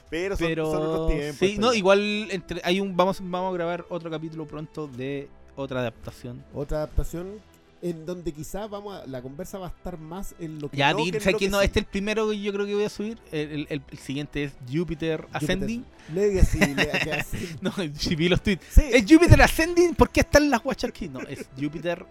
Pero 0.08 0.36
son, 0.38 0.46
Pero 0.46 0.70
son 0.72 0.82
otros 0.86 1.08
tiempos. 1.10 1.36
sí, 1.38 1.58
no, 1.58 1.74
igual 1.74 2.28
entre, 2.30 2.62
hay 2.64 2.80
un 2.80 2.96
vamos 2.96 3.18
vamos 3.20 3.50
a 3.50 3.54
grabar 3.54 3.84
otro 3.90 4.10
capítulo 4.10 4.46
pronto 4.46 4.86
de 4.86 5.28
otra 5.54 5.80
adaptación. 5.80 6.42
Otra 6.54 6.78
adaptación 6.78 7.40
en 7.82 8.06
donde 8.06 8.32
quizás 8.32 8.70
vamos 8.70 8.94
a, 9.02 9.06
la 9.06 9.20
conversa 9.20 9.58
va 9.58 9.66
a 9.66 9.70
estar 9.70 9.98
más 9.98 10.34
en 10.38 10.60
lo 10.60 10.70
que 10.70 10.76
Ya, 10.76 10.92
no, 10.92 10.98
que 10.98 11.08
en 11.10 11.20
¿sabes 11.20 11.32
lo 11.32 11.38
que 11.40 11.48
no, 11.48 11.58
sí. 11.58 11.64
este 11.66 11.80
es 11.80 11.84
el 11.86 11.90
primero 11.90 12.30
que 12.30 12.40
yo 12.40 12.52
creo 12.52 12.64
que 12.64 12.74
voy 12.74 12.84
a 12.84 12.88
subir. 12.88 13.18
El, 13.32 13.66
el- 13.68 13.82
el 13.90 13.98
siguiente 13.98 14.44
es 14.44 14.52
Jupiter 14.72 15.26
Ascending. 15.32 15.84
Legacy, 16.14 16.58
Legacy. 16.74 17.48
No, 17.60 17.72
si 17.96 18.14
vi 18.16 18.28
los 18.28 18.40
tweets. 18.42 18.64
Sí, 18.70 18.82
¿Es 18.92 19.04
Jupiter 19.08 19.42
Ascending? 19.42 19.94
¿Por 19.96 20.10
qué 20.10 20.20
están 20.20 20.48
las 20.48 20.62
guachas 20.62 20.90
aquí? 20.90 21.08
No, 21.08 21.20
es 21.22 21.46
Jupiter 21.60 22.06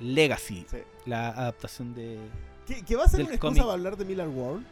Legacy. 0.00 0.64
sí. 0.70 0.78
La 1.06 1.28
adaptación 1.30 1.94
de. 1.94 2.18
Que, 2.66 2.82
que 2.84 2.96
va 2.96 3.04
a 3.04 3.08
ser 3.08 3.20
una 3.22 3.30
excusa 3.30 3.40
cómic. 3.48 3.62
para 3.62 3.72
hablar 3.72 3.96
de 3.96 4.04
Miller 4.04 4.28
World 4.28 4.64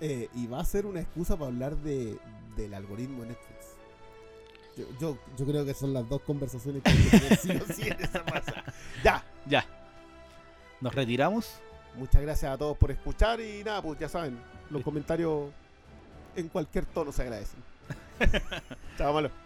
eh, 0.00 0.28
y 0.34 0.46
va 0.46 0.60
a 0.60 0.64
ser 0.64 0.86
una 0.86 1.00
excusa 1.00 1.36
para 1.36 1.50
hablar 1.50 1.76
de, 1.76 2.16
del 2.56 2.72
algoritmo 2.74 3.22
de 3.22 3.28
Netflix. 3.28 3.54
Yo, 4.76 4.84
yo, 4.98 5.18
yo 5.38 5.46
creo 5.46 5.64
que 5.64 5.74
son 5.74 5.92
las 5.92 6.08
dos 6.08 6.22
conversaciones 6.22 6.82
que 6.82 6.90
que 6.90 7.36
sí 7.42 7.50
o 7.50 7.72
sí 7.72 7.82
en 7.82 8.02
esa 8.02 8.24
masa. 8.24 8.64
Ya, 9.04 9.24
Ya. 9.46 9.64
Nos 10.80 10.94
retiramos. 10.94 11.60
muchas 11.96 12.22
gracias 12.22 12.52
a 12.52 12.58
todos 12.58 12.76
por 12.76 12.90
escuchar 12.90 13.40
y 13.40 13.62
nada, 13.64 13.80
pues 13.82 13.98
ya 13.98 14.08
saben, 14.08 14.38
los 14.70 14.82
comentarios 14.82 15.50
en 16.36 16.48
cualquier 16.48 16.84
tono 16.86 17.12
se 17.12 17.22
agradecen. 17.22 17.62
Chao, 18.98 19.12
malo. 19.12 19.43